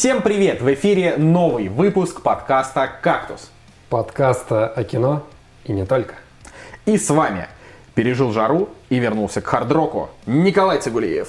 Всем 0.00 0.22
привет! 0.22 0.62
В 0.62 0.72
эфире 0.72 1.18
новый 1.18 1.68
выпуск 1.68 2.22
подкаста 2.22 2.90
«Кактус». 3.02 3.50
Подкаста 3.90 4.66
о 4.66 4.82
кино 4.82 5.26
и 5.64 5.72
не 5.72 5.84
только. 5.84 6.14
И 6.86 6.96
с 6.96 7.10
вами 7.10 7.48
пережил 7.94 8.32
жару 8.32 8.70
и 8.88 8.98
вернулся 8.98 9.42
к 9.42 9.46
хардроку 9.46 10.08
Николай 10.24 10.80
Цигулиев. 10.80 11.28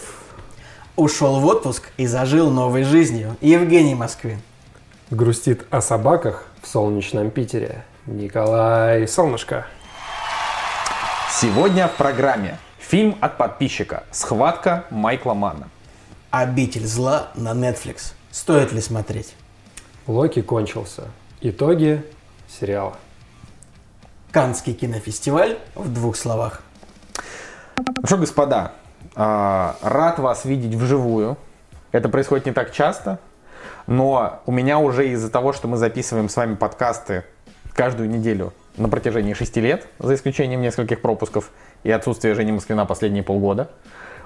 Ушел 0.95 1.41
в 1.41 1.45
отпуск 1.47 1.89
и 1.97 2.07
зажил 2.07 2.49
новой 2.49 2.83
жизнью 2.83 3.35
Евгений 3.41 3.93
Москвин. 3.93 4.39
Грустит 5.09 5.65
о 5.69 5.81
собаках 5.81 6.45
в 6.61 6.67
солнечном 6.69 7.29
Питере 7.29 7.83
Николай 8.05 9.05
Солнышко. 9.05 9.67
Сегодня 11.29 11.89
в 11.89 11.95
программе 11.97 12.57
фильм 12.79 13.17
от 13.19 13.35
подписчика 13.35 14.05
«Схватка 14.11 14.85
Майкла 14.91 15.33
Манна». 15.33 15.67
Обитель 16.29 16.87
зла 16.87 17.31
на 17.35 17.51
Netflix. 17.51 18.13
Стоит 18.31 18.71
ли 18.71 18.79
смотреть? 18.79 19.35
Локи 20.07 20.41
кончился. 20.41 21.03
Итоги 21.41 22.01
сериала. 22.47 22.95
Канский 24.31 24.73
кинофестиваль 24.73 25.57
в 25.75 25.93
двух 25.93 26.15
словах. 26.15 26.61
Ну 27.77 28.05
что, 28.05 28.17
господа, 28.17 28.71
а, 29.15 29.75
рад 29.81 30.19
вас 30.19 30.45
видеть 30.45 30.75
вживую. 30.75 31.37
Это 31.91 32.07
происходит 32.07 32.45
не 32.45 32.53
так 32.53 32.71
часто, 32.71 33.19
но 33.85 34.41
у 34.45 34.51
меня 34.53 34.79
уже 34.79 35.09
из-за 35.09 35.29
того, 35.29 35.51
что 35.51 35.67
мы 35.67 35.75
записываем 35.75 36.29
с 36.29 36.35
вами 36.37 36.55
подкасты 36.55 37.25
каждую 37.73 38.09
неделю 38.09 38.53
на 38.77 38.87
протяжении 38.87 39.33
шести 39.33 39.59
лет, 39.59 39.87
за 39.99 40.15
исключением 40.15 40.61
нескольких 40.61 41.01
пропусков 41.01 41.51
и 41.83 41.91
отсутствия 41.91 42.33
Жени 42.33 42.53
Москвина 42.53 42.85
последние 42.85 43.23
полгода, 43.23 43.69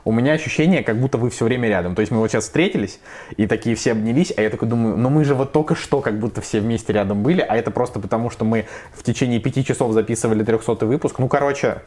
у 0.06 0.12
меня 0.12 0.34
ощущение, 0.34 0.84
как 0.84 1.00
будто 1.00 1.18
вы 1.18 1.30
все 1.32 1.46
время 1.46 1.68
рядом. 1.68 1.96
То 1.96 2.02
есть 2.02 2.12
мы 2.12 2.20
вот 2.20 2.32
сейчас 2.32 2.46
встретились, 2.46 3.00
и 3.36 3.48
такие 3.48 3.76
все 3.76 3.92
обнялись, 3.92 4.32
а 4.38 4.42
я 4.42 4.50
такой 4.50 4.68
думаю, 4.68 4.96
ну 4.96 5.10
мы 5.10 5.26
же 5.26 5.34
вот 5.34 5.52
только 5.52 5.76
что 5.76 6.00
как 6.00 6.20
будто 6.20 6.42
все 6.42 6.60
вместе 6.60 6.94
рядом 6.94 7.24
были, 7.24 7.42
а 7.42 7.58
это 7.58 7.72
просто 7.72 8.00
потому, 8.00 8.30
что 8.30 8.46
мы 8.46 8.68
в 8.94 9.04
течение 9.04 9.40
пяти 9.40 9.66
часов 9.66 9.92
записывали 9.94 10.44
300 10.44 10.86
выпуск. 10.86 11.18
Ну, 11.18 11.28
короче, 11.28 11.82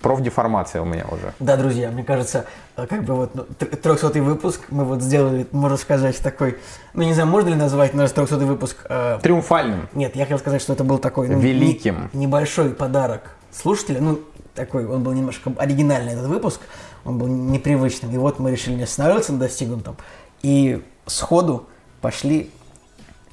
профдеформация 0.00 0.82
у 0.82 0.84
меня 0.84 1.06
уже. 1.10 1.32
Да, 1.38 1.56
друзья, 1.56 1.90
мне 1.90 2.02
кажется, 2.02 2.46
э, 2.76 2.86
как 2.86 3.04
бы 3.04 3.14
вот 3.14 3.34
ну, 3.34 3.44
300 3.44 4.20
выпуск 4.22 4.62
мы 4.70 4.84
вот 4.84 5.00
сделали, 5.02 5.46
можно 5.52 5.76
сказать, 5.76 6.18
такой, 6.18 6.58
ну 6.94 7.04
не 7.04 7.14
знаю, 7.14 7.28
можно 7.28 7.50
ли 7.50 7.54
назвать 7.54 7.94
наш 7.94 8.10
300 8.10 8.36
выпуск... 8.38 8.84
Э, 8.88 9.18
Триумфальным. 9.22 9.88
Нет, 9.94 10.16
я 10.16 10.24
хотел 10.24 10.38
сказать, 10.38 10.60
что 10.60 10.72
это 10.72 10.82
был 10.82 10.98
такой... 10.98 11.28
Ну, 11.28 11.38
Великим. 11.38 12.10
Не, 12.12 12.26
небольшой 12.26 12.70
подарок 12.70 13.36
слушателя, 13.52 14.00
ну 14.00 14.20
такой, 14.60 14.86
он 14.86 15.02
был 15.02 15.12
немножко 15.12 15.52
оригинальный 15.56 16.12
этот 16.12 16.26
выпуск, 16.26 16.60
он 17.04 17.18
был 17.18 17.26
непривычным. 17.26 18.12
И 18.12 18.18
вот 18.18 18.38
мы 18.38 18.50
решили 18.50 18.74
не 18.74 18.82
останавливаться 18.82 19.32
на 19.32 19.38
достигнутом. 19.38 19.96
И 20.42 20.82
сходу 21.06 21.66
пошли 22.00 22.50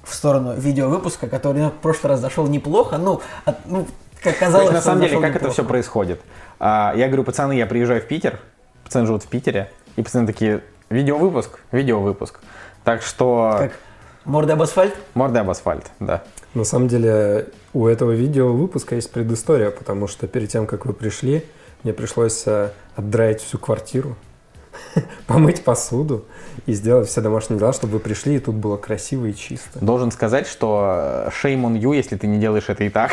в 0.04 0.14
сторону 0.14 0.56
видеовыпуска, 0.56 1.28
который 1.28 1.62
ну, 1.62 1.70
в 1.70 1.74
прошлый 1.74 2.12
раз 2.12 2.22
зашел 2.22 2.48
неплохо, 2.48 2.98
ну, 2.98 3.22
от, 3.46 3.66
ну 3.66 3.86
как 4.24 4.38
казалось, 4.40 4.72
на 4.72 4.82
самом 4.82 5.02
деле, 5.02 5.20
как 5.20 5.36
неплохо. 5.36 5.46
это 5.46 5.50
все 5.52 5.64
происходит? 5.64 6.22
А, 6.60 6.94
я 6.96 7.08
говорю, 7.08 7.24
пацаны, 7.24 7.54
я 7.54 7.66
приезжаю 7.66 8.02
в 8.02 8.08
Питер, 8.08 8.40
пацаны 8.84 9.06
живут 9.06 9.24
в 9.24 9.28
Питере, 9.28 9.70
и 9.96 10.02
пацаны 10.02 10.26
такие, 10.26 10.64
видеовыпуск, 10.90 11.60
видеовыпуск. 11.72 12.40
Так 12.84 13.02
что... 13.02 13.56
Как? 13.60 13.74
Морда 14.24 14.54
об 14.54 14.62
асфальт? 14.62 14.96
Морда 15.14 15.42
об 15.42 15.50
асфальт, 15.50 15.92
да. 16.00 16.24
На 16.58 16.64
самом 16.64 16.88
деле 16.88 17.50
у 17.72 17.86
этого 17.86 18.14
видео 18.14 18.52
выпуска 18.52 18.96
есть 18.96 19.12
предыстория, 19.12 19.70
потому 19.70 20.08
что 20.08 20.26
перед 20.26 20.50
тем, 20.50 20.66
как 20.66 20.88
вы 20.88 20.94
пришли, 20.94 21.46
мне 21.84 21.94
пришлось 21.94 22.48
э, 22.48 22.72
отдраить 22.96 23.42
всю 23.42 23.60
квартиру, 23.60 24.16
помыть 25.28 25.64
посуду 25.64 26.26
и 26.66 26.74
сделать 26.74 27.10
все 27.10 27.22
домашние 27.22 27.60
дела, 27.60 27.74
чтобы 27.74 27.94
вы 27.94 28.00
пришли, 28.00 28.38
и 28.38 28.40
тут 28.40 28.56
было 28.56 28.76
красиво 28.76 29.28
и 29.28 29.36
чисто. 29.36 29.78
Должен 29.86 30.10
сказать, 30.10 30.48
что 30.48 31.28
э, 31.28 31.30
shame 31.30 31.62
on 31.62 31.80
you, 31.80 31.96
если 31.96 32.18
ты 32.18 32.26
не 32.26 32.40
делаешь 32.40 32.70
это 32.70 32.84
и 32.86 32.90
так. 32.90 33.12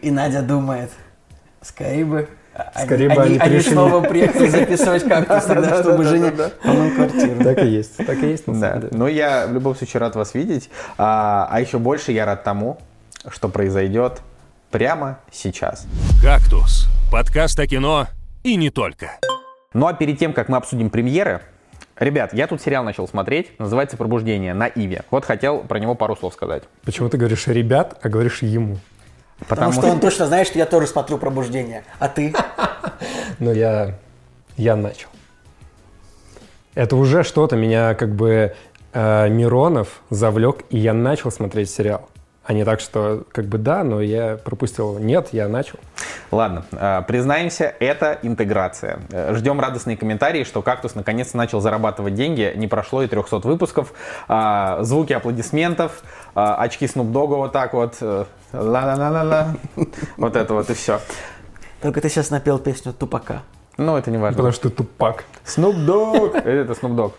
И 0.00 0.10
Надя 0.10 0.40
думает, 0.40 0.90
скорее 1.60 2.06
бы 2.06 2.28
Скорее 2.82 3.08
бы 3.08 3.22
они 3.22 3.38
пришли. 3.38 3.72
снова 3.72 4.00
приехали 4.00 4.48
записывать 4.48 5.04
кактус, 5.04 5.44
тогда, 5.44 5.82
чтобы 5.82 6.04
Женя 6.04 6.32
помыл 6.62 6.90
квартиру. 6.94 7.42
Так 7.42 7.62
и 7.62 7.68
есть, 7.68 7.96
так 7.96 8.22
и 8.22 8.28
есть 8.28 8.44
Да, 8.46 8.82
но 8.92 9.08
я 9.08 9.46
в 9.46 9.52
любом 9.52 9.74
случае 9.74 10.00
рад 10.00 10.16
вас 10.16 10.34
видеть. 10.34 10.70
А, 10.98 11.48
а 11.50 11.60
еще 11.60 11.78
больше 11.78 12.12
я 12.12 12.24
рад 12.24 12.44
тому, 12.44 12.78
что 13.28 13.48
произойдет 13.48 14.20
прямо 14.70 15.18
сейчас. 15.30 15.86
«Кактус»– 16.22 16.88
подкаст 17.12 17.58
о 17.60 17.66
кино 17.66 18.06
и 18.42 18.56
не 18.56 18.70
только. 18.70 19.12
Ну 19.72 19.86
а 19.86 19.94
перед 19.94 20.18
тем, 20.18 20.32
как 20.32 20.48
мы 20.48 20.56
обсудим 20.56 20.90
премьеры, 20.90 21.42
ребят, 21.98 22.32
я 22.32 22.46
тут 22.46 22.62
сериал 22.62 22.84
начал 22.84 23.06
смотреть, 23.08 23.58
называется 23.58 23.96
«Пробуждение» 23.96 24.54
на 24.54 24.66
Иве. 24.66 25.02
Вот 25.10 25.24
хотел 25.24 25.60
про 25.60 25.78
него 25.78 25.94
пару 25.94 26.16
слов 26.16 26.34
сказать. 26.34 26.62
Почему 26.84 27.08
ты 27.08 27.18
говоришь 27.18 27.46
«ребят», 27.46 27.98
а 28.02 28.08
говоришь 28.08 28.42
«ему»? 28.42 28.78
Потому 29.48 29.72
что 29.72 29.86
он 29.86 30.00
точно 30.00 30.26
знает, 30.26 30.46
что 30.46 30.58
я 30.58 30.66
тоже 30.66 30.86
смотрю 30.86 31.18
«Пробуждение». 31.18 31.84
А 31.98 32.08
ты? 32.08 32.34
Но 33.38 33.52
я, 33.52 33.94
я 34.56 34.76
начал. 34.76 35.08
Это 36.74 36.96
уже 36.96 37.22
что-то 37.22 37.56
меня 37.56 37.94
как 37.94 38.14
бы 38.14 38.54
э, 38.92 39.28
Миронов 39.28 40.00
завлек, 40.10 40.64
и 40.70 40.78
я 40.78 40.92
начал 40.92 41.30
смотреть 41.30 41.70
сериал. 41.70 42.08
А 42.46 42.52
не 42.52 42.64
так, 42.64 42.78
что 42.78 43.24
как 43.32 43.46
бы 43.46 43.58
да, 43.58 43.82
но 43.82 44.00
я 44.00 44.36
пропустил. 44.36 45.00
Нет, 45.00 45.30
я 45.32 45.48
начал. 45.48 45.80
Ладно, 46.30 46.64
э, 46.70 47.02
признаемся, 47.08 47.74
это 47.80 48.20
интеграция. 48.22 49.00
Э, 49.10 49.34
Ждем 49.34 49.58
радостные 49.58 49.96
комментарии, 49.96 50.44
что 50.44 50.62
«Кактус» 50.62 50.94
наконец 50.94 51.34
начал 51.34 51.60
зарабатывать 51.60 52.14
деньги. 52.14 52.52
Не 52.54 52.68
прошло 52.68 53.02
и 53.02 53.08
300 53.08 53.38
выпусков. 53.38 53.92
А, 54.28 54.82
Звуки 54.82 55.12
аплодисментов, 55.12 56.02
а, 56.36 56.54
очки 56.56 56.86
Snoop 56.86 57.10
Dogg 57.10 57.36
вот 57.36 57.52
так 57.52 57.72
вот. 57.74 57.96
Ла-ла-ла-ла-ла. 58.52 59.56
Вот 60.16 60.36
это 60.36 60.54
вот 60.54 60.70
и 60.70 60.74
все. 60.74 61.00
Только 61.80 62.00
ты 62.00 62.08
сейчас 62.08 62.30
напел 62.30 62.58
песню 62.58 62.92
«Тупака». 62.92 63.42
Ну, 63.76 63.96
это 63.96 64.10
не 64.10 64.16
важно. 64.16 64.36
Потому 64.38 64.52
что 64.52 64.70
ты 64.70 64.76
тупак. 64.76 65.24
Snoop 65.44 65.76
Dogg! 65.84 66.36
Это 66.38 66.72
Snoop 66.72 67.12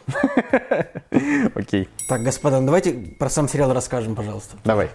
Dogg. 1.11 1.51
Окей, 1.55 1.87
Так, 2.09 2.23
господа, 2.23 2.59
ну 2.59 2.65
давайте 2.65 2.93
про 2.93 3.29
сам 3.29 3.47
сериал 3.47 3.73
расскажем, 3.73 4.15
пожалуйста. 4.15 4.57
давай. 4.63 4.89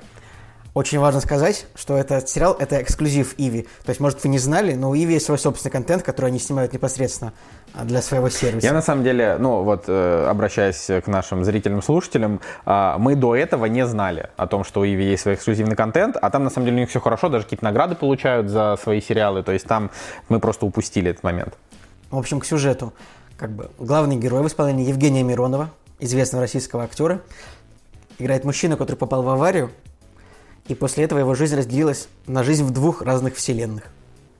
Очень 0.74 1.00
важно 1.00 1.20
сказать, 1.20 1.66
что 1.74 1.98
этот 1.98 2.30
сериал– 2.30 2.56
это 2.58 2.80
эксклюзив 2.80 3.34
Иви. 3.36 3.68
То 3.84 3.90
есть, 3.90 4.00
может, 4.00 4.22
вы 4.24 4.30
не 4.30 4.38
знали, 4.38 4.72
но 4.72 4.88
у 4.88 4.96
Иви 4.96 5.14
есть 5.14 5.26
свой 5.26 5.38
собственный 5.38 5.70
контент, 5.70 6.02
который 6.02 6.28
они 6.28 6.38
снимают 6.38 6.72
непосредственно 6.72 7.34
а, 7.74 7.84
для 7.84 8.00
своего 8.00 8.30
сервиса. 8.30 8.66
Я 8.66 8.72
на 8.72 8.80
самом 8.80 9.04
деле, 9.04 9.36
ну 9.38 9.64
вот, 9.64 9.84
э, 9.88 10.26
обращаясь 10.26 10.86
к 10.86 11.06
нашим 11.08 11.44
зрителям, 11.44 11.82
слушателям, 11.82 12.40
а, 12.64 12.96
мы 12.96 13.16
до 13.16 13.36
этого 13.36 13.66
не 13.66 13.86
знали 13.86 14.30
о 14.38 14.46
том, 14.46 14.64
что 14.64 14.80
у 14.80 14.86
Иви 14.86 15.04
есть 15.04 15.24
свой 15.24 15.34
эксклюзивный 15.34 15.76
контент, 15.76 16.16
а 16.20 16.30
там 16.30 16.42
на 16.42 16.48
самом 16.48 16.64
деле 16.64 16.78
у 16.78 16.80
них 16.80 16.88
все 16.88 17.00
хорошо, 17.00 17.28
даже 17.28 17.44
какие-то 17.44 17.64
награды 17.64 17.94
получают 17.94 18.48
за 18.48 18.78
свои 18.82 19.02
сериалы, 19.02 19.42
то 19.42 19.52
есть 19.52 19.66
там 19.66 19.90
мы 20.30 20.40
просто 20.40 20.64
упустили 20.64 21.10
этот 21.10 21.22
момент. 21.22 21.52
В 22.10 22.16
общем, 22.16 22.40
к 22.40 22.46
сюжету. 22.46 22.94
Как 23.36 23.50
бы 23.50 23.70
главный 23.78 24.16
герой 24.16 24.42
в 24.42 24.46
исполнении 24.46 24.88
Евгения 24.88 25.22
Миронова, 25.22 25.68
известного 26.00 26.44
российского 26.44 26.84
актера, 26.84 27.20
играет 28.18 28.44
мужчину, 28.44 28.78
который 28.78 28.96
попал 28.96 29.22
в 29.22 29.28
аварию, 29.28 29.70
и 30.68 30.74
после 30.74 31.04
этого 31.04 31.18
его 31.18 31.34
жизнь 31.34 31.56
разделилась 31.56 32.08
на 32.26 32.42
жизнь 32.44 32.64
в 32.64 32.70
двух 32.70 33.02
разных 33.02 33.36
вселенных. 33.36 33.84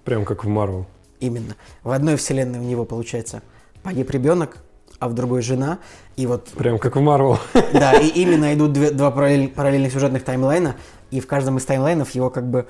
Прям 0.05 0.25
как 0.25 0.45
в 0.45 0.49
Марвел. 0.49 0.87
Именно. 1.21 1.57
В 1.83 1.91
одной 1.91 2.17
вселенной 2.17 2.59
у 2.59 2.63
него, 2.63 2.85
получается, 2.85 3.43
погиб 3.83 4.11
ребенок, 4.11 4.59
а 4.99 5.09
в 5.09 5.15
другой 5.15 5.43
жена. 5.43 5.79
И 6.17 6.27
вот, 6.27 6.49
Прям 6.49 6.79
как 6.79 6.97
в 6.97 7.01
Марвел. 7.01 7.39
да, 7.73 7.95
и 7.95 8.07
именно 8.09 8.55
идут 8.55 8.73
две- 8.73 8.91
два 8.91 9.11
параллель- 9.11 9.49
параллельных 9.49 9.93
сюжетных 9.93 10.25
таймлайна, 10.25 10.77
и 11.11 11.21
в 11.21 11.27
каждом 11.27 11.59
из 11.59 11.65
таймлайнов 11.65 12.11
его 12.11 12.31
как 12.31 12.49
бы... 12.49 12.67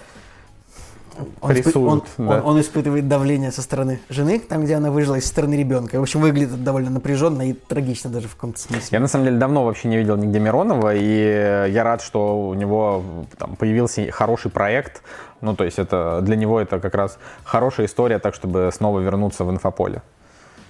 Он, 1.41 1.51
испы- 1.51 1.55
Рисуют, 1.55 1.77
он- 1.77 2.03
да. 2.27 2.37
он- 2.39 2.47
он 2.47 2.61
испытывает 2.61 3.09
давление 3.09 3.53
со 3.53 3.63
стороны 3.63 4.01
жены, 4.09 4.39
там, 4.41 4.65
где 4.65 4.75
она 4.75 4.91
выжила, 4.91 5.17
и 5.17 5.21
со 5.21 5.29
стороны 5.29 5.55
ребенка. 5.55 5.99
В 5.99 6.03
общем, 6.03 6.21
выглядит 6.21 6.51
это 6.55 6.59
довольно 6.59 6.91
напряженно 6.91 7.49
и 7.49 7.53
трагично 7.53 8.11
даже 8.11 8.29
в 8.29 8.35
каком-то 8.35 8.59
смысле. 8.61 8.89
Я 8.91 9.01
на 9.01 9.09
самом 9.09 9.25
деле 9.27 9.37
давно 9.39 9.65
вообще 9.65 9.89
не 9.89 9.97
видел 9.99 10.17
нигде 10.17 10.39
Миронова, 10.39 10.95
и 10.95 11.71
я 11.71 11.85
рад, 11.85 12.03
что 12.03 12.49
у 12.49 12.55
него 12.55 13.03
там 13.39 13.57
появился 13.57 14.11
хороший 14.11 14.51
проект. 14.51 15.03
Ну, 15.41 15.55
то 15.57 15.65
есть 15.65 15.79
это 15.79 16.21
для 16.23 16.37
него 16.37 16.61
это 16.61 16.79
как 16.81 16.95
раз 16.95 17.19
хорошая 17.45 17.87
история, 17.87 18.19
так 18.19 18.35
чтобы 18.35 18.71
снова 18.73 19.01
вернуться 19.01 19.45
в 19.45 19.51
инфополе. 19.51 20.03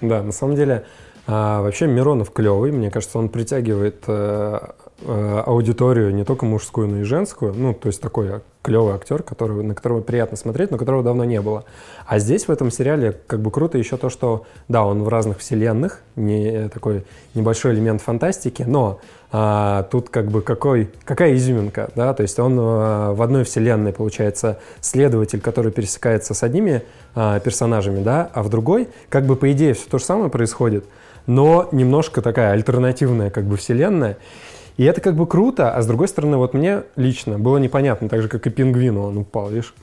Да, 0.00 0.22
на 0.22 0.32
самом 0.32 0.56
деле, 0.56 0.84
а, 1.26 1.62
вообще 1.62 1.86
Миронов 1.86 2.32
клевый. 2.32 2.72
Мне 2.72 2.90
кажется, 2.90 3.18
он 3.18 3.28
притягивает 3.28 4.02
э, 4.08 4.58
аудиторию 5.06 6.14
не 6.14 6.24
только 6.24 6.46
мужскую, 6.46 6.88
но 6.88 6.98
и 6.98 7.02
женскую. 7.02 7.52
Ну, 7.54 7.74
то 7.74 7.88
есть 7.88 8.00
такой 8.00 8.40
клевый 8.62 8.94
актер, 8.94 9.22
который, 9.22 9.62
на 9.62 9.74
которого 9.74 10.00
приятно 10.00 10.36
смотреть, 10.36 10.70
но 10.70 10.78
которого 10.78 11.02
давно 11.02 11.24
не 11.24 11.40
было. 11.40 11.64
А 12.06 12.18
здесь, 12.18 12.46
в 12.46 12.50
этом 12.50 12.70
сериале, 12.70 13.12
как 13.26 13.40
бы 13.40 13.50
круто 13.50 13.76
еще 13.76 13.96
то, 13.96 14.08
что, 14.08 14.44
да, 14.68 14.84
он 14.84 15.02
в 15.02 15.08
разных 15.08 15.38
вселенных, 15.38 16.00
не 16.14 16.68
такой 16.68 17.04
небольшой 17.34 17.74
элемент 17.74 18.00
фантастики, 18.00 18.62
но 18.62 19.00
а, 19.32 19.84
тут 19.84 20.10
как 20.10 20.26
бы 20.26 20.42
какой, 20.42 20.90
какая 21.04 21.34
изюминка, 21.34 21.90
да, 21.96 22.14
то 22.14 22.22
есть 22.22 22.38
он 22.38 22.56
а, 22.60 23.14
в 23.14 23.22
одной 23.22 23.44
вселенной, 23.44 23.92
получается, 23.92 24.60
следователь, 24.80 25.40
который 25.40 25.72
пересекается 25.72 26.34
с 26.34 26.42
одними 26.42 26.82
а, 27.14 27.40
персонажами, 27.40 28.02
да, 28.02 28.30
а 28.32 28.42
в 28.42 28.48
другой, 28.48 28.88
как 29.08 29.26
бы 29.26 29.34
по 29.34 29.50
идее 29.50 29.74
все 29.74 29.88
то 29.88 29.98
же 29.98 30.04
самое 30.04 30.30
происходит, 30.30 30.84
но 31.26 31.68
немножко 31.72 32.22
такая 32.22 32.52
альтернативная 32.52 33.30
как 33.30 33.44
бы 33.44 33.56
вселенная. 33.56 34.18
И 34.76 34.84
это 34.84 35.00
как 35.00 35.16
бы 35.16 35.26
круто, 35.26 35.74
а 35.74 35.82
с 35.82 35.86
другой 35.86 36.08
стороны, 36.08 36.36
вот 36.36 36.54
мне 36.54 36.82
лично 36.96 37.38
было 37.38 37.58
непонятно, 37.58 38.08
так 38.08 38.22
же, 38.22 38.28
как 38.28 38.46
и 38.46 38.50
пингвину 38.50 39.02
он 39.02 39.18
упал, 39.18 39.50
видишь? 39.50 39.74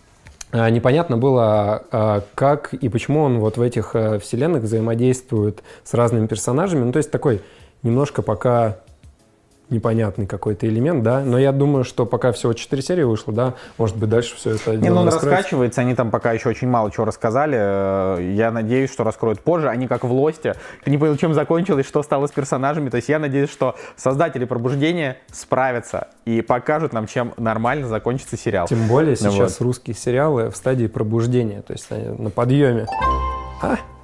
А, 0.52 0.70
Непонятно 0.70 1.18
было, 1.18 1.84
а, 1.92 2.24
как 2.36 2.74
и 2.74 2.90
почему 2.90 3.22
он 3.22 3.40
вот 3.40 3.58
в 3.58 3.62
этих 3.62 3.92
э, 3.94 4.20
вселенных 4.20 4.64
взаимодействует 4.64 5.62
с 5.84 5.94
разными 5.94 6.26
персонажами. 6.26 6.84
Ну, 6.84 6.92
то 6.92 6.98
есть 6.98 7.12
такой 7.12 7.42
немножко 7.84 8.22
пока 8.22 8.78
непонятный 9.70 10.26
какой-то 10.28 10.68
элемент, 10.68 11.04
да, 11.04 11.22
но 11.22 11.38
я 11.38 11.52
думаю, 11.52 11.84
что 11.84 12.06
пока 12.06 12.32
всего 12.32 12.54
4 12.54 12.82
серии 12.82 13.04
вышло, 13.04 13.34
да, 13.34 13.54
может 13.78 13.98
быть, 13.98 14.10
дальше 14.10 14.36
все 14.36 14.52
это 14.56 14.76
Не, 14.76 14.90
ну 14.90 15.02
он 15.02 15.06
раскроется. 15.08 15.30
раскачивается, 15.38 15.82
они 15.82 15.96
там 15.96 16.12
пока 16.12 16.32
еще 16.34 16.50
очень 16.50 16.68
мало 16.68 16.92
чего 16.92 17.06
рассказали. 17.06 17.58
Э, 17.60 18.32
Я 18.34 18.52
надеюсь, 18.52 18.92
что 18.92 19.04
раскроют 19.04 19.40
позже. 19.42 19.70
Они 19.70 19.88
как 19.88 20.04
в 20.04 20.12
Лосте. 20.12 20.56
Ты 20.84 20.92
не 20.92 20.98
понял, 20.98 21.16
чем 21.18 21.34
закончилось, 21.34 21.86
что 21.88 22.02
стало 22.04 22.28
с 22.28 22.32
персонажами. 22.32 22.90
То 22.90 22.98
есть 22.98 23.10
я 23.10 23.20
надеюсь, 23.20 23.50
что 23.50 23.76
создатели 23.96 24.46
пробуждения 24.46 25.18
справятся 25.32 26.08
и 26.26 26.42
покажут 26.42 26.94
нам, 26.94 27.08
чем 27.08 27.34
нормально 27.38 27.88
закончится 27.88 28.38
сериал. 28.38 28.68
Тем 28.68 28.88
более 28.88 29.16
Ну 29.20 29.32
сейчас 29.32 29.60
вот. 29.60 29.66
русские 29.66 29.96
сериалы 29.96 30.50
в 30.50 30.56
стадии 30.56 30.88
пробуждения, 30.88 31.62
то 31.62 31.74
есть 31.74 31.86
они 31.92 32.06
на 32.18 32.30
подъеме. 32.30 32.88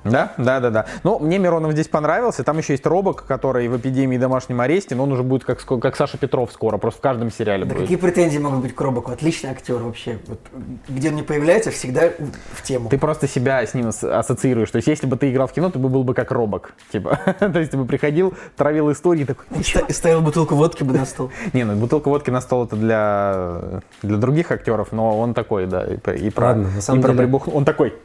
Да, 0.05 0.33
да, 0.37 0.59
да, 0.59 0.69
да. 0.69 0.85
Ну, 1.03 1.19
мне 1.19 1.39
Миронов 1.39 1.71
здесь 1.73 1.87
понравился. 1.87 2.43
Там 2.43 2.57
еще 2.59 2.73
есть 2.73 2.85
Робок, 2.85 3.25
который 3.25 3.67
в 3.67 3.75
эпидемии 3.77 4.15
и 4.15 4.19
домашнем 4.19 4.61
аресте, 4.61 4.95
но 4.95 5.03
он 5.03 5.11
уже 5.11 5.23
будет 5.23 5.43
как, 5.43 5.63
как 5.65 5.95
Саша 5.95 6.17
Петров 6.17 6.51
скоро, 6.53 6.77
просто 6.77 6.99
в 6.99 7.01
каждом 7.01 7.31
сериале 7.31 7.65
Да 7.65 7.73
будет. 7.73 7.81
какие 7.83 7.97
претензии 7.97 8.37
могут 8.37 8.61
быть 8.61 8.75
к 8.75 8.79
Робоку? 8.81 9.11
Отличный 9.11 9.49
актер 9.49 9.75
вообще. 9.77 10.19
Вот, 10.27 10.39
где 10.87 11.09
он 11.09 11.15
не 11.15 11.23
появляется, 11.23 11.71
всегда 11.71 12.11
в 12.53 12.61
тему. 12.61 12.89
Ты 12.89 12.97
просто 12.99 13.27
себя 13.27 13.65
с 13.65 13.73
ним 13.73 13.87
ас- 13.87 14.03
ассоциируешь. 14.03 14.69
То 14.69 14.77
есть, 14.77 14.87
если 14.87 15.07
бы 15.07 15.17
ты 15.17 15.31
играл 15.31 15.47
в 15.47 15.51
кино, 15.53 15.69
ты 15.71 15.79
бы 15.79 15.89
был 15.89 16.03
бы 16.03 16.13
как 16.13 16.31
Робок. 16.31 16.73
Типа, 16.91 17.19
то 17.39 17.59
есть, 17.59 17.71
ты 17.71 17.77
бы 17.77 17.85
приходил, 17.85 18.33
травил 18.55 18.91
истории, 18.91 19.25
такой, 19.25 19.45
ста- 19.63 19.79
и 19.87 19.91
ставил 19.91 20.21
бутылку 20.21 20.53
водки 20.55 20.83
бы 20.83 20.93
на 20.93 21.05
стол. 21.05 21.31
Не, 21.53 21.63
ну 21.63 21.75
бутылка 21.75 22.09
водки 22.09 22.29
на 22.29 22.41
стол 22.41 22.65
это 22.65 22.75
для, 22.75 23.81
для 24.03 24.17
других 24.17 24.51
актеров, 24.51 24.91
но 24.91 25.17
он 25.19 25.33
такой, 25.33 25.65
да, 25.65 25.83
и, 25.83 25.97
про- 25.97 26.13
и 26.15 26.29
про, 26.29 26.47
Ладно, 26.49 26.69
на 26.75 26.81
самом 26.81 26.99
и 26.99 27.01
про 27.03 27.11
деле- 27.13 27.23
прибух- 27.27 27.49
Он 27.51 27.65
такой, 27.65 27.95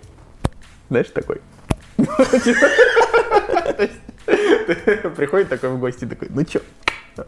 знаешь, 0.88 1.08
такой. 1.10 1.42
Приходит 5.16 5.48
такой 5.48 5.70
в 5.70 5.78
гости, 5.78 6.04
такой, 6.06 6.28
ну 6.30 6.44
чё, 6.44 6.60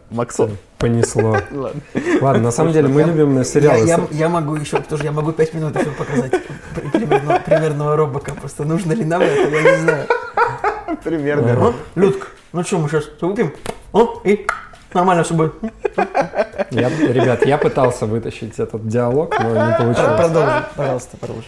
Максон, 0.09 0.57
Понесло. 0.77 1.37
ладно. 1.51 1.81
Ладно, 2.21 2.43
на 2.43 2.51
самом 2.51 2.73
деле 2.73 2.87
мы 2.87 3.01
Я- 3.01 3.07
любим 3.07 3.43
сериалы. 3.43 3.85
я- 3.85 3.99
я 4.11 4.29
могу 4.29 4.55
еще, 4.55 4.79
тоже 4.81 5.03
я 5.03 5.11
могу 5.11 5.31
пять 5.33 5.53
минут 5.53 5.75
еще 5.75 5.91
показать 5.91 6.31
при- 6.75 6.89
примерно- 6.99 7.41
примерного 7.45 7.95
Робока. 7.95 8.33
Просто 8.33 8.63
нужно 8.63 8.93
ли 8.93 9.05
нам 9.05 9.21
это, 9.21 9.49
я 9.49 9.61
не 9.61 9.77
знаю. 9.81 10.07
Примерно. 11.03 11.67
О, 11.69 11.73
Людка, 11.95 12.27
ну 12.53 12.63
что, 12.63 12.77
мы 12.77 12.87
сейчас 12.89 13.09
выпьем? 13.21 13.53
О, 13.91 14.21
и 14.23 14.47
нормально 14.93 15.23
все 15.23 15.33
будет. 15.33 15.53
Я- 16.71 16.89
ребят, 16.89 17.45
я 17.45 17.57
пытался 17.57 18.05
вытащить 18.05 18.59
этот 18.59 18.87
диалог, 18.87 19.35
но 19.39 19.49
не 19.49 19.77
получилось. 19.77 20.17
Продолжим, 20.17 20.63
пожалуйста, 20.75 21.17
продолжим. 21.17 21.45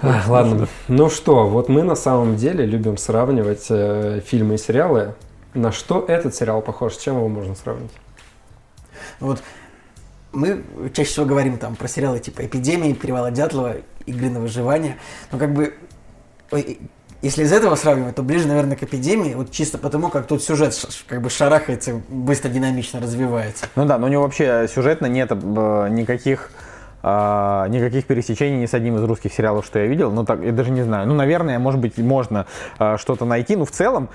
А, 0.00 0.22
Ладно. 0.28 0.68
Ну 0.88 1.10
что, 1.10 1.46
вот 1.48 1.68
мы 1.68 1.82
на 1.82 1.94
самом 1.96 2.36
деле 2.36 2.64
любим 2.64 2.96
сравнивать 2.96 3.66
э, 3.70 4.20
фильмы 4.24 4.54
и 4.54 4.58
сериалы. 4.58 5.14
На 5.54 5.72
что 5.72 6.04
этот 6.06 6.34
сериал 6.34 6.62
похож? 6.62 6.94
С 6.94 6.98
чем 6.98 7.16
его 7.16 7.28
можно 7.28 7.54
сравнить? 7.54 7.90
Вот 9.20 9.42
мы 10.32 10.62
чаще 10.94 11.10
всего 11.10 11.26
говорим 11.26 11.58
там 11.58 11.76
про 11.76 11.88
сериалы 11.88 12.18
типа 12.18 12.46
«Эпидемии», 12.46 12.94
«Перевала 12.94 13.30
Дятлова», 13.30 13.76
«Игры 14.06 14.30
на 14.30 14.40
выживание». 14.40 14.96
Но 15.30 15.38
как 15.38 15.52
бы, 15.52 15.74
если 17.22 17.44
из 17.44 17.52
этого 17.52 17.76
сравнивать, 17.76 18.16
то 18.16 18.22
ближе, 18.22 18.48
наверное, 18.48 18.76
к 18.76 18.82
«Эпидемии», 18.82 19.34
вот 19.34 19.50
чисто 19.52 19.78
потому, 19.78 20.08
как 20.08 20.26
тут 20.26 20.42
сюжет 20.42 20.74
как 21.06 21.22
бы 21.22 21.30
шарахается, 21.30 22.02
быстро, 22.08 22.48
динамично 22.48 23.00
развивается. 23.00 23.66
Ну 23.76 23.86
да, 23.86 23.96
но 23.98 24.06
у 24.06 24.10
него 24.10 24.22
вообще 24.22 24.68
сюжетно 24.72 25.06
нет 25.06 25.30
э, 25.30 25.88
никаких 25.90 26.50
а, 27.04 27.66
никаких 27.68 28.06
пересечений 28.06 28.60
ни 28.60 28.66
с 28.66 28.74
одним 28.74 28.96
из 28.96 29.02
русских 29.02 29.32
сериалов, 29.32 29.66
что 29.66 29.80
я 29.80 29.86
видел. 29.86 30.12
Ну, 30.12 30.24
так, 30.24 30.42
я 30.42 30.52
даже 30.52 30.70
не 30.70 30.82
знаю. 30.82 31.06
Ну, 31.08 31.14
наверное, 31.14 31.58
может 31.58 31.80
быть, 31.80 31.98
можно 31.98 32.46
а, 32.78 32.96
что-то 32.96 33.24
найти. 33.24 33.56
Но 33.56 33.64
в 33.64 33.72
целом, 33.72 34.08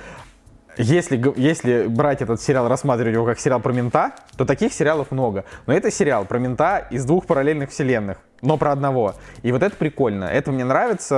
если, 0.78 1.22
если 1.36 1.88
брать 1.88 2.22
этот 2.22 2.42
сериал, 2.42 2.68
рассматривать 2.68 3.14
его 3.14 3.26
как 3.26 3.40
сериал 3.40 3.60
про 3.60 3.74
мента, 3.74 4.12
то 4.38 4.46
таких 4.46 4.74
сериалов 4.74 5.12
много. 5.12 5.46
Но 5.66 5.74
это 5.74 5.92
сериал 5.92 6.26
про 6.26 6.40
мента 6.40 6.88
из 6.90 7.06
двух 7.06 7.26
параллельных 7.26 7.72
вселенных, 7.72 8.18
но 8.42 8.58
про 8.58 8.72
одного. 8.72 9.16
И 9.44 9.52
вот 9.52 9.64
это 9.64 9.76
прикольно. 9.76 10.26
Это 10.26 10.52
мне 10.52 10.66
нравится. 10.66 11.16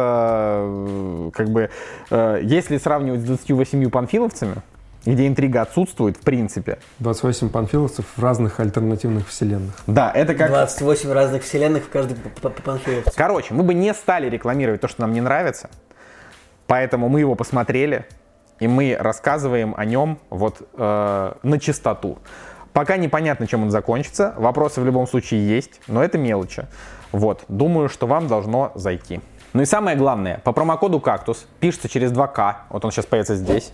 э, 0.62 1.32
Как 1.34 1.50
бы, 1.50 1.70
э, 2.10 2.40
если 2.44 2.78
сравнивать 2.78 3.22
с 3.22 3.24
28 3.24 3.90
панфиловцами, 3.90 4.56
где 5.06 5.28
интрига 5.28 5.62
отсутствует, 5.62 6.18
в 6.18 6.22
принципе. 6.22 6.78
28 7.00 7.50
панфиловцев 7.50 8.06
в 8.16 8.22
разных 8.22 8.60
альтернативных 8.60 9.28
вселенных. 9.28 9.74
Да, 9.88 10.12
это 10.14 10.36
как... 10.36 10.50
28 10.50 11.12
разных 11.12 11.44
вселенных 11.44 11.86
в 11.86 11.90
каждой 11.90 12.18
панфиловце. 12.18 13.12
Короче, 13.16 13.54
мы 13.54 13.64
бы 13.64 13.74
не 13.74 13.94
стали 13.94 14.30
рекламировать 14.30 14.82
то, 14.82 14.88
что 14.88 15.02
нам 15.02 15.14
не 15.14 15.22
нравится, 15.22 15.70
поэтому 16.68 17.08
мы 17.10 17.22
его 17.22 17.36
посмотрели, 17.36 18.06
и 18.60 18.68
мы 18.68 18.96
рассказываем 19.00 19.74
о 19.78 19.86
нем 19.86 20.20
вот 20.30 20.68
э, 20.74 21.34
на 21.42 21.60
чистоту. 21.60 22.20
Пока 22.74 22.98
непонятно, 22.98 23.48
чем 23.48 23.64
он 23.64 23.72
закончится, 23.72 24.34
вопросы 24.38 24.82
в 24.82 24.86
любом 24.86 25.08
случае 25.08 25.48
есть, 25.48 25.82
но 25.88 26.04
это 26.04 26.18
мелочи. 26.18 26.68
Вот, 27.12 27.44
думаю, 27.48 27.90
что 27.90 28.08
вам 28.08 28.28
должно 28.28 28.72
зайти. 28.76 29.22
Ну 29.54 29.64
и 29.64 29.66
самое 29.66 29.98
главное, 29.98 30.40
по 30.44 30.52
промокоду 30.52 31.00
«Кактус» 31.00 31.48
пишется 31.60 31.90
через 31.90 32.12
2К, 32.12 32.56
вот 32.70 32.86
он 32.86 32.92
сейчас 32.92 33.08
появится 33.08 33.36
здесь, 33.36 33.74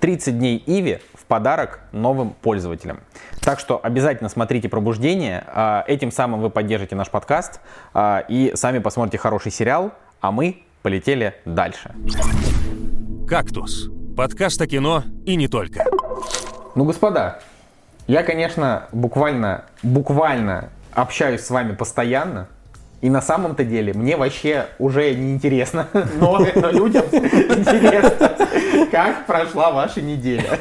30 0.00 0.38
дней 0.38 0.62
Иви 0.66 1.00
в 1.14 1.24
подарок 1.24 1.80
новым 1.92 2.30
пользователям. 2.30 3.00
Так 3.40 3.58
что 3.58 3.80
обязательно 3.82 4.28
смотрите 4.28 4.68
«Пробуждение», 4.68 5.44
а, 5.46 5.84
этим 5.86 6.12
самым 6.12 6.40
вы 6.40 6.50
поддержите 6.50 6.94
наш 6.94 7.08
подкаст 7.08 7.60
а, 7.94 8.24
и 8.28 8.52
сами 8.54 8.78
посмотрите 8.78 9.16
хороший 9.16 9.50
сериал, 9.50 9.92
а 10.20 10.30
мы 10.30 10.62
полетели 10.82 11.34
дальше. 11.46 11.94
«Кактус»— 13.26 13.88
подкаст 14.16 14.58
о 14.62 14.66
кино 14.66 15.04
и 15.26 15.36
не 15.36 15.46
только. 15.46 15.84
Ну, 16.74 16.84
господа, 16.84 17.40
я, 18.06 18.22
конечно, 18.22 18.86
буквально, 18.90 19.64
буквально 19.82 20.70
общаюсь 20.92 21.42
с 21.42 21.50
вами 21.50 21.74
постоянно, 21.74 22.48
и 23.02 23.10
на 23.10 23.20
самом-то 23.20 23.62
деле 23.62 23.92
мне 23.92 24.16
вообще 24.16 24.68
уже 24.78 25.14
не 25.14 25.34
интересно, 25.34 25.88
но, 25.92 26.38
но 26.54 26.70
людям 26.70 27.04
интересно, 27.12 28.88
как 28.90 29.26
прошла 29.26 29.70
ваша 29.70 30.00
неделя. 30.00 30.58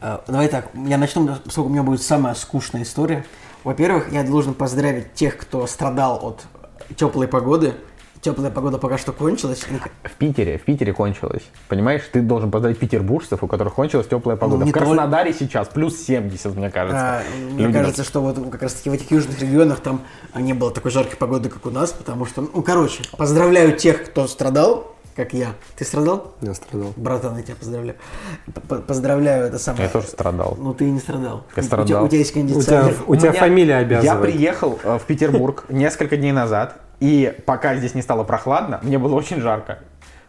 А, 0.00 0.24
Давай 0.26 0.48
так, 0.48 0.68
я 0.86 0.98
начну, 0.98 1.28
поскольку 1.44 1.70
у 1.70 1.72
меня 1.72 1.84
будет 1.84 2.02
самая 2.02 2.34
скучная 2.34 2.82
история. 2.82 3.24
Во-первых, 3.62 4.12
я 4.12 4.24
должен 4.24 4.54
поздравить 4.54 5.14
тех, 5.14 5.36
кто 5.36 5.66
страдал 5.66 6.18
от 6.22 6.96
теплой 6.96 7.28
погоды. 7.28 7.74
Теплая 8.20 8.50
погода 8.50 8.78
пока 8.78 8.98
что 8.98 9.12
кончилась. 9.12 9.64
В 10.04 10.14
Питере, 10.14 10.58
в 10.58 10.62
Питере 10.62 10.92
кончилось. 10.92 11.42
Понимаешь, 11.68 12.02
ты 12.12 12.20
должен 12.20 12.50
поздравить 12.50 12.78
петербуржцев, 12.78 13.42
у 13.42 13.46
которых 13.46 13.74
кончилась 13.74 14.06
теплая 14.08 14.36
погода. 14.36 14.64
Ну, 14.64 14.70
в 14.70 14.74
Краснодаре 14.74 15.32
сейчас 15.32 15.68
плюс 15.68 15.96
70, 16.04 16.56
мне 16.56 16.70
кажется. 16.70 16.98
А, 17.00 17.22
мне 17.52 17.64
Люди 17.66 17.78
кажется, 17.78 18.02
что 18.04 18.20
вот 18.20 18.38
как 18.50 18.62
раз 18.62 18.74
таки 18.74 18.90
в 18.90 18.92
этих 18.92 19.10
южных 19.10 19.40
регионах 19.40 19.80
там 19.80 20.02
не 20.34 20.52
было 20.52 20.72
такой 20.72 20.90
жаркой 20.90 21.16
погоды, 21.16 21.48
как 21.48 21.64
у 21.66 21.70
нас, 21.70 21.92
потому 21.92 22.26
что, 22.26 22.42
ну, 22.42 22.62
короче, 22.62 23.02
поздравляю 23.16 23.76
тех, 23.76 24.04
кто 24.06 24.26
страдал, 24.26 24.94
как 25.14 25.32
я. 25.32 25.48
Ты 25.76 25.84
страдал? 25.84 26.34
Я 26.42 26.54
страдал. 26.54 26.92
Братан, 26.96 27.36
я 27.36 27.42
тебя 27.42 27.56
поздравляю. 27.56 27.96
Поздравляю, 28.86 29.46
это 29.46 29.58
самое. 29.58 29.84
Я 29.84 29.90
тоже 29.90 30.06
страдал. 30.08 30.56
Ну, 30.60 30.74
ты 30.74 30.84
не 30.90 31.00
страдал. 31.00 31.44
Я 31.56 31.62
У- 31.62 31.66
страдал. 31.66 31.84
У, 31.84 31.88
тебя, 31.88 32.02
у 32.02 32.08
тебя 32.08 32.18
есть 32.18 32.30
У 32.30 32.34
тебя, 32.34 32.42
кондиционер. 32.48 32.94
у 33.06 33.16
тебя 33.16 33.30
меня- 33.30 33.40
фамилия 33.40 33.72
Я 33.74 33.78
обязывает. 33.78 34.22
приехал 34.22 34.78
э, 34.82 34.98
в 34.98 35.02
Петербург 35.04 35.64
несколько 35.68 36.16
дней 36.16 36.32
назад, 36.32 36.80
и 37.00 37.34
пока 37.46 37.76
здесь 37.76 37.94
не 37.94 38.02
стало 38.02 38.24
прохладно, 38.24 38.80
мне 38.82 38.98
было 38.98 39.14
очень 39.14 39.40
жарко. 39.40 39.78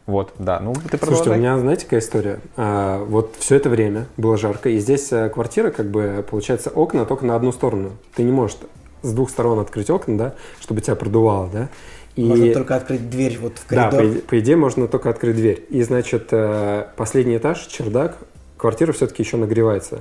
Вот, 0.06 0.34
да, 0.40 0.60
ну 0.60 0.74
ты 0.74 0.80
Слушайте, 0.82 0.96
у 0.96 1.00
продолжай. 1.00 1.38
меня, 1.38 1.60
знаете, 1.60 1.84
какая 1.86 2.00
история? 2.00 2.40
А, 2.58 3.04
вот 3.06 3.36
все 3.38 3.56
это 3.56 3.70
время 3.70 4.08
было 4.18 4.38
жарко, 4.38 4.70
и 4.70 4.80
здесь 4.80 5.12
э, 5.12 5.30
квартира, 5.30 5.70
как 5.70 5.86
бы, 5.92 6.26
получается, 6.28 6.72
окна 6.72 7.06
только 7.06 7.26
на 7.28 7.36
одну 7.36 7.52
сторону. 7.52 7.92
Ты 8.16 8.24
не 8.24 8.32
можешь 8.32 8.58
с 9.04 9.14
двух 9.14 9.30
сторон 9.30 9.60
открыть 9.60 9.90
окна, 9.92 10.18
да, 10.18 10.34
чтобы 10.62 10.82
тебя 10.82 10.96
продувало, 10.96 11.48
да? 11.54 11.70
И... 12.16 12.26
Можно 12.26 12.54
только 12.54 12.76
открыть 12.76 13.08
дверь 13.10 13.38
вот 13.40 13.60
в 13.60 13.70
Да, 13.70 13.90
коридор. 13.92 14.00
по, 14.00 14.04
иде- 14.08 14.22
по 14.22 14.40
идее 14.40 14.56
можно 14.56 14.88
только 14.88 15.10
открыть 15.12 15.36
дверь. 15.36 15.64
И, 15.70 15.84
значит, 15.84 16.30
э, 16.32 16.88
последний 16.98 17.38
этаж, 17.38 17.60
чердак, 17.68 18.18
квартира 18.58 18.92
все-таки 18.94 19.22
еще 19.22 19.38
нагревается. 19.38 20.00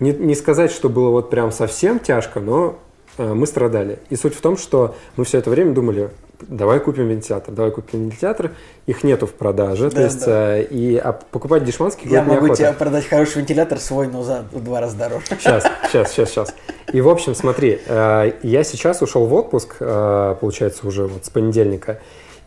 Не, 0.00 0.12
не 0.12 0.34
сказать, 0.34 0.72
что 0.72 0.88
было 0.88 1.10
вот 1.10 1.28
прям 1.28 1.52
совсем 1.52 1.98
тяжко, 2.00 2.40
но 2.40 2.78
мы 3.18 3.46
страдали. 3.46 3.98
И 4.10 4.16
суть 4.16 4.34
в 4.34 4.40
том, 4.40 4.56
что 4.56 4.94
мы 5.16 5.24
все 5.24 5.38
это 5.38 5.50
время 5.50 5.72
думали, 5.72 6.10
давай 6.48 6.80
купим 6.80 7.08
вентилятор, 7.08 7.54
давай 7.54 7.70
купим 7.70 8.08
вентилятор. 8.08 8.50
Их 8.86 9.04
нету 9.04 9.26
в 9.26 9.32
продаже, 9.32 9.90
то 9.90 9.96
Да, 9.96 10.02
есть 10.04 10.24
да. 10.26 10.58
э, 10.58 10.64
и 10.64 10.96
а 10.96 11.12
покупать 11.12 11.64
дешманский 11.64 12.08
Я 12.10 12.22
могу 12.22 12.46
неохота. 12.46 12.56
тебе 12.56 12.72
продать 12.72 13.06
хороший 13.06 13.38
вентилятор 13.38 13.78
свой, 13.78 14.08
но 14.08 14.22
за 14.22 14.44
два 14.52 14.80
раза 14.80 14.96
дороже. 14.96 15.24
Сейчас, 15.26 15.64
сейчас, 15.86 16.10
сейчас, 16.12 16.30
сейчас. 16.30 16.54
И, 16.92 17.00
в 17.00 17.08
общем, 17.08 17.34
смотри, 17.34 17.80
э, 17.86 18.32
я 18.42 18.64
сейчас 18.64 19.00
ушел 19.02 19.26
в 19.26 19.34
отпуск, 19.34 19.76
э, 19.80 20.36
получается, 20.40 20.86
уже 20.86 21.06
вот 21.06 21.24
с 21.24 21.30
понедельника, 21.30 22.00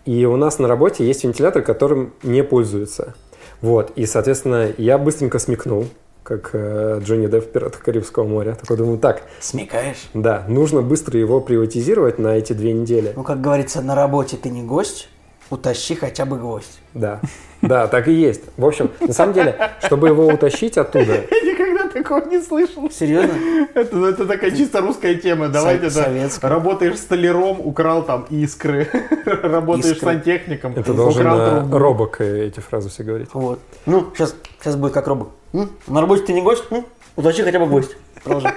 и 0.05 0.25
у 0.25 0.35
нас 0.37 0.59
на 0.59 0.67
работе 0.67 1.05
есть 1.05 1.23
вентилятор, 1.23 1.61
которым 1.63 2.13
не 2.23 2.43
пользуются. 2.43 3.15
Вот, 3.61 3.91
и, 3.95 4.05
соответственно, 4.05 4.69
я 4.77 4.97
быстренько 4.99 5.39
смекнул, 5.39 5.87
как 6.27 6.49
э, 6.51 6.99
Джонни 7.03 7.27
Депп 7.27 7.45
в 7.45 7.51
«Пиратах 7.51 7.81
Карибского 7.81 8.25
моря». 8.25 8.55
Такой 8.59 8.75
думаю, 8.75 8.97
так, 8.97 9.23
Смекаешь? 9.39 10.09
да, 10.13 10.43
нужно 10.49 10.81
быстро 10.81 11.17
его 11.17 11.39
приватизировать 11.39 12.19
на 12.19 12.35
эти 12.35 12.51
две 12.51 12.73
недели. 12.73 13.13
Ну, 13.15 13.23
как 13.23 13.39
говорится, 13.39 13.81
на 13.81 13.95
работе 13.95 14.35
ты 14.35 14.49
не 14.49 14.61
гость, 14.61 15.07
утащи 15.49 15.95
хотя 15.95 16.25
бы 16.25 16.37
гвоздь. 16.37 16.79
Да, 16.93 17.21
да, 17.61 17.87
так 17.87 18.09
и 18.09 18.13
есть. 18.13 18.41
В 18.57 18.65
общем, 18.65 18.91
на 18.99 19.13
самом 19.13 19.33
деле, 19.33 19.55
чтобы 19.85 20.09
его 20.09 20.27
утащить 20.27 20.77
оттуда, 20.77 21.13
Я 21.31 21.41
никогда 21.53 21.87
такого 21.87 22.25
не 22.25 22.41
слышал. 22.41 22.91
Серьезно? 22.91 23.33
Это, 23.73 23.95
ну, 23.95 24.05
это 24.07 24.25
такая 24.25 24.51
чисто 24.51 24.81
русская 24.81 25.15
тема. 25.15 25.47
Давайте 25.47 25.89
Со- 25.89 26.01
это 26.01 26.49
работаешь 26.49 26.97
столяром, 26.97 27.61
украл 27.61 28.03
там 28.03 28.25
искры. 28.29 28.87
Работаешь 29.25 29.95
Искры. 29.95 30.09
сантехником, 30.13 30.73
это 30.75 30.93
должен 30.93 31.21
украл 31.25 31.39
э, 31.39 31.49
трубу. 31.61 31.77
робок 31.77 32.21
э, 32.21 32.47
эти 32.47 32.59
фразы 32.59 32.89
все 32.89 33.03
говорить. 33.03 33.29
Вот. 33.33 33.59
Ну, 33.85 34.11
сейчас, 34.13 34.35
сейчас 34.59 34.75
будет 34.75 34.91
как 34.93 35.07
робот. 35.07 35.29
М? 35.53 35.69
На 35.87 36.01
работе 36.01 36.23
ты 36.23 36.33
не 36.33 36.41
гость? 36.41 36.65
М? 36.71 36.85
Утащи 37.15 37.43
хотя 37.43 37.59
бы 37.59 37.65
гвоздь. 37.65 37.95
Продолжай. 38.23 38.53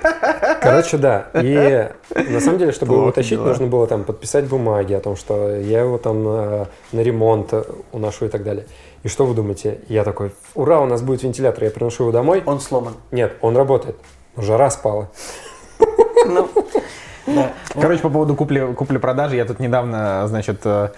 Короче, 0.61 0.99
да. 0.99 1.29
И 1.35 1.89
на 2.15 2.41
самом 2.41 2.59
деле, 2.59 2.73
чтобы 2.73 2.95
его 2.95 3.07
утащить, 3.07 3.39
дела. 3.39 3.49
нужно 3.49 3.67
было 3.67 3.87
там 3.87 4.05
подписать 4.05 4.47
бумаги 4.47 4.93
о 4.93 5.01
том, 5.01 5.17
что 5.17 5.57
я 5.57 5.81
его 5.81 5.99
там 5.99 6.27
э, 6.27 6.67
на 6.93 7.01
ремонт 7.01 7.55
уношу 7.93 8.27
и 8.27 8.29
так 8.29 8.43
далее. 8.43 8.67
И 9.03 9.09
что 9.09 9.25
вы 9.25 9.35
думаете? 9.35 9.81
Я 9.89 10.05
такой, 10.05 10.33
ура, 10.55 10.81
у 10.81 10.87
нас 10.87 11.01
будет 11.01 11.23
вентилятор, 11.23 11.65
я 11.65 11.71
приношу 11.71 12.05
его 12.05 12.13
домой. 12.13 12.43
Он 12.45 12.61
сломан. 12.61 12.95
Нет, 13.11 13.35
он 13.41 13.57
работает. 13.57 13.97
Жара 14.37 14.71
спала. 14.71 15.09
Ну. 16.27 16.49
Короче, 17.75 18.03
по 18.03 18.11
поводу 18.11 18.35
купли, 18.35 18.75
купли-продажи, 18.75 19.37
я 19.37 19.45
тут 19.45 19.61
недавно, 19.61 20.27
значит, 20.27 20.61
э, 20.65 20.91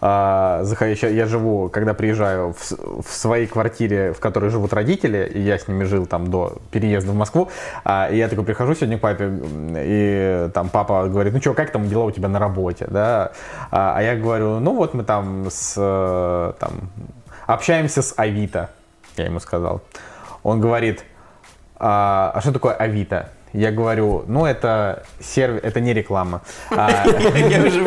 а, 0.00 0.64
я, 0.80 1.08
я 1.08 1.26
живу, 1.26 1.68
когда 1.68 1.94
приезжаю 1.94 2.52
в, 2.52 3.02
в 3.02 3.12
своей 3.12 3.46
квартире, 3.46 4.12
в 4.12 4.20
которой 4.20 4.50
живут 4.50 4.72
родители, 4.72 5.30
и 5.34 5.40
я 5.40 5.58
с 5.58 5.68
ними 5.68 5.84
жил 5.84 6.06
там 6.06 6.30
до 6.30 6.58
переезда 6.70 7.12
в 7.12 7.14
Москву, 7.14 7.50
а, 7.84 8.08
и 8.10 8.16
я 8.16 8.28
такой 8.28 8.44
прихожу 8.44 8.74
сегодня 8.74 8.98
к 8.98 9.00
папе, 9.00 9.30
и 9.76 10.48
там 10.54 10.68
папа 10.68 11.08
говорит, 11.08 11.32
ну 11.32 11.40
что, 11.40 11.54
как 11.54 11.70
там 11.70 11.88
дела 11.88 12.04
у 12.04 12.10
тебя 12.10 12.28
на 12.28 12.38
работе, 12.38 12.86
да, 12.88 13.32
а, 13.70 13.94
а 13.96 14.02
я 14.02 14.16
говорю, 14.16 14.60
ну 14.60 14.74
вот 14.74 14.94
мы 14.94 15.04
там 15.04 15.46
с, 15.50 15.74
там, 16.58 16.72
общаемся 17.46 18.02
с 18.02 18.14
Авито, 18.16 18.70
я 19.16 19.26
ему 19.26 19.40
сказал. 19.40 19.82
Он 20.42 20.60
говорит, 20.60 21.04
а, 21.76 22.32
а 22.34 22.40
что 22.40 22.52
такое 22.52 22.74
Авито? 22.74 23.30
Я 23.52 23.72
говорю, 23.72 24.24
ну 24.28 24.46
это 24.46 25.02
сервис, 25.20 25.60
это 25.64 25.80
не 25.80 25.92
реклама. 25.92 26.42
А. 26.70 26.88
Если 27.06 27.80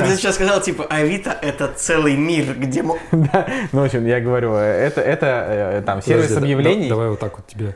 бы 0.00 0.06
ты 0.06 0.16
сейчас 0.16 0.34
сказал, 0.34 0.60
типа, 0.60 0.84
Авито— 0.90 1.30
это 1.42 1.68
целый 1.68 2.16
мир, 2.16 2.54
где... 2.54 2.82
да, 3.12 3.46
ну, 3.72 3.82
в 3.82 3.84
общем, 3.84 4.04
я 4.06 4.20
говорю, 4.20 4.54
это, 4.54 5.00
это 5.00 5.26
э, 5.48 5.82
там 5.86 6.02
сервис 6.02 6.36
объявлений. 6.36 6.84
да- 6.84 6.88
давай 6.90 7.08
вот 7.08 7.20
так 7.20 7.36
вот 7.36 7.46
тебе. 7.46 7.74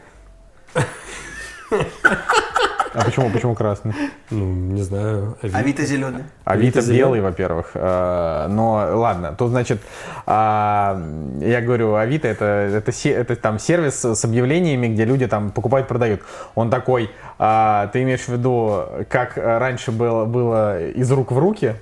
А 2.94 3.04
почему, 3.04 3.28
почему 3.30 3.54
красный? 3.54 3.92
Ну, 4.30 4.44
не 4.46 4.82
знаю. 4.82 5.36
Ави- 5.42 5.54
Авито 5.54 5.84
зеленый. 5.84 6.22
Авито 6.44 6.80
зеленый. 6.80 6.98
белый, 6.98 7.20
во-первых. 7.20 7.72
Э, 7.74 8.46
Но 8.48 8.72
ладно, 8.94 9.34
тут 9.36 9.50
значит, 9.50 9.80
а, 10.26 11.00
я 11.40 11.60
говорю, 11.60 11.94
Авито 11.96 12.28
это, 12.28 12.44
это, 12.44 12.92
это 13.08 13.36
там 13.36 13.58
сервис 13.58 14.04
с 14.04 14.24
объявлениями, 14.24 14.86
где 14.88 15.04
люди 15.04 15.26
там 15.26 15.50
покупают, 15.50 15.88
продают. 15.88 16.20
Он 16.54 16.70
такой, 16.70 17.10
а, 17.38 17.88
ты 17.92 18.02
имеешь 18.02 18.22
в 18.22 18.28
виду, 18.28 18.84
как 19.08 19.36
раньше 19.36 19.90
было, 19.90 20.24
было 20.24 20.80
из 20.80 21.10
рук 21.10 21.32
в 21.32 21.38
руки? 21.38 21.74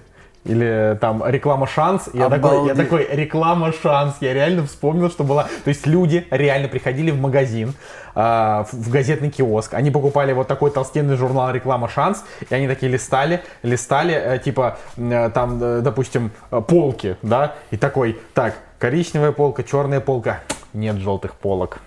Или 0.45 0.99
там 1.01 1.23
реклама 1.25 1.67
шанс. 1.67 2.09
Я 2.13 2.29
такой, 2.29 2.67
я 2.67 2.75
такой, 2.75 3.09
реклама 3.13 3.73
шанс. 3.73 4.17
Я 4.21 4.35
реально 4.35 4.67
вспомнил, 4.67 5.09
что 5.09 5.23
была. 5.23 5.45
То 5.45 5.69
есть 5.69 5.87
люди 5.87 6.27
реально 6.31 6.69
приходили 6.69 7.13
в 7.13 7.21
магазин, 7.21 7.75
в, 8.15 8.67
в 8.73 8.91
газетный 8.91 9.31
киоск. 9.31 9.75
Они 9.75 9.91
покупали 9.91 10.33
вот 10.33 10.49
такой 10.49 10.73
толстенный 10.73 11.17
журнал 11.17 11.53
реклама 11.53 11.89
шанс. 11.89 12.25
И 12.51 12.55
они 12.55 12.67
такие 12.67 12.91
листали, 12.91 13.41
листали, 13.63 14.15
э, 14.15 14.39
типа 14.39 14.79
э, 14.97 15.31
там, 15.33 15.63
э, 15.63 15.81
допустим, 15.81 16.33
э, 16.51 16.61
полки, 16.61 17.17
да. 17.23 17.55
И 17.71 17.77
такой, 17.77 18.19
так, 18.35 18.55
коричневая 18.79 19.33
полка, 19.33 19.63
черная 19.63 20.01
полка. 20.01 20.41
Нет 20.73 20.97
желтых 20.97 21.35
полок. 21.35 21.81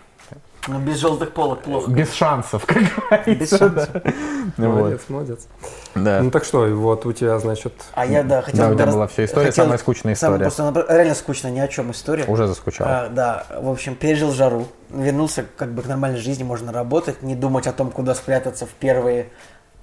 Но 0.67 0.79
без 0.79 0.97
желтых 0.97 1.31
полок 1.31 1.61
плохо. 1.61 1.91
Без 1.91 2.11
шансов, 2.13 2.65
как 2.65 2.77
говорится. 3.09 3.31
Без 3.31 3.49
шансов. 3.49 3.89
да. 3.93 4.01
Вот. 4.57 4.67
Молодец, 4.67 5.01
молодец. 5.09 5.47
Да. 5.95 6.21
Ну 6.21 6.31
так 6.31 6.43
что, 6.45 6.65
вот 6.67 7.05
у 7.05 7.13
тебя, 7.13 7.37
значит, 7.39 7.73
А 7.93 8.05
я, 8.05 8.23
да, 8.23 8.41
хотел... 8.41 8.61
Да, 8.65 8.69
у 8.71 8.73
тебя 8.75 8.85
раз- 8.85 8.95
была 8.95 9.07
вся 9.07 9.25
история, 9.25 9.47
хотел- 9.47 9.65
самая 9.65 9.77
скучная 9.77 10.13
история. 10.13 10.37
Просто 10.39 10.67
она 10.67 10.83
реально 10.89 11.15
скучная, 11.15 11.51
ни 11.51 11.59
о 11.59 11.67
чем 11.67 11.91
история. 11.91 12.25
Уже 12.25 12.47
заскучал. 12.47 12.87
А, 12.89 13.09
да, 13.09 13.45
в 13.59 13.69
общем, 13.69 13.95
пережил 13.95 14.31
жару, 14.31 14.67
вернулся 14.89 15.45
как 15.57 15.73
бы 15.73 15.81
к 15.81 15.87
нормальной 15.87 16.19
жизни, 16.19 16.43
можно 16.43 16.71
работать, 16.71 17.21
не 17.21 17.35
думать 17.35 17.67
о 17.67 17.73
том, 17.73 17.91
куда 17.91 18.15
спрятаться 18.15 18.65
в 18.65 18.69
первые 18.69 19.29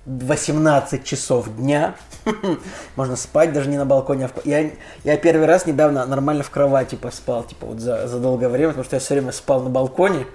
18 0.06 1.04
часов 1.04 1.54
дня. 1.56 1.94
Можно 2.96 3.16
спать 3.16 3.52
даже 3.52 3.68
не 3.68 3.78
на 3.78 3.84
балконе. 3.86 4.26
а 4.26 4.28
в 4.28 4.44
Я, 4.44 4.70
я 5.04 5.16
первый 5.16 5.46
раз 5.46 5.66
недавно 5.66 6.04
нормально 6.06 6.42
в 6.42 6.50
кровати 6.50 6.96
поспал, 6.96 7.44
типа 7.44 7.66
вот 7.66 7.80
за, 7.80 8.08
за 8.08 8.18
долгое 8.18 8.48
время, 8.48 8.68
потому 8.68 8.84
что 8.84 8.96
я 8.96 9.00
все 9.00 9.14
время 9.14 9.32
спал 9.32 9.60
на 9.62 9.70
балконе, 9.70 10.26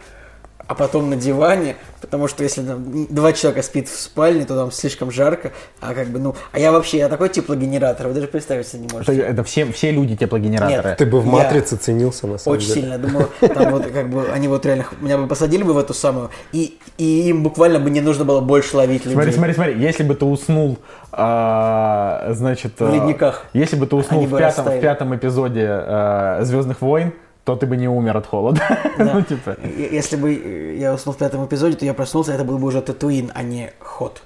а 0.68 0.76
потом 0.76 1.10
на 1.10 1.16
диване, 1.16 1.76
потому 2.02 2.28
что 2.28 2.44
если 2.44 2.62
там 2.62 3.08
два 3.08 3.34
человека 3.34 3.64
спит 3.64 3.88
в 3.88 4.00
спальне, 4.00 4.46
то 4.46 4.56
там 4.56 4.72
слишком 4.72 5.12
жарко, 5.12 5.52
а 5.80 5.94
как 5.94 6.10
бы, 6.10 6.20
ну, 6.20 6.36
а 6.52 6.60
я 6.60 6.72
вообще, 6.72 6.98
я 6.98 7.10
такой 7.10 7.30
теплогенератор, 7.30 8.08
вы 8.08 8.14
даже 8.14 8.28
представить 8.28 8.68
себе 8.68 8.82
не 8.82 8.88
Это, 8.88 8.96
можете. 8.96 9.22
это 9.22 9.44
все, 9.44 9.72
все 9.72 9.92
люди 9.92 10.16
теплогенераторы. 10.16 10.90
Нет. 10.90 10.98
ты 10.98 11.06
бы 11.06 11.22
в 11.22 11.26
Я- 11.26 11.32
матрице 11.32 11.78
ценился 11.78 12.28
на 12.28 12.38
самом 12.38 12.58
Очень 12.58 12.68
деле. 12.68 12.82
сильно. 12.82 12.94
Я 12.94 13.00
думаю, 13.00 13.30
там 13.40 13.72
вот 13.72 13.86
как 13.88 14.10
бы 14.10 14.28
они 14.30 14.48
вот 14.48 14.66
реально 14.66 14.86
меня 15.00 15.18
бы 15.18 15.28
посадили 15.28 15.64
бы 15.64 15.74
в 15.74 15.78
эту 15.78 15.94
самую, 15.94 16.30
и, 16.52 16.78
и 16.98 17.30
им 17.30 17.44
буквально 17.44 17.80
бы 17.80 17.90
не 17.90 18.02
нужно 18.02 18.26
было 18.26 18.42
больше 18.42 18.76
ловить 18.76 19.06
людей. 19.06 19.14
Смотри, 19.14 19.32
смотри, 19.32 19.54
смотри, 19.54 19.80
если 19.80 20.04
бы 20.04 20.16
ты 20.16 20.26
уснул, 20.26 20.78
а, 21.12 22.28
значит... 22.34 22.80
В 22.80 22.86
а, 22.86 22.92
ледниках. 22.92 23.46
Если 23.54 23.76
бы 23.76 23.88
ты 23.88 23.96
уснул 23.96 24.26
в 24.26 24.38
пятом, 24.38 24.66
в 24.66 24.80
пятом 24.80 25.16
эпизоде 25.16 25.66
а, 25.70 26.40
«Звездных 26.44 26.82
войн», 26.82 27.14
то 27.48 27.56
ты 27.56 27.66
бы 27.66 27.78
не 27.78 27.88
умер 27.88 28.18
от 28.18 28.28
холода. 28.28 28.62
Да. 28.98 29.14
ну, 29.14 29.22
типа... 29.22 29.56
Если 29.64 30.18
бы 30.18 30.34
э, 30.36 30.76
я 30.78 30.94
уснул 30.94 31.16
в 31.16 31.18
пятом 31.18 31.46
эпизоде, 31.46 31.78
то 31.78 31.86
я 31.86 31.94
проснулся, 31.94 32.34
это 32.34 32.44
был 32.44 32.58
бы 32.58 32.68
уже 32.68 32.82
Татуин, 32.82 33.32
а 33.34 33.42
не 33.42 33.72
Ход. 33.80 34.22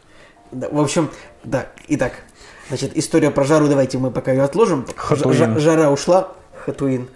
Да, 0.52 0.70
в 0.72 0.80
общем, 0.80 1.12
да, 1.44 1.68
итак, 1.88 2.14
значит, 2.70 2.98
история 2.98 3.30
про 3.30 3.44
жару, 3.44 3.68
давайте 3.68 4.00
мы 4.00 4.10
пока 4.10 4.32
ее 4.32 4.42
отложим. 4.42 4.88
Хатуин. 4.96 5.60
жара 5.60 5.92
ушла, 5.92 6.30
Хатуин 6.66 7.10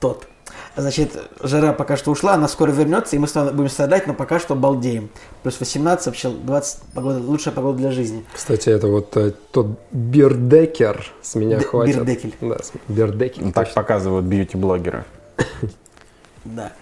тот. 0.00 0.26
Значит, 0.74 1.10
жара 1.42 1.74
пока 1.74 1.98
что 1.98 2.10
ушла, 2.12 2.32
она 2.34 2.48
скоро 2.48 2.70
вернется, 2.70 3.16
и 3.16 3.18
мы 3.18 3.26
будем 3.52 3.68
страдать, 3.68 4.06
но 4.06 4.14
пока 4.14 4.38
что 4.38 4.54
балдеем. 4.54 5.10
Плюс 5.42 5.60
18, 5.60 6.06
вообще 6.06 6.30
20, 6.30 6.82
погода, 6.94 7.18
лучшая 7.18 7.52
погода 7.54 7.78
для 7.78 7.90
жизни. 7.90 8.24
Кстати, 8.32 8.70
это 8.70 8.86
вот 8.86 9.14
э, 9.18 9.32
тот 9.52 9.66
бирдекер 9.92 11.04
с 11.20 11.34
меня 11.34 11.58
Д- 11.58 11.64
хватит. 11.64 11.96
бирдекель. 11.96 12.34
Да, 12.40 12.56
бирдекель. 12.88 13.44
Ну, 13.44 13.52
Так 13.52 13.66
точно. 13.66 13.82
показывают 13.82 14.24
бьюти-блогеры. 14.26 15.04
Да. 16.44 16.72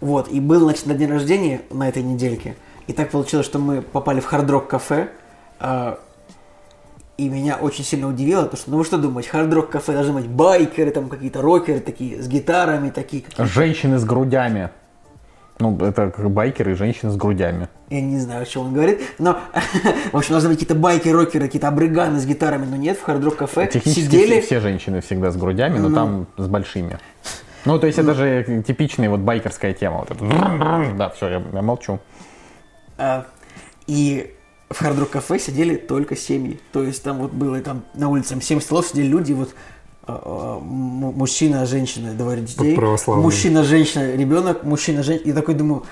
Вот, 0.00 0.28
и 0.28 0.40
был, 0.40 0.60
значит, 0.60 0.86
на 0.86 0.94
день 0.94 1.10
рождения 1.10 1.60
на 1.70 1.88
этой 1.88 2.02
недельке. 2.02 2.56
И 2.86 2.92
так 2.92 3.10
получилось, 3.10 3.44
что 3.46 3.58
мы 3.58 3.82
попали 3.82 4.20
в 4.20 4.26
хард-рок 4.26 4.68
кафе. 4.68 5.08
а, 5.60 5.98
и 7.18 7.28
меня 7.28 7.56
очень 7.56 7.82
сильно 7.84 8.06
удивило, 8.08 8.46
то 8.46 8.56
что, 8.56 8.70
ну 8.70 8.78
вы 8.78 8.84
что 8.84 8.96
думаете, 8.96 9.28
хард-рок 9.30 9.70
кафе 9.70 9.92
должны 9.92 10.12
быть 10.12 10.26
байкеры, 10.28 10.92
там 10.92 11.08
какие-то 11.08 11.42
рокеры 11.42 11.80
такие, 11.80 12.22
с 12.22 12.28
гитарами 12.28 12.90
такие. 12.90 13.24
Женщины 13.38 13.98
с 13.98 14.04
грудями. 14.04 14.70
Ну, 15.58 15.76
это 15.80 16.12
как 16.12 16.30
байкеры 16.30 16.70
и 16.72 16.74
женщины 16.76 17.10
с 17.10 17.16
грудями. 17.16 17.68
Я 17.90 18.00
не 18.00 18.20
знаю, 18.20 18.42
о 18.42 18.46
чем 18.46 18.66
он 18.66 18.72
говорит, 18.74 19.00
но, 19.18 19.40
в 20.12 20.16
общем, 20.16 20.30
должны 20.30 20.50
быть 20.50 20.60
какие-то 20.60 20.76
байкеры, 20.80 21.18
рокеры, 21.18 21.46
какие-то 21.46 21.66
абриганы 21.66 22.20
с 22.20 22.24
гитарами, 22.24 22.64
но 22.64 22.76
нет, 22.76 22.96
в 22.96 23.02
хард-рок 23.02 23.34
кафе 23.34 23.66
Технически 23.66 24.02
сидели... 24.04 24.34
все, 24.38 24.46
все 24.46 24.60
женщины 24.60 25.00
всегда 25.00 25.32
с 25.32 25.36
грудями, 25.36 25.78
но 25.80 25.88
Ну. 25.88 25.94
там 25.96 26.26
с 26.36 26.46
большими. 26.46 27.00
Ну, 27.64 27.78
то 27.78 27.86
есть 27.86 27.98
это 27.98 28.14
же 28.14 28.62
типичная 28.66 29.10
вот 29.10 29.20
байкерская 29.20 29.72
тема. 29.72 29.98
Вот 29.98 30.10
это. 30.10 30.94
Да, 30.96 31.10
все, 31.10 31.28
я, 31.28 31.42
я 31.52 31.62
молчу. 31.62 31.98
А, 32.96 33.26
и 33.86 34.34
в 34.70 34.78
хард 34.78 35.08
кафе 35.08 35.38
сидели 35.38 35.76
только 35.76 36.16
семьи. 36.16 36.60
То 36.72 36.82
есть 36.82 37.02
там 37.02 37.18
вот 37.18 37.32
было 37.32 37.60
там 37.60 37.84
на 37.94 38.08
улице 38.08 38.30
там 38.30 38.42
7 38.42 38.60
столов 38.60 38.86
сидели 38.86 39.06
люди, 39.06 39.32
вот 39.32 39.54
а, 40.06 40.20
а, 40.24 40.60
мужчина, 40.60 41.66
женщина, 41.66 42.12
двое 42.12 42.40
детей. 42.40 42.78
Мужчина, 43.06 43.64
женщина, 43.64 44.14
ребенок, 44.14 44.64
мужчина, 44.64 45.02
женщина. 45.02 45.30
И 45.30 45.32
такой 45.32 45.54
думаю, 45.54 45.84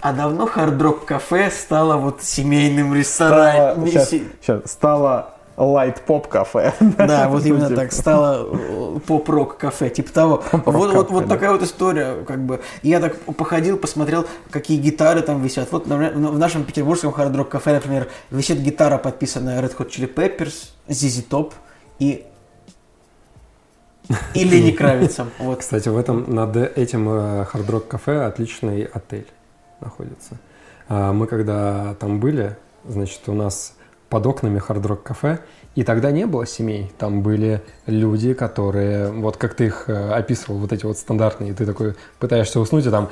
а 0.00 0.12
давно 0.12 0.46
хард 0.46 1.04
кафе 1.04 1.50
стало 1.50 1.96
вот 1.96 2.22
семейным 2.22 2.94
рестораном. 2.94 3.86
сейчас, 3.86 4.70
стало 4.70 5.33
light-pop 5.56 6.28
кафе. 6.28 6.74
Да, 6.80 7.28
вот 7.30 7.44
именно 7.44 7.68
Типа. 7.68 7.80
так 7.80 7.92
стало 7.92 8.48
э, 8.52 8.98
поп-рок 9.06 9.56
кафе, 9.56 9.90
типа 9.90 10.12
того. 10.12 10.42
Вот, 10.52 10.92
вот, 10.92 11.10
вот 11.10 11.28
такая 11.28 11.50
вот 11.52 11.62
история, 11.62 12.24
как 12.24 12.44
бы. 12.44 12.60
Я 12.82 13.00
так 13.00 13.16
походил, 13.18 13.76
посмотрел, 13.78 14.26
какие 14.50 14.78
гитары 14.78 15.22
там 15.22 15.42
висят. 15.42 15.70
Вот 15.72 15.86
например, 15.86 16.14
в 16.14 16.38
нашем 16.38 16.64
петербургском 16.64 17.12
хард-рок 17.12 17.48
кафе, 17.48 17.74
например, 17.74 18.08
висит 18.30 18.58
гитара, 18.58 18.98
подписанная 18.98 19.62
Red 19.62 19.76
Hot 19.76 19.88
Chili 19.88 20.12
Peppers, 20.12 20.70
ZZ 20.88 21.28
Top 21.28 21.52
и 21.98 22.26
И 24.34 24.44
Лени 24.44 24.72
Кравицем. 24.72 25.30
Вот. 25.38 25.60
Кстати, 25.60 25.88
в 25.88 25.96
этом 25.96 26.34
над 26.34 26.56
этим 26.56 27.08
э, 27.08 27.46
Hard 27.52 27.66
Rock 27.66 27.86
кафе 27.88 28.24
отличный 28.24 28.84
отель 28.84 29.26
находится. 29.80 30.38
А 30.88 31.12
Мы 31.12 31.26
когда 31.26 31.94
там 31.94 32.20
были, 32.20 32.56
значит, 32.86 33.20
у 33.28 33.32
нас 33.32 33.74
под 34.14 34.26
окнами 34.28 34.62
Hard 34.64 34.82
Rock 34.82 35.02
кафе, 35.02 35.40
и 35.74 35.82
тогда 35.82 36.12
не 36.12 36.24
было 36.24 36.46
семей. 36.46 36.92
Там 36.98 37.22
были 37.22 37.60
люди, 37.86 38.32
которые, 38.32 39.10
вот 39.10 39.36
как 39.38 39.54
ты 39.54 39.66
их 39.66 39.86
э, 39.88 40.12
описывал, 40.12 40.58
вот 40.58 40.72
эти 40.72 40.86
вот 40.86 40.96
стандартные, 40.98 41.52
ты 41.52 41.66
такой 41.66 41.96
пытаешься 42.20 42.60
уснуть, 42.60 42.86
и 42.86 42.90
там. 42.90 43.08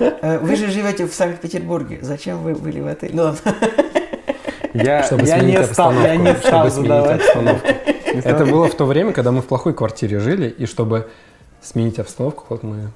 Э, 0.00 0.38
Вы 0.40 0.56
же 0.56 0.66
живете 0.72 1.06
в 1.06 1.14
Санкт-Петербурге. 1.14 2.00
Зачем 2.02 2.42
вы 2.42 2.56
были 2.56 2.80
в 2.80 2.88
отеле? 2.88 3.12
Ну. 3.14 3.32
Я, 4.74 5.04
чтобы 5.04 5.22
я 5.22 5.38
сменить 5.38 5.60
не 5.60 5.64
стал, 5.66 5.92
я 5.92 6.16
не 6.16 6.34
стал 6.34 6.68
задавать. 6.68 7.20
обстановку. 7.20 7.68
Это 8.24 8.44
было 8.44 8.66
в 8.66 8.74
то 8.74 8.86
время, 8.86 9.12
когда 9.12 9.30
мы 9.30 9.40
в 9.40 9.46
плохой 9.46 9.72
квартире 9.72 10.18
жили, 10.18 10.48
и 10.48 10.66
чтобы 10.66 11.08
сменить 11.62 12.00
обстановку, 12.00 12.46
вот 12.48 12.64
мы 12.64 12.90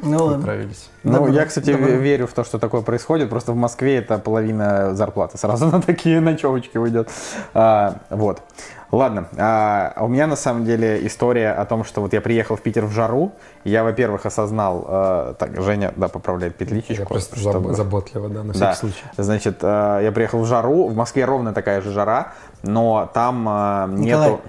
Ну 0.00 0.16
ладно. 0.24 0.38
отправились. 0.38 0.90
Ну, 1.02 1.12
Добро, 1.12 1.28
я, 1.32 1.44
кстати, 1.46 1.72
добро. 1.72 1.86
ве- 1.88 1.96
верю 1.98 2.26
в 2.26 2.32
то, 2.32 2.44
что 2.44 2.58
такое 2.58 2.82
происходит. 2.82 3.30
Просто 3.30 3.52
в 3.52 3.56
Москве 3.56 3.96
это 3.96 4.18
половина 4.18 4.94
зарплаты 4.94 5.38
сразу 5.38 5.66
на 5.70 5.82
такие 5.82 6.20
ночевочки 6.20 6.78
уйдет. 6.78 7.08
А, 7.54 7.96
вот. 8.10 8.42
Ладно. 8.90 9.28
А, 9.36 9.94
у 10.00 10.08
меня 10.08 10.26
на 10.26 10.36
самом 10.36 10.64
деле 10.64 11.06
история 11.06 11.50
о 11.50 11.64
том, 11.66 11.84
что 11.84 12.00
вот 12.00 12.12
я 12.12 12.20
приехал 12.20 12.56
в 12.56 12.62
Питер 12.62 12.86
в 12.86 12.90
жару. 12.92 13.32
и 13.64 13.70
Я, 13.70 13.84
во-первых, 13.84 14.24
осознал... 14.24 14.86
э, 14.88 15.34
так, 15.38 15.60
Женя, 15.60 15.92
да, 15.96 16.08
поправляет 16.08 16.54
петличечку. 16.56 17.02
Я 17.02 17.06
просто 17.06 17.38
чтобы- 17.38 17.70
заб- 17.70 17.74
заботливо, 17.74 18.28
да, 18.28 18.42
на 18.44 18.54
Да. 18.54 18.72
всякий 18.72 18.78
случай. 18.92 19.04
Значит, 19.18 19.58
э, 19.62 20.00
я 20.04 20.12
приехал 20.12 20.40
в 20.40 20.46
жару. 20.46 20.86
В 20.88 20.96
Москве 20.96 21.24
ровно 21.26 21.52
такая 21.52 21.82
же 21.82 21.90
жара, 21.92 22.32
но 22.62 23.10
там 23.12 23.46
э, 23.48 23.86
Николай, 23.98 24.30
нету... 24.30 24.40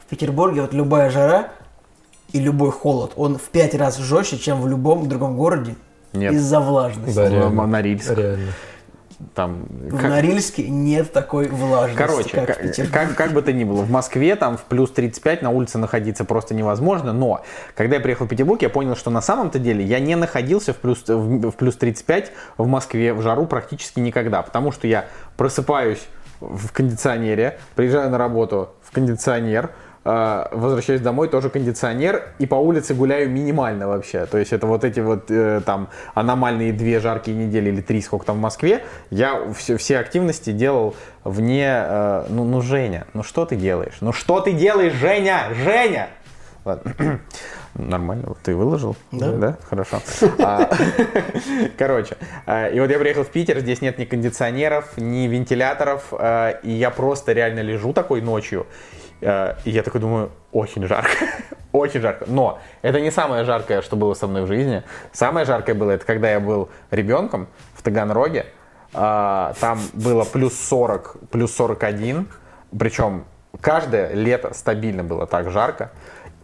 в 0.00 0.06
Петербурге 0.10 0.62
вот 0.62 0.72
любая 0.74 1.10
жара 1.10 1.48
и 2.36 2.40
любой 2.40 2.70
холод, 2.70 3.12
он 3.16 3.38
в 3.38 3.48
пять 3.48 3.74
раз 3.74 3.98
жестче, 3.98 4.38
чем 4.38 4.60
в 4.60 4.68
любом 4.68 5.08
другом 5.08 5.36
городе 5.36 5.74
Нет. 6.12 6.32
из-за 6.34 6.60
влажности. 6.60 7.14
Да, 7.14 7.24
в 7.26 7.32
реально. 7.32 7.66
Норильск. 7.66 8.10
Реально. 8.16 8.52
Там, 9.34 9.66
В 9.70 9.96
как- 9.96 10.10
Норильске 10.10 10.68
нет 10.68 11.10
такой 11.10 11.48
влажности, 11.48 11.96
Короче, 11.98 12.28
как 12.36 12.46
как, 12.48 12.58
в 12.58 12.62
Петербурге. 12.62 12.92
как, 12.92 13.14
как 13.16 13.32
бы 13.32 13.40
то 13.40 13.50
ни 13.50 13.64
было, 13.64 13.80
в 13.80 13.90
Москве 13.90 14.36
там 14.36 14.58
в 14.58 14.64
плюс 14.64 14.90
35 14.90 15.40
на 15.40 15.48
улице 15.48 15.78
находиться 15.78 16.26
просто 16.26 16.54
невозможно, 16.54 17.14
но 17.14 17.42
когда 17.74 17.96
я 17.96 18.02
приехал 18.02 18.26
в 18.26 18.28
Петербург, 18.28 18.60
я 18.60 18.68
понял, 18.68 18.94
что 18.94 19.08
на 19.10 19.22
самом-то 19.22 19.58
деле 19.58 19.82
я 19.82 20.00
не 20.00 20.16
находился 20.16 20.74
в 20.74 20.76
плюс, 20.76 21.02
в, 21.08 21.50
в 21.50 21.52
плюс 21.52 21.76
35 21.76 22.30
в 22.58 22.66
Москве 22.66 23.14
в 23.14 23.22
жару 23.22 23.46
практически 23.46 24.00
никогда, 24.00 24.42
потому 24.42 24.70
что 24.70 24.86
я 24.86 25.06
просыпаюсь 25.38 26.06
в 26.40 26.70
кондиционере, 26.72 27.58
приезжаю 27.74 28.10
на 28.10 28.18
работу 28.18 28.68
в 28.82 28.90
кондиционер, 28.92 29.70
возвращаюсь 30.06 31.00
домой, 31.00 31.28
тоже 31.28 31.50
кондиционер, 31.50 32.28
и 32.38 32.46
по 32.46 32.54
улице 32.54 32.94
гуляю 32.94 33.28
минимально 33.28 33.88
вообще. 33.88 34.26
То 34.26 34.38
есть 34.38 34.52
это 34.52 34.66
вот 34.66 34.84
эти 34.84 35.00
вот 35.00 35.30
э, 35.30 35.60
там 35.64 35.88
аномальные 36.14 36.72
две 36.72 37.00
жаркие 37.00 37.36
недели 37.36 37.70
или 37.70 37.80
три, 37.80 38.00
сколько 38.00 38.26
там 38.26 38.36
в 38.36 38.40
Москве, 38.40 38.84
я 39.10 39.52
все, 39.54 39.76
все 39.76 39.98
активности 39.98 40.52
делал 40.52 40.94
вне... 41.24 41.66
э, 41.68 42.26
ну, 42.28 42.44
ну, 42.44 42.60
Женя, 42.60 43.06
ну 43.14 43.22
что 43.22 43.44
ты 43.46 43.56
делаешь? 43.56 43.96
Ну 44.00 44.12
что 44.12 44.40
ты 44.40 44.52
делаешь, 44.52 44.92
Женя? 44.92 45.48
Женя! 45.64 46.08
Ладно. 46.64 46.94
Нормально, 47.74 48.34
ты 48.42 48.54
выложил? 48.56 48.96
Да. 49.12 49.56
Хорошо. 49.68 50.00
А, 50.38 50.68
Короче, 51.78 52.16
а, 52.46 52.68
и 52.68 52.80
вот 52.80 52.90
я 52.90 52.98
приехал 52.98 53.22
в 53.22 53.28
Питер, 53.28 53.60
здесь 53.60 53.80
нет 53.82 53.98
ни 53.98 54.04
кондиционеров, 54.04 54.96
ни 54.96 55.26
вентиляторов, 55.28 56.06
а, 56.12 56.50
и 56.62 56.70
я 56.70 56.90
просто 56.90 57.32
реально 57.32 57.60
лежу 57.60 57.92
такой 57.92 58.20
ночью, 58.20 58.66
а, 58.70 59.05
и 59.20 59.70
я 59.70 59.82
такой 59.82 60.00
думаю, 60.00 60.30
очень 60.52 60.86
жарко, 60.86 61.10
очень 61.72 62.00
жарко. 62.00 62.24
Но 62.28 62.58
это 62.82 63.00
не 63.00 63.10
самое 63.10 63.44
жаркое, 63.44 63.82
что 63.82 63.96
было 63.96 64.14
со 64.14 64.26
мной 64.26 64.42
в 64.42 64.46
жизни. 64.46 64.82
Самое 65.12 65.46
жаркое 65.46 65.74
было, 65.74 65.92
это 65.92 66.04
когда 66.04 66.30
я 66.30 66.40
был 66.40 66.68
ребенком 66.90 67.48
в 67.74 67.82
Таганроге, 67.82 68.46
а, 68.92 69.54
там 69.60 69.78
было 69.92 70.24
плюс 70.24 70.58
40, 70.58 71.16
плюс 71.30 71.54
41, 71.54 72.28
причем 72.78 73.24
каждое 73.60 74.12
лето 74.12 74.54
стабильно 74.54 75.04
было 75.04 75.26
так 75.26 75.50
жарко. 75.50 75.90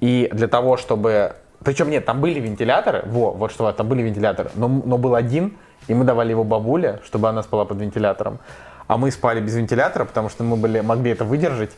И 0.00 0.28
для 0.32 0.48
того, 0.48 0.76
чтобы... 0.76 1.36
Причем 1.64 1.90
нет, 1.90 2.04
там 2.04 2.20
были 2.20 2.40
вентиляторы, 2.40 3.02
во, 3.06 3.30
вот 3.30 3.52
что, 3.52 3.70
там 3.72 3.88
были 3.88 4.02
вентиляторы, 4.02 4.50
но, 4.56 4.68
но 4.68 4.98
был 4.98 5.14
один, 5.14 5.56
и 5.86 5.94
мы 5.94 6.04
давали 6.04 6.30
его 6.30 6.42
бабуле, 6.42 7.00
чтобы 7.04 7.28
она 7.28 7.42
спала 7.42 7.64
под 7.64 7.80
вентилятором. 7.80 8.40
А 8.88 8.96
мы 8.96 9.10
спали 9.10 9.40
без 9.40 9.54
вентилятора, 9.54 10.04
потому 10.04 10.28
что 10.28 10.42
мы 10.42 10.56
были, 10.56 10.80
могли 10.80 11.12
это 11.12 11.24
выдержать. 11.24 11.70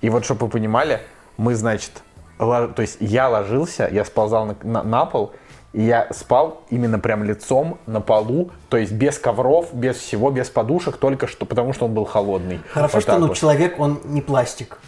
И 0.00 0.10
вот, 0.10 0.24
чтобы 0.24 0.46
вы 0.46 0.50
понимали, 0.52 1.00
мы, 1.36 1.54
значит, 1.54 2.02
ло- 2.38 2.68
то 2.68 2.82
есть 2.82 2.96
я 3.00 3.28
ложился, 3.28 3.88
я 3.90 4.04
сползал 4.04 4.46
на, 4.46 4.56
на- 4.62 4.82
на 4.82 5.04
пол, 5.04 5.32
и 5.72 5.82
я 5.82 6.08
спал 6.12 6.62
именно 6.70 6.98
прям 6.98 7.22
лицом 7.22 7.78
на 7.86 8.00
полу, 8.00 8.50
то 8.68 8.76
есть 8.76 8.92
без 8.92 9.18
ковров, 9.18 9.72
без 9.72 9.96
всего, 9.96 10.30
без 10.30 10.50
подушек, 10.50 10.96
только 10.96 11.26
что, 11.26 11.46
потому 11.46 11.72
что 11.72 11.84
он 11.84 11.94
был 11.94 12.04
холодный. 12.04 12.60
Хорошо, 12.72 12.94
Вот 12.96 13.02
что 13.02 13.18
ну, 13.18 13.26
вот. 13.28 13.36
человек, 13.36 13.78
он 13.78 14.00
не 14.04 14.20
пластик. 14.20 14.78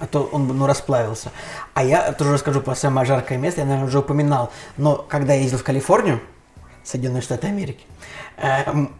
А 0.00 0.06
то 0.06 0.22
он 0.32 0.48
ну, 0.48 0.66
расплавился. 0.66 1.30
А 1.74 1.84
я 1.84 2.12
тоже 2.12 2.32
расскажу 2.32 2.62
про 2.62 2.74
самое 2.74 3.06
жаркое 3.06 3.36
место, 3.36 3.60
я, 3.60 3.66
наверное, 3.66 3.86
уже 3.86 3.98
упоминал. 3.98 4.50
Но 4.78 4.96
когда 4.96 5.34
я 5.34 5.42
ездил 5.42 5.58
в 5.58 5.62
Калифорнию, 5.62 6.20
Соединенные 6.82 7.20
Штаты 7.20 7.48
Америки, 7.48 7.84
эм, 8.38 8.94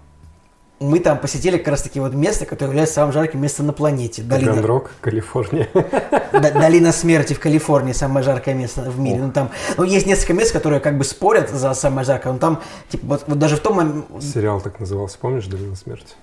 мы 0.81 0.99
там 0.99 1.19
посетили 1.19 1.59
как 1.59 1.69
раз 1.69 1.83
таки 1.83 2.01
вот 2.01 2.15
место, 2.15 2.47
которое 2.47 2.69
является 2.71 2.95
самым 2.95 3.13
жарким 3.13 3.41
местом 3.43 3.67
на 3.67 3.73
планете. 3.75 4.23
Долина, 4.23 4.53
Таганрог, 4.53 4.91
Калифорния. 5.03 5.69
Д- 5.75 6.53
Долина 6.53 6.91
смерти 6.93 7.35
в 7.35 7.41
Калифорнии, 7.41 7.93
самое 7.93 8.25
жаркое 8.25 8.55
место 8.55 8.81
в 8.83 8.99
мире. 8.99 9.19
Ну, 9.21 9.31
там, 9.31 9.51
ну, 9.77 9.85
есть 9.85 10.07
несколько 10.07 10.33
мест, 10.33 10.53
которые 10.53 10.81
как 10.81 10.97
бы 10.97 11.05
спорят 11.05 11.51
за 11.51 11.75
самое 11.75 12.07
жаркое. 12.07 12.33
Но 12.33 12.39
там, 12.39 12.63
типа, 12.89 13.05
вот, 13.07 13.25
вот 13.27 13.39
даже 13.39 13.57
в 13.57 13.61
том 13.61 13.79
мом- 13.79 14.21
Сериал 14.23 14.61
так 14.63 14.81
назывался, 14.81 15.19
помнишь, 15.19 15.47
«Долина 15.47 15.77
смерти»? 15.77 16.15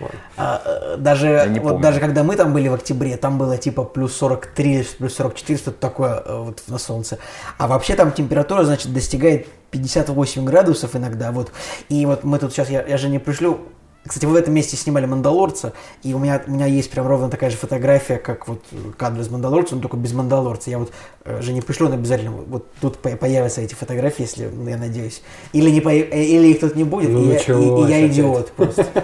Ладно. 0.00 0.18
А, 0.38 0.62
э, 0.64 0.96
даже, 0.96 1.46
не 1.50 1.60
вот 1.60 1.72
помню. 1.72 1.82
даже 1.82 2.00
когда 2.00 2.24
мы 2.24 2.34
там 2.36 2.54
были 2.54 2.68
в 2.68 2.74
октябре, 2.74 3.18
там 3.18 3.36
было 3.36 3.58
типа 3.58 3.84
плюс 3.84 4.16
43, 4.16 4.86
плюс 4.98 5.14
44, 5.14 5.58
что-то 5.58 5.78
такое 5.78 6.22
э, 6.24 6.38
вот 6.42 6.62
на 6.68 6.78
солнце. 6.78 7.18
А 7.58 7.66
вообще 7.66 7.96
там 7.96 8.10
температура, 8.12 8.64
значит, 8.64 8.94
достигает 8.94 9.46
58 9.70 10.42
градусов 10.46 10.96
иногда. 10.96 11.32
Вот. 11.32 11.52
И 11.90 12.06
вот 12.06 12.24
мы 12.24 12.38
тут 12.38 12.52
сейчас, 12.54 12.70
я, 12.70 12.82
я 12.82 12.96
же 12.96 13.10
не 13.10 13.18
пришлю, 13.18 13.60
кстати, 14.06 14.24
вы 14.24 14.32
в 14.32 14.36
этом 14.36 14.54
месте 14.54 14.76
снимали 14.76 15.04
«Мандалорца», 15.06 15.72
и 16.02 16.14
у 16.14 16.18
меня, 16.18 16.42
у 16.46 16.50
меня 16.50 16.66
есть 16.66 16.90
прям 16.90 17.06
ровно 17.06 17.28
такая 17.28 17.50
же 17.50 17.56
фотография, 17.56 18.16
как 18.16 18.48
вот 18.48 18.62
кадр 18.96 19.20
из 19.20 19.28
«Мандалорца», 19.28 19.74
но 19.76 19.82
только 19.82 19.96
без 19.96 20.12
«Мандалорца». 20.14 20.70
Я 20.70 20.78
вот 20.78 20.90
э, 21.24 21.42
же 21.42 21.52
не 21.52 21.60
пришлю, 21.60 21.86
он 21.88 21.92
обязательно 21.92 22.30
вот 22.32 22.66
тут 22.80 22.98
по- 22.98 23.10
появятся 23.16 23.60
эти 23.60 23.74
фотографии, 23.74 24.22
если, 24.22 24.46
ну, 24.52 24.68
я 24.68 24.76
надеюсь. 24.78 25.22
Или, 25.52 25.70
не 25.70 25.80
появ- 25.80 26.08
э, 26.12 26.22
или 26.24 26.48
их 26.48 26.60
тут 26.60 26.76
не 26.76 26.84
будет, 26.84 27.10
Ну, 27.10 27.22
и, 27.24 27.26
я, 27.34 27.38
и- 27.38 27.86
и 27.86 27.90
я 27.90 28.06
идиот 28.06 28.52
просто. 28.52 28.86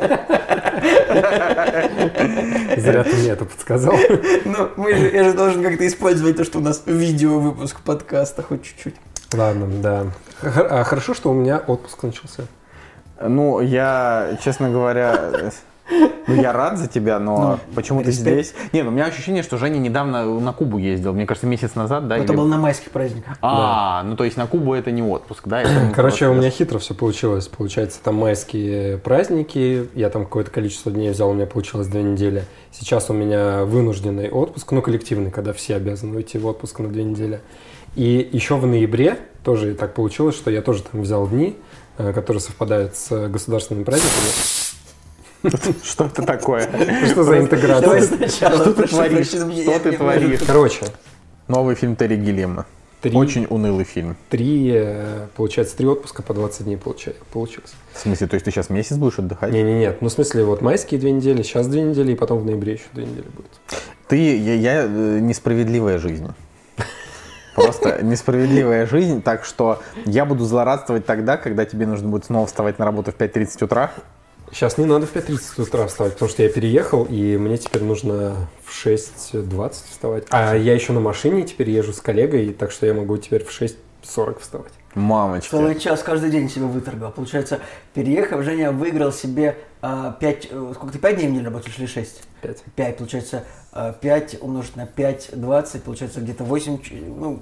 Зря 2.76 3.04
ты 3.04 3.16
мне 3.16 3.30
это 3.30 3.44
подсказал. 3.44 3.94
Ну, 4.44 4.68
мы 4.76 4.94
же, 4.94 5.10
я 5.10 5.24
же 5.24 5.32
должен 5.34 5.62
как-то 5.62 5.86
использовать 5.86 6.36
то, 6.36 6.44
что 6.44 6.58
у 6.58 6.62
нас 6.62 6.82
видео 6.86 7.38
выпуск 7.38 7.80
подкаста 7.80 8.42
хоть 8.42 8.62
чуть-чуть. 8.62 8.94
Ладно, 9.34 9.66
да. 9.82 10.06
А 10.42 10.84
Хорошо, 10.84 11.14
что 11.14 11.30
у 11.30 11.34
меня 11.34 11.58
отпуск 11.58 12.02
начался. 12.02 12.44
Ну, 13.20 13.60
я, 13.60 14.38
честно 14.44 14.70
говоря, 14.70 15.50
ну, 16.26 16.34
я 16.34 16.52
рад 16.52 16.78
за 16.78 16.88
тебя, 16.88 17.18
но 17.18 17.58
почему 17.74 18.02
ты 18.02 18.10
здесь? 18.10 18.54
Не, 18.72 18.82
ну, 18.82 18.90
у 18.90 18.92
меня 18.92 19.06
ощущение, 19.06 19.42
что 19.42 19.56
Женя 19.56 19.78
недавно 19.78 20.24
на 20.40 20.52
Кубу 20.52 20.78
ездил. 20.78 21.12
Мне 21.12 21.26
кажется, 21.26 21.46
месяц 21.46 21.74
назад, 21.74 22.08
да? 22.08 22.16
Это 22.18 22.32
или- 22.32 22.36
было 22.36 22.46
на 22.46 22.58
майских 22.58 22.90
праздниках. 22.90 23.38
А, 23.40 24.02
ну 24.02 24.16
то 24.16 24.24
есть 24.24 24.36
на 24.36 24.46
Кубу 24.46 24.74
это 24.74 24.90
не 24.90 25.02
отпуск, 25.02 25.46
да? 25.46 25.62
это 25.62 25.92
Короче, 25.94 26.26
у 26.28 26.34
меня 26.34 26.50
хитро 26.50 26.78
все 26.78 26.94
получилось. 26.94 27.46
Получается, 27.48 28.00
там 28.02 28.16
майские 28.16 28.98
праздники, 28.98 29.88
я 29.94 30.10
там 30.10 30.24
какое-то 30.24 30.50
количество 30.50 30.90
дней 30.90 31.10
взял, 31.10 31.30
у 31.30 31.34
меня 31.34 31.46
получилось 31.46 31.86
две 31.86 32.02
недели. 32.02 32.44
Сейчас 32.72 33.08
у 33.08 33.12
меня 33.12 33.64
вынужденный 33.64 34.28
отпуск, 34.30 34.72
ну, 34.72 34.82
коллективный, 34.82 35.30
когда 35.30 35.52
все 35.52 35.76
обязаны 35.76 36.16
уйти 36.16 36.38
в 36.38 36.46
отпуск 36.46 36.80
на 36.80 36.88
две 36.88 37.04
недели. 37.04 37.40
И 37.94 38.28
еще 38.30 38.56
в 38.56 38.66
ноябре 38.66 39.18
тоже 39.42 39.74
так 39.74 39.94
получилось, 39.94 40.34
что 40.36 40.50
я 40.50 40.60
тоже 40.60 40.82
там 40.82 41.00
взял 41.00 41.26
дни, 41.28 41.56
э, 41.98 42.12
которые 42.12 42.40
совпадают 42.40 42.96
с 42.96 43.28
государственными 43.28 43.84
праздниками. 43.84 44.30
Что 45.84 46.06
это 46.06 46.22
такое? 46.22 46.68
Что 47.06 47.22
за 47.22 47.38
интеграция? 47.38 48.00
сначала. 48.02 48.56
Что 48.56 48.72
ты 48.72 48.86
творишь? 48.88 49.26
Что 49.28 49.78
ты 49.78 49.92
творишь? 49.92 50.40
Короче, 50.46 50.86
Новый 51.48 51.76
фильм 51.76 51.94
Терри 51.94 52.16
Гиллиама. 52.16 52.66
три, 53.00 53.14
Очень 53.14 53.46
унылый 53.48 53.84
фильм. 53.84 54.16
три, 54.30 54.72
э, 54.74 55.26
получается, 55.36 55.76
три 55.76 55.86
отпуска 55.86 56.22
по 56.22 56.34
20 56.34 56.64
дней 56.64 56.76
получилось. 56.76 57.72
В 57.92 57.98
смысле, 58.00 58.26
то 58.26 58.34
есть 58.34 58.44
ты 58.44 58.50
сейчас 58.50 58.68
месяц 58.70 58.96
будешь 58.96 59.18
отдыхать? 59.20 59.52
Не, 59.52 59.62
не, 59.62 59.74
нет. 59.78 59.98
Ну, 60.00 60.08
в 60.08 60.12
смысле, 60.12 60.44
вот 60.44 60.60
майские 60.62 60.98
две 60.98 61.12
недели, 61.12 61.42
сейчас 61.42 61.68
две 61.68 61.82
недели, 61.82 62.12
и 62.12 62.14
потом 62.16 62.38
в 62.38 62.44
ноябре 62.44 62.72
еще 62.74 62.84
две 62.92 63.04
недели 63.04 63.26
будет. 63.36 63.50
Ты, 64.08 64.16
я, 64.38 64.54
я, 64.54 64.82
э, 64.84 65.18
несправедливая 65.20 65.98
жизнь. 65.98 66.26
Просто 67.56 68.02
несправедливая 68.02 68.86
жизнь, 68.86 69.22
так 69.22 69.44
что 69.44 69.82
я 70.04 70.24
буду 70.24 70.44
злорадствовать 70.44 71.06
тогда, 71.06 71.36
когда 71.36 71.64
тебе 71.64 71.86
нужно 71.86 72.08
будет 72.08 72.26
снова 72.26 72.46
вставать 72.46 72.78
на 72.78 72.84
работу 72.84 73.12
в 73.12 73.16
5.30 73.16 73.64
утра, 73.64 73.90
Сейчас 74.52 74.78
не 74.78 74.84
надо 74.84 75.06
в 75.06 75.14
5.30 75.14 75.62
утра 75.62 75.86
вставать, 75.88 76.12
потому 76.12 76.30
что 76.30 76.42
я 76.42 76.48
переехал, 76.48 77.04
и 77.04 77.36
мне 77.36 77.58
теперь 77.58 77.82
нужно 77.82 78.48
в 78.64 78.86
6.20 78.86 79.72
вставать. 79.90 80.24
А 80.30 80.54
я 80.54 80.72
еще 80.72 80.92
на 80.92 81.00
машине 81.00 81.42
теперь 81.42 81.68
езжу 81.70 81.92
с 81.92 82.00
коллегой, 82.00 82.52
так 82.52 82.70
что 82.70 82.86
я 82.86 82.94
могу 82.94 83.16
теперь 83.16 83.44
в 83.44 83.50
6.40 83.50 84.40
вставать. 84.40 84.72
Мамочки. 84.94 85.50
Целый 85.50 85.78
час 85.78 86.02
каждый 86.02 86.30
день 86.30 86.48
себе 86.48 86.66
выторгал. 86.66 87.10
Получается, 87.10 87.58
переехав, 87.92 88.42
Женя 88.44 88.70
выиграл 88.70 89.12
себе 89.12 89.58
5... 89.82 90.50
сколько 90.74 90.92
ты, 90.92 90.98
5 90.98 91.16
дней 91.16 91.26
в 91.26 91.30
неделю 91.32 91.46
работаешь 91.46 91.76
или 91.78 91.86
6? 91.86 92.22
5. 92.40 92.64
5, 92.76 92.96
получается, 92.96 93.36
а, 93.38 93.65
5 94.00 94.38
умножить 94.40 94.76
на 94.76 94.86
5, 94.86 95.30
20, 95.32 95.82
получается 95.82 96.20
где-то 96.20 96.44
8, 96.44 96.78
ч- 96.82 96.94
ну, 96.94 97.40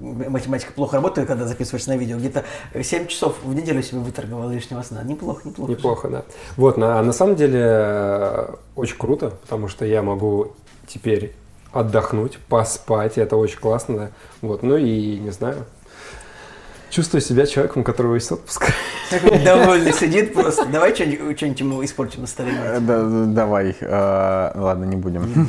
математика 0.00 0.72
плохо 0.72 0.96
работает, 0.96 1.26
когда 1.28 1.46
записываешь 1.46 1.86
на 1.86 1.96
видео, 1.96 2.18
где-то 2.18 2.44
7 2.82 3.06
часов 3.06 3.36
в 3.42 3.54
неделю 3.54 3.82
себе 3.82 4.00
выторговал 4.00 4.50
лишнего 4.50 4.82
сна. 4.82 5.02
Неплохо, 5.02 5.42
неплохо. 5.48 5.72
Неплохо, 5.72 6.08
да. 6.08 6.22
Вот, 6.56 6.76
на, 6.76 7.02
на 7.02 7.12
самом 7.12 7.36
деле 7.36 7.60
э, 7.62 8.54
очень 8.74 8.96
круто, 8.98 9.30
потому 9.42 9.68
что 9.68 9.84
я 9.84 10.02
могу 10.02 10.52
теперь 10.86 11.34
отдохнуть, 11.72 12.38
поспать, 12.48 13.18
это 13.18 13.36
очень 13.36 13.58
классно, 13.58 13.96
да. 13.96 14.10
Вот, 14.40 14.62
ну 14.62 14.76
и 14.76 15.18
не 15.18 15.30
знаю, 15.30 15.64
чувствую 16.96 17.20
себя 17.20 17.44
человеком, 17.46 17.82
у 17.82 17.84
которого 17.84 18.14
есть 18.14 18.32
отпуск. 18.32 18.72
Такой 19.10 19.38
довольный 19.44 19.92
сидит 19.92 20.32
просто. 20.32 20.64
Давай 20.66 20.94
что-нибудь, 20.94 21.60
ему 21.60 21.84
испортим 21.84 22.22
настроение. 22.22 22.80
да- 22.80 23.02
да- 23.02 23.24
Давай. 23.26 23.76
э, 23.78 24.50
Ладно, 24.54 24.84
не 24.86 24.96
будем. 24.96 25.46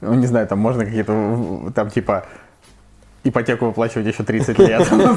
Ну, 0.00 0.14
не 0.14 0.26
знаю, 0.26 0.46
там 0.48 0.58
можно 0.58 0.84
какие-то, 0.84 1.72
там 1.74 1.90
типа 1.90 2.26
ипотеку 3.22 3.66
выплачивать 3.66 4.06
еще 4.06 4.22
30 4.24 4.58
лет, 4.58 4.86
ну. 4.90 5.14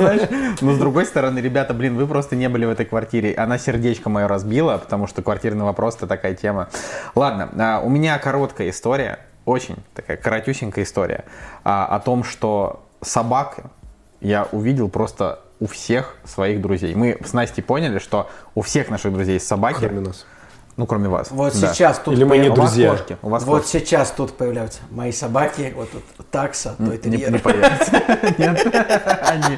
Но 0.62 0.74
с 0.74 0.78
другой 0.78 1.06
стороны, 1.06 1.40
ребята, 1.40 1.74
блин, 1.74 1.98
вы 1.98 2.06
просто 2.08 2.36
не 2.36 2.48
были 2.50 2.66
в 2.66 2.70
этой 2.70 2.86
квартире. 2.86 3.34
Она 3.34 3.58
сердечко 3.58 4.10
мое 4.10 4.28
разбила, 4.28 4.78
потому 4.78 5.08
что 5.08 5.22
квартирный 5.24 5.66
вопрос 5.66 5.96
это 5.96 6.06
такая 6.08 6.36
тема. 6.36 6.70
Ладно, 7.16 7.50
а, 7.58 7.82
у 7.84 7.90
меня 7.90 8.18
короткая 8.20 8.70
история, 8.70 9.20
очень 9.46 9.76
такая 9.96 10.18
коротюсенькая 10.18 10.86
история 10.86 11.26
а, 11.66 11.86
о 11.88 12.00
том, 12.00 12.24
что 12.24 12.86
собака 13.02 13.64
я 14.22 14.48
увидел 14.54 14.88
просто 14.90 15.40
у 15.60 15.68
всех 15.68 16.16
своих 16.24 16.62
друзей. 16.62 16.94
Мы 16.96 17.18
с 17.26 17.34
Настей 17.34 17.64
поняли, 17.64 18.00
что 18.00 18.30
у 18.56 18.62
всех 18.62 18.90
наших 18.90 19.14
друзей 19.14 19.36
есть 19.36 19.48
собаки. 19.48 19.80
Кроме 19.80 20.02
нас. 20.02 20.26
Ну, 20.78 20.86
кроме 20.86 21.10
вас. 21.10 21.32
Вот 21.32 21.60
Да. 21.60 21.74
сейчас 21.74 21.98
тут 21.98 22.14
Или 22.14 22.24
мы 22.24 22.38
не 22.38 22.50
У 22.50 22.54
вас 22.54 22.70
друзья. 22.70 22.92
кошки. 22.92 23.18
У 23.24 23.30
вас 23.30 23.44
Вот 23.44 23.64
кошки. 23.64 23.80
сейчас 23.80 24.12
тут 24.12 24.38
появляются 24.38 24.82
мои 24.92 25.12
собаки, 25.12 25.74
вот 25.76 25.90
тут 25.92 26.04
такса, 26.30 26.76
то 26.78 26.94
это 26.94 27.10
Не, 27.10 27.18
не 27.18 27.40
появятся. 27.40 27.92
Нет, 28.38 28.64
они 29.26 29.58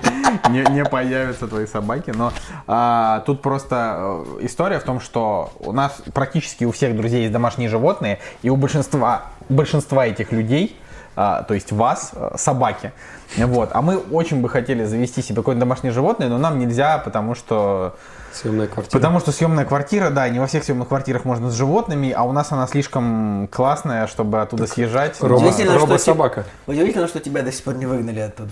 не, 0.49 0.71
не 0.71 0.85
появятся 0.85 1.49
твои 1.49 1.65
собаки. 1.67 2.13
Но 2.15 2.31
а, 2.67 3.19
тут 3.25 3.41
просто 3.41 3.97
э, 4.39 4.45
история 4.45 4.79
в 4.79 4.83
том, 4.83 5.01
что 5.01 5.51
у 5.59 5.73
нас 5.73 6.01
практически 6.13 6.63
у 6.63 6.71
всех 6.71 6.95
друзей 6.95 7.21
есть 7.23 7.33
домашние 7.33 7.67
животные, 7.67 8.19
и 8.41 8.49
у 8.49 8.55
большинства, 8.55 9.23
большинства 9.49 10.07
этих 10.07 10.31
людей, 10.31 10.77
а, 11.21 11.43
то 11.43 11.53
есть 11.53 11.73
вас, 11.73 12.11
э, 12.13 12.35
собаки. 12.37 12.93
Вот. 13.35 13.71
А 13.73 13.81
мы 13.81 13.97
очень 13.97 14.39
бы 14.39 14.47
хотели 14.47 14.85
завести 14.85 15.21
себе 15.21 15.35
какое-нибудь 15.35 15.59
домашнее 15.67 15.91
животное, 15.91 16.29
но 16.29 16.37
нам 16.37 16.57
нельзя, 16.59 16.97
потому 16.97 17.35
что 17.35 17.97
Съемная 18.31 18.67
квартира. 18.67 18.97
Потому 18.97 19.19
что 19.19 19.31
съемная 19.33 19.65
квартира, 19.65 20.11
да, 20.11 20.29
не 20.29 20.39
во 20.39 20.47
всех 20.47 20.63
съемных 20.63 20.87
квартирах 20.87 21.25
можно 21.25 21.49
с 21.49 21.55
животными, 21.55 22.09
а 22.11 22.23
у 22.23 22.31
нас 22.31 22.53
она 22.53 22.67
слишком 22.67 23.49
классная, 23.51 24.07
чтобы 24.07 24.39
оттуда 24.41 24.65
съезжать. 24.65 25.19
Робо- 25.19 25.35
Удивительно, 25.39 25.71
что 25.71 25.79
робо-собака. 25.81 26.43
те- 26.43 26.71
Удивительно, 26.71 27.07
что 27.09 27.19
тебя 27.19 27.41
до 27.41 27.51
сих 27.51 27.65
пор 27.65 27.75
не 27.75 27.85
выгнали 27.85 28.21
оттуда. 28.21 28.51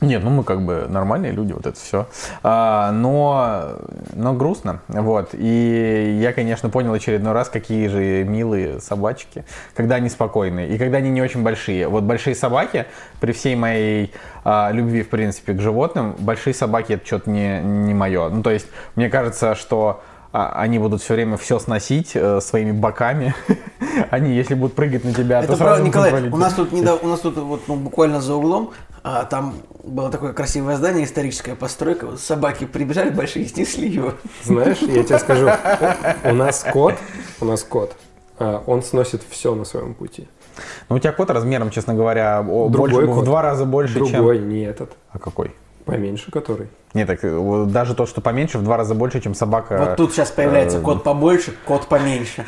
Нет, 0.00 0.24
ну 0.24 0.30
мы 0.30 0.44
как 0.44 0.62
бы 0.62 0.86
нормальные 0.88 1.32
люди, 1.32 1.52
вот 1.52 1.66
это 1.66 1.78
все. 1.78 2.06
но, 2.42 3.76
но 4.14 4.32
грустно, 4.32 4.80
вот. 4.88 5.30
И 5.32 6.18
я, 6.20 6.32
конечно, 6.32 6.70
понял 6.70 6.92
очередной 6.92 7.32
раз, 7.32 7.48
какие 7.48 7.86
же 7.88 8.24
милые 8.24 8.80
собачки, 8.80 9.44
когда 9.74 9.96
они 9.96 10.08
спокойные 10.08 10.68
и 10.68 10.78
когда 10.78 10.98
они 10.98 11.10
не 11.10 11.20
очень 11.20 11.42
большие. 11.42 11.88
Вот 11.88 12.04
большие 12.04 12.34
собаки, 12.34 12.86
при 13.20 13.32
всей 13.32 13.56
моей 13.56 14.12
а, 14.44 14.70
любви, 14.72 15.02
в 15.02 15.08
принципе, 15.08 15.52
к 15.52 15.60
животным, 15.60 16.14
большие 16.18 16.54
собаки 16.54 16.94
это 16.94 17.06
что-то 17.06 17.30
не, 17.30 17.60
не 17.60 17.94
мое. 17.94 18.28
Ну, 18.28 18.42
то 18.42 18.50
есть, 18.50 18.66
мне 18.94 19.08
кажется, 19.08 19.54
что 19.54 20.02
а, 20.32 20.52
они 20.56 20.78
будут 20.78 21.02
все 21.02 21.14
время 21.14 21.36
все 21.36 21.58
сносить 21.58 22.12
э, 22.14 22.40
своими 22.40 22.70
боками. 22.70 23.34
Они, 24.10 24.32
если 24.32 24.54
будут 24.54 24.76
прыгать 24.76 25.04
на 25.04 25.12
тебя, 25.12 25.40
Это 25.40 25.52
то 25.52 25.58
правда, 25.58 25.76
сразу 25.76 25.86
Николай, 25.88 26.28
у 26.30 26.36
нас 26.36 26.54
тут, 26.54 26.70
недав- 26.70 27.02
у 27.02 27.08
нас 27.08 27.20
тут 27.20 27.36
вот, 27.36 27.62
ну, 27.66 27.74
буквально 27.74 28.20
за 28.20 28.34
углом, 28.34 28.70
а, 29.02 29.24
там 29.24 29.54
было 29.82 30.10
такое 30.10 30.32
красивое 30.32 30.76
здание, 30.76 31.04
историческая 31.04 31.54
постройка, 31.54 32.06
вот 32.06 32.20
собаки 32.20 32.64
прибежали 32.66 33.10
большие 33.10 33.44
и 33.44 33.48
снесли 33.48 33.88
его. 33.88 34.14
Знаешь, 34.44 34.78
я 34.82 35.02
тебе 35.04 35.18
скажу, 35.18 35.50
у 36.24 36.32
нас 36.34 36.64
кот, 36.72 36.94
у 37.40 37.44
нас 37.44 37.62
кот, 37.62 37.96
а, 38.38 38.62
он 38.66 38.82
сносит 38.82 39.22
все 39.28 39.54
на 39.54 39.64
своем 39.64 39.94
пути. 39.94 40.28
Ну, 40.88 40.96
у 40.96 40.98
тебя 40.98 41.12
кот 41.12 41.30
размером, 41.30 41.70
честно 41.70 41.94
говоря, 41.94 42.42
Другой 42.42 42.70
больше, 42.90 43.06
в 43.06 43.14
кот. 43.14 43.24
два 43.24 43.42
раза 43.42 43.64
больше, 43.64 43.94
чем... 43.94 44.08
Другой, 44.12 44.38
не 44.40 44.62
этот, 44.64 44.92
А 45.10 45.18
какой? 45.18 45.54
поменьше 45.86 46.30
который. 46.30 46.68
Не, 46.92 47.04
так 47.06 47.20
э, 47.22 47.64
даже 47.68 47.94
тот, 47.94 48.08
что 48.08 48.20
поменьше, 48.20 48.58
в 48.58 48.64
два 48.64 48.76
раза 48.76 48.94
больше, 48.96 49.20
чем 49.20 49.34
собака. 49.34 49.76
Вот 49.78 49.96
тут 49.96 50.12
сейчас 50.12 50.30
появляется 50.30 50.80
кот 50.80 51.04
побольше, 51.04 51.54
кот 51.64 51.86
поменьше. 51.86 52.44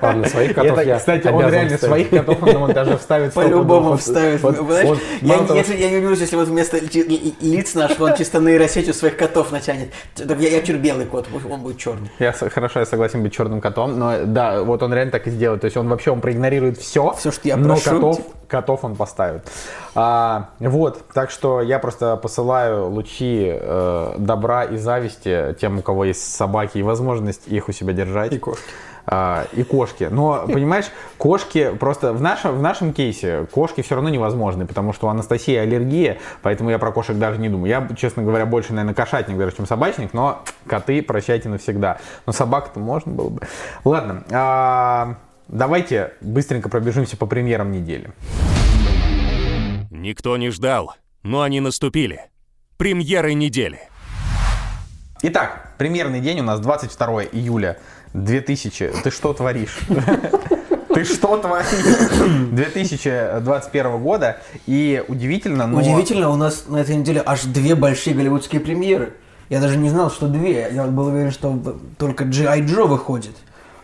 Ладно, 0.00 0.26
своих 0.28 0.54
котов 0.54 0.78
это, 0.78 0.82
я 0.88 0.98
кстати, 0.98 1.26
он 1.28 1.46
реально 1.50 1.76
своих 1.76 2.08
котов 2.08 2.42
он, 2.42 2.56
он 2.56 2.72
даже 2.72 2.96
вставит. 2.96 3.34
По-любому 3.34 3.96
вставит. 3.98 4.40
Вот- 4.42 4.56
Знаешь, 4.56 4.98
я, 5.20 5.74
я, 5.74 5.78
я 5.78 5.90
не 5.90 5.96
удивлюсь, 5.98 6.20
если 6.20 6.36
вот 6.36 6.48
вместо 6.48 6.78
ли- 6.78 7.02
ли- 7.02 7.34
лиц 7.40 7.74
наших 7.74 8.00
он 8.00 8.14
чисто 8.16 8.40
нейросетью 8.40 8.94
своих 8.94 9.16
котов 9.16 9.52
натянет. 9.52 9.90
Так 10.14 10.40
Я, 10.40 10.48
я 10.48 10.62
чур 10.62 10.76
белый 10.76 11.04
кот, 11.04 11.28
он 11.50 11.60
будет 11.60 11.76
черный. 11.76 12.10
Я 12.18 12.32
хорошо, 12.32 12.80
я 12.80 12.86
согласен 12.86 13.22
быть 13.22 13.34
черным 13.34 13.60
котом, 13.60 13.98
но 13.98 14.24
да, 14.24 14.62
вот 14.62 14.82
он 14.82 14.94
реально 14.94 15.12
так 15.12 15.26
и 15.26 15.30
сделает. 15.30 15.60
То 15.60 15.66
есть 15.66 15.76
он 15.76 15.88
вообще 15.88 16.10
он 16.10 16.20
проигнорирует 16.22 16.78
все, 16.78 17.12
Всё, 17.18 17.30
что 17.30 17.46
я 17.46 17.56
но 17.56 17.74
прошу, 17.74 17.90
котов, 17.90 18.16
типа. 18.16 18.28
котов 18.48 18.84
он 18.84 18.96
поставит. 18.96 19.42
А, 19.94 20.48
вот, 20.58 21.02
так 21.12 21.30
что 21.30 21.60
я 21.60 21.78
просто 21.78 22.16
посылаю 22.16 22.88
лучи 22.88 23.46
э, 23.52 23.81
добра 24.18 24.64
и 24.64 24.76
зависти 24.76 25.56
тем, 25.60 25.78
у 25.78 25.82
кого 25.82 26.04
есть 26.04 26.34
собаки 26.34 26.78
и 26.78 26.82
возможность 26.82 27.48
их 27.48 27.68
у 27.68 27.72
себя 27.72 27.92
держать. 27.92 28.32
И 28.32 28.38
кошки. 28.38 28.64
А, 29.04 29.46
и 29.52 29.62
кошки. 29.62 30.08
Но, 30.10 30.44
понимаешь, 30.52 30.86
кошки 31.18 31.72
просто 31.78 32.12
в 32.12 32.22
нашем, 32.22 32.58
в 32.58 32.62
нашем 32.62 32.92
кейсе 32.92 33.46
кошки 33.50 33.82
все 33.82 33.94
равно 33.94 34.10
невозможны, 34.10 34.66
потому 34.66 34.92
что 34.92 35.06
у 35.06 35.10
Анастасии 35.10 35.54
аллергия, 35.54 36.18
поэтому 36.42 36.70
я 36.70 36.78
про 36.78 36.92
кошек 36.92 37.16
даже 37.16 37.40
не 37.40 37.48
думаю. 37.48 37.68
Я, 37.68 37.88
честно 37.96 38.22
говоря, 38.22 38.46
больше, 38.46 38.72
наверное, 38.72 38.94
кошатник 38.94 39.36
даже, 39.36 39.56
чем 39.56 39.66
собачник, 39.66 40.12
но 40.12 40.42
коты 40.66 41.02
прощайте 41.02 41.48
навсегда. 41.48 41.98
Но 42.26 42.32
собак-то 42.32 42.78
можно 42.80 43.12
было 43.12 43.28
бы. 43.28 43.40
Ладно, 43.84 44.24
а, 44.30 45.16
давайте 45.48 46.12
быстренько 46.20 46.68
пробежимся 46.68 47.16
по 47.16 47.26
премьерам 47.26 47.72
недели. 47.72 48.10
Никто 49.90 50.36
не 50.36 50.50
ждал, 50.50 50.94
но 51.22 51.42
они 51.42 51.60
наступили. 51.60 52.31
Премьеры 52.82 53.34
недели. 53.34 53.78
Итак, 55.22 55.70
премьерный 55.78 56.18
день 56.18 56.40
у 56.40 56.42
нас 56.42 56.58
22 56.58 57.26
июля 57.26 57.78
2000. 58.12 58.90
Ты 59.04 59.10
что 59.12 59.32
творишь? 59.34 59.78
Ты 60.92 61.04
что 61.04 61.36
творишь? 61.36 61.68
2021 62.50 63.98
года. 63.98 64.38
И 64.66 65.00
удивительно, 65.06 65.68
но... 65.68 65.78
Удивительно, 65.78 66.30
у 66.30 66.34
нас 66.34 66.64
на 66.66 66.78
этой 66.78 66.96
неделе 66.96 67.22
аж 67.24 67.44
две 67.44 67.76
большие 67.76 68.16
голливудские 68.16 68.60
премьеры. 68.60 69.12
Я 69.48 69.60
даже 69.60 69.76
не 69.76 69.88
знал, 69.88 70.10
что 70.10 70.26
две. 70.26 70.68
Я 70.72 70.84
был 70.86 71.06
уверен, 71.06 71.30
что 71.30 71.56
только 71.98 72.24
G.I. 72.24 72.62
Джо 72.62 72.86
выходит. 72.86 73.36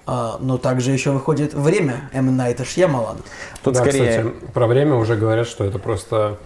А, 0.07 0.39
но 0.41 0.59
также 0.59 0.91
еще 0.91 1.13
выходит 1.13 1.55
«Время» 1.55 2.11
М. 2.13 2.37
Найта 2.37 2.65
Шьямалана. 2.65 3.21
Тут 3.63 3.75
да, 3.75 3.81
скорее... 3.83 4.09
кстати, 4.09 4.35
про 4.55 4.67
время 4.67 4.97
уже 4.97 5.15
говорят, 5.15 5.47
что 5.47 5.63
это 5.63 5.79
просто 5.79 6.39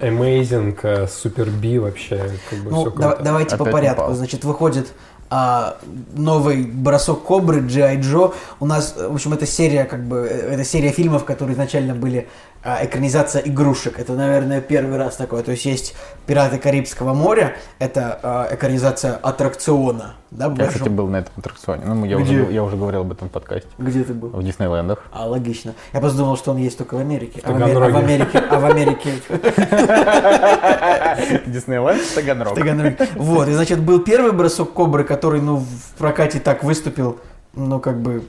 amazing, 0.00 0.78
э, 0.82 1.06
супер 1.06 1.50
би 1.50 1.78
вообще, 1.78 2.30
как 2.50 2.58
бы 2.60 2.70
Ну, 2.70 2.80
все 2.82 2.90
да- 2.90 3.16
давайте 3.16 3.56
по 3.56 3.62
Опять 3.64 3.72
порядку. 3.72 4.02
упал. 4.02 4.14
Значит, 4.14 4.44
выходит 4.44 4.92
а, 5.28 5.78
новый 6.14 6.62
бросок 6.62 7.24
Кобры, 7.24 7.60
G.I. 7.60 8.00
Джо. 8.00 8.30
У 8.60 8.66
нас, 8.66 8.94
в 8.96 9.12
общем, 9.12 9.32
это 9.32 9.44
серия, 9.44 9.84
как 9.84 10.06
бы, 10.06 10.18
э, 10.18 10.52
это 10.54 10.62
серия 10.64 10.90
фильмов, 10.92 11.24
которые 11.24 11.54
изначально 11.54 11.96
были 11.96 12.28
экранизация 12.64 13.42
игрушек. 13.42 13.98
Это, 13.98 14.12
наверное, 14.14 14.60
первый 14.60 14.98
раз 14.98 15.16
такое. 15.16 15.42
То 15.42 15.52
есть 15.52 15.64
есть 15.64 15.94
«Пираты 16.26 16.58
Карибского 16.58 17.14
моря», 17.14 17.56
это 17.78 18.18
а, 18.22 18.48
экранизация 18.50 19.14
аттракциона. 19.14 20.14
Да, 20.32 20.44
Я, 20.46 20.50
большого? 20.50 20.72
кстати, 20.72 20.88
был 20.88 21.06
на 21.06 21.16
этом 21.18 21.32
аттракционе. 21.36 21.84
Ну, 21.86 22.04
я, 22.04 22.16
Где? 22.18 22.42
уже, 22.42 22.52
я 22.52 22.64
уже 22.64 22.76
говорил 22.76 23.02
об 23.02 23.12
этом 23.12 23.28
в 23.28 23.30
подкасте. 23.32 23.68
Где 23.78 24.02
ты 24.02 24.12
был? 24.12 24.30
В 24.30 24.42
Диснейлендах. 24.42 25.04
А, 25.12 25.26
логично. 25.26 25.74
Я 25.92 26.00
просто 26.00 26.18
думал, 26.18 26.36
что 26.36 26.50
он 26.50 26.56
есть 26.56 26.76
только 26.76 26.96
в 26.96 26.98
Америке. 26.98 27.40
А 27.44 27.50
в, 27.50 27.52
Таганроге. 27.52 27.78
Амер- 27.78 27.88
а 27.88 27.90
в 27.90 27.96
Америке, 27.96 28.38
а 28.38 28.58
в 28.58 28.64
Америке 28.66 29.12
Диснейленд 31.46 32.02
Таганрог. 32.14 32.54
Таганрог. 32.54 32.94
Вот, 33.14 33.48
и 33.48 33.52
значит, 33.52 33.80
был 33.80 34.00
первый 34.00 34.32
бросок 34.32 34.72
Кобры, 34.72 35.04
который, 35.04 35.40
ну, 35.40 35.56
в 35.58 35.98
прокате 35.98 36.40
так 36.40 36.64
выступил, 36.64 37.18
ну, 37.54 37.80
как 37.80 38.00
бы, 38.00 38.24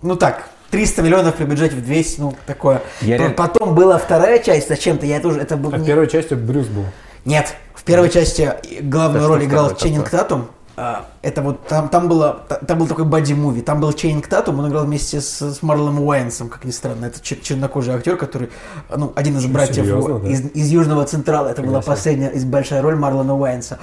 ну, 0.00 0.16
так, 0.16 0.48
300 0.72 1.02
миллионов 1.02 1.34
при 1.34 1.44
бюджете 1.44 1.76
в 1.76 1.84
200, 1.84 2.20
ну, 2.20 2.34
такое. 2.46 2.80
Я 3.02 3.16
П- 3.16 3.22
реально- 3.24 3.34
Потом 3.36 3.74
была 3.74 3.98
вторая 3.98 4.38
часть, 4.38 4.68
зачем-то, 4.68 5.04
я 5.04 5.20
тоже, 5.20 5.38
это 5.40 5.58
был... 5.58 5.70
А 5.72 5.76
не- 5.76 5.84
в 5.84 5.86
первой 5.86 6.06
части 6.08 6.32
Брюс 6.32 6.66
был. 6.66 6.84
Нет, 7.26 7.54
в 7.74 7.84
первой 7.84 8.08
части 8.08 8.50
главную 8.80 9.20
Да 9.22 9.28
роль 9.28 9.44
играл 9.44 9.76
Ченнинг? 9.76 10.08
Татум, 10.08 10.48
Это 10.74 11.42
вот 11.42 11.66
там, 11.66 11.88
там, 11.90 12.08
было, 12.08 12.44
та- 12.48 12.56
там 12.56 12.78
был 12.78 12.86
такой 12.86 13.04
buddy 13.04 13.29
movie. 13.29 13.60
Там 13.60 13.80
был 13.80 13.92
Чейнинг 13.92 14.26
Татум, 14.26 14.58
он 14.58 14.68
играл 14.68 14.84
вместе 14.86 15.20
с, 15.20 15.40
с 15.42 15.62
Марлоном 15.62 16.00
Уайансом, 16.00 16.48
как 16.48 16.64
ни 16.64 16.70
странно. 16.70 17.06
Это 17.06 17.20
чер- 17.20 17.40
чернокожий 17.42 17.94
актер, 17.94 18.16
который, 18.16 18.50
ну, 18.94 19.12
один 19.14 19.36
из 19.36 19.44
братьев 19.46 19.84
серьезно, 19.84 20.18
да? 20.20 20.28
из, 20.28 20.40
из 20.40 20.68
Южного 20.70 21.04
Централа. 21.04 21.48
Это 21.48 21.62
была 21.62 21.82
последняя 21.82 22.30
из 22.30 22.44
большая 22.44 22.80
роль 22.80 22.96
Марлона 22.96 23.36
Уайанса. 23.36 23.78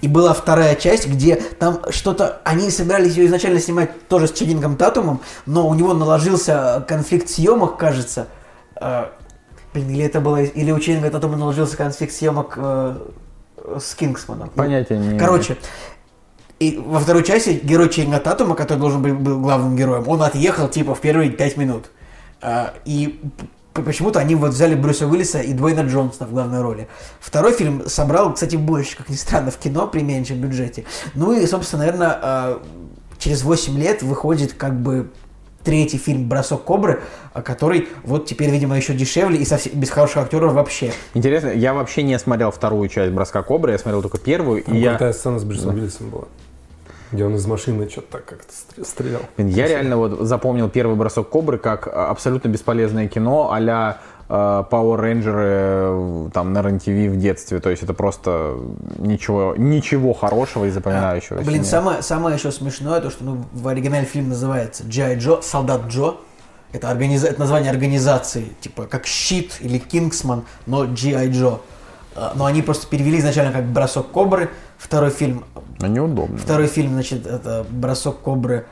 И 0.00 0.08
была 0.08 0.32
вторая 0.32 0.74
часть, 0.74 1.06
где 1.06 1.36
там 1.36 1.80
что-то... 1.90 2.40
Они 2.44 2.70
собирались 2.70 3.16
ее 3.16 3.26
изначально 3.26 3.60
снимать 3.60 4.08
тоже 4.08 4.26
с 4.26 4.32
Чейнингом 4.32 4.76
Татумом, 4.76 5.20
но 5.46 5.68
у 5.68 5.74
него 5.74 5.94
наложился 5.94 6.84
конфликт 6.88 7.28
съемок, 7.28 7.76
кажется. 7.76 8.26
А, 8.76 9.12
Блин, 9.74 9.88
или 9.90 10.04
это 10.04 10.20
было... 10.20 10.42
Или 10.42 10.70
у 10.72 10.78
Чейнинга 10.80 11.08
Татума 11.10 11.36
наложился 11.36 11.76
конфликт 11.78 12.12
съемок 12.12 12.54
э, 12.56 12.96
с 13.80 13.94
Кингсманом. 13.94 14.50
Понятия 14.50 14.98
не 14.98 15.06
имею. 15.06 15.18
Короче, 15.18 15.56
и 16.62 16.78
во 16.78 17.00
второй 17.00 17.24
части 17.24 17.60
герой 17.62 17.88
Чейнинга 17.88 18.18
Татума, 18.20 18.54
который 18.54 18.78
должен 18.78 19.02
быть 19.02 19.14
был 19.14 19.40
главным 19.40 19.76
героем, 19.76 20.08
он 20.08 20.22
отъехал 20.22 20.68
типа 20.68 20.94
в 20.94 21.00
первые 21.00 21.30
пять 21.30 21.56
минут. 21.56 21.90
А, 22.40 22.74
И 22.84 23.20
почему-то 23.72 24.20
они 24.20 24.34
вот 24.34 24.50
взяли 24.50 24.74
Брюса 24.74 25.06
Уиллиса 25.06 25.40
и 25.40 25.52
Дуэйна 25.52 25.80
Джонсона 25.80 26.28
в 26.28 26.32
главной 26.32 26.60
роли. 26.60 26.88
Второй 27.20 27.52
фильм 27.52 27.88
собрал, 27.88 28.34
кстати, 28.34 28.56
больше, 28.56 28.96
как 28.96 29.08
ни 29.08 29.14
странно, 29.14 29.50
в 29.50 29.56
кино 29.56 29.86
при 29.86 30.00
меньшем 30.00 30.38
бюджете. 30.38 30.84
Ну 31.14 31.32
и, 31.32 31.46
собственно, 31.46 31.84
наверное, 31.84 32.18
а, 32.20 32.62
через 33.18 33.42
8 33.42 33.78
лет 33.78 34.02
выходит 34.02 34.52
как 34.52 34.78
бы 34.78 35.10
третий 35.64 35.98
фильм 35.98 36.28
«Бросок 36.28 36.64
кобры», 36.64 37.02
а, 37.32 37.42
который 37.42 37.88
вот 38.04 38.26
теперь, 38.26 38.50
видимо, 38.50 38.76
еще 38.76 38.94
дешевле 38.94 39.38
и 39.38 39.44
совсем 39.44 39.72
без 39.78 39.90
хороших 39.90 40.18
актеров 40.18 40.52
вообще. 40.54 40.92
Интересно, 41.14 41.48
я 41.48 41.72
вообще 41.72 42.02
не 42.02 42.18
смотрел 42.18 42.50
вторую 42.50 42.88
часть 42.88 43.12
«Броска 43.12 43.42
Кобры», 43.42 43.72
я 43.72 43.78
смотрел 43.78 44.02
только 44.02 44.18
первую, 44.18 44.62
Там 44.64 44.74
и 44.74 44.80
я... 44.80 45.12
сцена 45.12 45.38
с 45.38 45.44
Брюсом 45.44 45.74
Уиллисом 45.74 46.10
была. 46.10 46.24
Где 47.12 47.24
он 47.26 47.34
из 47.34 47.46
машины 47.46 47.88
что-то 47.88 48.12
так 48.12 48.24
как-то 48.24 48.52
стр- 48.52 48.84
стрелял. 48.84 49.20
Я 49.36 49.68
реально 49.68 49.96
вот 49.96 50.20
запомнил 50.22 50.68
первый 50.68 50.96
бросок 50.96 51.28
Кобры 51.28 51.58
как 51.58 51.86
а, 51.86 52.08
абсолютно 52.10 52.48
бесполезное 52.48 53.06
кино 53.06 53.52
а-ля 53.52 53.98
э, 54.28 54.32
Power 54.32 54.98
Rangers 54.98 56.26
э, 56.26 56.30
там 56.32 56.52
на 56.52 56.62
РЕН-ТВ 56.62 57.12
в 57.12 57.16
детстве. 57.18 57.60
То 57.60 57.70
есть 57.70 57.82
это 57.82 57.92
просто 57.92 58.56
ничего, 58.98 59.54
ничего 59.56 60.14
хорошего 60.14 60.64
и 60.64 60.70
запоминающегося. 60.70 61.44
Блин, 61.44 61.64
самое, 61.64 62.02
самое 62.02 62.36
еще 62.36 62.50
смешное, 62.50 63.00
то, 63.00 63.10
что 63.10 63.24
ну, 63.24 63.44
в 63.52 63.68
оригинале 63.68 64.06
фильм 64.06 64.30
называется 64.30 64.84
Джай 64.86 65.16
Джо, 65.18 65.42
Солдат 65.42 65.88
Джо. 65.88 66.16
Это, 66.72 66.90
организа... 66.90 67.26
это 67.28 67.38
название 67.38 67.70
организации, 67.70 68.52
типа 68.60 68.86
как 68.86 69.06
Щит 69.06 69.58
или 69.60 69.78
Кингсман, 69.78 70.44
но 70.66 70.86
G.I. 70.86 71.28
Джо. 71.28 71.58
А, 72.14 72.32
Но 72.34 72.44
они 72.46 72.62
просто 72.62 72.86
перевели 72.86 73.18
изначально 73.18 73.52
как 73.52 73.64
Бросок 73.64 74.10
Кобры. 74.10 74.50
Второй 74.78 75.10
фильм, 75.10 75.44
Ну, 75.80 75.86
неудобно. 75.86 76.36
второй 76.38 76.66
фильм, 76.66 76.92
значит, 76.92 77.26
это 77.26 77.64
Бросок 77.70 78.20
Кобры. 78.20 78.66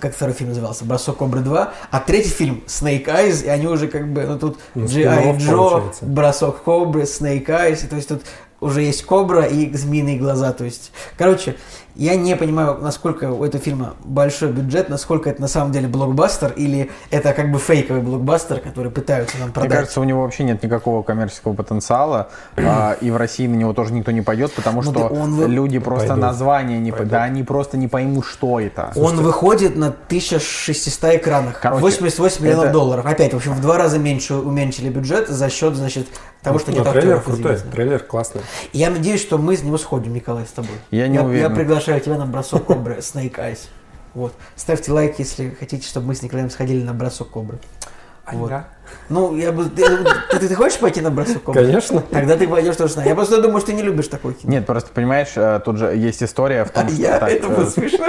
Как 0.00 0.14
второй 0.14 0.34
фильм 0.34 0.50
назывался? 0.50 0.84
Бросок 0.84 1.18
Кобры 1.18 1.40
2. 1.40 1.72
А 1.90 2.00
третий 2.00 2.28
фильм 2.30 2.62
Snake 2.66 3.06
Eyes, 3.06 3.44
и 3.44 3.48
они 3.48 3.66
уже 3.66 3.88
как 3.88 4.12
бы, 4.12 4.24
ну 4.24 4.38
тут 4.38 4.58
Ну, 4.74 4.86
G.I. 4.86 5.38
Джо. 5.38 5.82
Бросок 6.02 6.62
Кобры, 6.64 7.02
Snake 7.02 7.46
Eyes, 7.46 7.84
и 7.84 7.88
то 7.88 7.96
есть 7.96 8.08
тут 8.08 8.22
уже 8.60 8.82
есть 8.82 9.04
Кобра 9.04 9.42
и 9.44 9.72
змеиные 9.74 10.18
глаза, 10.18 10.52
то 10.52 10.64
есть, 10.64 10.90
короче, 11.16 11.56
я 11.96 12.16
не 12.16 12.34
понимаю, 12.36 12.78
насколько 12.80 13.30
у 13.30 13.44
этого 13.44 13.62
фильма 13.62 13.94
большой 14.04 14.50
бюджет, 14.52 14.88
насколько 14.88 15.30
это 15.30 15.40
на 15.40 15.48
самом 15.48 15.72
деле 15.72 15.86
блокбастер, 15.88 16.52
или 16.56 16.90
это 17.10 17.32
как 17.32 17.52
бы 17.52 17.58
фейковый 17.58 18.02
блокбастер, 18.02 18.58
который 18.60 18.90
пытаются 18.90 19.36
нам 19.38 19.46
Мне 19.48 19.54
продать. 19.54 19.72
кажется, 19.72 20.00
у 20.00 20.04
него 20.04 20.22
вообще 20.22 20.44
нет 20.44 20.62
никакого 20.62 21.02
коммерческого 21.02 21.52
потенциала, 21.54 22.30
а, 22.56 22.96
и 23.00 23.10
в 23.10 23.16
России 23.16 23.46
на 23.46 23.54
него 23.54 23.72
тоже 23.74 23.92
никто 23.92 24.10
не 24.10 24.22
пойдет, 24.22 24.52
потому 24.54 24.82
Ну, 24.82 24.90
что 24.92 25.06
он 25.06 25.46
люди 25.50 25.78
просто 25.78 26.08
Пойдут. 26.08 26.22
название 26.24 26.78
не 26.80 26.90
по- 26.90 26.98
Пойдут. 26.98 27.12
да, 27.12 27.22
они 27.24 27.42
просто 27.42 27.76
не 27.76 27.88
поймут, 27.88 28.24
что 28.26 28.58
это. 28.60 28.92
Он 28.96 29.16
выходит 29.16 29.76
на 29.76 29.90
1600 29.90 31.16
экранах, 31.16 31.60
Короче, 31.60 31.80
88 31.82 32.42
миллионов 32.44 32.64
это- 32.64 32.72
долларов. 32.72 33.06
Опять, 33.06 33.32
в 33.32 33.36
общем, 33.36 33.52
в 33.52 33.60
два 33.60 33.78
раза 33.78 33.98
меньше 33.98 34.34
уменьшили 34.34 34.88
бюджет 34.88 35.28
за 35.28 35.48
счет, 35.50 35.74
значит, 35.76 36.06
того, 36.42 36.58
что 36.58 36.72
Но 36.72 36.78
нет 36.78 36.84
трейлер 36.90 36.98
актеров 37.16 37.24
крутой, 37.24 37.42
известных. 37.52 37.72
трейлер 37.74 37.98
классный. 38.00 38.40
Я 38.72 38.90
надеюсь, 38.90 39.20
что 39.22 39.38
мы 39.38 39.56
с 39.56 39.62
него 39.62 39.78
сходим, 39.78 40.12
Николай, 40.12 40.44
с 40.44 40.50
тобой. 40.50 40.72
Я 40.90 41.08
не 41.08 41.14
я, 41.16 41.22
уверен. 41.22 41.42
Я 41.50 41.50
приглашаю 41.84 42.00
тебя 42.00 42.16
на 42.16 42.26
бросок 42.26 42.64
кобры 42.64 42.96
Snake 42.98 43.36
Eyes. 43.36 43.68
Вот. 44.14 44.34
Ставьте 44.56 44.90
лайк, 44.90 45.18
если 45.18 45.50
хотите, 45.50 45.86
чтобы 45.86 46.06
мы 46.06 46.14
с 46.14 46.22
Николаем 46.22 46.48
сходили 46.48 46.82
на 46.82 46.94
бросок 46.94 47.30
кобры. 47.30 47.58
Вот. 48.32 48.52
Ну, 49.08 49.36
я 49.36 49.52
бы... 49.52 49.64
Ты, 49.66 49.84
ты- 50.30 50.48
ты 50.48 50.54
хочешь 50.54 50.78
пойти 50.78 51.00
на 51.00 51.10
бросок? 51.10 51.44
Конечно. 51.44 52.00
Тогда 52.10 52.36
ты 52.36 52.46
пойдешь 52.48 52.76
тоже 52.76 52.96
нами. 52.96 53.08
Я 53.08 53.14
просто 53.14 53.40
думаю, 53.42 53.58
что 53.60 53.68
ты 53.70 53.74
не 53.74 53.82
любишь 53.82 54.08
такое 54.08 54.34
кино. 54.34 54.50
Нет, 54.52 54.66
просто 54.66 54.90
понимаешь, 54.92 55.32
э, 55.36 55.60
тут 55.64 55.78
же 55.78 55.86
есть 55.96 56.22
история 56.22 56.64
в 56.64 56.70
том, 56.70 56.88
что... 56.88 56.96
Я, 57.00 57.18
так, 57.18 57.30
это 57.30 57.46
э, 57.46 57.56
было 57.56 57.66
смешно. 57.66 58.06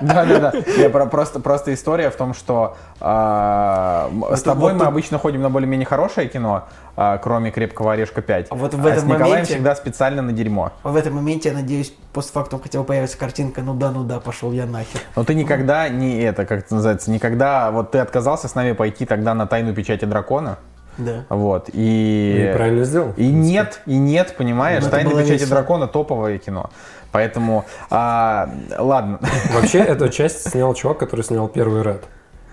Да, 0.00 0.24
да, 0.26 0.38
да. 0.38 0.52
Я 0.76 0.90
про- 0.90 1.06
просто, 1.06 1.40
просто 1.40 1.72
история 1.72 2.10
в 2.10 2.16
том, 2.16 2.34
что 2.34 2.76
а, 3.00 4.08
м, 4.10 4.24
с 4.30 4.40
Это 4.40 4.44
тобой 4.50 4.72
вот 4.72 4.72
мы 4.74 4.78
тут- 4.80 4.88
обычно 4.88 5.18
ходим 5.18 5.40
на 5.40 5.50
более-менее 5.50 5.86
хорошее 5.86 6.28
кино, 6.28 6.64
а, 6.96 7.18
кроме 7.18 7.50
Крепкого 7.50 7.92
орешка 7.92 8.20
5. 8.20 8.48
А 8.50 8.54
вот 8.54 8.74
в 8.74 8.84
а 8.84 8.90
этом 8.90 9.00
с 9.02 9.04
Николаем 9.04 9.34
моменте- 9.44 9.54
всегда 9.54 9.74
специально 9.76 10.20
на 10.20 10.32
дерьмо. 10.32 10.72
В 10.82 10.96
этом 10.96 11.14
моменте, 11.14 11.50
я 11.50 11.54
надеюсь, 11.54 11.94
постфактум 12.12 12.60
хотя 12.60 12.78
бы 12.80 12.84
появится 12.84 13.16
картинка 13.18 13.62
«Ну 13.62 13.74
да, 13.74 13.90
ну 13.92 14.02
да, 14.04 14.20
пошел 14.20 14.52
я 14.52 14.66
нахер». 14.66 15.00
Но 15.16 15.24
ты 15.24 15.34
никогда 15.34 15.88
не 15.88 16.20
это, 16.22 16.44
как 16.44 16.60
это 16.60 16.74
называется, 16.74 17.10
никогда, 17.10 17.70
вот 17.70 17.92
ты 17.92 17.98
отказался 17.98 18.48
с 18.48 18.54
нами 18.54 18.72
пойти 18.72 19.06
тогда 19.06 19.34
на 19.34 19.46
тайну 19.46 19.73
печати 19.74 20.06
дракона, 20.06 20.56
Да. 20.98 21.24
вот, 21.28 21.68
и... 21.72 22.50
И 22.50 22.56
правильно 22.56 22.84
сделал. 22.84 23.12
И 23.16 23.26
нет, 23.26 23.80
и 23.86 23.96
нет, 23.98 24.34
понимаешь, 24.38 24.84
Ну, 24.84 24.90
«Тайна 24.90 25.10
печати 25.10 25.32
весело. 25.32 25.50
дракона» 25.50 25.86
топовое 25.86 26.38
кино. 26.38 26.70
Поэтому, 27.12 27.64
а, 27.90 28.48
ладно. 28.78 29.18
Вообще, 29.54 29.78
эту 29.78 30.08
часть 30.08 30.50
снял 30.50 30.74
чувак, 30.74 30.98
который 30.98 31.22
снял 31.24 31.48
первый 31.48 31.82
Ред. 31.82 32.02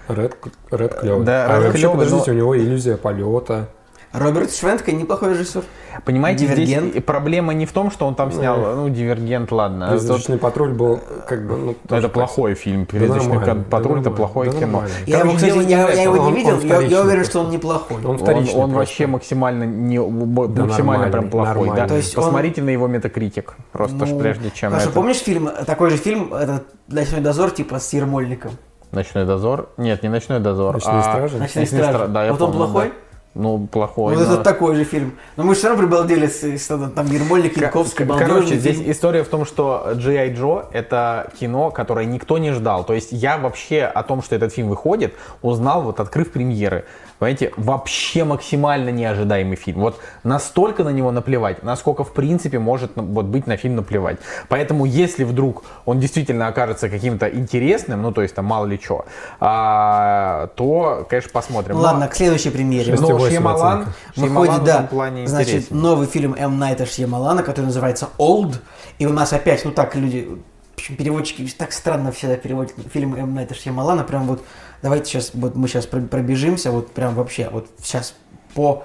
Ред, 0.07 0.35
Ред 0.71 0.93
клевый. 0.95 1.25
Да, 1.25 1.45
а 1.45 1.49
Red 1.59 1.63
вообще, 1.63 1.79
клёвый, 1.81 1.97
подождите, 2.05 2.31
но- 2.31 2.37
у 2.37 2.39
него 2.39 2.57
иллюзия 2.57 2.97
полета. 2.97 3.67
Роберт 4.13 4.53
Швентко 4.53 4.91
неплохой 4.91 5.31
режиссер. 5.31 5.63
Понимаете, 6.03 6.45
Дивергент. 6.45 6.91
здесь 6.91 7.03
проблема 7.03 7.53
не 7.53 7.65
в 7.65 7.71
том, 7.71 7.91
что 7.91 8.05
он 8.07 8.15
там 8.15 8.31
снял, 8.31 8.57
ну, 8.75 8.89
«Дивергент», 8.89 9.51
ладно. 9.51 9.87
а 9.87 9.91
Призрачный 9.91 10.37
патруль 10.37 10.71
был 10.73 10.99
как 11.27 11.45
бы... 11.47 11.55
Ну, 11.57 11.65
Ну, 11.65 11.95
это 11.95 12.01
так. 12.03 12.11
плохой 12.13 12.53
фильм. 12.55 12.85
«Призрачный 12.85 13.35
нормально, 13.37 13.63
патруль» 13.69 13.95
да 13.95 14.01
это 14.01 14.11
плохое 14.11 14.51
да 14.51 14.59
кино. 14.59 14.83
Я, 15.05 15.19
его, 15.19 15.29
Короче, 15.31 15.35
кстати, 15.37 15.65
не 15.65 15.71
я, 15.71 15.87
его 15.89 16.13
Он- 16.13 16.19
не 16.19 16.25
он 16.27 16.33
видел, 16.35 16.59
я, 16.61 16.81
я 16.81 17.01
уверен, 17.01 17.23
что 17.23 17.39
он 17.39 17.49
неплохой. 17.51 17.97
Он 17.97 18.05
Он, 18.11 18.17
вторичный 18.17 18.59
он 18.59 18.71
вообще 18.73 19.07
максимально 19.07 19.63
не, 19.63 19.97
Да 19.97 20.63
максимально 20.65 21.09
прям 21.09 21.29
плохой. 21.29 21.69
Да. 21.75 21.87
То 21.87 21.95
есть 21.95 22.17
он- 22.17 22.23
Посмотрите 22.23 22.61
на 22.61 22.69
его 22.69 22.87
метакритик. 22.87 23.55
Просто 23.71 24.05
ж 24.05 24.09
Ну, 24.11 24.19
прежде 24.19 24.51
чем 24.51 24.71
Хорошо, 24.71 24.89
это. 24.89 24.95
помнишь 24.95 25.17
фильм, 25.19 25.49
такой 25.65 25.89
же 25.89 25.97
фильм, 25.97 26.33
это 26.33 26.63
«Ночной 26.87 27.21
дозор», 27.21 27.51
типа 27.51 27.79
с 27.79 27.93
Ермольником? 27.93 28.51
Ночной 28.91 29.25
дозор? 29.25 29.69
Нет, 29.77 30.03
не 30.03 30.09
ночной 30.09 30.39
дозор. 30.41 30.73
«Ночные 30.73 30.99
а... 30.99 31.03
стражи»? 31.03 31.37
«Ночные 31.37 31.61
«Ночные 31.63 31.83
стражи». 31.83 31.97
стра- 31.97 32.07
Да, 32.07 32.25
я 32.25 32.31
Вот 32.33 32.41
он 32.41 32.51
помню, 32.51 32.65
плохой? 32.67 32.89
да. 32.89 32.93
Ну, 33.33 33.65
плохой. 33.67 34.15
Вот 34.17 34.27
но- 34.27 34.33
это 34.33 34.43
такой 34.43 34.75
же 34.75 34.83
фильм. 34.83 35.17
Но 35.37 35.43
мы 35.43 35.55
все 35.55 35.69
равно 35.69 35.83
прибалдели 35.83 36.27
с- 36.27 36.67
там 36.67 37.05
Ермольник, 37.07 37.55
Янковский, 37.55 38.03
К- 38.05 38.07
балдежный 38.09 38.33
Короче, 38.35 38.57
здесь 38.59 38.77
фильм. 38.77 38.91
история 38.91 39.23
в 39.23 39.29
том, 39.29 39.45
что 39.45 39.93
G.I. 39.95 40.33
Джо— 40.33 40.65
это 40.73 41.31
кино, 41.39 41.71
которое 41.71 42.05
никто 42.05 42.37
не 42.37 42.51
ждал. 42.51 42.83
То 42.83 42.93
есть 42.93 43.13
я 43.13 43.37
вообще 43.37 43.83
о 43.85 44.03
том, 44.03 44.21
что 44.21 44.35
этот 44.35 44.51
фильм 44.53 44.67
выходит, 44.67 45.13
узнал, 45.41 45.81
вот 45.81 46.01
открыв 46.01 46.31
премьеры. 46.31 46.83
Понимаете, 47.21 47.53
вообще 47.55 48.23
максимально 48.23 48.89
неожидаемый 48.89 49.55
фильм. 49.55 49.81
Вот 49.81 49.99
настолько 50.23 50.83
на 50.83 50.89
него 50.89 51.11
наплевать, 51.11 51.61
насколько 51.61 52.03
в 52.03 52.13
принципе 52.13 52.57
может 52.57 52.93
вот, 52.95 53.25
быть 53.25 53.45
на 53.45 53.57
фильм 53.57 53.75
наплевать. 53.75 54.17
Поэтому 54.49 54.85
если 54.85 55.23
вдруг 55.23 55.63
он 55.85 55.99
действительно 55.99 56.47
окажется 56.47 56.89
каким-то 56.89 57.27
интересным, 57.29 58.01
ну 58.01 58.11
то 58.11 58.23
есть 58.23 58.33
там 58.33 58.45
мало 58.45 58.65
ли 58.65 58.79
что, 58.83 59.05
то, 59.39 61.05
конечно, 61.07 61.29
посмотрим. 61.31 61.75
Ну 61.75 61.81
Но- 61.81 61.87
ладно, 61.89 62.07
к 62.07 62.15
следующей 62.15 62.49
премьере. 62.49 62.95
Но 62.95 63.09
6,8 63.11 63.29
Шьямалан, 63.29 63.85
Выходит, 64.15 64.53
в 64.55 64.63
да, 64.63 64.73
этом 64.77 64.87
плане 64.87 65.27
значит, 65.27 65.53
интереснее. 65.53 65.79
новый 65.79 66.07
фильм 66.07 66.33
М. 66.33 66.57
Найта 66.57 66.87
Шьямалана, 66.87 67.43
который 67.43 67.65
называется 67.65 68.09
«Old». 68.17 68.55
И 68.97 69.05
у 69.05 69.13
нас 69.13 69.31
опять, 69.31 69.63
ну 69.63 69.69
так, 69.69 69.95
люди, 69.95 70.27
в 70.27 70.79
общем, 70.79 70.95
переводчики 70.95 71.47
так 71.55 71.71
странно 71.71 72.11
всегда 72.11 72.35
переводят 72.35 72.73
фильм 72.91 73.13
М. 73.13 73.35
Найта 73.35 73.53
Шьямалана. 73.53 74.03
Прям 74.05 74.25
вот, 74.25 74.43
давайте 74.81 75.05
сейчас, 75.05 75.31
вот 75.33 75.55
мы 75.55 75.67
сейчас 75.67 75.85
пробежимся, 75.85 76.71
вот 76.71 76.91
прям 76.91 77.15
вообще, 77.15 77.49
вот 77.51 77.67
сейчас 77.81 78.15
по, 78.53 78.83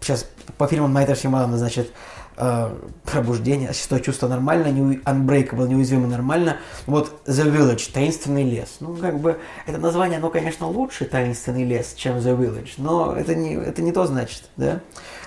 сейчас 0.00 0.26
по 0.58 0.66
фильмам 0.66 0.92
Найта 0.92 1.14
Шьямалана, 1.14 1.58
значит, 1.58 1.90
э, 2.36 2.70
«Пробуждение», 3.04 3.72
«Шестое 3.72 4.02
чувство» 4.02 4.28
нормально, 4.28 4.68
не, 4.68 4.96
«Unbreakable», 4.98 5.68
«Неуязвимый» 5.68 6.08
нормально. 6.08 6.58
Вот 6.86 7.12
«The 7.26 7.52
Village», 7.52 7.90
«Таинственный 7.92 8.44
лес». 8.44 8.76
Ну, 8.80 8.94
как 8.96 9.18
бы, 9.18 9.38
это 9.66 9.78
название, 9.78 10.18
оно, 10.18 10.30
конечно, 10.30 10.66
лучше 10.66 11.04
«Таинственный 11.04 11.64
лес», 11.64 11.94
чем 11.96 12.16
«The 12.16 12.36
Village», 12.36 12.70
но 12.78 13.14
это 13.14 13.34
не, 13.34 13.54
это 13.54 13.82
не 13.82 13.92
то 13.92 14.06
значит, 14.06 14.44
да? 14.56 14.80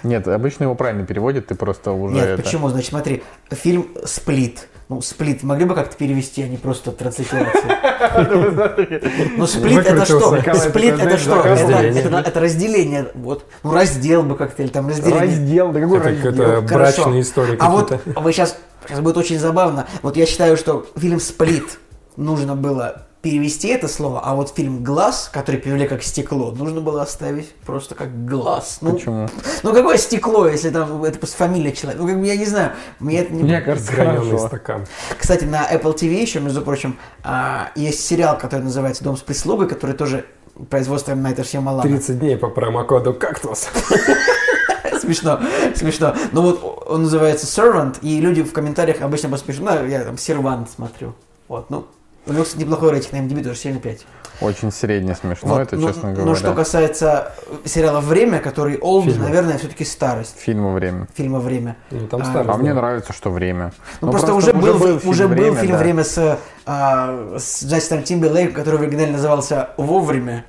Нет, 0.04 0.28
обычно 0.28 0.64
его 0.64 0.76
правильно 0.76 1.06
переводят, 1.06 1.48
ты 1.48 1.56
просто 1.56 1.92
уже 1.92 2.16
Нет, 2.16 2.28
это... 2.28 2.44
почему? 2.44 2.70
Значит, 2.70 2.90
смотри, 2.90 3.24
фильм 3.52 3.88
«Сплит». 4.06 4.68
Ну, 4.90 5.02
«Сплит» 5.02 5.44
могли 5.44 5.66
бы 5.66 5.76
как-то 5.76 5.96
перевести, 5.96 6.42
а 6.42 6.48
не 6.48 6.58
просто 6.58 6.92
транслировать? 6.92 7.54
Ну, 9.38 9.46
«Сплит» 9.46 9.86
это 9.86 10.04
что? 10.06 10.36
«Сплит» 10.56 11.00
это 11.00 11.18
что? 11.18 11.42
Это- 11.42 11.52
разделение. 11.54 12.02
Это 12.26 12.40
это. 12.40 13.12
Вот. 13.14 13.46
Ну, 13.64 13.72
раздел 13.74 14.24
бы 14.24 14.36
как-то, 14.36 14.64
или 14.64 14.70
там 14.70 14.88
разделение. 14.88 15.22
Раздел, 15.22 15.72
да 15.72 15.80
какой 15.80 15.98
Это 16.00 16.10
раздел? 16.10 16.32
какая-то 16.34 16.68
Хорошо. 16.68 17.04
брачная 17.04 17.22
история 17.22 17.58
А 17.60 17.70
вот 17.70 17.90
какие-то. 17.90 18.20
вы 18.20 18.34
сейчас 18.34 18.58
Сейчас 18.88 19.02
будет 19.02 19.18
очень 19.18 19.38
забавно. 19.38 19.86
Вот 20.02 20.18
я 20.18 20.26
считаю, 20.26 20.58
что 20.58 20.88
фильм 20.98 21.20
«Сплит» 21.20 21.78
нужно 22.18 22.56
было 22.56 23.04
перевести 23.22 23.68
это 23.68 23.88
слово, 23.88 24.22
а 24.24 24.34
вот 24.34 24.54
фильм 24.56 24.84
«Глаз», 24.84 25.30
который 25.34 25.60
перевели 25.60 25.88
как 25.88 26.04
«стекло», 26.04 26.52
нужно 26.52 26.80
было 26.80 27.02
оставить 27.02 27.54
просто 27.66 27.94
как 27.94 28.26
«глаз». 28.26 28.78
Ну, 28.82 28.94
Почему? 28.94 29.28
Ну, 29.64 29.74
какое 29.74 29.98
стекло, 29.98 30.48
если 30.48 30.70
там 30.70 31.04
это 31.04 31.20
просто 31.20 31.36
фамилия 31.36 31.74
человека? 31.74 32.02
Ну, 32.02 32.08
как 32.08 32.20
бы, 32.20 32.26
я 32.26 32.38
не 32.38 32.46
знаю. 32.46 32.72
Мне 33.00 33.20
это 33.20 33.34
не... 33.34 33.44
Мне 33.44 33.60
кажется, 33.60 33.92
Граненый 33.92 34.40
стакан. 34.40 34.86
Кстати, 35.18 35.44
на 35.44 35.70
Apple 35.70 35.96
TV 35.96 36.22
еще, 36.22 36.40
между 36.40 36.62
прочим, 36.62 36.98
а, 37.24 37.72
есть 37.76 38.06
сериал, 38.06 38.38
который 38.38 38.62
называется 38.62 39.04
«Дом 39.04 39.18
с 39.18 39.22
прислугой», 39.22 39.68
который 39.68 39.96
тоже 39.96 40.26
производство. 40.70 41.14
Найта 41.14 41.44
Шьямалана. 41.44 41.84
30 41.84 42.20
дней 42.20 42.38
по 42.38 42.50
промокоду 42.50 43.14
«Кактус». 43.14 43.68
Смешно, 45.02 45.40
смешно. 45.76 46.14
Ну 46.34 46.42
вот 46.42 46.88
он 46.88 47.04
называется 47.04 47.48
Servant, 47.48 47.98
и 48.02 48.20
люди 48.20 48.44
в 48.44 48.54
комментариях 48.54 49.02
обычно 49.02 49.36
пишут, 49.38 49.64
ну, 49.64 49.86
я 49.88 50.04
там 50.04 50.18
сервант 50.18 50.70
смотрю. 50.70 51.16
Вот, 51.48 51.70
ну, 51.70 51.88
у 52.30 52.34
него, 52.34 52.44
кстати, 52.44 52.62
неплохой 52.64 52.92
рейтинг 52.92 53.14
на 53.14 53.18
MDB, 53.18 53.44
тоже 53.44 53.60
7,5. 53.60 54.00
Очень 54.42 54.72
средне 54.72 55.16
смешно, 55.16 55.50
Вот, 55.50 55.62
это, 55.62 55.76
ну, 55.76 55.88
честно 55.88 56.10
ну, 56.12 56.16
говоря. 56.16 56.36
что 56.36 56.54
касается 56.54 57.34
сериала 57.66 58.00
«Время», 58.00 58.40
который 58.40 58.78
Old, 58.78 59.04
Фильма. 59.04 59.26
наверное, 59.26 59.58
все-таки 59.58 59.84
старость 59.84 60.38
Фильма 60.40 60.72
«Время». 60.72 61.08
фильма 61.14 61.40
«Время». 61.40 61.76
Ну, 61.92 62.08
там 62.08 62.22
А, 62.22 62.26
старый. 62.26 62.54
А 62.54 62.58
мне 62.58 62.70
да. 62.74 62.76
нравится, 62.76 63.12
что 63.12 63.32
«Время». 63.32 63.74
Ну, 64.00 64.12
просто, 64.12 64.34
уже, 64.34 64.54
был, 64.54 64.80
фильм 65.00 65.10
уже 65.10 65.28
был 65.28 65.56
фильм 65.56 65.72
да. 65.74 65.78
«Время» 65.78 66.04
с, 66.06 66.40
а, 66.66 67.36
с 67.38 67.66
Джастином 67.66 68.04
Тимберлейком, 68.04 68.54
который 68.54 68.78
в 68.78 68.82
оригинале 68.84 69.12
назывался 69.12 69.70
«Вовремя». 69.78 70.46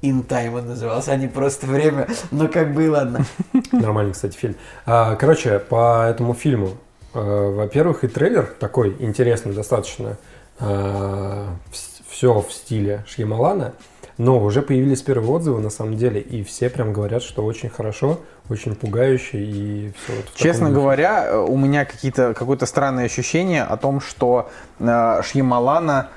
In 0.00 0.26
Time 0.26 0.58
он 0.58 0.68
назывался, 0.68 1.12
а 1.12 1.16
не 1.16 1.28
просто 1.28 1.66
«Время». 1.66 2.06
Но 2.30 2.48
как 2.48 2.72
бы 2.72 2.84
и 2.84 2.88
ладно. 2.88 3.24
Нормальный, 3.72 4.12
кстати, 4.12 4.36
фильм. 4.36 4.56
А, 4.86 5.14
короче, 5.16 5.58
по 5.58 6.06
этому 6.08 6.32
фильму, 6.34 6.70
э, 7.12 7.20
во-первых, 7.54 8.04
и 8.04 8.08
трейлер 8.08 8.44
такой 8.58 8.96
интересный 8.98 9.52
достаточно. 9.52 10.16
Все 10.58 12.40
в 12.40 12.52
стиле 12.52 13.04
Шьямалана. 13.06 13.72
Но 14.16 14.38
уже 14.38 14.62
появились 14.62 15.02
первые 15.02 15.32
отзывы, 15.32 15.60
на 15.60 15.70
самом 15.70 15.96
деле, 15.96 16.20
и 16.20 16.44
все 16.44 16.70
прям 16.70 16.92
говорят, 16.92 17.22
что 17.22 17.44
очень 17.44 17.68
хорошо, 17.68 18.20
очень 18.48 18.76
пугающе, 18.76 19.38
и 19.38 19.92
все 19.96 20.14
вот 20.14 20.26
Честно 20.36 20.68
духе. 20.68 20.80
говоря, 20.80 21.26
э, 21.26 21.38
у 21.38 21.56
меня 21.56 21.84
какие-то, 21.84 22.32
какое-то 22.32 22.64
странное 22.66 23.06
ощущение 23.06 23.64
о 23.64 23.76
том, 23.76 24.00
что 24.00 24.48
э, 24.78 25.20
Шьямалана... 25.24 26.10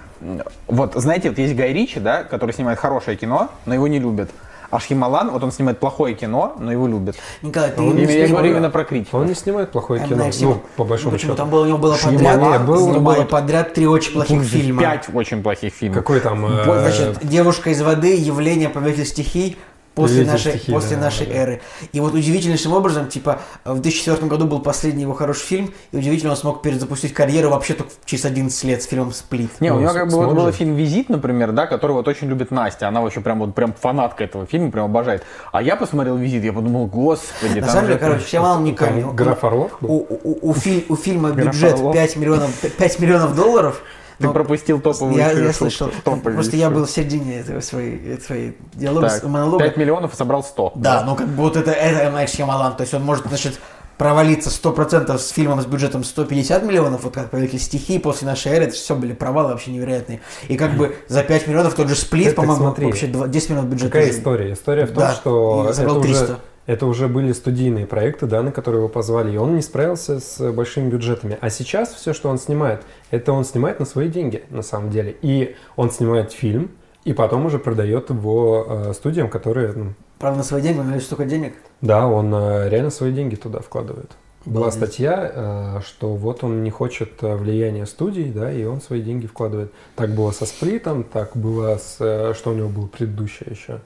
Вот, 0.68 0.94
знаете, 0.94 1.30
вот 1.30 1.40
есть 1.40 1.56
Гай 1.56 1.74
Ричи, 1.74 2.00
да, 2.00 2.24
который 2.24 2.52
снимает 2.52 2.78
хорошее 2.78 3.18
кино, 3.18 3.50
но 3.66 3.74
его 3.74 3.88
не 3.88 4.00
любят. 4.00 4.30
А 4.70 4.80
Шьямалан, 4.80 5.32
вот 5.32 5.44
он 5.44 5.52
снимает 5.52 5.80
плохое 5.80 6.14
кино, 6.14 6.56
но 6.60 6.72
его 6.72 6.88
любят. 6.88 7.16
Николай, 7.42 7.72
ты 7.72 7.82
он 7.82 7.96
не 7.96 8.04
я 8.04 8.28
говорю 8.28 8.52
именно 8.52 8.70
про 8.70 8.84
критику. 8.84 9.18
Он 9.18 9.26
не 9.28 9.34
снимает 9.36 9.72
плохое 9.72 10.06
кино, 10.06 10.30
ну, 10.42 10.62
по 10.76 10.84
большому 10.84 11.12
Почему? 11.14 11.32
счету. 11.32 11.38
Там 11.38 11.50
было, 11.50 11.64
у 11.64 11.68
него 11.68 11.78
было 11.78 11.96
подряд, 11.96 12.20
Шьямалан 12.36 12.62
у 12.62 12.64
него 12.64 13.00
было 13.00 13.16
снимает- 13.16 13.30
подряд 13.30 13.74
три 13.74 13.88
очень 13.88 14.14
плохих 14.14 14.44
фильма. 14.44 14.82
Пять 14.82 15.08
очень 15.14 15.42
плохих 15.42 15.74
фильмов. 15.74 15.98
Какой 15.98 16.20
там... 16.20 16.46
э, 16.46 16.64
Значит, 16.64 17.20
девушка 17.26 17.70
из 17.70 17.82
воды, 17.82 18.16
явление 18.16 18.70
повелитель 18.70 19.06
стихий 19.06 19.58
после 19.98 20.24
Повелитель 20.24 20.32
нашей, 20.32 20.52
стихий, 20.60 20.74
после 20.74 20.96
да, 20.96 21.02
нашей 21.04 21.26
да. 21.28 21.34
эры. 21.34 21.62
И 21.92 22.00
вот 22.00 22.14
удивительнейшим 22.14 22.72
образом, 22.74 23.08
типа, 23.10 23.40
в 23.66 23.80
2004 23.80 24.28
году 24.28 24.46
был 24.46 24.60
последний 24.60 25.02
его 25.02 25.14
хороший 25.14 25.42
фильм, 25.46 25.74
и 25.92 25.98
удивительно 25.98 26.32
он 26.32 26.38
смог 26.38 26.62
перезапустить 26.62 27.14
карьеру 27.14 27.50
вообще 27.50 27.74
только 27.74 27.92
через 28.06 28.26
11 28.26 28.64
лет 28.64 28.82
с 28.84 28.86
фильмом 28.86 29.12
«Сплит». 29.12 29.50
Не, 29.60 29.72
у 29.72 29.76
Ну, 29.76 29.80
него 29.82 29.92
с- 29.92 29.94
как 29.96 30.10
бы 30.10 30.18
вот 30.18 30.36
был 30.36 30.52
фильм 30.52 30.76
«Визит», 30.76 31.10
например, 31.10 31.52
да, 31.52 31.66
который 31.66 31.94
вот 31.94 32.08
очень 32.08 32.28
любит 32.28 32.52
Настя. 32.52 32.88
Она 32.88 33.02
вообще 33.02 33.20
прям 33.22 33.40
вот 33.40 33.56
прям 33.56 33.74
фанатка 33.74 34.24
этого 34.24 34.46
фильма, 34.46 34.72
прям 34.72 34.86
обожает. 34.86 35.24
А 35.52 35.62
я 35.62 35.76
посмотрел 35.76 36.16
«Визит», 36.16 36.44
я 36.44 36.54
подумал, 36.54 36.86
господи, 36.86 37.60
На 37.60 37.66
там 37.66 37.70
самом 37.76 37.88
деле, 37.88 38.00
короче, 38.00 38.26
Шьямалан 38.28 38.62
уникальный. 38.62 39.04
Граф 39.14 39.44
Орлов? 39.44 39.72
У, 39.82 39.94
у- 39.96 40.40
у 40.42 40.56
у 40.90 40.96
фильма 40.96 41.32
бюджет 41.32 41.74
Орлов. 41.74 41.94
5 41.94 42.16
миллионов, 42.18 42.52
5 42.78 43.00
миллионов 43.00 43.36
долларов. 43.36 43.82
Ты 44.20 44.30
пропустил 44.30 44.80
топовую 44.80 45.18
я, 45.18 45.32
я 45.32 45.54
слышал. 45.54 45.90
Просто 46.04 46.56
я 46.56 46.70
был 46.70 46.86
в 46.86 46.90
середине 46.90 47.40
этого 47.40 47.60
своей, 47.62 48.20
своей 48.20 48.58
диалога, 48.74 49.10
Так, 49.10 49.24
монолога. 49.24 49.64
5 49.64 49.78
миллионов 49.78 50.14
и 50.14 50.18
собрал 50.18 50.44
100. 50.44 50.74
Да, 50.76 51.04
ну 51.06 51.16
как 51.16 51.28
бы 51.28 51.44
вот 51.44 51.56
это, 51.56 51.72
это 51.72 52.00
М. 52.04 52.14
Найт 52.14 52.30
Шьямалан. 52.30 52.76
То 52.76 52.82
есть 52.82 52.94
он 52.94 53.04
может, 53.04 53.26
значит, 53.28 53.60
провалиться 53.98 54.50
100% 54.50 55.18
с 55.18 55.30
фильмом 55.30 55.62
с 55.62 55.66
бюджетом 55.66 56.04
150 56.04 56.64
миллионов, 56.64 57.04
вот 57.04 57.14
как 57.14 57.32
«Повелитель 57.32 57.60
стихий» 57.60 58.00
после 58.00 58.28
нашей 58.28 58.52
эры, 58.52 58.66
это 58.66 58.76
все 58.76 58.96
были 58.96 59.14
провалы 59.14 59.50
вообще 59.50 59.72
невероятные. 59.72 60.22
И 60.48 60.56
как 60.56 60.78
бы 60.78 60.96
за 61.08 61.24
5 61.24 61.48
миллионов 61.48 61.74
тот 61.74 61.88
же 61.90 61.96
«Сплит», 61.96 62.36
по-моему, 62.36 62.74
вообще 62.76 63.08
два- 63.08 63.28
10 63.28 63.50
миллионов 63.50 63.72
бюджета. 63.72 63.92
Какая 63.92 64.12
история? 64.12 64.54
История 64.54 64.86
в 64.86 64.90
том, 64.90 64.98
Да, 64.98 65.14
что 65.14 65.64
это 65.66 65.74
забрал 65.74 65.98
уже, 65.98 66.08
300. 66.10 66.40
Это 66.68 66.86
уже 66.86 67.08
были 67.08 67.32
студийные 67.32 67.88
проекты, 67.88 68.28
да, 68.28 68.44
на 68.44 68.52
которые 68.52 68.82
его 68.82 68.90
позвали, 68.90 69.34
и 69.34 69.38
он 69.38 69.56
не 69.56 69.62
справился 69.64 70.20
с 70.20 70.52
большими 70.52 70.90
бюджетами. 70.90 71.38
А 71.42 71.50
сейчас 71.50 71.94
все, 71.94 72.14
что 72.14 72.30
он 72.30 72.38
снимает, 72.38 72.84
это 73.10 73.34
он 73.34 73.44
снимает 73.46 73.80
на 73.80 73.86
свои 73.86 74.10
деньги, 74.10 74.44
на 74.52 74.62
самом 74.62 74.92
деле. 74.92 75.16
И 75.24 75.56
он 75.76 75.90
снимает 75.90 76.32
фильм, 76.34 76.70
и 77.06 77.14
потом 77.14 77.46
уже 77.46 77.58
продает 77.58 78.10
его 78.12 78.66
э, 78.70 78.94
студиям, 78.94 79.30
которые, 79.30 79.74
ну, 79.74 79.94
Правда, 80.20 80.40
на 80.40 80.44
свои 80.44 80.62
деньги, 80.62 80.94
есть 80.94 81.06
столько 81.08 81.26
денег. 81.26 81.54
да, 81.82 82.06
он 82.08 82.34
э, 82.34 82.70
реально 82.70 82.90
свои 82.92 83.12
деньги 83.12 83.36
туда 83.36 83.60
вкладывает. 83.60 84.12
Была 84.46 84.68
Обалдеть. 84.68 84.90
статья, 84.90 85.32
э, 85.34 85.82
что 85.86 86.16
вот 86.16 86.44
он 86.44 86.64
не 86.64 86.70
хочет 86.72 87.12
э, 87.22 87.36
влияния 87.36 87.86
студий, 87.86 88.32
да, 88.32 88.52
и 88.52 88.64
он 88.66 88.82
свои 88.82 89.02
деньги 89.02 89.26
вкладывает. 89.28 89.72
Так 89.96 90.10
было 90.16 90.32
со 90.32 90.46
сплитом, 90.46 91.04
так 91.04 91.36
было 91.36 91.78
с, 91.78 91.98
э, 92.00 92.34
что 92.34 92.52
у 92.52 92.54
него 92.54 92.70
было 92.70 92.88
предыдущее 92.88 93.50
еще. 93.52 93.80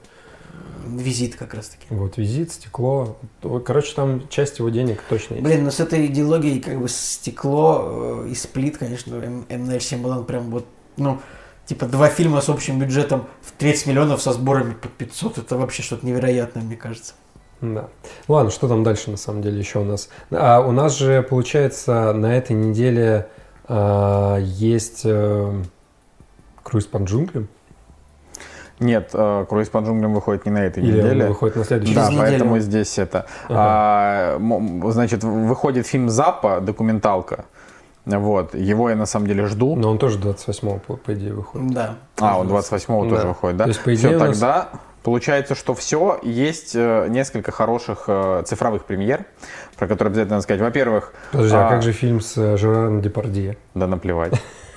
Визит 0.86 1.36
как 1.36 1.54
раз 1.54 1.68
таки. 1.68 1.86
Вот 1.90 2.16
визит, 2.16 2.52
стекло. 2.52 3.16
Короче, 3.64 3.94
там 3.94 4.28
часть 4.28 4.58
его 4.58 4.68
денег 4.68 5.02
точно 5.08 5.34
есть. 5.34 5.44
Блин, 5.44 5.64
ну 5.64 5.70
с 5.70 5.80
этой 5.80 6.06
идеологией 6.06 6.60
как 6.60 6.80
бы 6.80 6.88
стекло 6.88 8.24
э, 8.24 8.28
и 8.30 8.34
сплит, 8.34 8.78
конечно, 8.78 9.14
М. 9.14 9.46
Найт 9.48 9.82
Шьямалан 9.82 10.24
прям 10.24 10.50
вот, 10.50 10.66
ну, 10.96 11.20
типа 11.66 11.86
два 11.86 12.08
фильма 12.08 12.40
с 12.40 12.48
общим 12.48 12.78
бюджетом 12.78 13.26
в 13.40 13.52
30 13.52 13.86
миллионов 13.86 14.22
со 14.22 14.32
сборами 14.32 14.74
по 14.74 14.88
500, 14.88 15.38
это 15.38 15.56
вообще 15.56 15.82
что-то 15.82 16.06
невероятное, 16.06 16.62
мне 16.62 16.76
кажется. 16.76 17.14
Да. 17.60 17.88
Ладно, 18.26 18.50
что 18.50 18.66
там 18.68 18.82
дальше 18.82 19.10
на 19.10 19.16
самом 19.16 19.40
деле 19.40 19.58
еще 19.58 19.78
у 19.78 19.84
нас? 19.84 20.08
А, 20.32 20.60
у 20.60 20.72
нас 20.72 20.98
же, 20.98 21.22
получается, 21.22 22.12
на 22.12 22.36
этой 22.36 22.56
неделе 22.56 23.28
а, 23.64 24.38
есть 24.38 25.02
э, 25.04 25.62
круиз 26.62 26.86
по 26.86 26.98
джунглям. 26.98 27.48
Нет, 28.82 29.10
э, 29.14 29.46
«Круиз 29.48 29.68
по 29.68 29.78
джунглям» 29.78 30.12
выходит 30.14 30.44
не 30.46 30.52
на 30.52 30.58
этой 30.64 30.82
Или 30.82 31.00
он 31.00 31.06
неделе. 31.06 31.26
выходит 31.28 31.56
на 31.56 31.64
следующий 31.64 31.94
Да, 31.94 32.06
Через 32.08 32.18
поэтому 32.18 32.50
неделю. 32.56 32.62
здесь 32.64 32.98
это. 32.98 33.26
Ага. 33.48 33.56
А, 33.58 34.90
значит, 34.90 35.22
выходит 35.24 35.86
фильм 35.86 36.08
Запа, 36.08 36.60
документалка. 36.60 37.44
Вот. 38.04 38.54
Его 38.54 38.90
я 38.90 38.96
на 38.96 39.06
самом 39.06 39.28
деле 39.28 39.46
жду. 39.46 39.76
Но 39.76 39.90
он 39.90 39.98
тоже 39.98 40.18
28-го, 40.18 40.80
по, 40.86 40.96
по 40.96 41.14
идее, 41.14 41.32
выходит. 41.34 41.72
Да. 41.72 41.94
А, 42.20 42.38
он 42.40 42.48
28-го 42.48 43.04
тоже 43.08 43.22
Да. 43.22 43.28
выходит, 43.28 43.56
да? 43.56 43.64
То 43.64 43.68
есть, 43.68 43.82
по 43.82 43.94
идее, 43.94 44.16
у 44.16 44.18
нас- 44.18 44.38
тогда 44.38 44.68
получается, 45.04 45.54
что 45.54 45.74
все, 45.74 46.18
есть 46.22 46.72
э, 46.74 47.06
несколько 47.08 47.52
хороших 47.52 48.04
э, 48.08 48.42
цифровых 48.44 48.84
премьер, 48.84 49.24
про 49.76 49.86
которые 49.86 50.10
обязательно 50.10 50.34
надо 50.36 50.42
сказать. 50.42 50.60
Во-первых, 50.60 51.12
Подожди, 51.30 51.54
а, 51.56 51.66
а, 51.66 51.70
как 51.70 51.82
же 51.82 51.92
фильм 51.92 52.20
с 52.20 52.36
э, 52.36 52.56
Жераром 52.56 53.00
Депардье? 53.02 53.56
да 53.74 53.86
наплевать. 53.86 54.32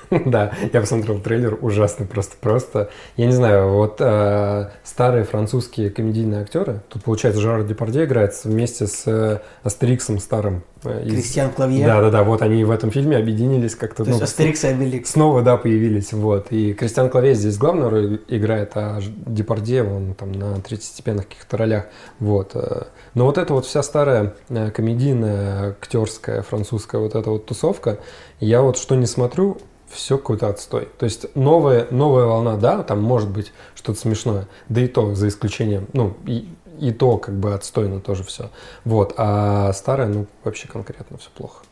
Да, 0.25 0.51
я 0.73 0.81
посмотрел 0.81 1.19
трейлер, 1.19 1.57
ужасный 1.61 2.05
просто-просто. 2.05 2.89
Я 3.17 3.25
не 3.25 3.31
знаю, 3.33 3.69
вот 3.73 3.97
э, 3.99 4.69
старые 4.83 5.23
французские 5.23 5.89
комедийные 5.89 6.41
актеры, 6.41 6.81
тут, 6.89 7.03
получается, 7.03 7.41
Жерар 7.41 7.63
Депардье 7.63 8.05
играет 8.05 8.33
вместе 8.43 8.87
с 8.87 9.03
э, 9.07 9.39
Астериксом 9.63 10.19
старым. 10.19 10.63
э, 10.83 11.03
из- 11.05 11.13
Кристиан 11.13 11.51
Клавье. 11.51 11.85
Да-да-да, 11.85 12.23
вот 12.23 12.41
они 12.41 12.63
в 12.63 12.71
этом 12.71 12.91
фильме 12.91 13.17
объединились 13.17 13.75
как-то. 13.75 14.03
То 14.03 14.09
есть 14.09 14.19
ну, 14.19 14.23
Астерикс 14.25 14.63
и 14.63 14.67
Обеликс. 14.67 15.11
Снова, 15.11 15.41
да, 15.41 15.57
появились, 15.57 16.13
вот. 16.13 16.47
И 16.51 16.73
Кристиан 16.73 17.09
Клаве 17.09 17.33
здесь 17.35 17.57
главную 17.57 17.89
роль 17.89 18.21
играет, 18.27 18.71
а 18.75 18.99
Депардье, 19.25 19.83
он 19.83 20.13
там 20.13 20.31
на 20.31 20.59
третьестепенных 20.61 21.27
каких-то 21.27 21.57
ролях, 21.57 21.85
вот. 22.19 22.51
э. 22.55 22.83
Но 23.13 23.25
вот 23.25 23.37
эта 23.37 23.53
вот 23.53 23.65
вся 23.65 23.81
старая 23.83 24.33
э, 24.49 24.69
комедийная, 24.71 25.69
актерская, 25.71 26.41
французская 26.41 26.97
вот 26.99 27.15
эта 27.15 27.29
вот 27.29 27.45
тусовка, 27.45 27.97
я 28.39 28.61
вот 28.61 28.77
что 28.77 28.95
не 28.95 29.05
смотрю, 29.05 29.57
все 29.95 30.17
какой-то 30.17 30.49
отстой. 30.49 30.89
То 30.97 31.05
есть 31.05 31.35
новая, 31.35 31.87
новая 31.91 32.25
волна, 32.25 32.57
да, 32.57 32.83
там 32.83 33.01
может 33.01 33.29
быть 33.29 33.53
что-то 33.73 33.99
смешное, 33.99 34.47
да 34.69 34.81
и 34.81 34.87
то 34.87 35.15
за 35.15 35.27
исключением, 35.27 35.87
ну, 35.93 36.15
и, 36.25 36.47
и 36.79 36.91
то 36.91 37.17
как 37.17 37.35
бы 37.35 37.53
отстойно 37.53 37.99
тоже 37.99 38.23
все. 38.23 38.49
Вот, 38.83 39.13
а 39.17 39.73
старая, 39.73 40.07
ну, 40.07 40.27
вообще 40.43 40.67
конкретно 40.67 41.17
все 41.17 41.29
плохо. 41.35 41.63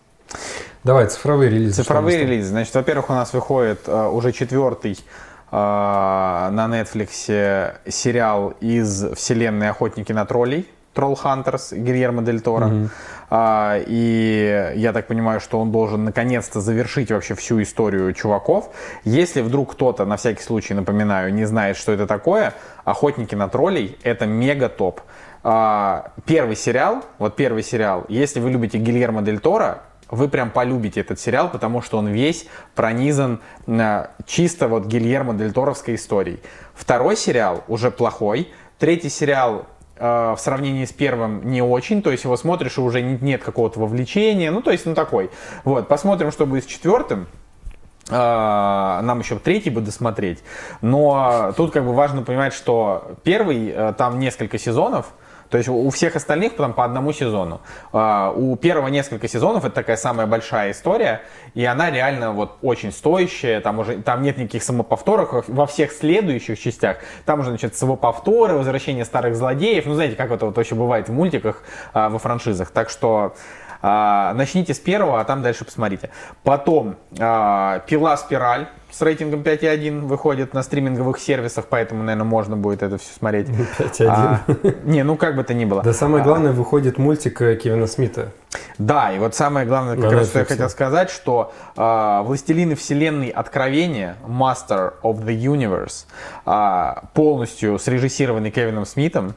Давай, 0.84 1.08
цифровые 1.08 1.50
релизы. 1.50 1.84
Цифровые 1.84 2.20
релизы. 2.20 2.50
Значит, 2.50 2.74
во-первых, 2.74 3.10
у 3.10 3.14
нас 3.14 3.34
выходит 3.34 3.82
э, 3.88 4.08
уже 4.08 4.32
четвертый 4.32 4.94
э, 4.94 5.56
на 5.56 6.68
Netflix 6.70 7.90
сериал 7.90 8.54
из 8.60 9.14
вселенной 9.16 9.70
«Охотники 9.70 10.12
на 10.12 10.26
троллей». 10.26 10.68
Тролл 10.94 11.16
Хантерс 11.16 11.74
Гильермо 11.74 12.22
Дель 12.22 12.42
Торо. 12.42 12.68
Мгм. 12.68 12.90
А, 13.30 13.80
и 13.86 14.74
я 14.76 14.94
так 14.94 15.08
понимаю, 15.08 15.40
что 15.40 15.60
он 15.60 15.72
должен 15.72 16.04
наконец-то 16.04 16.62
завершить 16.62 17.12
вообще 17.12 17.34
всю 17.36 17.62
историю 17.62 18.14
чуваков. 18.14 18.70
Если 19.04 19.42
вдруг 19.42 19.72
кто-то, 19.72 20.06
на 20.06 20.18
всякий 20.18 20.44
случай 20.44 20.74
напоминаю, 20.74 21.34
не 21.34 21.46
знает, 21.46 21.78
что 21.78 21.92
это 21.92 22.06
такое, 22.06 22.54
«Охотники 22.86 23.34
на 23.36 23.48
троллей»— 23.48 23.98
это 24.04 24.26
мега 24.26 24.70
топ. 24.70 25.02
А, 25.44 26.12
первый 26.26 26.56
сериал, 26.56 27.04
вот 27.18 27.36
первый 27.36 27.64
сериал, 27.64 28.06
если 28.08 28.40
вы 28.40 28.52
любите 28.52 28.78
Гильермо 28.78 29.22
Дель 29.22 29.40
Торо, 29.40 29.82
вы 30.10 30.28
прям 30.30 30.52
полюбите 30.52 31.02
этот 31.02 31.20
сериал, 31.20 31.50
потому 31.50 31.82
что 31.82 31.98
он 31.98 32.08
весь 32.08 32.46
пронизан 32.76 33.42
э, 33.66 34.06
чисто 34.28 34.68
вот 34.68 34.86
Гильермо 34.86 35.34
Дель 35.34 35.52
Торовской 35.52 35.96
историей. 35.96 36.40
Второй 36.76 37.18
сериал 37.18 37.64
уже 37.68 37.90
плохой, 37.90 38.52
третий 38.78 39.10
сериал 39.10 39.66
в 40.04 40.38
сравнении 40.38 40.84
с 40.86 40.92
первым 40.92 41.50
не 41.50 41.62
очень, 41.62 42.02
то 42.02 42.12
есть 42.12 42.26
его 42.26 42.36
смотришь 42.36 42.78
и 42.78 42.82
уже 42.82 43.02
не- 43.02 43.18
нет 43.22 43.44
какого-то 43.44 43.80
вовлечения, 43.80 44.52
ну 44.52 44.62
то 44.62 44.72
есть 44.72 44.86
ну 44.86 44.94
такой. 44.96 45.30
Вот, 45.64 45.88
посмотрим, 45.88 46.32
что 46.32 46.46
будет 46.46 46.66
с 46.66 46.68
четвертым. 46.68 47.28
А, 48.10 49.02
Нам 49.02 49.20
еще 49.20 49.38
третий 49.40 49.70
бы 49.70 49.80
досмотреть. 49.80 50.44
Но 50.82 51.54
тут 51.56 51.72
как 51.72 51.86
бы 51.86 51.94
важно 51.94 52.22
понимать, 52.22 52.54
что 52.54 53.16
первый, 53.24 53.70
э, 53.70 53.94
там 53.98 54.20
несколько 54.20 54.58
сезонов, 54.58 55.14
то 55.54 55.58
есть 55.60 55.70
у 55.70 55.88
всех 55.92 56.16
остальных 56.16 56.56
там 56.56 56.74
по 56.74 56.84
одному 56.84 57.14
сезону. 57.14 57.62
А, 57.92 58.32
У 58.36 58.56
первого 58.56 58.88
несколько 58.88 59.28
сезонов 59.28 59.64
это 59.66 59.76
такая 59.76 59.98
самая 59.98 60.26
большая 60.26 60.72
история, 60.72 61.22
и 61.54 61.64
она 61.64 61.92
реально 61.92 62.32
вот 62.32 62.58
очень 62.64 62.92
стоящая, 62.92 63.62
там 63.62 63.78
уже 63.78 63.98
там 64.02 64.24
нет 64.24 64.40
никаких 64.40 64.64
самоповторов, 64.64 65.48
во- 65.48 65.68
всех 65.68 65.92
следующих 65.92 66.60
частях 66.60 66.98
там 67.26 67.42
уже, 67.42 67.50
значит, 67.50 67.76
самоповторы, 67.76 68.56
возвращение 68.56 69.06
старых 69.06 69.36
злодеев, 69.36 69.86
ну 69.86 69.94
знаете, 69.94 70.16
как 70.16 70.32
это 70.32 70.48
вот 70.48 70.58
еще 70.58 70.74
бывает 70.74 71.08
в 71.08 71.14
мультиках, 71.14 71.62
а, 71.94 72.10
во 72.10 72.18
франшизах. 72.18 72.72
Так 72.72 72.90
что 72.90 73.36
а, 73.84 74.34
начните 74.34 74.74
с 74.74 74.80
первого, 74.80 75.20
а 75.20 75.26
там 75.26 75.42
дальше 75.42 75.66
посмотрите. 75.66 76.10
Потом 76.44 76.96
а, 77.20 77.80
пила 77.80 78.16
спираль 78.16 78.68
с 78.90 79.02
рейтингом 79.02 79.42
5,1 79.42 80.02
выходит 80.02 80.54
на 80.54 80.64
стриминговых 80.64 81.20
сервисах, 81.20 81.66
поэтому, 81.68 82.02
наверное, 82.04 82.26
можно 82.26 82.56
будет 82.56 82.82
это 82.82 82.98
все 82.98 83.12
смотреть. 83.14 83.48
5,1. 83.80 84.08
А, 84.08 84.42
не, 84.86 85.04
ну 85.04 85.18
как 85.18 85.36
бы 85.36 85.44
то 85.44 85.54
ни 85.54 85.66
было. 85.66 85.84
Да 85.84 85.92
самое 85.92 86.24
главное, 86.24 86.54
выходит 86.54 86.98
мультик 86.98 87.42
э, 87.42 87.56
Кевина 87.58 87.88
Смита. 87.88 88.30
Да, 88.78 89.12
и 89.12 89.20
вот 89.20 89.36
самое 89.36 89.66
главное, 89.66 89.96
как 89.96 90.12
На 90.12 90.20
раз 90.20 90.30
что 90.30 90.40
я 90.40 90.46
хотел 90.46 90.70
сказать, 90.70 91.10
что 91.10 91.54
э, 91.76 92.22
«Властелины 92.24 92.76
вселенной. 92.76 93.30
Откровения» 93.30 94.16
Master 94.26 94.94
of 95.04 95.26
the 95.26 95.36
Universe, 95.36 96.06
а, 96.46 97.04
полностью 97.14 97.80
срежиссированный 97.80 98.52
Кевином 98.52 98.86
Смитом, 98.86 99.34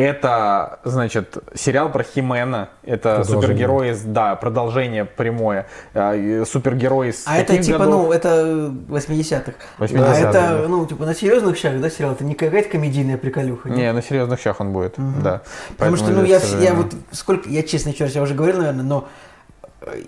это, 0.00 0.80
значит, 0.84 1.38
сериал 1.54 1.90
про 1.90 2.02
Химена. 2.02 2.70
Это 2.82 3.22
из- 3.22 4.02
да, 4.02 4.34
продолжение 4.36 5.04
прямое. 5.04 5.66
А, 5.94 6.14
и 6.14 6.44
Супергерой 6.44 7.10
из 7.10 7.24
А 7.26 7.38
это 7.38 7.58
типа, 7.58 7.78
годов? 7.78 8.06
ну, 8.06 8.12
это 8.12 8.72
80-х. 8.88 9.52
80-х, 9.78 10.12
А 10.12 10.16
это, 10.18 10.32
да. 10.32 10.68
ну, 10.68 10.86
типа, 10.86 11.04
на 11.04 11.14
серьезных 11.14 11.56
щах, 11.56 11.80
да, 11.80 11.90
сериал? 11.90 12.12
Это 12.12 12.24
не 12.24 12.34
какая-то 12.34 12.68
комедийная 12.70 13.18
приколюха? 13.18 13.68
нет? 13.68 13.78
Не, 13.78 13.92
на 13.92 14.02
серьезных 14.02 14.40
щах 14.40 14.60
он 14.60 14.72
будет, 14.72 14.94
да. 14.96 15.42
Потому 15.76 15.96
что, 15.96 16.06
Поэтому 16.06 16.26
ну, 16.26 16.26
здесь, 16.26 16.52
я, 16.54 16.70
я 16.70 16.74
вот, 16.74 16.94
сколько, 17.12 17.48
я 17.48 17.62
честно, 17.62 17.90
еще 17.90 18.04
раз, 18.04 18.14
я 18.14 18.22
уже 18.22 18.34
говорил, 18.34 18.58
наверное, 18.58 18.84
но 18.84 18.98
э, 19.04 19.29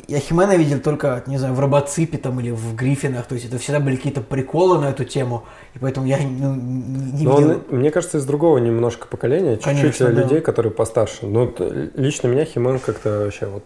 я 0.07 0.19
Химена 0.19 0.57
видел 0.57 0.81
только, 0.81 1.23
не 1.27 1.39
знаю, 1.39 1.55
в 1.55 1.61
Робоципе 1.61 2.19
там 2.19 2.39
или 2.41 2.51
в 2.51 2.75
Гриффинах, 2.75 3.27
то 3.27 3.35
есть 3.35 3.47
это 3.47 3.59
всегда 3.59 3.81
были 3.81 3.97
какие-то 3.97 4.21
приколы 4.21 4.79
на 4.79 4.91
эту 4.91 5.05
тему, 5.05 5.45
и 5.75 5.79
поэтому 5.79 6.07
я 6.07 6.19
ну, 6.19 6.55
не 6.55 7.13
не 7.13 7.25
Но 7.25 7.39
видел. 7.39 7.51
он, 7.71 7.79
мне 7.79 7.91
кажется, 7.91 8.19
из 8.19 8.27
другого 8.27 8.59
немножко 8.59 9.07
поколения, 9.07 9.57
чуть-чуть 9.57 9.99
да. 9.99 10.11
людей, 10.11 10.41
которые 10.41 10.73
постарше. 10.73 11.27
Ну, 11.27 11.53
лично 11.95 12.29
меня 12.29 12.45
Химен 12.45 12.79
как-то 12.81 13.25
вообще 13.25 13.47
вот 13.47 13.65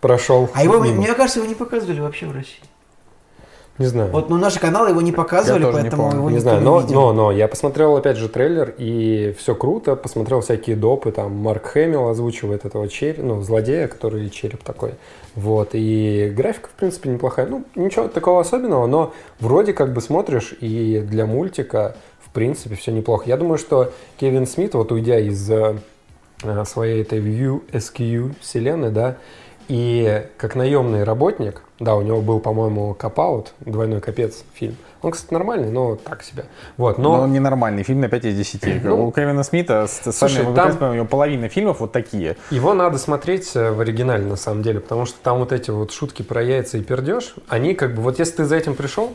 прошел. 0.00 0.48
А 0.54 0.64
его, 0.64 0.78
мимо. 0.78 0.96
мне 0.96 1.12
кажется, 1.12 1.40
его 1.40 1.48
не 1.48 1.54
показывали 1.54 2.00
вообще 2.00 2.26
в 2.26 2.32
России. 2.32 2.60
Не 3.78 3.86
знаю. 3.86 4.10
Вот, 4.12 4.30
ну, 4.30 4.36
наши 4.36 4.60
каналы 4.60 4.90
его 4.90 5.00
не 5.00 5.10
показывали, 5.10 5.64
не 5.64 5.72
поэтому 5.72 6.04
помню. 6.04 6.18
его 6.18 6.30
не 6.30 6.38
знаю, 6.38 6.58
не 6.60 6.64
но, 6.64 6.80
видел. 6.80 6.94
но, 6.94 7.12
но 7.12 7.32
я 7.32 7.48
посмотрел 7.48 7.96
опять 7.96 8.16
же 8.16 8.28
трейлер, 8.28 8.72
и 8.78 9.34
все 9.36 9.56
круто, 9.56 9.96
посмотрел 9.96 10.42
всякие 10.42 10.76
допы, 10.76 11.10
там 11.10 11.32
Марк 11.32 11.66
Хэмилл 11.66 12.08
озвучивает 12.08 12.64
этого 12.64 12.88
череп, 12.88 13.24
ну, 13.24 13.42
злодея, 13.42 13.88
который 13.88 14.30
череп 14.30 14.62
такой, 14.62 14.94
вот, 15.34 15.70
и 15.72 16.32
графика, 16.34 16.68
в 16.68 16.72
принципе, 16.72 17.10
неплохая, 17.10 17.46
ну, 17.46 17.64
ничего 17.74 18.08
такого 18.08 18.40
особенного, 18.40 18.86
но 18.86 19.12
вроде 19.40 19.72
как 19.72 19.92
бы 19.92 20.00
смотришь, 20.00 20.54
и 20.60 21.00
для 21.04 21.26
мультика, 21.26 21.96
в 22.20 22.30
принципе, 22.30 22.76
все 22.76 22.92
неплохо. 22.92 23.24
Я 23.26 23.36
думаю, 23.36 23.58
что 23.58 23.92
Кевин 24.18 24.46
Смит, 24.46 24.74
вот 24.74 24.92
уйдя 24.92 25.18
из 25.18 25.50
э, 25.50 25.76
своей 26.64 27.02
этой 27.02 27.20
View 27.20 27.62
SQ 27.72 28.34
вселенной, 28.40 28.90
да, 28.90 29.16
и 29.68 30.26
как 30.36 30.54
наемный 30.54 31.04
работник, 31.04 31.62
да, 31.80 31.96
у 31.96 32.02
него 32.02 32.20
был, 32.20 32.38
по-моему, 32.38 32.94
капаут, 32.94 33.54
двойной 33.60 34.00
капец 34.00 34.44
фильм. 34.54 34.76
Он, 35.04 35.10
кстати, 35.12 35.32
нормальный, 35.34 35.70
но 35.70 35.96
так 35.96 36.22
себе. 36.22 36.46
Вот, 36.78 36.96
Но 36.96 37.16
но, 37.18 37.22
он 37.24 37.32
ненормальный 37.32 37.82
фильм 37.82 38.00
на 38.00 38.08
5 38.08 38.24
из 38.24 38.36
10. 38.36 38.84
Ну, 38.84 39.06
У 39.08 39.12
Кевина 39.12 39.42
Смита, 39.42 39.86
с, 39.86 40.10
слушай, 40.12 40.42
вами, 40.44 40.54
там- 40.56 40.90
у 40.90 40.94
него 40.94 41.04
половина 41.04 41.48
фильмов 41.50 41.80
вот 41.80 41.92
такие. 41.92 42.36
его 42.50 42.72
надо 42.72 42.96
смотреть 42.98 43.54
э, 43.54 43.70
в 43.70 43.80
оригинале, 43.80 44.24
на 44.24 44.36
самом 44.36 44.62
деле, 44.62 44.80
потому 44.80 45.04
что 45.04 45.18
там 45.22 45.38
вот 45.40 45.52
эти 45.52 45.70
вот 45.70 45.92
шутки 45.92 46.22
про 46.22 46.42
яйца 46.42 46.78
и 46.78 46.82
пердеж, 46.82 47.34
они 47.48 47.74
как 47.74 47.94
бы, 47.94 48.00
вот 48.02 48.18
если 48.18 48.36
ты 48.36 48.44
за 48.46 48.56
этим 48.56 48.74
пришел, 48.74 49.12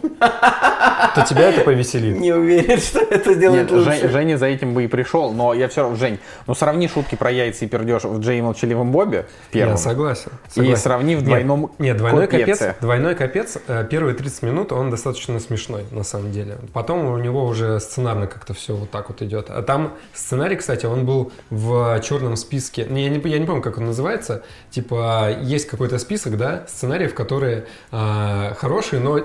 то 1.16 1.26
тебя 1.28 1.50
это 1.50 1.62
повеселит. 1.62 2.20
Не 2.20 2.34
уверен, 2.34 2.78
что 2.80 3.00
это 3.00 3.34
сделает 3.34 3.72
Нет, 3.72 3.72
лучше. 3.72 3.90
Жень- 4.02 4.10
Женя 4.12 4.38
за 4.38 4.46
этим 4.46 4.74
бы 4.74 4.84
и 4.84 4.88
пришел, 4.88 5.32
но 5.34 5.54
я 5.54 5.68
все 5.68 5.82
равно, 5.82 5.98
Жень, 5.98 6.20
ну 6.48 6.54
сравни 6.54 6.88
шутки 6.88 7.16
про 7.16 7.32
яйца 7.32 7.66
и 7.66 7.68
пердеж 7.68 8.04
в 8.04 8.20
Джей 8.20 8.40
и 8.40 8.42
молчаливом 8.42 8.92
Бобе 8.92 9.26
в 9.48 9.52
первом. 9.52 9.72
Я 9.74 9.78
согласен. 9.78 10.32
И 10.48 10.60
согласен. 10.60 10.78
сравни 10.78 11.16
в 11.16 11.24
двойном 11.24 11.62
Нет, 11.62 11.80
нет, 11.80 11.98
двойной 11.98 12.28
капец, 12.28 12.62
двойной 12.82 13.16
капец, 13.16 13.58
э, 13.68 13.86
первые 13.90 14.16
30 14.16 14.44
минут 14.44 14.72
он 14.72 14.90
достаточно 14.92 15.40
смешной, 15.40 15.79
на 15.92 16.04
самом 16.04 16.32
деле. 16.32 16.58
Потом 16.74 17.06
у 17.06 17.18
него 17.18 17.46
уже 17.46 17.80
сценарно 17.80 18.28
как-то 18.28 18.54
все 18.54 18.76
вот 18.76 18.90
так 18.90 19.10
вот 19.10 19.22
идет. 19.22 19.50
А 19.50 19.62
там 19.62 19.94
сценарий, 20.14 20.56
кстати, 20.56 20.86
он 20.86 21.06
был 21.06 21.32
в 21.50 22.00
черном 22.02 22.36
списке. 22.36 22.82
Я 22.82 23.10
не, 23.10 23.20
я 23.30 23.40
не 23.40 23.46
помню, 23.46 23.62
как 23.62 23.78
он 23.78 23.86
называется. 23.86 24.44
Типа, 24.72 25.32
есть 25.42 25.68
какой-то 25.68 26.00
список, 26.00 26.38
да, 26.38 26.66
сценариев, 26.68 27.14
которые 27.14 27.66
а, 27.92 28.54
хорошие, 28.56 29.02
но 29.02 29.20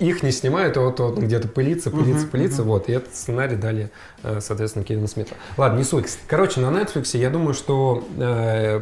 их 0.00 0.22
не 0.22 0.32
снимают, 0.32 0.76
а 0.76 0.80
вот, 0.80 0.98
он 0.98 1.16
где-то 1.16 1.46
пылится, 1.46 1.90
пылится, 1.90 2.26
пылится, 2.26 2.62
вот, 2.62 2.88
и 2.88 2.92
этот 2.92 3.14
сценарий 3.14 3.56
дали, 3.56 3.90
э, 4.22 4.38
соответственно, 4.40 4.82
Кевину 4.82 5.06
Смиту. 5.06 5.34
Ладно, 5.58 5.76
не 5.76 5.84
суть. 5.84 6.06
Короче, 6.26 6.60
на 6.60 6.68
Netflix 6.68 7.16
я 7.18 7.28
думаю, 7.28 7.52
что 7.52 8.02
э, 8.16 8.80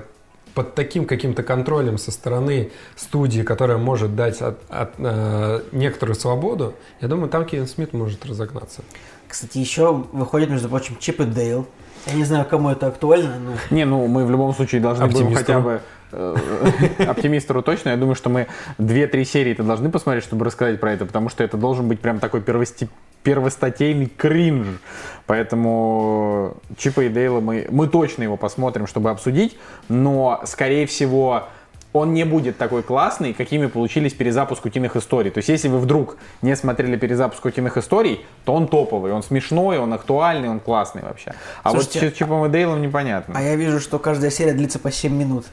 под 0.55 0.75
таким 0.75 1.05
каким-то 1.05 1.43
контролем 1.43 1.99
со 1.99 2.11
стороны 2.11 2.71
студии, 2.97 3.43
которая 3.43 3.79
может 3.79 4.17
дать 4.17 4.41
от, 4.41 4.59
от, 4.69 4.95
э, 4.99 5.63
некоторую 5.73 6.15
свободу, 6.15 6.75
я 7.01 7.09
думаю, 7.09 7.29
там 7.29 7.45
Кевин 7.45 7.67
Смит 7.67 7.93
может 7.93 8.25
разогнаться. 8.27 8.83
Кстати, 9.27 9.59
еще 9.59 9.93
выходит, 10.13 10.51
между 10.51 10.69
прочим, 10.69 10.97
Чип 10.99 11.21
и 11.21 11.25
Дейл. 11.25 11.67
Я 12.07 12.15
не 12.15 12.25
знаю, 12.25 12.47
кому 12.49 12.71
это 12.71 12.87
актуально, 12.87 13.39
но... 13.39 13.53
Не, 13.71 13.85
ну 13.85 14.07
мы 14.07 14.25
в 14.25 14.31
любом 14.31 14.55
случае 14.55 14.81
должны 14.81 15.07
будем 15.07 15.27
Оптимистру. 15.27 15.47
хотя 15.47 15.61
бы 15.61 15.81
э, 16.13 16.37
оптимистеру 17.07 17.63
точно. 17.63 17.91
Я 17.91 17.97
думаю, 17.97 18.15
что 18.15 18.31
мы 18.31 18.47
2-3 18.79 19.25
серии 19.25 19.53
это 19.53 19.63
должны 19.63 19.91
посмотреть, 19.91 20.25
чтобы 20.25 20.45
рассказать 20.45 20.81
про 20.81 20.93
это, 20.93 21.07
потому 21.07 21.29
что 21.29 21.45
это 21.45 21.57
должен 21.57 21.89
быть 21.89 22.01
прям 22.01 22.19
такой 22.19 22.41
первости- 22.41 22.89
первостатейный 23.23 24.07
кринж. 24.07 24.67
Поэтому 25.27 26.57
Чипа 26.77 27.03
и 27.03 27.09
Дейла 27.09 27.41
мы, 27.41 27.67
мы 27.71 27.89
точно 27.89 28.23
его 28.23 28.37
посмотрим, 28.37 28.87
чтобы 28.87 29.11
обсудить, 29.11 29.59
но, 29.89 30.41
скорее 30.45 30.87
всего, 30.87 31.45
он 31.93 32.13
не 32.13 32.25
будет 32.25 32.59
такой 32.59 32.83
классный, 32.83 33.33
какими 33.33 33.67
получились 33.67 34.13
перезапуск 34.13 34.65
утиных 34.65 34.97
историй. 34.97 35.31
То 35.31 35.39
есть, 35.39 35.49
если 35.49 35.69
вы 35.69 35.79
вдруг 35.79 36.17
не 36.43 36.55
смотрели 36.55 36.97
перезапуск 36.97 37.45
утиных 37.45 37.77
историй, 37.77 38.25
то 38.45 38.55
он 38.55 38.69
топовый, 38.69 39.13
он 39.13 39.23
смешной, 39.23 39.79
он 39.79 39.93
актуальный, 39.93 40.49
он 40.49 40.61
классный 40.61 41.03
вообще. 41.03 41.35
А 41.63 41.71
Слушайте, 41.71 42.01
вот 42.01 42.15
с 42.15 42.17
Чипом 42.17 42.47
и 42.47 42.49
Дейлом 42.49 42.83
непонятно. 42.83 43.35
А 43.37 43.43
я 43.43 43.57
вижу, 43.57 43.81
что 43.81 43.99
каждая 43.99 44.31
серия 44.31 44.53
длится 44.53 44.79
по 44.79 44.91
7 44.91 45.13
минут. 45.13 45.47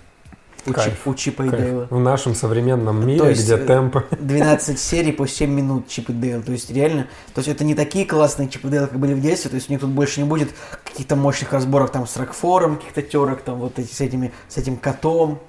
У, 0.68 0.74
Кайф. 0.74 0.88
Чип- 0.94 1.10
у 1.10 1.14
Чипа 1.14 1.44
и 1.44 1.50
Кайф. 1.50 1.62
Дейла. 1.64 1.88
В 1.90 2.00
нашем 2.00 2.34
современном 2.36 3.06
мире, 3.06 3.20
То 3.20 3.30
есть, 3.30 3.44
где 3.44 3.56
э, 3.56 3.66
темп... 3.66 3.98
12 4.12 4.80
серий 4.80 5.12
по 5.12 5.28
7 5.28 5.50
минут 5.50 5.88
Чип 5.88 6.10
и 6.10 6.14
Дейл. 6.14 6.42
То 6.42 6.52
есть 6.52 6.72
реально, 6.72 7.08
то 7.34 7.40
есть 7.40 7.48
это 7.50 7.64
не 7.64 7.76
такие 7.76 8.06
классные 8.06 8.50
Чип 8.50 8.66
и 8.66 8.70
Дейл, 8.70 8.88
как 8.88 9.00
были 9.00 9.14
в 9.14 9.22
детстве. 9.22 9.50
То 9.50 9.56
есть 9.56 9.70
у 9.70 9.74
них 9.74 9.82
тут 9.82 9.92
больше 9.92 10.22
не 10.22 10.28
будет 10.28 10.50
каких-то 10.84 11.16
мощных 11.16 11.54
разборок 11.54 11.92
там 11.92 12.08
с 12.08 12.18
Рокфором, 12.18 12.78
каких-то 12.78 13.02
терок, 13.02 13.42
там 13.42 13.60
вот 13.60 13.78
эти, 13.78 13.94
с, 13.94 14.02
этими, 14.02 14.34
с 14.48 14.58
этим 14.58 14.78
котом. 14.78 15.40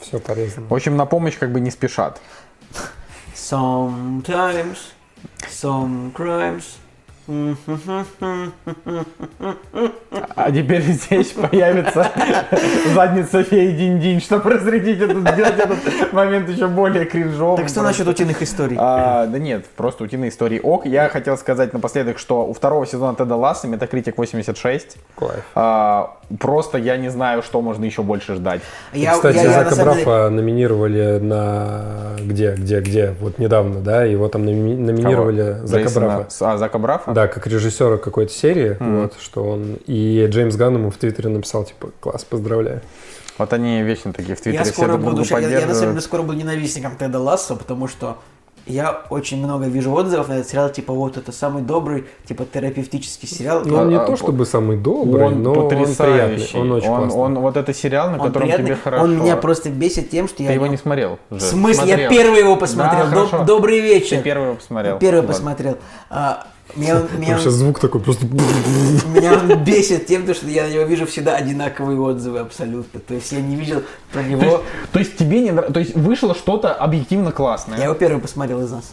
Все 0.00 0.18
полезно. 0.18 0.64
В 0.68 0.74
общем, 0.74 0.96
на 0.96 1.06
помощь 1.06 1.36
как 1.38 1.52
бы 1.52 1.60
не 1.60 1.70
спешат. 1.70 2.20
Sometimes 3.34 4.78
some 5.48 6.12
crimes. 6.12 6.64
А 10.36 10.50
теперь 10.50 10.82
здесь 10.82 11.28
появится 11.28 12.08
задница 12.94 13.42
феи 13.44 13.70
Динь-Динь, 13.76 14.20
чтобы 14.20 14.50
разрядить 14.50 15.00
этот, 15.00 15.18
сделать 15.18 15.58
этот 15.58 16.12
момент 16.12 16.48
еще 16.48 16.66
более 16.66 17.04
кринжовым. 17.04 17.56
Так 17.56 17.68
что 17.68 17.82
насчет 17.82 18.06
утиных 18.08 18.42
историй? 18.42 18.76
А, 18.80 19.26
да 19.26 19.38
нет, 19.38 19.66
просто 19.76 20.04
утиные 20.04 20.30
истории 20.30 20.60
ок. 20.60 20.86
Я 20.86 21.08
хотел 21.08 21.36
сказать 21.36 21.72
напоследок, 21.72 22.18
что 22.18 22.46
у 22.46 22.52
второго 22.52 22.86
сезона 22.86 23.14
Теда 23.16 23.36
Ласса 23.36 23.66
Метакритик 23.68 24.16
86. 24.18 24.96
Кайф. 25.18 25.44
А, 25.54 26.16
просто 26.38 26.78
я 26.78 26.96
не 26.96 27.08
знаю, 27.10 27.42
что 27.42 27.60
можно 27.60 27.84
еще 27.84 28.02
больше 28.02 28.34
ждать. 28.34 28.60
И, 28.92 29.00
Я- 29.00 29.12
Кстати, 29.14 29.36
я- 29.36 29.42
я 29.42 29.48
на 29.48 29.54
Зака 29.64 29.70
самом 29.76 29.92
деле- 29.94 30.04
Брафа 30.04 30.30
номинировали 30.30 31.18
на... 31.18 32.16
Где, 32.20 32.52
где, 32.54 32.80
где? 32.80 33.14
Вот 33.20 33.38
недавно, 33.38 33.80
да? 33.80 34.04
Его 34.04 34.28
там 34.28 34.44
номи- 34.44 34.76
номинировали 34.76 35.58
Зака 35.64 35.84
Джейсона- 35.84 36.06
Брафа. 36.06 36.26
А, 36.52 36.58
Зака 36.58 36.78
Брафа? 36.78 37.12
да, 37.12 37.19
как 37.28 37.46
режиссера 37.46 37.96
какой-то 37.96 38.32
серии, 38.32 38.76
вот, 38.80 39.14
что 39.20 39.44
он... 39.44 39.78
И 39.86 40.26
Джеймс 40.28 40.56
Ганн 40.56 40.74
ему 40.74 40.90
в 40.90 40.96
Твиттере 40.96 41.28
написал, 41.28 41.64
типа, 41.64 41.90
класс, 42.00 42.24
поздравляю. 42.24 42.80
Вот 43.38 43.52
они 43.52 43.82
вечно 43.82 44.12
такие 44.12 44.34
в 44.36 44.40
Твиттере 44.40 44.58
Я 44.58 44.64
все 44.64 44.72
скоро 44.72 44.88
друг 44.98 45.00
друга 45.14 45.16
буду, 45.22 45.40
я, 45.40 45.60
я 45.60 45.66
на 45.66 45.74
самом 45.74 45.90
деле 45.92 46.02
скоро 46.02 46.22
буду 46.22 46.34
ненавистником 46.38 46.96
Теда 46.96 47.18
Лассо, 47.18 47.56
потому 47.56 47.88
что 47.88 48.18
я 48.66 49.02
очень 49.08 49.38
много 49.42 49.64
вижу 49.64 49.90
отзывов 49.92 50.28
на 50.28 50.34
этот 50.34 50.48
сериал, 50.48 50.68
типа 50.70 50.92
вот 50.92 51.16
это 51.16 51.32
самый 51.32 51.62
добрый, 51.62 52.04
типа 52.26 52.44
терапевтический 52.44 53.26
сериал. 53.26 53.62
Ну, 53.64 53.76
он 53.76 53.88
не 53.88 53.96
А, 53.96 54.04
то 54.04 54.12
а, 54.12 54.16
чтобы 54.16 54.44
самый 54.44 54.76
добрый, 54.76 55.24
Он 55.24 55.42
но 55.42 55.52
он 55.54 55.68
потрясающий. 55.70 55.96
приятный, 55.96 56.60
он 56.60 56.72
очень 56.72 56.88
он, 56.88 56.98
классный. 57.00 57.20
он- 57.20 57.38
вот 57.38 57.56
это 57.56 57.72
сериал, 57.74 58.10
на 58.10 58.18
Он 58.18 58.26
котором 58.26 58.42
приятный, 58.42 58.66
тебе 58.66 58.76
хорошо. 58.76 59.04
он 59.04 59.18
меня 59.18 59.36
просто 59.36 59.70
бесит 59.70 60.10
тем, 60.10 60.28
что 60.28 60.36
Ты 60.36 60.42
я... 60.44 60.52
его 60.52 60.66
не- 60.66 60.76
смотрел? 60.76 61.18
В 61.30 61.40
смысле? 61.40 61.88
Я 61.88 61.96
Смотрел. 61.96 62.10
первый 62.10 62.38
его 62.40 62.56
посмотрел. 62.56 63.06
Да, 63.06 63.16
Доб- 63.16 63.28
хорошо. 63.30 63.44
Добрый 63.46 63.80
вечер. 63.80 64.18
Ты 64.18 64.22
первый 64.22 64.44
его 64.48 64.54
посмотрел. 64.56 64.98
Первый 64.98 65.16
Ладно. 65.20 65.32
посмотрел. 65.32 65.78
А, 66.10 66.46
меня, 66.76 67.02
меня, 67.16 67.38
сейчас 67.38 67.54
звук 67.54 67.78
такой 67.80 68.00
просто... 68.00 68.26
меня 69.14 69.34
он 69.34 69.64
бесит 69.64 70.06
тем, 70.06 70.26
то, 70.26 70.34
что 70.34 70.46
я 70.48 70.64
на 70.64 70.72
него 70.72 70.82
вижу 70.84 71.06
всегда 71.06 71.36
одинаковые 71.36 72.00
отзывы 72.00 72.38
абсолютно. 72.38 73.00
То 73.00 73.14
есть 73.14 73.32
я 73.32 73.40
не 73.40 73.56
видел 73.56 73.82
про 74.12 74.22
То 74.22 74.28
него... 74.28 74.42
есть, 74.42 74.62
то 74.92 74.98
есть 74.98 75.16
тебе 75.16 75.40
не 75.40 75.50
нрав- 75.50 75.72
То 75.72 75.80
есть 75.80 75.94
вышло 75.94 76.34
что-то 76.34 76.74
объективно 76.74 77.32
классное. 77.32 77.78
Я 77.78 77.84
его 77.84 77.94
первый 77.94 78.20
посмотрел 78.20 78.62
из 78.62 78.70
нас. 78.70 78.92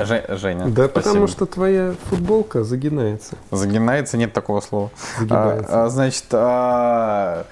Же- 0.00 0.26
Женя. 0.28 0.66
Да 0.66 0.86
спасибо. 0.86 0.88
потому 0.88 1.26
что 1.28 1.46
твоя 1.46 1.94
футболка 2.10 2.62
загинается. 2.62 3.36
Загинается, 3.50 4.16
нет 4.16 4.32
такого 4.32 4.60
слова. 4.60 4.90
Загибается. 5.18 5.82
А, 5.82 5.84
а, 5.86 5.88
значит, 5.88 6.24
а, 6.32 7.46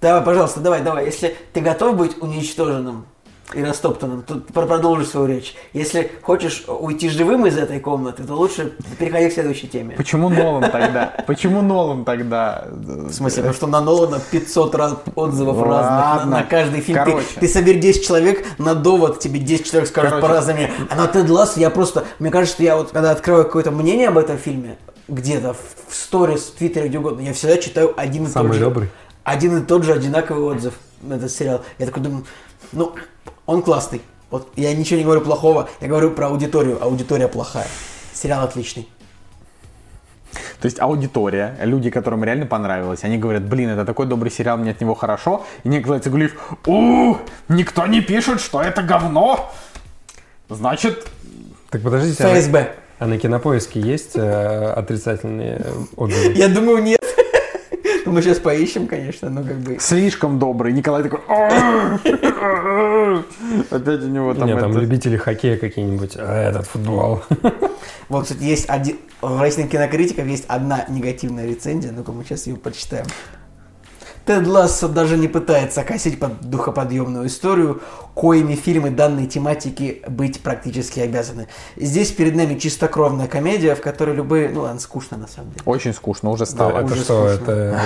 Давай, 0.00 0.22
пожалуйста, 0.22 0.60
давай, 0.60 0.82
давай. 0.82 1.06
Если 1.06 1.36
ты 1.52 1.60
готов 1.60 1.96
быть 1.96 2.22
уничтоженным 2.22 3.06
и 3.54 3.62
растоптанным, 3.64 4.22
то 4.22 4.36
про- 4.36 4.66
продолжи 4.66 5.06
свою 5.06 5.26
речь. 5.26 5.54
Если 5.72 6.10
хочешь 6.22 6.64
уйти 6.68 7.08
живым 7.08 7.46
из 7.46 7.56
этой 7.56 7.80
комнаты, 7.80 8.24
то 8.24 8.34
лучше 8.34 8.74
переходи 8.98 9.30
к 9.30 9.32
следующей 9.32 9.68
теме. 9.68 9.94
почему 9.96 10.28
Нолан 10.28 10.70
тогда? 10.70 11.14
Почему 11.26 11.62
Нолан 11.62 12.04
тогда? 12.04 12.66
В 12.70 13.12
смысле, 13.12 13.38
потому 13.42 13.54
что 13.54 13.66
на 13.66 13.80
Нолана 13.80 14.20
500 14.30 14.74
раз 14.74 14.96
отзывов 15.14 15.56
Ладно. 15.56 15.72
разных 15.72 16.24
на, 16.26 16.36
на 16.38 16.42
каждый 16.44 16.80
фильм. 16.80 17.04
Ты- 17.04 17.10
Короче. 17.10 17.26
Ты, 17.40 17.48
собери 17.48 17.80
10 17.80 18.06
человек 18.06 18.44
на 18.58 18.74
довод, 18.74 19.18
тебе 19.18 19.40
10 19.40 19.70
человек 19.70 19.88
скажут 19.88 20.20
по-разному. 20.20 20.68
А 20.90 20.96
на 20.96 21.06
Тед 21.06 21.28
Лассо 21.30 21.58
я 21.58 21.70
просто... 21.70 22.04
Мне 22.18 22.30
кажется, 22.30 22.54
что 22.56 22.62
я 22.64 22.76
вот 22.76 22.90
когда 22.90 23.12
открываю 23.12 23.44
какое-то 23.44 23.70
мнение 23.70 24.08
об 24.08 24.18
этом 24.18 24.36
фильме, 24.36 24.76
где-то 25.08 25.54
в, 25.54 25.94
сторис, 25.94 26.42
в 26.54 26.58
твиттере, 26.58 26.88
где 26.88 26.98
угодно, 26.98 27.20
я 27.22 27.32
всегда 27.32 27.56
читаю 27.56 27.94
один 27.96 28.26
и 28.26 28.28
Самый 28.28 28.48
тот 28.48 28.56
же... 28.56 28.64
добрый. 28.64 28.88
Один 29.24 29.56
и 29.58 29.64
тот 29.64 29.84
же 29.84 29.92
одинаковый 29.94 30.42
отзыв 30.44 30.74
на 31.02 31.14
этот 31.14 31.30
сериал. 31.30 31.62
Я 31.78 31.86
такой 31.86 32.02
думаю, 32.02 32.24
ну, 32.72 32.94
он 33.48 33.62
классный. 33.62 34.02
Вот 34.30 34.46
я 34.56 34.74
ничего 34.74 34.98
не 34.98 35.04
говорю 35.04 35.22
плохого, 35.22 35.68
я 35.80 35.88
говорю 35.88 36.10
про 36.10 36.26
аудиторию. 36.26 36.78
Аудитория 36.84 37.28
плохая. 37.28 37.66
Сериал 38.12 38.44
отличный. 38.44 38.86
То 40.60 40.66
есть 40.66 40.78
аудитория, 40.80 41.56
люди, 41.62 41.88
которым 41.88 42.22
реально 42.24 42.44
понравилось, 42.44 43.04
они 43.04 43.16
говорят, 43.16 43.44
блин, 43.44 43.70
это 43.70 43.86
такой 43.86 44.06
добрый 44.06 44.30
сериал, 44.30 44.58
мне 44.58 44.72
от 44.72 44.80
него 44.82 44.94
хорошо. 44.94 45.46
И 45.64 45.68
Николай 45.68 46.00
Цигулиев, 46.00 46.36
у, 46.66 47.16
никто 47.48 47.86
не 47.86 48.02
пишет, 48.02 48.40
что 48.40 48.60
это 48.60 48.82
говно. 48.82 49.50
Значит, 50.50 51.06
Так 51.70 51.82
подождите, 51.82 52.22
а 52.24 52.28
на- 52.34 52.40
ФСБ. 52.40 52.74
а 52.98 53.06
на 53.06 53.18
кинопоиске 53.18 53.80
есть 53.80 54.12
э, 54.16 54.72
отрицательные 54.76 55.64
отзывы? 55.96 56.32
Я 56.34 56.48
думаю, 56.48 56.82
нет. 56.82 56.97
Мы 58.12 58.22
сейчас 58.22 58.38
поищем, 58.38 58.86
конечно, 58.86 59.30
но 59.30 59.42
как 59.42 59.58
бы... 59.58 59.78
слишком 59.78 60.38
добрый. 60.38 60.72
Николай 60.72 61.02
такой, 61.02 61.20
«А, 61.28 61.98
опять 63.70 64.02
у 64.02 64.08
него 64.08 64.34
там 64.34 64.46
Нет, 64.46 64.60
там 64.60 64.76
любители 64.78 65.16
хоккея 65.16 65.56
какие-нибудь, 65.56 66.16
а 66.16 66.50
этот 66.50 66.66
футбол. 66.66 67.22
Вот, 68.08 68.22
кстати, 68.22 68.42
есть 68.42 68.70
один... 68.70 68.96
В 69.20 69.42
рейтинге 69.42 69.68
кинокритиков 69.68 70.26
есть 70.26 70.46
одна 70.48 70.86
негативная 70.88 71.46
рецензия. 71.46 71.92
Ну-ка, 71.92 72.10
мы 72.12 72.24
сейчас 72.24 72.46
ее 72.46 72.56
почитаем. 72.56 73.04
Тед 74.28 74.46
Лассо 74.46 74.88
даже 74.88 75.16
не 75.16 75.26
пытается 75.26 75.82
косить 75.84 76.20
под 76.20 76.42
духоподъемную 76.42 77.26
историю, 77.28 77.80
коими 78.12 78.56
фильмы 78.56 78.90
данной 78.90 79.26
тематики 79.26 80.02
быть 80.06 80.40
практически 80.42 81.00
обязаны. 81.00 81.48
Здесь 81.76 82.10
перед 82.12 82.36
нами 82.36 82.58
чистокровная 82.58 83.26
комедия, 83.26 83.74
в 83.74 83.80
которой 83.80 84.14
любые... 84.14 84.50
Ну 84.50 84.60
ладно, 84.60 84.80
скучно 84.80 85.16
на 85.16 85.28
самом 85.28 85.52
деле. 85.52 85.62
Очень 85.64 85.94
скучно, 85.94 86.28
уже 86.28 86.44
Да, 86.44 86.50
стало. 86.50 86.78
это 86.80 86.92
уже 86.92 87.02
что, 87.04 87.34
скучно. 87.36 87.50
это 87.52 87.80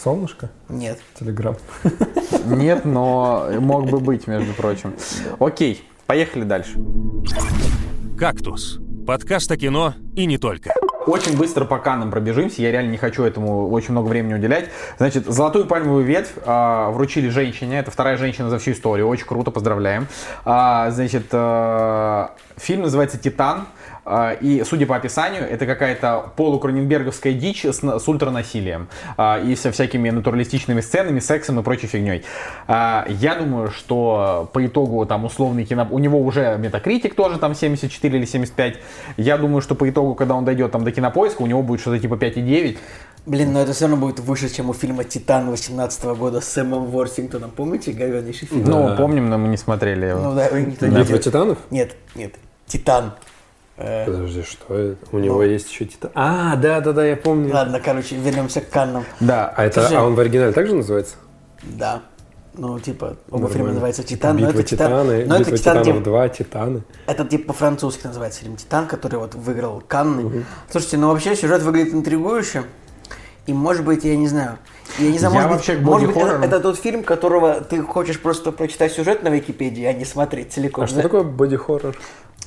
солнышко? 0.00 0.50
Нет. 0.68 1.00
Телеграм. 1.18 1.56
Нет, 2.46 2.84
но 2.84 3.48
мог 3.58 3.90
бы 3.90 3.98
быть, 3.98 4.28
между 4.28 4.52
прочим. 4.52 4.94
Окей, 5.40 5.84
поехали 6.06 6.44
дальше. 6.44 6.78
«Кактус»– 8.16 8.78
подкаст 9.06 9.50
о 9.50 9.56
кино 9.56 9.94
и 10.14 10.26
не 10.26 10.38
только. 10.38 10.72
Очень 11.08 11.38
быстро 11.38 11.64
по 11.64 11.78
канам 11.78 12.10
пробежимся, 12.10 12.60
я 12.60 12.70
реально 12.70 12.90
не 12.90 12.98
хочу 12.98 13.24
этому 13.24 13.70
очень 13.70 13.92
много 13.92 14.08
времени 14.08 14.34
уделять. 14.34 14.68
Значит, 14.98 15.24
«Золотую 15.24 15.64
пальмовую 15.64 16.04
ветвь» 16.04 16.32
а, 16.44 16.90
вручили 16.90 17.30
женщине, 17.30 17.78
это 17.78 17.90
вторая 17.90 18.18
женщина 18.18 18.50
за 18.50 18.58
всю 18.58 18.72
историю, 18.72 19.08
очень 19.08 19.24
круто, 19.24 19.50
поздравляем. 19.50 20.06
А, 20.44 20.90
значит, 20.90 21.28
а, 21.32 22.32
фильм 22.58 22.82
называется 22.82 23.16
«Титан», 23.16 23.68
и, 24.40 24.62
судя 24.64 24.86
по 24.86 24.96
описанию, 24.96 25.42
это 25.42 25.66
какая-то 25.66 26.32
полукроненберговская 26.36 27.32
дичь 27.32 27.64
с, 27.64 27.82
с 27.82 28.08
ультранасилием 28.08 28.88
а, 29.16 29.40
и 29.40 29.54
со 29.56 29.70
всякими 29.72 30.10
натуралистичными 30.10 30.80
сценами, 30.80 31.20
сексом 31.20 31.60
и 31.60 31.62
прочей 31.62 31.86
фигней. 31.86 32.24
А, 32.66 33.06
я 33.08 33.34
думаю, 33.34 33.70
что 33.70 34.48
по 34.52 34.64
итогу 34.64 35.04
там 35.06 35.24
условный 35.24 35.64
кино... 35.64 35.86
У 35.90 35.98
него 35.98 36.20
уже 36.20 36.56
метакритик 36.58 37.14
тоже 37.14 37.38
там 37.38 37.54
74 37.54 38.18
или 38.18 38.24
75. 38.24 38.78
Я 39.16 39.36
думаю, 39.36 39.60
что 39.60 39.74
по 39.74 39.88
итогу, 39.88 40.14
когда 40.14 40.34
он 40.34 40.44
дойдет 40.44 40.72
там 40.72 40.84
до 40.84 40.92
кинопоиска, 40.92 41.42
у 41.42 41.46
него 41.46 41.62
будет 41.62 41.80
что-то 41.80 41.98
типа 41.98 42.14
5,9. 42.14 42.78
Блин, 43.26 43.52
но 43.52 43.60
это 43.60 43.74
все 43.74 43.86
равно 43.86 43.98
будет 44.06 44.20
выше, 44.20 44.48
чем 44.48 44.70
у 44.70 44.72
фильма 44.72 45.04
«Титан» 45.04 45.50
18 45.50 46.04
года 46.16 46.40
с 46.40 46.48
Сэмом 46.48 46.86
Ворсингтоном. 46.86 47.50
Помните 47.50 47.92
говеннейший 47.92 48.48
фильм? 48.48 48.64
Ну, 48.64 48.96
помним, 48.96 49.28
но 49.28 49.36
мы 49.36 49.48
не 49.48 49.58
смотрели 49.58 50.06
его. 50.06 50.20
Ну 50.20 50.34
да, 50.34 50.48
никто 50.58 50.86
не 50.86 50.96
Битва 50.96 51.18
титанов? 51.18 51.58
Нет, 51.70 51.94
нет. 52.14 52.34
«Титан». 52.66 53.12
Э, 53.78 54.06
Подожди, 54.06 54.42
что 54.42 54.74
это? 54.76 54.96
У 55.12 55.18
него 55.18 55.42
есть 55.42 55.70
еще 55.70 55.84
титан. 55.84 56.10
А, 56.14 56.56
да, 56.56 56.80
да, 56.80 56.92
да, 56.92 57.06
я 57.06 57.16
помню. 57.16 57.54
Ладно, 57.54 57.80
короче, 57.80 58.16
вернемся 58.16 58.60
к 58.60 58.68
Каннам. 58.68 59.04
Да. 59.20 59.52
А 59.56 59.64
это, 59.64 59.88
а 59.96 60.04
он 60.04 60.14
в 60.16 60.20
оригинале 60.20 60.52
также 60.52 60.74
называется? 60.74 61.14
Да. 61.62 62.02
Ну, 62.54 62.80
типа, 62.80 63.16
оба 63.30 63.42
Нормально. 63.42 63.48
фильма 63.54 63.68
называются 63.68 64.02
«Титан», 64.02 64.36
но 64.36 64.48
Битва 64.48 64.58
это 64.58 64.68
«Титан», 64.68 64.88
Титаны, 64.88 65.26
но 65.26 65.34
это 65.36 65.44
Битва 65.44 65.58
«Титан», 65.58 65.82
Титанов 65.82 65.98
типа, 65.98 66.10
2, 66.10 66.28
Титаны. 66.30 66.82
это 67.06 67.24
типа 67.24 67.46
по-французски 67.46 68.06
называется 68.08 68.40
фильм 68.40 68.56
«Титан», 68.56 68.88
который 68.88 69.20
вот 69.20 69.36
выиграл 69.36 69.80
Канны. 69.86 70.44
Слушайте, 70.68 70.96
ну 70.96 71.08
вообще 71.08 71.36
сюжет 71.36 71.62
выглядит 71.62 71.94
интригующе. 71.94 72.64
И 73.46 73.52
может 73.52 73.84
быть, 73.84 74.02
я 74.04 74.16
не 74.16 74.26
знаю, 74.26 74.58
я 74.98 75.08
не 75.10 75.18
знаю, 75.18 75.34
Я 75.34 75.42
может 75.42 75.56
вообще 75.56 75.74
быть, 75.76 75.86
может 75.86 76.08
быть 76.08 76.16
это, 76.16 76.44
это 76.44 76.60
тот 76.60 76.78
фильм, 76.78 77.04
которого 77.04 77.60
ты 77.60 77.80
хочешь 77.80 78.20
просто 78.20 78.50
прочитать 78.50 78.92
сюжет 78.92 79.22
на 79.22 79.28
Википедии, 79.28 79.84
а 79.84 79.92
не 79.92 80.04
смотреть 80.04 80.52
целиком. 80.52 80.84
А 80.84 80.86
что 80.86 80.96
да? 80.96 81.02
такое 81.02 81.22
боди-хоррор? 81.22 81.96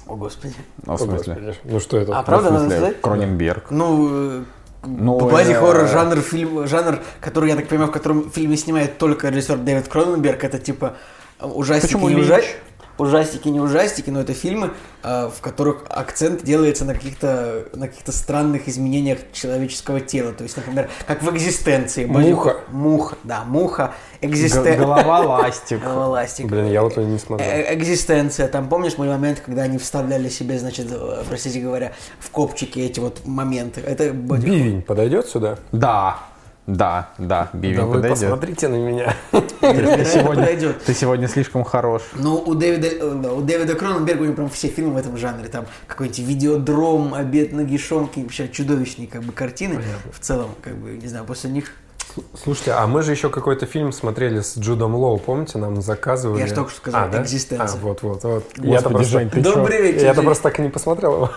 О, 0.08 0.16
Господи. 0.16 0.56
Ну, 0.86 0.96
в 0.96 1.00
смысле? 1.00 1.34
Господи, 1.34 1.58
Ну 1.64 1.80
что 1.80 1.98
это? 1.98 2.18
А 2.18 2.24
правда 2.24 2.52
надо 2.52 2.70
сказать? 2.70 3.02
Кроненберг. 3.02 3.72
Ну, 3.72 4.10
э, 4.12 4.44
Ну, 4.84 5.20
Бади 5.30 5.52
э, 5.52 5.60
хоррор 5.60 5.88
жанр 5.88 6.18
фильм, 6.22 6.68
жанр, 6.68 7.00
который 7.20 7.50
я 7.50 7.56
так 7.56 7.68
понимаю, 7.68 7.90
в 7.90 7.94
котором 7.94 8.24
в 8.24 8.34
фильме 8.34 8.58
снимает 8.58 8.98
только 8.98 9.30
режиссер 9.30 9.58
Дэвид 9.58 9.88
Кроненберг, 9.88 10.44
это 10.44 10.58
типа 10.60 10.96
э, 11.40 11.46
ужастики 11.46 11.94
Почему 11.94 12.10
Линч? 12.10 12.22
ужастики, 12.24 12.56
ужастики 12.98 13.48
не 13.48 13.60
ужастики, 13.60 14.10
но 14.10 14.22
это 14.22 14.34
фильмы, 14.34 14.72
э, 15.04 15.30
в 15.36 15.42
которых 15.42 15.86
акцент 15.90 16.44
делается 16.44 16.86
на 16.86 16.94
каких-то 16.94 17.66
на 17.74 17.88
каких-то 17.88 18.12
странных 18.12 18.68
изменениях 18.68 19.20
человеческого 19.34 20.00
тела, 20.00 20.34
то 20.34 20.44
есть, 20.44 20.58
например, 20.58 20.90
как 21.08 21.24
в 21.24 21.30
экзистенции. 21.36 22.06
Муха. 22.06 22.58
Муха, 22.70 23.16
да, 23.24 23.44
муха, 23.44 23.94
экзистенция. 24.22 24.78
Голова 24.78 26.08
ластик. 26.08 26.48
Блин, 26.48 26.68
я 26.68 26.82
вот 26.82 26.98
не 26.98 27.18
смотрел. 27.18 27.50
Э, 27.50 27.74
Экзистенция. 27.74 28.48
Там 28.48 28.70
помнишь 28.70 28.98
мой 28.98 29.08
момент, 29.08 29.42
когда 29.46 29.64
они 29.64 29.78
вставляли 29.78 30.30
себе, 30.30 30.60
значит, 30.60 30.88
э, 30.92 31.24
простите 31.28 31.60
говоря, 31.60 31.94
в 32.20 32.30
копчики 32.30 32.80
эти 32.80 33.00
вот 33.00 33.26
моменты. 33.26 33.82
Это 33.82 34.12
Бивень 34.12 34.82
подойдет 34.82 35.28
сюда? 35.28 35.58
Да, 35.72 36.20
да, 36.72 37.10
да, 37.18 37.50
Бивень 37.52 37.76
да 37.76 37.86
вы 37.86 37.94
подойдет. 37.96 38.20
посмотрите 38.22 38.68
на 38.70 38.76
меня. 38.76 39.14
Это 39.32 40.06
Сегодня, 40.06 40.74
ты 40.74 40.94
сегодня 40.94 41.28
слишком 41.28 41.66
хорош. 41.66 42.04
Ну, 42.14 42.42
у 42.46 42.56
Дэвида, 42.56 42.88
э, 42.88 43.14
да, 43.22 43.34
у 43.34 43.42
Дэвида 43.42 43.76
Кроненберга 43.76 44.22
у 44.22 44.26
него 44.26 44.36
прям 44.36 44.50
все 44.50 44.70
фильмы 44.70 44.94
в 44.94 44.98
этом 44.98 45.18
жанре. 45.18 45.50
Там 45.50 45.66
какой-нибудь 45.88 46.20
видеодром, 46.20 47.14
обед 47.14 47.52
нагишом, 47.52 48.08
какие 48.08 48.24
вообще 48.24 48.48
чудовищные 48.48 49.08
как 49.10 49.24
бы 49.24 49.34
картины. 49.34 49.82
В 50.14 50.20
целом, 50.20 50.52
как 50.62 50.76
бы, 50.78 50.92
не 50.92 51.08
знаю, 51.08 51.26
после 51.26 51.50
них... 51.50 51.74
Слушайте, 52.42 52.72
а 52.72 52.88
мы 52.88 53.04
же 53.04 53.12
еще 53.12 53.30
какой-то 53.30 53.66
фильм 53.66 53.92
смотрели 53.92 54.40
с 54.40 54.58
Джудом 54.58 54.96
Лоу, 54.96 55.18
помните, 55.18 55.58
нам 55.58 55.82
заказывали? 55.82 56.40
Я 56.40 56.48
ж 56.48 56.52
только 56.52 56.70
что 56.70 56.80
сказал, 56.80 57.04
а, 57.04 57.08
да? 57.08 57.22
«Экзистенция». 57.22 57.68
А, 57.68 57.78
вот, 57.82 58.02
вот, 58.02 58.24
вот. 58.24 58.44
Господи, 58.44 58.68
Я-то 58.68 58.90
просто, 58.90 59.12
Жень, 59.12 59.30
ты 59.30 59.42
Добрый 59.42 59.82
вечер. 59.82 60.06
я-то 60.06 60.22
просто 60.22 60.44
так 60.44 60.60
и 60.60 60.62
не 60.62 60.70
посмотрел 60.70 61.16
его. 61.16 61.32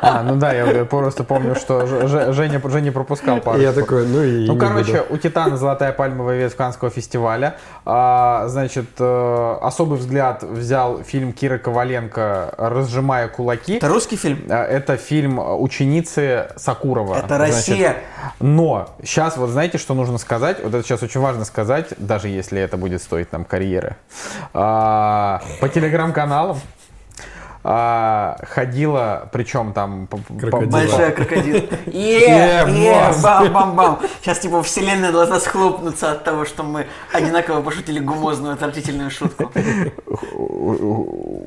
А, 0.00 0.22
ну 0.22 0.36
да, 0.36 0.52
я 0.52 0.84
просто 0.84 1.24
помню, 1.24 1.54
что 1.54 1.86
Женя, 2.32 2.60
Женя 2.68 2.92
пропускал 2.92 3.40
пару. 3.40 3.58
Я 3.58 3.72
такой, 3.72 4.06
ну 4.06 4.22
и 4.22 4.46
Ну, 4.46 4.56
короче, 4.56 5.02
буду. 5.02 5.14
у 5.14 5.16
Титана 5.16 5.56
золотая 5.56 5.92
пальмовая 5.92 6.38
ветвь 6.38 6.56
Канского 6.56 6.90
фестиваля. 6.90 7.56
А, 7.84 8.46
значит, 8.48 8.86
э, 8.98 9.56
особый 9.62 9.98
взгляд 9.98 10.42
взял 10.42 11.02
фильм 11.02 11.32
Киры 11.32 11.58
Коваленко 11.58 12.54
«Разжимая 12.58 13.28
кулаки». 13.28 13.76
Это 13.76 13.88
русский 13.88 14.16
фильм? 14.16 14.44
А, 14.48 14.64
Это 14.64 14.96
фильм 14.96 15.38
ученицы 15.38 16.48
Сакурова. 16.56 17.16
Это 17.16 17.36
Значит, 17.36 17.54
Россия. 17.56 17.96
но 18.40 18.88
сейчас 19.02 19.36
вот 19.36 19.50
знаете, 19.50 19.78
что 19.78 19.94
нужно 19.94 20.18
сказать? 20.18 20.58
Вот 20.62 20.74
это 20.74 20.82
сейчас 20.82 21.02
очень 21.02 21.20
важно 21.20 21.44
сказать, 21.44 21.88
даже 21.98 22.28
если 22.28 22.60
это 22.60 22.76
будет 22.76 23.02
стоить 23.02 23.32
нам 23.32 23.44
карьеры. 23.44 23.96
А, 24.54 25.40
По 25.60 25.68
телеграм-каналам 25.68 26.58
а, 27.64 28.36
ходила, 28.42 29.28
причем 29.32 29.72
там... 29.72 30.08
Крокодил. 30.40 30.70
Большая 30.70 31.12
крокодил. 31.12 31.62
Бам-бам-бам. 33.22 34.00
Сейчас 34.20 34.38
типа 34.38 34.62
вселенная 34.62 35.12
должна 35.12 35.40
схлопнуться 35.40 36.12
от 36.12 36.24
того, 36.24 36.44
что 36.44 36.62
мы 36.62 36.86
одинаково 37.12 37.62
пошутили 37.62 37.98
гумозную, 37.98 38.54
отвратительную 38.54 39.10
шутку. 39.10 39.50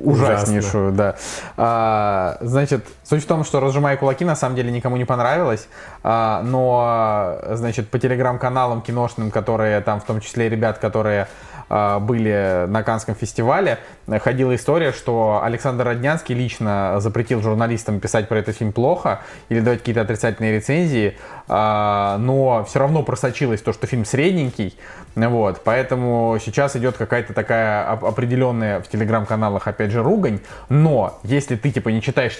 ужаснейшую, 0.03 0.91
да. 0.91 1.15
А, 1.57 2.37
значит, 2.41 2.85
суть 3.11 3.23
в 3.23 3.27
том, 3.27 3.43
что 3.43 3.59
«Разжимая 3.59 3.97
кулаки» 3.97 4.23
на 4.23 4.37
самом 4.37 4.55
деле 4.55 4.71
никому 4.71 4.95
не 4.95 5.03
понравилось, 5.03 5.67
а, 6.01 6.41
но, 6.43 7.39
значит, 7.57 7.89
по 7.89 7.99
телеграм-каналам 7.99 8.81
киношным, 8.81 9.31
которые 9.31 9.81
там, 9.81 9.99
в 9.99 10.05
том 10.05 10.21
числе 10.21 10.47
ребят, 10.47 10.77
которые 10.77 11.27
а, 11.73 11.99
были 11.99 12.65
на 12.67 12.83
Канском 12.83 13.15
фестивале, 13.15 13.79
ходила 14.19 14.53
история, 14.55 14.91
что 14.91 15.41
Александр 15.41 15.85
Роднянский 15.85 16.35
лично 16.35 16.95
запретил 16.99 17.41
журналистам 17.41 18.01
писать 18.01 18.27
про 18.27 18.39
этот 18.39 18.57
фильм 18.57 18.73
плохо 18.73 19.21
или 19.47 19.61
давать 19.61 19.79
какие-то 19.79 20.01
отрицательные 20.01 20.53
рецензии, 20.53 21.17
а, 21.47 22.17
но 22.17 22.65
все 22.65 22.79
равно 22.79 23.03
просочилось 23.03 23.61
то, 23.61 23.71
что 23.71 23.87
фильм 23.87 24.03
средненький, 24.03 24.77
вот, 25.15 25.61
поэтому 25.63 26.37
сейчас 26.43 26.75
идет 26.75 26.97
какая-то 26.97 27.33
такая 27.33 27.93
оп- 27.93 28.03
определенная 28.03 28.81
в 28.81 28.89
телеграм-каналах, 28.89 29.65
опять 29.65 29.91
же, 29.91 30.03
ругань, 30.03 30.39
но 30.67 31.19
если 31.23 31.55
ты, 31.55 31.71
типа, 31.71 31.87
не 31.87 32.01
читаешь 32.01 32.35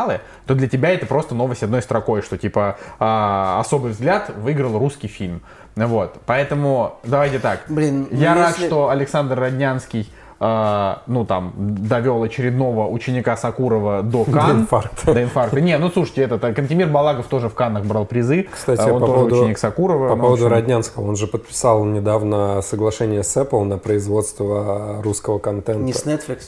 телеграм-каналы, 0.00 0.20
то 0.46 0.54
для 0.54 0.68
тебя 0.68 0.90
это 0.90 1.06
просто 1.06 1.34
новость 1.34 1.62
одной 1.62 1.82
строкой, 1.82 2.22
что, 2.22 2.36
типа, 2.38 2.76
а, 2.98 3.58
особый 3.60 3.92
взгляд 3.92 4.30
выиграл 4.36 4.78
русский 4.78 5.08
фильм, 5.08 5.42
вот, 5.76 6.16
поэтому 6.26 6.94
давайте 7.04 7.38
так, 7.38 7.60
Блин, 7.68 8.08
ну 8.10 8.18
я 8.18 8.34
рад, 8.34 8.50
если- 8.54 8.66
что 8.66 8.88
Александр 8.88 9.38
Роднянский 9.38 10.10
а, 10.42 11.02
ну 11.06 11.26
там 11.26 11.52
довел 11.58 12.22
очередного 12.22 12.88
ученика 12.88 13.36
Сакурова 13.36 14.02
до 14.02 14.24
Кан. 14.24 14.60
инфаркта. 14.62 15.12
До 15.12 15.22
инфаркта. 15.22 15.60
Не, 15.60 15.76
ну 15.76 15.90
слушайте, 15.90 16.22
этот 16.22 16.42
а, 16.42 16.54
Кантемир 16.54 16.88
Балагов 16.88 17.26
тоже 17.26 17.50
в 17.50 17.54
Каннах 17.54 17.84
брал 17.84 18.06
призы. 18.06 18.48
Кстати, 18.50 18.80
А, 18.80 18.86
он 18.86 19.00
по 19.00 19.06
тоже 19.06 19.12
поводу- 19.18 19.36
ученик 19.42 19.58
Сакурова. 19.58 20.08
По 20.08 20.14
Ну, 20.16 20.22
поводу 20.22 20.44
общем, 20.46 20.54
Роднянского, 20.56 21.06
он 21.10 21.16
же 21.16 21.26
подписал 21.26 21.84
недавно 21.84 22.62
соглашение 22.62 23.22
с 23.22 23.36
Apple 23.36 23.64
на 23.64 23.76
производство 23.76 25.02
русского 25.02 25.38
контента. 25.40 25.82
Не 25.82 25.92
с 25.92 26.06
Netflix. 26.06 26.44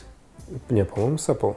Не, 0.70 0.86
по-моему, 0.86 1.18
с 1.18 1.28
Apple. 1.28 1.56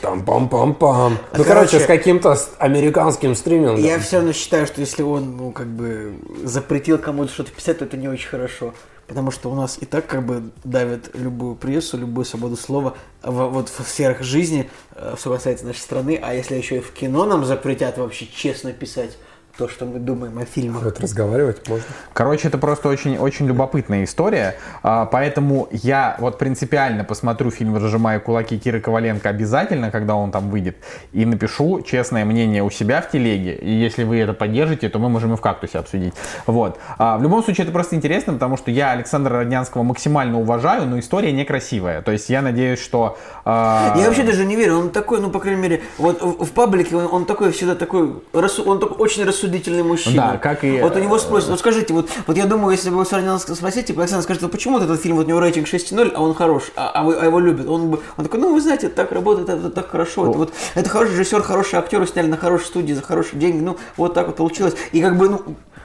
Там 0.00 0.24
пам 0.24 0.48
пам 0.48 0.74
пам 0.74 1.12
Ну, 1.36 1.44
короче, 1.44 1.48
короче, 1.48 1.80
с 1.80 1.86
каким-то 1.86 2.36
американским 2.58 3.34
стримингом. 3.34 3.76
Я 3.82 3.98
все 3.98 4.16
равно 4.16 4.32
считаю, 4.32 4.66
что 4.66 4.80
если 4.80 5.02
он, 5.02 5.36
ну, 5.36 5.52
как 5.52 5.66
бы, 5.66 6.14
запретил 6.44 6.98
кому-то 6.98 7.32
что-то 7.32 7.50
писать, 7.52 7.78
то 7.78 7.84
это 7.84 7.96
не 7.96 8.08
очень 8.08 8.28
хорошо. 8.28 8.74
Потому 9.06 9.32
что 9.32 9.50
у 9.50 9.54
нас 9.56 9.76
и 9.80 9.86
так, 9.86 10.06
как 10.06 10.24
бы, 10.24 10.50
давят 10.62 11.10
любую 11.14 11.56
прессу, 11.56 11.98
любую 11.98 12.24
свободу 12.24 12.56
слова 12.56 12.94
в- 13.22 13.48
вот 13.48 13.68
в 13.68 13.82
сферах 13.88 14.22
жизни, 14.22 14.70
э, 14.94 15.16
что 15.18 15.32
касается 15.34 15.66
нашей 15.66 15.80
страны. 15.80 16.18
А 16.22 16.32
если 16.32 16.54
еще 16.54 16.76
и 16.76 16.80
в 16.80 16.92
кино 16.92 17.24
нам 17.26 17.44
запретят 17.44 17.98
вообще 17.98 18.26
честно 18.26 18.72
писать 18.72 19.18
то, 19.56 19.68
что 19.68 19.84
мы 19.84 19.98
думаем 19.98 20.38
о 20.38 20.44
фильмах. 20.44 20.82
Вот 20.82 21.00
разговаривать 21.00 21.68
можно. 21.68 21.84
Короче, 22.12 22.48
это 22.48 22.58
просто 22.58 22.88
очень, 22.88 23.18
очень 23.18 23.46
любопытная 23.46 24.04
история, 24.04 24.56
а, 24.82 25.06
поэтому 25.06 25.68
я 25.70 26.16
вот 26.18 26.38
принципиально 26.38 27.04
посмотрю 27.04 27.50
фильм 27.50 27.76
«Разжимая 27.76 28.20
кулаки» 28.20 28.58
Киры 28.58 28.80
Коваленко 28.80 29.28
обязательно, 29.28 29.90
когда 29.90 30.14
он 30.14 30.30
там 30.30 30.50
выйдет, 30.50 30.76
и 31.12 31.24
напишу 31.24 31.82
честное 31.82 32.24
мнение 32.24 32.62
у 32.62 32.70
себя 32.70 33.02
в 33.02 33.10
телеге, 33.10 33.54
и 33.54 33.70
если 33.70 34.04
вы 34.04 34.18
это 34.18 34.32
поддержите, 34.32 34.88
то 34.88 34.98
мы 34.98 35.08
можем 35.08 35.34
и 35.34 35.36
в 35.36 35.40
«Кактусе» 35.40 35.78
обсудить. 35.78 36.14
Вот. 36.46 36.78
А, 36.98 37.18
В 37.18 37.22
любом 37.22 37.42
случае, 37.44 37.64
это 37.64 37.72
просто 37.72 37.96
интересно, 37.96 38.32
потому 38.32 38.56
что 38.56 38.70
я 38.70 38.92
Александра 38.92 39.38
Роднянского 39.38 39.82
максимально 39.82 40.40
уважаю, 40.40 40.86
но 40.86 40.98
история 40.98 41.32
некрасивая, 41.32 42.02
то 42.02 42.12
есть 42.12 42.30
я 42.30 42.40
надеюсь, 42.40 42.80
что... 42.80 43.18
а, 43.44 43.94
Я 43.98 44.06
вообще 44.06 44.22
даже 44.22 44.44
не 44.46 44.56
верю, 44.56 44.78
он 44.78 44.90
такой, 44.90 45.20
ну, 45.20 45.30
по 45.30 45.38
крайней 45.40 45.60
мере, 45.60 45.82
вот 45.98 46.22
в, 46.22 46.44
в 46.44 46.52
паблике 46.52 46.96
он, 46.96 47.08
он 47.12 47.24
такой 47.26 47.52
всегда 47.52 47.74
такой, 47.74 48.22
он 48.32 48.80
такой 48.80 48.96
очень 48.96 49.24
рассудительный 49.24 49.39
мужчина. 49.82 50.32
Да, 50.32 50.38
как 50.38 50.64
и- 50.64 50.80
Вот 50.80 50.96
у 50.96 50.98
него 50.98 51.18
спросят, 51.18 51.50
вот 51.50 51.58
скажите, 51.58 51.92
вот, 51.94 52.08
вот 52.26 52.36
я 52.36 52.46
думаю, 52.46 52.72
если 52.72 52.90
бы 52.90 52.96
вы 52.96 53.04
Сарнянского 53.04 53.54
спросите, 53.54 53.88
типа, 53.88 54.00
Александр, 54.02 54.24
скажите, 54.24 54.46
вот 54.46 54.52
почему 54.52 54.74
вот 54.78 54.84
этот 54.84 55.00
фильм, 55.00 55.16
вот 55.16 55.26
у 55.26 55.28
него 55.28 55.40
рейтинг 55.40 55.66
6.0, 55.66 56.12
а 56.14 56.22
он 56.22 56.34
хорош, 56.34 56.64
а, 56.76 56.90
а 56.94 57.04
вы, 57.04 57.14
а 57.16 57.24
его 57.24 57.38
любят? 57.40 57.68
Он, 57.68 57.90
бы, 57.90 58.00
он 58.16 58.24
такой, 58.24 58.40
ну, 58.40 58.52
вы 58.52 58.60
знаете, 58.60 58.86
это 58.88 58.96
так 58.96 59.12
работает, 59.12 59.48
это, 59.48 59.70
так 59.70 59.90
хорошо, 59.90 60.28
это 60.28 60.38
вот, 60.38 60.52
это 60.74 60.88
хороший 60.88 61.12
режиссер, 61.12 61.42
хорошие 61.42 61.78
актеры 61.80 62.06
сняли 62.06 62.26
на 62.28 62.36
хорошей 62.36 62.66
студии 62.66 62.92
за 62.92 63.02
хорошие 63.02 63.38
деньги, 63.38 63.62
ну, 63.62 63.76
вот 63.96 64.14
так 64.14 64.26
вот 64.26 64.36
получилось. 64.36 64.74
И 64.92 65.00
как 65.00 65.16
бы, 65.16 65.28
ну, 65.28 65.42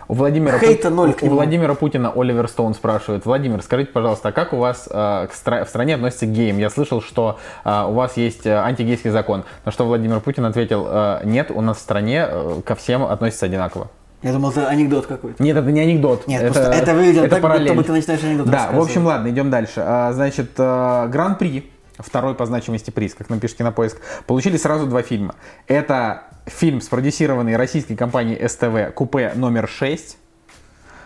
У 0.07 0.13
Владимира, 0.13 0.59
Хейта 0.59 0.89
Пу- 0.89 0.91
ноль 0.93 1.09
у- 1.09 1.13
к 1.13 1.21
у 1.21 1.25
нему. 1.25 1.35
Владимира 1.35 1.73
Путина 1.73 2.11
Оливер 2.15 2.47
Стоун 2.47 2.73
спрашивает. 2.75 3.25
Владимир, 3.25 3.61
скажите, 3.61 3.91
пожалуйста, 3.91 4.29
а 4.29 4.31
как 4.31 4.53
у 4.53 4.57
вас 4.57 4.87
э, 4.89 5.27
к 5.27 5.31
стра- 5.33 5.65
в 5.65 5.69
стране 5.69 5.95
относятся 5.95 6.25
к 6.27 6.31
геям? 6.31 6.57
Я 6.59 6.69
слышал, 6.69 7.01
что 7.01 7.39
э, 7.63 7.83
у 7.87 7.93
вас 7.93 8.15
есть 8.17 8.45
э, 8.45 8.53
антигейский 8.55 9.09
закон. 9.09 9.43
На 9.65 9.71
что 9.71 9.85
Владимир 9.85 10.19
Путин 10.19 10.45
ответил, 10.45 10.85
э, 10.87 11.21
нет, 11.23 11.49
у 11.51 11.61
нас 11.61 11.77
в 11.77 11.79
стране 11.79 12.25
э, 12.29 12.61
ко 12.65 12.75
всем 12.75 13.03
относятся 13.03 13.47
одинаково. 13.47 13.87
я 14.21 14.31
думал, 14.33 14.51
это 14.51 14.67
анекдот 14.67 15.07
какой-то. 15.07 15.41
Нет, 15.41 15.57
это 15.57 15.71
не 15.71 15.79
анекдот. 15.81 16.27
Нет, 16.27 16.43
просто 16.43 16.71
это 16.71 16.93
выглядело 16.93 17.27
так, 17.27 17.39
будто 17.39 17.41
параллель. 17.41 17.73
бы 17.75 17.83
ты 17.83 17.91
начинаешь 17.91 18.23
анекдот 18.23 18.49
Да, 18.49 18.69
в 18.71 18.79
общем, 18.79 19.05
ладно, 19.05 19.29
идем 19.29 19.49
дальше. 19.49 19.83
Значит, 20.11 20.51
Гран-при, 20.55 21.69
второй 21.99 22.35
по 22.35 22.45
значимости 22.45 22.91
приз, 22.91 23.13
как 23.15 23.29
напишите 23.29 23.63
на 23.63 23.71
поиск, 23.71 23.97
получили 24.27 24.57
сразу 24.57 24.85
два 24.85 25.01
фильма. 25.01 25.35
Это 25.67 26.23
фильм, 26.45 26.81
спродюсированный 26.81 27.55
российской 27.55 27.95
компанией 27.95 28.47
СТВ 28.47 28.93
«Купе 28.93 29.31
номер 29.35 29.69
6», 29.69 30.15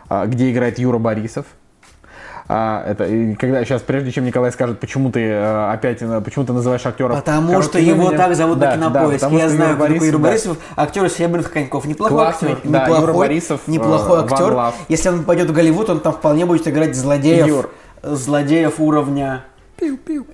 а, 0.10 0.26
где 0.26 0.52
играет 0.52 0.80
Юра 0.80 0.98
Борисов. 0.98 1.46
А, 2.52 2.84
это 2.84 3.06
когда 3.40 3.64
сейчас, 3.64 3.84
прежде 3.84 4.12
чем 4.12 4.26
Николай 4.26 4.52
скажет, 4.52 4.80
почему 4.80 5.12
ты 5.12 5.20
э, 5.20 5.72
опять, 5.72 6.02
э, 6.02 6.20
почему 6.20 6.46
ты 6.46 6.54
называешь 6.54 6.84
актера 6.84 7.14
Потому 7.14 7.62
что 7.62 7.78
его 7.78 8.06
именем. 8.06 8.18
так 8.18 8.36
зовут 8.36 8.58
Да, 8.58 8.76
на 8.76 8.90
да, 8.90 9.02
кинопоиске. 9.02 9.20
потому 9.20 9.38
Я 9.38 9.50
знаю, 9.50 9.76
Юра 9.76 9.88
такой 9.88 10.08
Юра 10.08 10.18
да. 10.18 10.24
Борисов, 10.24 10.58
актер 10.76 11.06
из 11.06 11.14
«Серебряных 11.14 11.52
коньков». 11.52 11.86
Неплохой 11.86 12.18
Классный, 12.18 12.52
актер. 12.54 12.72
да, 12.72 12.80
неплохой, 12.86 13.02
Юра 13.04 13.14
Борисов, 13.14 13.68
неплохой 13.68 14.20
э, 14.20 14.24
актер. 14.24 14.46
One 14.48 14.56
Love. 14.56 14.74
Если 14.88 15.10
он 15.10 15.24
пойдет 15.26 15.50
в 15.52 15.54
Голливуд, 15.54 15.92
он 15.92 16.00
там 16.00 16.12
вполне 16.14 16.48
будет 16.48 16.68
играть 16.68 16.96
злодеев. 16.96 17.46
Юр. 17.46 17.70
Злодеев 18.02 18.80
уровня... 18.80 19.46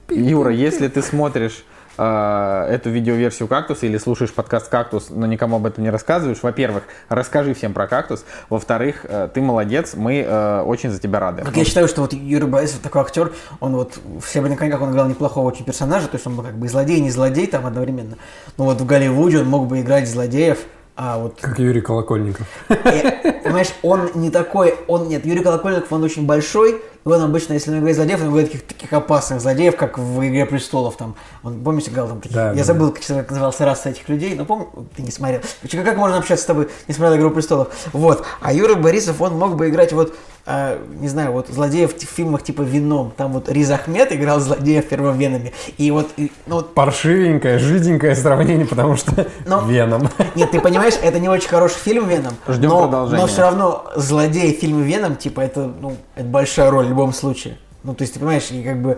Юра, 0.09 0.51
если 0.51 0.87
ты 0.87 1.01
смотришь 1.01 1.65
э, 1.97 2.67
эту 2.71 2.89
видеоверсию 2.89 3.47
кактуса 3.47 3.85
или 3.85 3.97
слушаешь 3.97 4.33
подкаст 4.33 4.69
кактус, 4.69 5.07
но 5.09 5.25
никому 5.25 5.57
об 5.57 5.65
этом 5.65 5.83
не 5.83 5.89
рассказываешь, 5.89 6.39
во-первых, 6.41 6.83
расскажи 7.09 7.53
всем 7.53 7.73
про 7.73 7.87
кактус. 7.87 8.25
Во-вторых, 8.49 9.05
э, 9.05 9.29
ты 9.33 9.41
молодец, 9.41 9.93
мы 9.95 10.21
э, 10.21 10.61
очень 10.61 10.89
за 10.89 10.99
тебя 10.99 11.19
рады. 11.19 11.43
Как 11.43 11.55
я 11.55 11.65
считаю, 11.65 11.87
что 11.87 12.01
вот 12.01 12.13
Юрий 12.13 12.47
Борисов 12.47 12.79
такой 12.79 13.01
актер, 13.01 13.33
он 13.59 13.75
вот 13.75 13.97
в 14.03 14.27
«Серебряных 14.27 14.59
коньках» 14.59 14.81
он 14.81 14.91
играл 14.91 15.07
неплохого 15.07 15.47
очень 15.47 15.65
персонажа, 15.65 16.07
то 16.07 16.15
есть 16.15 16.27
он 16.27 16.35
был 16.35 16.43
как 16.43 16.55
бы 16.55 16.65
и 16.65 16.69
злодей, 16.69 16.97
и 16.97 17.01
не 17.01 17.11
злодей 17.11 17.47
там 17.47 17.65
одновременно. 17.65 18.17
Но 18.57 18.65
вот 18.65 18.81
в 18.81 18.85
Голливуде 18.85 19.39
он 19.39 19.47
мог 19.47 19.67
бы 19.67 19.81
играть 19.81 20.09
злодеев, 20.09 20.59
а 20.97 21.17
вот 21.17 21.39
Как 21.41 21.59
Юрий 21.59 21.81
Колокольников. 21.81 22.47
Э, 22.69 23.43
Понимаешь, 23.43 23.73
он 23.81 24.09
не 24.15 24.29
такой, 24.29 24.75
он 24.87 25.09
нет, 25.09 25.25
Юрий 25.25 25.43
Колокольников, 25.43 25.91
он 25.91 26.03
очень 26.03 26.25
большой, 26.25 26.81
и 27.05 27.09
он 27.09 27.21
обычно, 27.21 27.53
если 27.53 27.69
он 27.69 27.79
играет 27.79 27.95
злодеев, 27.97 28.21
он 28.21 28.31
играет 28.31 28.51
таких, 28.51 28.65
таких 28.65 28.91
опасных 28.91 29.39
злодеев, 29.39 29.75
как 29.75 29.99
в 29.99 30.27
«Игре 30.27 30.47
престолов», 30.47 30.97
там, 30.97 31.15
он, 31.43 31.63
помните, 31.63 31.91
играл 31.91 32.07
там 32.07 32.19
таких, 32.19 32.35
Да, 32.35 32.49
я 32.49 32.55
да, 32.55 32.63
забыл, 32.63 32.91
как 32.91 33.03
человек 33.03 33.29
назывался 33.29 33.63
раса 33.63 33.89
этих 33.89 34.09
людей, 34.09 34.33
но 34.33 34.43
помню, 34.43 34.69
ты 34.95 35.03
не 35.03 35.11
смотрел, 35.11 35.41
как 35.69 35.97
можно 35.97 36.17
общаться 36.17 36.43
с 36.43 36.47
тобой, 36.47 36.67
не 36.87 36.95
смотрел 36.95 37.19
«Игру 37.19 37.29
престолов», 37.29 37.67
вот, 37.93 38.25
а 38.41 38.51
Юра 38.51 38.73
Борисов, 38.73 39.21
он 39.21 39.37
мог 39.37 39.55
бы 39.55 39.69
играть 39.69 39.93
вот, 39.93 40.15
а, 40.47 40.77
не 40.99 41.07
знаю, 41.07 41.31
вот 41.31 41.47
злодеев 41.47 41.95
в 41.95 42.05
фильмах 42.05 42.43
типа 42.43 42.61
«Веном», 42.61 43.11
там 43.17 43.33
вот 43.33 43.49
Риз 43.49 43.71
Ахмед 43.71 44.11
играл 44.13 44.39
злодеев 44.39 44.87
первовенами, 44.87 45.53
и 45.77 45.89
вот, 45.89 46.09
и, 46.17 46.31
ну 46.45 46.57
вот 46.57 46.75
Паршивенькое, 46.75 47.57
жиденькое 47.57 48.15
сравнение, 48.15 48.67
потому 48.67 48.95
что 48.95 49.27
Но- 49.45 49.61
Веном. 49.65 50.07
Нет, 50.35 50.51
ты 50.51 50.61
понимаешь, 50.61 50.93
это 51.01 51.19
не 51.19 51.29
очень 51.29 51.49
хороший 51.49 51.79
фильм 51.79 52.07
Веном. 52.07 52.33
Ждем 52.47 52.69
но, 52.69 52.81
продолжения. 52.83 53.21
Но 53.21 53.27
все 53.27 53.41
равно 53.41 53.85
злодей 53.95 54.55
в 54.55 54.59
фильме 54.59 54.83
Веном, 54.83 55.15
типа, 55.15 55.41
это, 55.41 55.71
ну, 55.81 55.97
это 56.15 56.25
большая 56.25 56.69
роль 56.69 56.85
в 56.85 56.89
любом 56.89 57.11
случае. 57.11 57.57
Ну, 57.85 57.93
то 57.93 58.01
есть, 58.01 58.13
ты 58.15 58.19
понимаешь, 58.19 58.49
и 58.51 58.63
как 58.63 58.81
бы 58.81 58.97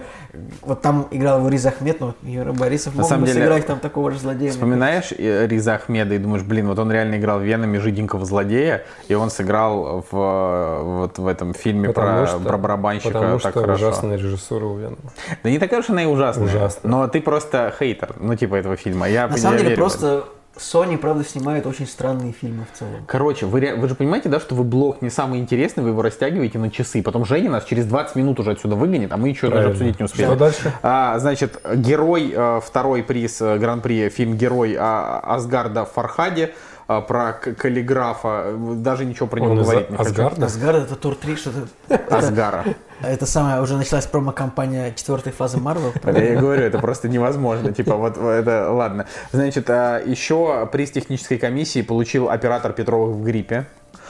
вот 0.62 0.82
там 0.82 1.08
играл 1.12 1.40
его 1.40 1.50
Риз 1.50 1.66
Ахмед, 1.66 2.00
но 2.00 2.16
Юра 2.24 2.54
Борисов 2.54 2.96
На 2.96 3.02
мог 3.02 3.10
самом 3.10 3.22
бы 3.26 3.28
деле, 3.28 3.42
сыграть 3.42 3.66
там 3.68 3.80
такого 3.80 4.12
же 4.12 4.20
злодея. 4.20 4.50
Вспоминаешь 4.52 5.12
Риза 5.12 5.76
Ахмеда 5.76 6.16
и 6.16 6.18
думаешь, 6.18 6.44
блин, 6.44 6.68
вот 6.68 6.80
он 6.80 6.92
реально 6.92 7.16
играл 7.18 7.40
Венами 7.42 7.78
жиденького 7.80 8.26
злодея, 8.26 8.86
и 9.10 9.14
он 9.14 9.30
сыграл 9.30 10.06
в, 10.10 10.82
вот 10.84 11.18
в 11.18 11.28
этом 11.28 11.54
фильме 11.54 11.90
Потому 11.90 12.20
про, 12.20 12.28
что- 12.28 12.40
про 12.40 12.58
барабанщика 12.58 13.12
Потому 13.14 13.40
так 13.40 13.52
что 13.52 13.62
хорошо. 13.62 13.88
ужасная 13.88 14.16
режиссура 14.18 14.66
у 14.66 14.78
Венома. 14.78 14.98
Да 15.44 15.50
не 15.50 15.60
такая 15.60 15.82
уж 15.82 15.90
она 15.90 16.04
и 16.04 16.06
ужасная. 16.06 16.46
Ужасная. 16.46 16.90
Но 16.92 17.08
ты 17.08 17.20
просто 17.22 17.74
хейтер, 17.78 18.16
ну 18.20 18.36
типа 18.36 18.56
этого 18.56 18.78
фильма. 18.78 19.10
Я, 19.10 19.28
На 19.28 19.34
я 19.34 19.38
самом 19.38 19.58
деле, 19.58 19.70
верю 19.72 19.84
в 19.84 19.88
это. 19.88 19.98
просто 20.00 20.30
Sony, 20.58 20.97
правда, 20.97 21.24
снимает 21.24 21.66
очень 21.66 21.88
странные 21.88 22.34
фильмы 22.34 22.66
в 22.72 22.78
целом. 22.78 23.05
Короче, 23.05 23.45
вы, 23.45 23.76
вы 23.76 23.88
же 23.88 23.95
понимаете, 23.95 24.30
да, 24.30 24.39
что 24.39 24.55
вы 24.55 24.64
блог 24.64 25.01
не 25.01 25.10
самый 25.10 25.39
интересный, 25.39 25.84
вы 25.84 25.89
его 25.89 26.01
растягиваете 26.01 26.60
на 26.60 26.70
часы. 26.72 27.01
Потом 27.01 27.26
Женя 27.26 27.49
нас 27.49 27.66
через 27.66 27.86
20 27.86 28.16
минут 28.16 28.39
уже 28.39 28.51
отсюда 28.51 28.76
выгонит, 28.76 29.12
а 29.12 29.18
мы 29.18 29.30
еще 29.30 29.49
даже 29.49 29.70
обсудить 29.70 29.99
не 29.99 30.05
успели. 30.05 30.26
Что 30.26 30.36
дальше? 30.36 30.74
А, 30.82 31.20
значит, 31.20 31.62
герой, 31.76 32.34
э, 32.36 32.60
второй 32.64 33.03
приз 33.03 33.41
э, 33.41 33.58
Гран-при, 33.58 34.10
фильм 34.10 34.38
«Герой» 34.38 34.76
а, 34.78 35.20
Асгарда 35.24 35.86
Фархади 35.86 36.53
а, 36.88 37.01
про 37.01 37.34
каллиграфа. 37.34 38.43
Э, 38.47 38.74
Даже 38.76 39.05
ничего 39.05 39.28
про 39.28 39.39
него 39.39 39.51
Он 39.51 39.62
говорить 39.62 39.89
не 39.89 39.97
хочу. 39.97 40.10
Асгарда? 40.10 40.45
Асгард 40.45 40.84
это 40.86 40.95
тур 40.95 41.16
3, 41.16 41.36
что-то... 41.36 41.99
Асгара. 42.10 42.64
Это 43.02 43.26
самая, 43.26 43.62
уже 43.62 43.78
началась 43.78 44.06
промо-компания 44.08 44.93
четвертой 44.95 45.32
фазы 45.32 45.58
Марвел. 45.58 45.93
Я 46.06 46.34
и 46.34 46.36
говорю, 46.36 46.64
это 46.64 46.80
просто 46.80 47.08
невозможно. 47.08 47.72
Типа, 47.72 47.95
вот 47.95 48.18
это, 48.18 48.72
ладно. 48.72 49.06
Значит, 49.32 49.70
а, 49.70 50.02
еще 50.04 50.68
приз 50.72 50.91
технической 50.91 51.38
комиссии 51.38 51.82
получил 51.82 52.30
оператор 52.30 52.74
Петровых 52.74 53.16
в 53.16 53.24
гриппе. 53.24 53.68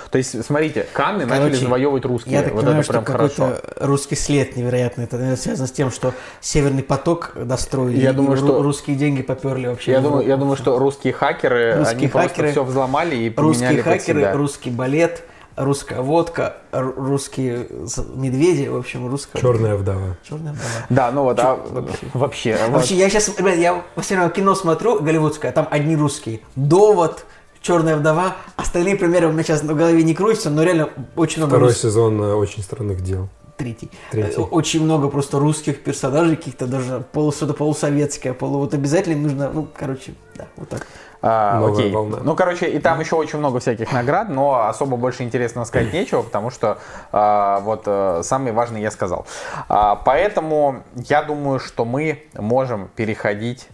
То 0.10 0.18
есть, 0.18 0.46
смотрите, 0.46 0.86
Канны 0.94 1.26
начали 1.26 1.50
Короче, 1.50 1.66
завоевывать 1.66 2.06
русские. 2.06 2.36
Я 2.36 2.44
так 2.44 2.54
вот 2.54 2.62
понимаю, 2.62 2.80
это 2.80 2.84
что 2.86 2.94
прям 2.94 3.06
хорошо. 3.06 3.36
какой-то 3.36 3.86
русский 3.86 4.16
след 4.16 4.56
невероятный. 4.56 5.04
Это 5.04 5.18
наверное, 5.18 5.38
связано 5.38 5.68
с 5.68 5.72
тем, 5.72 5.92
что 5.92 6.14
Северный 6.40 6.84
поток 6.84 7.34
достроили. 7.36 8.00
Я 8.00 8.14
думаю, 8.14 8.38
что- 8.38 8.62
русские 8.62 8.96
деньги 8.96 9.22
поперли 9.22 9.68
вообще. 9.68 9.92
Я 9.92 10.00
думаю, 10.00 10.26
я 10.26 10.38
думаю, 10.38 10.56
что 10.56 10.80
русские 10.80 11.12
хакеры, 11.12 11.76
Русские 11.78 11.98
они 11.98 12.08
просто 12.08 12.30
хакеры, 12.30 12.52
все 12.52 12.64
взломали 12.64 13.16
и 13.16 13.30
поменяли 13.30 13.80
русские 13.80 13.84
хакеры, 13.84 14.32
русский 14.34 14.70
балет, 14.70 15.24
русская 15.58 16.02
водка, 16.02 16.58
русские 16.72 17.68
медведи, 18.16 18.68
в 18.68 18.78
общем, 18.78 19.10
русская... 19.10 19.40
Черная 19.42 19.76
вдова. 19.76 20.16
Черная 20.24 20.54
вдова. 20.54 20.70
Да, 20.90 21.12
ну 21.12 21.24
вот, 21.24 21.40
а, 21.40 21.56
вообще? 21.56 22.08
вообще. 22.14 22.58
вот. 22.68 22.72
Вообще, 22.78 22.96
я 22.96 23.10
сейчас, 23.10 23.38
ребят, 23.38 23.58
я 23.58 23.84
все 23.98 24.16
равно 24.16 24.30
кино 24.30 24.56
смотрю, 24.56 25.02
голливудское, 25.02 25.52
а 25.52 25.54
там 25.54 25.68
одни 25.70 25.96
русские. 25.96 26.42
Довод, 26.56 27.26
Черная 27.62 27.98
вдова, 27.98 28.38
остальные 28.56 28.96
примеры 28.96 29.28
у 29.28 29.32
меня 29.32 29.44
сейчас 29.44 29.62
в 29.62 29.66
голове 29.66 30.04
не 30.04 30.14
крутятся, 30.14 30.50
но 30.50 30.64
реально 30.64 30.90
очень 31.16 31.40
много 31.40 31.52
Второй 31.56 31.70
русских. 31.70 31.82
сезон 31.82 32.22
э, 32.22 32.34
«Очень 32.34 32.64
странных 32.64 33.02
дел». 33.02 33.28
Третий. 33.58 33.90
Третий. 34.12 34.40
Э, 34.40 34.44
Очень 34.44 34.84
много 34.84 35.10
просто 35.10 35.40
русских 35.40 35.84
персонажей, 35.84 36.36
каких-то 36.36 36.68
даже 36.68 37.04
полу, 37.12 37.32
что-то 37.32 37.54
полусоветское, 37.54 38.34
полу... 38.34 38.60
Вот 38.60 38.76
обязательно 38.76 39.18
нужно, 39.18 39.50
ну, 39.52 39.68
короче, 39.76 40.14
да, 40.36 40.48
вот 40.56 40.70
так. 40.70 40.86
А, 41.22 41.60
Новая 41.60 41.74
окей. 41.74 41.92
волна. 41.92 42.20
Ну, 42.24 42.36
короче, 42.36 42.70
и 42.70 42.80
там 42.80 43.00
еще 43.00 43.16
очень 43.16 43.40
много 43.40 43.60
всяких 43.60 43.92
наград, 43.92 44.30
но 44.30 44.68
особо 44.68 44.98
больше 44.98 45.24
интересного 45.24 45.66
сказать 45.66 45.94
нечего, 45.94 46.22
потому 46.22 46.50
что 46.50 46.78
а, 47.12 47.60
вот 47.62 47.84
а, 47.86 48.22
самый 48.24 48.52
важный 48.52 48.82
я 48.82 48.92
сказал. 48.92 49.26
А, 49.68 49.96
поэтому 49.96 50.84
я 50.96 51.24
думаю, 51.24 51.60
что 51.60 51.86
мы 51.86 52.24
можем 52.34 52.90
переходить 52.96 53.68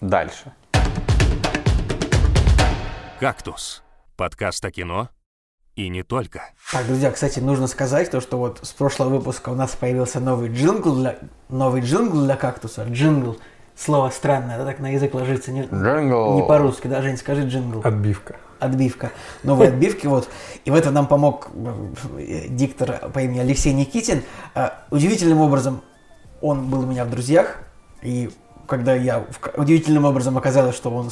дальше. 0.00 0.52
«Кактус»— 3.20 3.82
подкаст 4.16 4.64
о 4.64 4.70
кино 4.72 5.08
и 5.76 5.88
не 5.88 6.02
только. 6.02 6.42
Так, 6.70 6.86
друзья, 6.86 7.10
кстати, 7.10 7.38
нужно 7.38 7.66
сказать 7.66 8.10
то, 8.10 8.20
что 8.20 8.36
вот 8.36 8.60
с 8.62 8.72
прошлого 8.72 9.16
выпуска 9.16 9.50
у 9.50 9.54
нас 9.54 9.74
появился 9.74 10.20
новый 10.20 10.50
джингл 10.50 10.96
для, 10.96 11.18
новый 11.48 11.82
джингл 11.82 12.24
для 12.24 12.36
кактуса. 12.36 12.84
Джингл. 12.84 13.38
Слово 13.76 14.10
странное, 14.10 14.58
да, 14.58 14.64
так 14.64 14.78
на 14.80 14.92
язык 14.92 15.14
ложится. 15.14 15.50
Не, 15.50 15.62
Джингл. 15.62 16.34
не 16.36 16.42
по-русски, 16.42 16.88
да, 16.88 17.02
Жень, 17.02 17.16
скажи 17.16 17.42
джингл. 17.46 17.80
Отбивка. 17.82 18.36
отбивка, 18.60 19.10
новые 19.42 19.68
отбивки, 19.70 20.06
вот. 20.06 20.28
И 20.64 20.70
в 20.70 20.74
этом 20.74 20.94
нам 20.94 21.06
помог 21.06 21.48
э, 22.18 22.46
диктор 22.48 23.10
по 23.12 23.20
имени 23.20 23.40
Алексей 23.40 23.72
Никитин. 23.72 24.22
А, 24.54 24.84
Удивительным 24.90 25.40
образом 25.40 25.80
он 26.40 26.68
был 26.68 26.80
у 26.80 26.86
меня 26.86 27.04
в 27.04 27.10
друзьях, 27.10 27.58
и 28.02 28.30
когда 28.66 28.94
я 28.94 29.24
удивительным 29.56 30.04
образом 30.04 30.36
оказалось, 30.38 30.76
что 30.76 30.90
он 30.90 31.10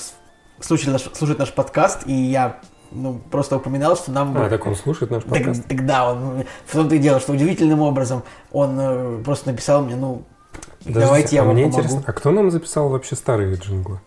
слушает 0.61 0.93
наш, 0.93 1.03
слушает 1.17 1.39
наш 1.39 1.53
подкаст, 1.53 2.07
и 2.07 2.13
я 2.13 2.61
ну, 2.93 3.21
просто 3.31 3.57
упоминал, 3.57 3.97
что 3.97 4.11
нам... 4.13 4.37
А, 4.37 4.49
так 4.49 4.67
он 4.67 4.77
слушает 4.77 5.11
наш 5.11 5.23
Так, 5.23 5.33
подкаст? 5.33 5.67
так 5.67 5.87
да, 5.87 6.11
он, 6.13 6.45
в 6.67 6.73
том-то 6.73 6.95
и 6.95 6.99
дело, 6.99 7.21
что 7.21 7.33
удивительным 7.33 7.81
образом 7.83 8.23
он 8.53 8.77
э, 8.79 9.23
просто 9.25 9.51
написал 9.51 9.83
мне, 9.85 9.97
ну, 9.97 10.23
Подождите, 10.53 11.01
давайте 11.01 11.37
я 11.37 11.43
а 11.43 11.45
вам 11.45 11.55
мне 11.55 11.65
помогу. 11.65 11.83
интересно, 11.83 12.05
а 12.07 12.13
кто 12.13 12.31
нам 12.31 12.51
записал 12.51 12.89
вообще 12.89 13.17
старые 13.17 13.55
джинглы? 13.55 14.01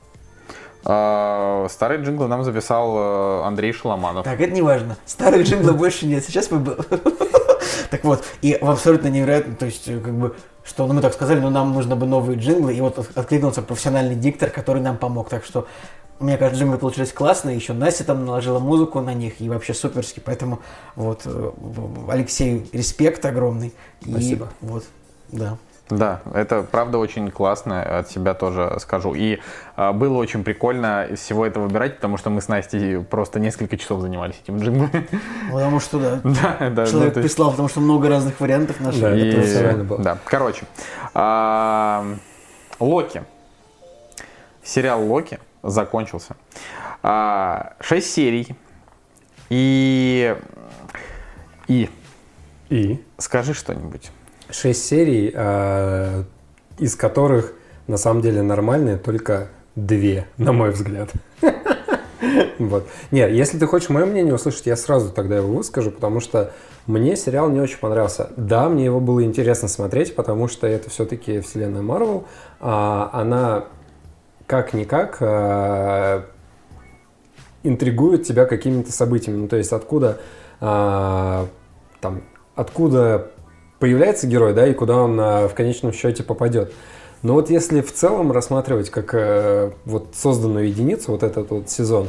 А, 0.86 1.68
старый 1.70 2.02
джингл 2.02 2.28
нам 2.28 2.44
записал 2.44 2.96
э, 2.98 3.44
Андрей 3.46 3.72
Шаломанов. 3.72 4.26
Так, 4.26 4.42
это 4.42 4.52
не 4.52 4.62
важно. 4.62 4.98
Старых 5.06 5.48
джинглов 5.48 5.78
больше 5.78 6.06
нет. 6.06 6.24
Сейчас 6.26 6.52
мы... 6.52 6.62
Так 7.90 8.04
вот, 8.04 8.24
и 8.42 8.58
в 8.60 8.70
абсолютно 8.70 9.08
невероятно, 9.08 9.56
то 9.56 9.66
есть, 9.66 9.88
э, 9.88 10.00
как 10.00 10.14
бы, 10.14 10.36
что 10.64 10.88
ну, 10.88 10.96
мы 10.96 11.02
так 11.02 11.14
сказали, 11.14 11.40
но 11.40 11.50
нам 11.50 11.74
нужно 11.74 11.96
бы 11.96 12.06
новые 12.06 12.38
джинглы, 12.38 12.74
и 12.74 12.82
вот 12.82 12.98
от- 12.98 13.16
откликнулся 13.18 13.62
профессиональный 13.62 14.16
диктор, 14.16 14.50
который 14.50 14.82
нам 14.82 14.98
помог. 14.98 15.30
Так 15.30 15.46
что, 15.46 15.68
мне 16.20 16.38
кажется, 16.38 16.60
джинглы 16.60 16.80
получились 16.80 17.14
классные, 17.14 17.56
еще 17.56 17.74
Настя 17.74 18.04
там 18.04 18.26
наложила 18.26 18.60
музыку 18.60 19.00
на 19.00 19.14
них, 19.14 19.40
и 19.40 19.48
вообще 19.48 19.74
суперски, 19.74 20.20
поэтому 20.20 20.60
вот 20.96 21.22
э, 21.26 21.52
Алексею 22.10 22.68
респект 22.74 23.24
огромный. 23.26 23.74
И 24.02 24.12
Спасибо. 24.12 24.50
вот, 24.60 24.84
да. 25.32 25.58
Да, 25.90 26.22
это 26.34 26.64
правда 26.64 26.98
очень 26.98 27.30
классно, 27.30 27.84
от 28.00 28.10
себя 28.10 28.34
тоже 28.34 28.78
скажу. 28.80 29.14
И 29.14 29.40
а, 29.76 29.92
было 29.92 30.18
очень 30.18 30.44
прикольно 30.44 31.06
из 31.06 31.20
всего 31.20 31.46
этого 31.46 31.66
выбирать, 31.66 31.96
потому 31.98 32.18
что 32.18 32.30
мы 32.30 32.42
с 32.42 32.48
Настей 32.48 33.04
просто 33.04 33.40
несколько 33.40 33.78
часов 33.78 34.00
занимались 34.02 34.36
этим 34.42 34.60
джинглом. 34.60 34.90
Потому 35.52 35.80
что, 35.82 36.00
да, 36.00 36.20
Да, 36.24 36.70
да. 36.70 36.86
человек 36.86 36.94
ну, 36.94 37.00
то 37.14 37.20
есть- 37.20 37.34
прислал, 37.34 37.52
потому 37.52 37.68
что 37.68 37.82
много 37.82 38.08
разных 38.10 38.40
вариантов 38.40 38.80
нашли. 38.80 39.02
Да, 39.02 39.16
И- 39.16 39.30
это 39.30 39.84
было. 39.84 40.00
Да, 40.02 40.18
короче. 40.24 40.66
а, 41.14 42.06
Локи. 42.80 43.24
Сериал 44.64 45.04
Локи 45.06 45.40
закончился. 45.64 46.36
А, 47.04 47.74
Шесть 47.82 48.12
серий. 48.14 48.56
И... 49.50 50.36
И... 51.68 51.90
И 52.70 53.04
Скажи 53.18 53.54
что-нибудь. 53.54 54.10
Шесть 54.54 54.86
серий, 54.86 55.32
а, 55.36 56.24
из 56.78 56.96
которых 56.96 57.54
на 57.88 57.98
самом 57.98 58.22
деле 58.22 58.42
нормальные 58.42 58.98
только 58.98 59.50
две, 59.76 60.28
на 60.38 60.54
мой 60.54 60.72
взгляд. 60.72 61.10
Вот. 62.58 62.88
Нет, 63.12 63.32
если 63.32 63.58
ты 63.58 63.68
хочешь 63.68 63.90
мое 63.90 64.06
мнение 64.06 64.34
услышать, 64.34 64.66
я 64.66 64.78
сразу 64.78 65.12
тогда 65.12 65.38
его 65.38 65.54
выскажу, 65.54 65.92
потому 65.92 66.20
что 66.20 66.54
мне 66.88 67.16
сериал 67.18 67.50
не 67.50 67.60
очень 67.60 67.78
понравился. 67.78 68.30
Да, 68.38 68.70
мне 68.70 68.86
его 68.86 69.02
было 69.02 69.24
интересно 69.24 69.68
смотреть, 69.68 70.16
потому 70.16 70.48
что 70.48 70.66
это 70.66 70.90
все-таки 70.90 71.42
вселенная 71.42 71.82
Марвел. 71.82 72.26
а 72.60 73.10
она 73.12 73.66
как-никак 74.48 75.18
а, 75.20 76.26
интригует 77.64 78.24
тебя 78.24 78.46
какими-то 78.46 78.92
событиями. 78.92 79.42
Ну, 79.42 79.48
то 79.48 79.58
есть 79.58 79.74
откуда 79.74 80.20
там, 80.60 82.24
откуда 82.56 83.33
появляется 83.84 84.28
герой, 84.28 84.54
да, 84.54 84.66
и 84.66 84.74
куда 84.74 84.96
он 84.96 85.20
а, 85.20 85.50
в 85.50 85.56
конечном 85.56 85.92
счете 85.92 86.24
попадет. 86.24 86.72
Но 87.22 87.34
вот 87.34 87.50
если 87.50 87.82
в 87.82 87.92
целом 87.92 88.32
рассматривать 88.32 88.90
как 88.90 89.14
э, 89.14 89.72
вот 89.84 90.14
созданную 90.16 90.70
единицу, 90.70 91.12
вот 91.12 91.22
этот 91.22 91.52
вот 91.52 91.70
сезон, 91.70 92.08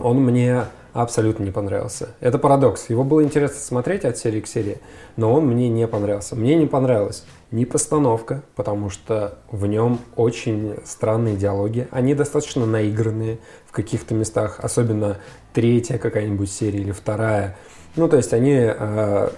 он 0.00 0.16
мне 0.16 0.64
абсолютно 0.92 1.44
не 1.44 1.52
понравился. 1.52 2.08
Это 2.18 2.40
парадокс. 2.40 2.90
Его 2.90 3.04
было 3.04 3.22
интересно 3.22 3.60
смотреть 3.60 4.04
от 4.04 4.18
серии 4.18 4.40
к 4.40 4.48
серии, 4.48 4.78
но 5.16 5.32
он 5.32 5.46
мне 5.46 5.68
не 5.68 5.86
понравился. 5.86 6.34
Мне 6.34 6.56
не 6.56 6.66
понравилась 6.66 7.22
ни 7.52 7.64
постановка, 7.64 8.42
потому 8.56 8.90
что 8.90 9.38
в 9.52 9.64
нем 9.66 10.00
очень 10.16 10.74
странные 10.84 11.36
диалоги. 11.36 11.86
Они 11.92 12.14
достаточно 12.14 12.66
наигранные 12.66 13.38
в 13.68 13.70
каких-то 13.70 14.12
местах, 14.12 14.58
особенно 14.60 15.18
третья 15.52 15.98
какая-нибудь 15.98 16.50
серия 16.50 16.80
или 16.80 16.90
вторая. 16.90 17.56
Ну, 17.94 18.08
то 18.08 18.16
есть 18.16 18.32
они, 18.32 18.56
э, 18.58 19.28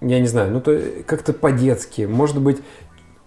я 0.00 0.20
не 0.20 0.26
знаю, 0.26 0.50
ну, 0.50 0.60
то 0.60 0.78
как-то 1.06 1.32
по-детски. 1.32 2.02
Может 2.02 2.40
быть, 2.40 2.60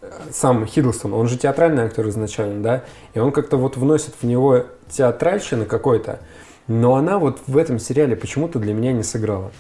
э, 0.02 0.12
сам 0.32 0.66
Хиддлстон, 0.66 1.14
он 1.14 1.28
же 1.28 1.38
театральный 1.38 1.84
актер 1.84 2.08
изначально, 2.10 2.62
да, 2.62 2.84
и 3.14 3.20
он 3.20 3.32
как-то 3.32 3.58
вот 3.58 3.78
вносит 3.78 4.14
в 4.20 4.26
него 4.26 4.66
театральщины 4.90 5.66
какой-то, 5.66 6.20
но 6.68 6.96
она 6.96 7.20
вот 7.20 7.42
в 7.48 7.58
этом 7.58 7.80
сериале 7.80 8.16
почему-то 8.16 8.60
для 8.60 8.74
меня 8.74 8.94
не 8.94 9.04
сыграла. 9.04 9.52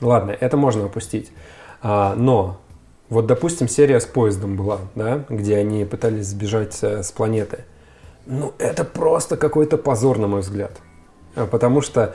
Ладно, 0.00 0.36
это 0.38 0.56
можно 0.56 0.84
опустить. 0.84 1.32
А, 1.80 2.14
но 2.16 2.60
вот, 3.08 3.26
допустим, 3.26 3.68
серия 3.68 4.00
с 4.00 4.06
поездом 4.06 4.56
была, 4.56 4.78
да, 4.94 5.24
где 5.28 5.56
они 5.56 5.84
пытались 5.84 6.26
сбежать 6.26 6.78
э, 6.82 7.02
с 7.02 7.12
планеты. 7.12 7.64
Ну, 8.26 8.52
это 8.58 8.84
просто 8.84 9.36
какой-то 9.36 9.76
позор, 9.76 10.18
на 10.18 10.28
мой 10.28 10.40
взгляд. 10.40 10.72
А, 11.34 11.46
Потому 11.46 11.80
что 11.80 12.14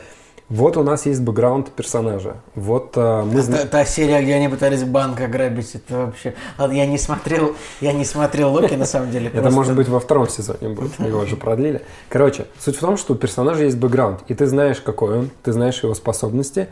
Вот 0.49 0.77
у 0.77 0.83
нас 0.83 1.05
есть 1.05 1.21
бэкграунд 1.21 1.71
персонажа. 1.71 2.37
Вот 2.55 2.93
а, 2.95 3.25
мы 3.25 3.43
Та, 3.43 3.65
та 3.65 3.85
серия, 3.85 4.21
где 4.21 4.35
они 4.35 4.47
пытались 4.47 4.83
банк 4.83 5.19
ограбить, 5.19 5.75
это 5.75 6.05
вообще... 6.05 6.35
Я 6.57 6.85
не 6.85 6.97
смотрел, 6.97 7.53
я 7.81 7.91
не 7.91 8.05
смотрел 8.05 8.53
Локи, 8.53 8.75
на 8.75 8.85
самом 8.85 9.11
деле. 9.11 9.29
Это 9.33 9.49
может 9.49 9.75
быть 9.75 9.89
во 9.89 9.99
втором 9.99 10.29
сезоне 10.29 10.69
будет, 10.69 10.97
его 10.99 11.19
уже 11.19 11.35
продлили. 11.35 11.81
Короче, 12.07 12.45
суть 12.59 12.77
в 12.77 12.79
том, 12.79 12.95
что 12.95 13.13
у 13.13 13.17
персонажа 13.17 13.65
есть 13.65 13.77
бэкграунд, 13.77 14.21
и 14.29 14.33
ты 14.33 14.45
знаешь, 14.45 14.79
какой 14.79 15.19
он, 15.19 15.29
ты 15.43 15.51
знаешь 15.51 15.83
его 15.83 15.93
способности, 15.93 16.69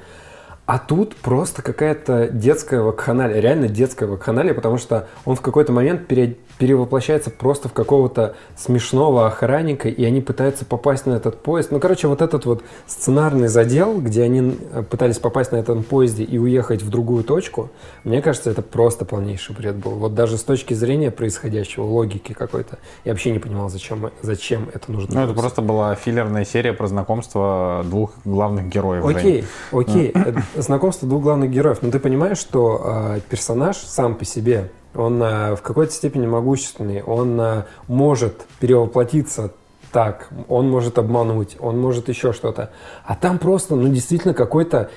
а 0.66 0.80
тут 0.80 1.16
просто 1.18 1.62
какая-то 1.62 2.30
детская 2.30 2.82
вакханалия, 2.82 3.40
реально 3.40 3.68
детская 3.68 4.08
вакханалия, 4.08 4.54
потому 4.54 4.78
что 4.78 5.08
он 5.26 5.36
в 5.36 5.42
какой-то 5.42 5.72
момент 5.74 6.08
пере- 6.08 6.38
перевоплощается 6.58 7.30
просто 7.30 7.70
в 7.70 7.74
какого-то 7.74 8.36
смешного 8.56 9.28
охранника, 9.28 9.90
и 9.90 10.04
они 10.04 10.22
пытаются 10.22 10.66
попасть 10.66 11.06
на 11.06 11.14
этот 11.14 11.42
поезд. 11.42 11.72
Ну, 11.72 11.80
короче, 11.80 12.08
вот 12.08 12.22
этот 12.22 12.46
вот 12.46 12.64
сценарный 12.88 13.48
задел, 13.48 14.00
где 14.00 14.24
они 14.24 14.58
э, 14.72 14.84
пытались 14.84 15.18
попасть 15.18 15.52
на 15.52 15.58
этом 15.58 15.84
поезде 15.84 16.24
и 16.24 16.38
уехать 16.38 16.82
в 16.82 16.90
другую 16.90 17.24
точку, 17.24 17.70
мне 18.04 18.22
кажется, 18.22 18.50
это 18.50 18.62
просто 18.62 19.06
полнейший 19.06 19.56
бред 19.56 19.76
был. 19.76 19.92
Вот 19.92 20.14
даже 20.14 20.38
с 20.38 20.44
точки 20.44 20.74
зрения 20.74 21.12
происходящего, 21.12 21.84
логики 21.84 22.34
какой-то, 22.34 22.78
я 23.04 23.12
вообще 23.12 23.32
не 23.32 23.40
понимал, 23.40 23.70
зачем, 23.70 24.12
зачем 24.22 24.70
это 24.74 24.92
нужно. 24.92 25.16
Ну, 25.16 25.22
это 25.26 25.34
просто 25.34 25.62
была 25.62 25.96
филлерная 25.96 26.46
серия 26.46 26.74
про 26.74 26.88
знакомство 26.88 27.84
двух 27.86 28.14
главных 28.24 28.70
героев. 28.70 29.06
Окей, 29.06 29.46
окей. 29.72 30.10
Это 30.10 30.44
Знакомство 30.56 31.08
двух 31.08 31.24
главных 31.24 31.52
героев. 31.52 31.80
Но 31.82 31.92
ты 31.92 32.00
понимаешь, 32.00 32.38
что 32.38 32.82
э, 33.16 33.20
персонаж 33.30 33.78
сам 33.78 34.16
по 34.16 34.26
себе, 34.26 34.72
он 34.96 35.22
э, 35.22 35.56
в 35.56 35.62
какой-то 35.62 35.92
степени 35.92 36.26
могущественный, 36.26 37.02
он 37.04 37.40
э, 37.40 37.64
может 37.88 38.46
перевоплотиться 38.60 39.52
так, 39.92 40.30
он 40.50 40.70
может 40.70 40.98
обмануть, 40.98 41.56
он 41.60 41.80
может 41.80 42.10
еще 42.10 42.34
что-то. 42.34 42.72
А 43.06 43.16
там 43.16 43.38
просто, 43.38 43.76
ну, 43.76 43.88
действительно 43.88 44.34
какой-то... 44.34 44.90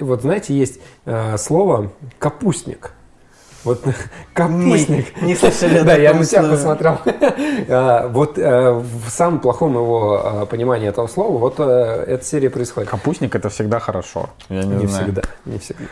Вот 0.00 0.22
знаете, 0.22 0.54
есть 0.54 0.80
э, 1.04 1.36
слово 1.36 1.90
«капустник». 2.18 2.92
Вот 3.64 3.82
капустник. 4.32 5.20
Не, 5.20 5.28
не 5.28 5.34
слышали 5.34 5.80
Да, 5.84 5.94
я 5.96 6.14
на 6.14 6.24
тебя 6.24 6.44
посмотрел. 6.44 6.98
А, 7.68 8.08
Вот 8.08 8.38
в 8.38 9.08
самом 9.08 9.40
плохом 9.40 9.74
его 9.74 10.46
понимании 10.48 10.88
этого 10.88 11.08
слова, 11.08 11.36
вот 11.38 11.60
эта 11.60 12.20
серия 12.22 12.50
происходит. 12.50 12.88
Капустник 12.88 13.34
это 13.34 13.48
всегда 13.48 13.80
хорошо. 13.80 14.30
Я 14.48 14.62
не, 14.62 14.76
Не 14.76 14.86
знаю. 14.86 15.04
всегда, 15.04 15.22
не 15.44 15.58
всегда. 15.58 15.84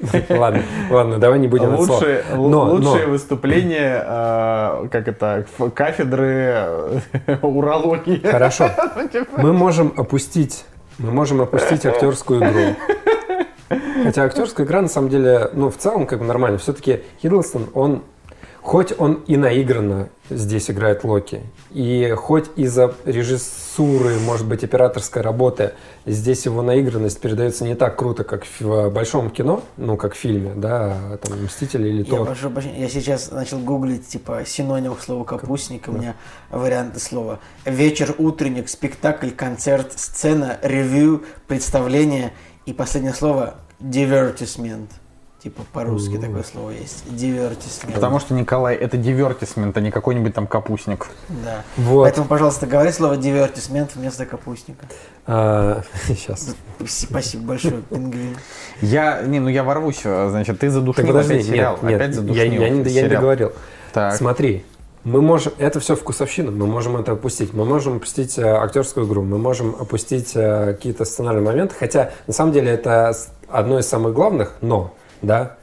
Ладно, 0.30 0.62
ладно, 0.90 1.18
давай 1.18 1.38
не 1.38 1.48
будем 1.48 1.74
это 1.74 1.82
слово. 1.84 1.98
Лучшее, 1.98 2.24
л- 2.32 2.48
Но- 2.48 2.64
лучшее 2.70 3.06
но- 3.06 3.12
выступление, 3.12 4.02
э, 4.06 4.88
как 4.90 5.08
это, 5.08 5.44
кафедры 5.74 6.64
урологии. 7.42 8.20
Хорошо. 8.26 8.70
Мы 9.36 9.52
можем 9.52 9.92
опустить, 9.96 10.64
мы 10.98 11.10
можем 11.10 11.40
опустить 11.40 11.84
актерскую 11.86 12.40
игру. 12.40 12.76
Хотя 14.04 14.24
актерская 14.24 14.66
игра, 14.66 14.82
на 14.82 14.88
самом 14.88 15.08
деле, 15.10 15.50
ну, 15.52 15.70
в 15.70 15.76
целом, 15.76 16.06
как 16.06 16.18
бы 16.20 16.24
нормально. 16.24 16.58
Все-таки 16.58 17.02
Хиддлстон, 17.22 17.68
он, 17.74 18.02
хоть 18.62 18.92
он 18.98 19.22
и 19.26 19.36
наигранно 19.36 20.08
здесь 20.28 20.70
играет 20.70 21.02
Локи, 21.04 21.42
и 21.70 22.14
хоть 22.16 22.50
из-за 22.56 22.94
режиссуры, 23.04 24.18
может 24.20 24.46
быть, 24.46 24.62
операторской 24.62 25.22
работы, 25.22 25.72
здесь 26.06 26.44
его 26.44 26.62
наигранность 26.62 27.20
передается 27.20 27.64
не 27.64 27.74
так 27.74 27.98
круто, 27.98 28.22
как 28.24 28.44
в 28.60 28.90
большом 28.90 29.30
кино, 29.30 29.62
ну, 29.76 29.96
как 29.96 30.14
в 30.14 30.16
фильме, 30.16 30.52
да, 30.54 31.18
там, 31.22 31.42
«Мстители» 31.44 31.88
или 31.88 31.98
Я 32.02 32.04
«Тор». 32.04 32.26
прошу 32.26 32.50
прощения, 32.50 32.80
я 32.80 32.88
сейчас 32.88 33.30
начал 33.30 33.58
гуглить, 33.58 34.06
типа, 34.06 34.42
синоним 34.46 34.94
к 34.94 35.00
слову 35.00 35.24
капустник, 35.24 35.88
у 35.88 35.92
меня 35.92 36.14
варианты 36.50 37.00
слова. 37.00 37.40
Вечер, 37.64 38.14
утренник, 38.18 38.68
спектакль, 38.68 39.30
концерт, 39.30 39.92
сцена, 39.96 40.58
ревью, 40.62 41.24
представление 41.48 42.32
и 42.66 42.72
последнее 42.72 43.14
слово 43.14 43.56
divertisement. 43.80 44.88
Типа 45.42 45.62
по-русски 45.72 46.18
такое 46.18 46.42
слово 46.42 46.70
есть. 46.70 47.04
Divertisement. 47.06 47.94
Потому 47.94 48.20
что, 48.20 48.34
Николай, 48.34 48.76
это 48.76 48.98
дивертисмент, 48.98 49.74
а 49.76 49.80
не 49.80 49.90
какой-нибудь 49.90 50.34
там 50.34 50.46
капустник. 50.46 51.08
Да. 51.28 51.62
Вот. 51.78 52.02
Поэтому, 52.02 52.26
пожалуйста, 52.26 52.66
говори 52.66 52.92
слово 52.92 53.14
divertisement 53.14 53.90
вместо 53.94 54.26
капустника. 54.26 54.86
сейчас. 56.06 56.54
Спасибо, 56.86 57.44
большое, 57.44 57.82
пингвин. 57.88 58.36
Я, 58.82 59.22
не, 59.22 59.40
ну 59.40 59.48
я 59.48 59.62
ворвусь, 59.62 60.00
э, 60.04 60.28
значит, 60.30 60.58
ты 60.58 60.70
задушил 60.70 61.02
Так 61.02 61.06
подожди, 61.06 61.34
опять 61.34 61.46
сериал. 61.46 61.74
нет, 61.74 61.82
нет, 61.84 61.94
опять 62.00 62.08
я, 62.08 62.14
задушил 62.14 62.42
я 62.42 62.48
не, 62.48 62.90
я 62.90 63.02
не 63.02 63.08
договорил. 63.08 63.52
Так. 63.92 64.14
Смотри, 64.14 64.64
мы 65.04 65.22
можем, 65.22 65.52
это 65.58 65.80
все 65.80 65.96
вкусовщина, 65.96 66.50
мы 66.50 66.66
можем 66.66 66.96
это 66.96 67.12
опустить. 67.12 67.54
Мы 67.54 67.64
можем 67.64 67.96
опустить 67.96 68.36
э, 68.38 68.42
актерскую 68.42 69.06
игру, 69.06 69.22
мы 69.22 69.38
можем 69.38 69.74
опустить 69.78 70.32
э, 70.34 70.74
какие-то 70.74 71.04
сценарные 71.04 71.44
моменты, 71.44 71.74
хотя 71.78 72.10
на 72.26 72.32
самом 72.34 72.52
деле 72.52 72.72
это 72.72 73.14
одно 73.48 73.78
из 73.78 73.86
самых 73.86 74.12
главных, 74.12 74.56
но, 74.60 74.94
да, 75.22 75.56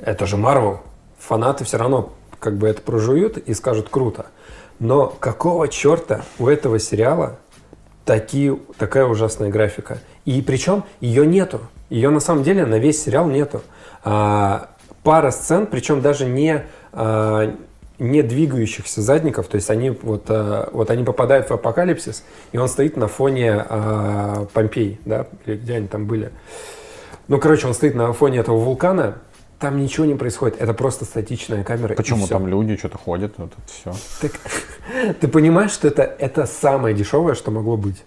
это 0.00 0.26
же 0.26 0.36
Марвел. 0.36 0.80
Фанаты 1.18 1.64
все 1.64 1.78
равно 1.78 2.12
как 2.38 2.56
бы 2.56 2.68
это 2.68 2.82
прожуют 2.82 3.38
и 3.38 3.54
скажут 3.54 3.88
круто. 3.88 4.26
Но 4.78 5.06
какого 5.06 5.68
черта 5.68 6.22
у 6.38 6.48
этого 6.48 6.78
сериала 6.78 7.38
такие, 8.04 8.58
такая 8.76 9.06
ужасная 9.06 9.48
графика? 9.48 9.98
И 10.24 10.42
причем 10.42 10.84
ее 11.00 11.26
нету. 11.26 11.60
Ее 11.90 12.10
на 12.10 12.20
самом 12.20 12.42
деле 12.42 12.66
на 12.66 12.78
весь 12.78 13.02
сериал 13.02 13.28
нету. 13.28 13.62
А, 14.02 14.70
пара 15.02 15.30
сцен, 15.30 15.66
причем 15.66 16.00
даже 16.00 16.26
не, 16.26 16.64
а, 16.92 17.54
не 17.98 18.22
двигающихся 18.22 19.00
задников, 19.00 19.46
то 19.46 19.56
есть 19.56 19.70
они 19.70 19.90
вот, 19.90 20.24
а, 20.28 20.68
вот 20.72 20.90
они 20.90 21.04
попадают 21.04 21.48
в 21.48 21.52
апокалипсис, 21.52 22.24
и 22.52 22.58
он 22.58 22.68
стоит 22.68 22.96
на 22.96 23.08
фоне 23.08 23.64
а, 23.68 24.46
Помпей, 24.52 24.98
да, 25.04 25.26
где 25.46 25.74
они 25.74 25.86
там 25.86 26.06
были. 26.06 26.32
Ну, 27.28 27.38
короче, 27.38 27.66
он 27.66 27.74
стоит 27.74 27.94
на 27.94 28.12
фоне 28.12 28.38
этого 28.38 28.56
вулкана, 28.56 29.18
там 29.58 29.80
ничего 29.80 30.04
не 30.04 30.14
происходит, 30.14 30.60
это 30.60 30.74
просто 30.74 31.04
статичная 31.04 31.64
камера. 31.64 31.94
и 31.94 31.96
Почему 31.96 32.26
там 32.26 32.46
люди 32.46 32.76
что-то 32.76 32.98
ходят, 32.98 33.34
вот 33.38 33.52
это 33.52 33.94
все. 33.94 33.94
Так, 34.20 34.32
ты 35.20 35.28
понимаешь, 35.28 35.70
что 35.70 35.88
это, 35.88 36.02
это 36.02 36.46
самое 36.46 36.94
дешевое, 36.94 37.34
что 37.34 37.50
могло 37.50 37.76
быть? 37.76 38.04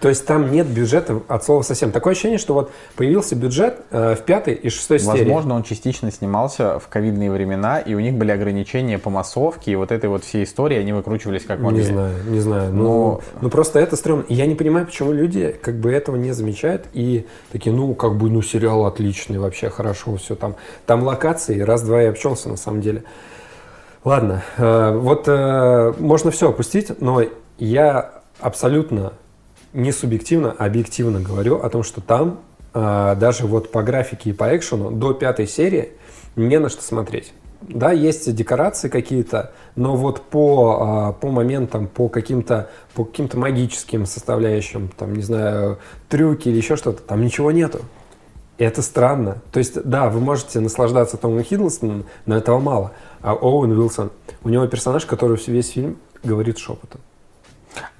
То 0.00 0.08
есть 0.08 0.26
там 0.26 0.52
нет 0.52 0.66
бюджета 0.66 1.20
от 1.26 1.44
слова 1.44 1.62
совсем. 1.62 1.90
Такое 1.90 2.12
ощущение, 2.12 2.38
что 2.38 2.54
вот 2.54 2.70
появился 2.94 3.34
бюджет 3.34 3.80
э, 3.90 4.14
в 4.14 4.22
пятой 4.22 4.54
и 4.54 4.68
шестой 4.68 5.00
серии. 5.00 5.24
Возможно, 5.24 5.54
он 5.56 5.64
частично 5.64 6.12
снимался 6.12 6.78
в 6.78 6.88
ковидные 6.88 7.30
времена, 7.30 7.80
и 7.80 7.94
у 7.94 8.00
них 8.00 8.14
были 8.14 8.30
ограничения 8.30 8.98
по 8.98 9.10
массовке, 9.10 9.72
и 9.72 9.76
вот 9.76 9.90
этой 9.90 10.08
вот 10.08 10.24
всей 10.24 10.44
истории 10.44 10.78
они 10.78 10.92
выкручивались 10.92 11.44
как 11.44 11.58
могли. 11.58 11.78
Не 11.78 11.84
знаю, 11.84 12.14
не 12.28 12.40
знаю. 12.40 12.72
Ну, 12.72 12.84
Но- 12.84 13.20
ну 13.40 13.50
просто 13.50 13.80
это 13.80 13.96
стрёмно. 13.96 14.24
И 14.28 14.34
я 14.34 14.46
не 14.46 14.54
понимаю, 14.54 14.86
почему 14.86 15.12
люди 15.12 15.56
как 15.60 15.76
бы 15.76 15.90
этого 15.90 16.14
не 16.16 16.32
замечают 16.32 16.86
и 16.92 17.26
такие, 17.50 17.74
ну, 17.74 17.94
как 17.94 18.16
бы, 18.16 18.30
ну, 18.30 18.40
сериал 18.40 18.86
отличный, 18.86 19.38
вообще 19.38 19.68
хорошо, 19.68 20.16
все 20.16 20.36
там. 20.36 20.54
Там 20.86 21.02
локации, 21.02 21.60
раз-два 21.60 22.04
и 22.04 22.06
обчелся 22.06 22.48
на 22.48 22.56
самом 22.56 22.80
деле. 22.80 23.02
Ладно, 24.04 24.42
э, 24.56 24.96
вот 24.96 25.24
э, 25.26 25.92
можно 25.98 26.30
все 26.30 26.50
опустить, 26.50 27.00
но 27.00 27.22
я 27.58 28.12
абсолютно 28.40 29.12
не 29.72 29.92
субъективно, 29.92 30.54
а 30.56 30.66
объективно 30.66 31.20
говорю 31.20 31.56
о 31.56 31.68
том, 31.68 31.82
что 31.82 32.00
там 32.00 32.40
э, 32.74 33.16
даже 33.18 33.46
вот 33.46 33.70
по 33.70 33.82
графике 33.82 34.30
и 34.30 34.32
по 34.32 34.56
экшену 34.56 34.90
до 34.90 35.12
пятой 35.12 35.46
серии 35.46 35.90
не 36.36 36.58
на 36.58 36.68
что 36.68 36.82
смотреть. 36.82 37.32
Да, 37.60 37.90
есть 37.90 38.32
декорации 38.34 38.88
какие-то, 38.88 39.52
но 39.74 39.96
вот 39.96 40.22
по, 40.22 40.78
а, 40.80 41.12
по 41.12 41.28
моментам, 41.28 41.88
по 41.88 42.08
каким-то 42.08 42.70
по 42.94 43.04
каким-то 43.04 43.36
магическим 43.36 44.06
составляющим, 44.06 44.90
там, 44.96 45.14
не 45.14 45.22
знаю, 45.22 45.78
трюки 46.08 46.48
или 46.48 46.56
еще 46.56 46.76
что-то, 46.76 47.02
там 47.02 47.20
ничего 47.20 47.50
нету. 47.50 47.80
И 48.58 48.64
это 48.64 48.80
странно. 48.82 49.38
То 49.50 49.58
есть, 49.58 49.82
да, 49.82 50.08
вы 50.08 50.20
можете 50.20 50.60
наслаждаться 50.60 51.16
Томом 51.16 51.42
Хиддлстоном, 51.42 52.04
но 52.26 52.36
этого 52.36 52.60
мало. 52.60 52.92
А 53.22 53.34
Оуэн 53.34 53.72
Уилсон, 53.72 54.10
у 54.42 54.48
него 54.48 54.66
персонаж, 54.66 55.04
который 55.04 55.36
весь 55.46 55.70
фильм 55.70 55.96
говорит 56.22 56.58
шепотом. 56.58 57.00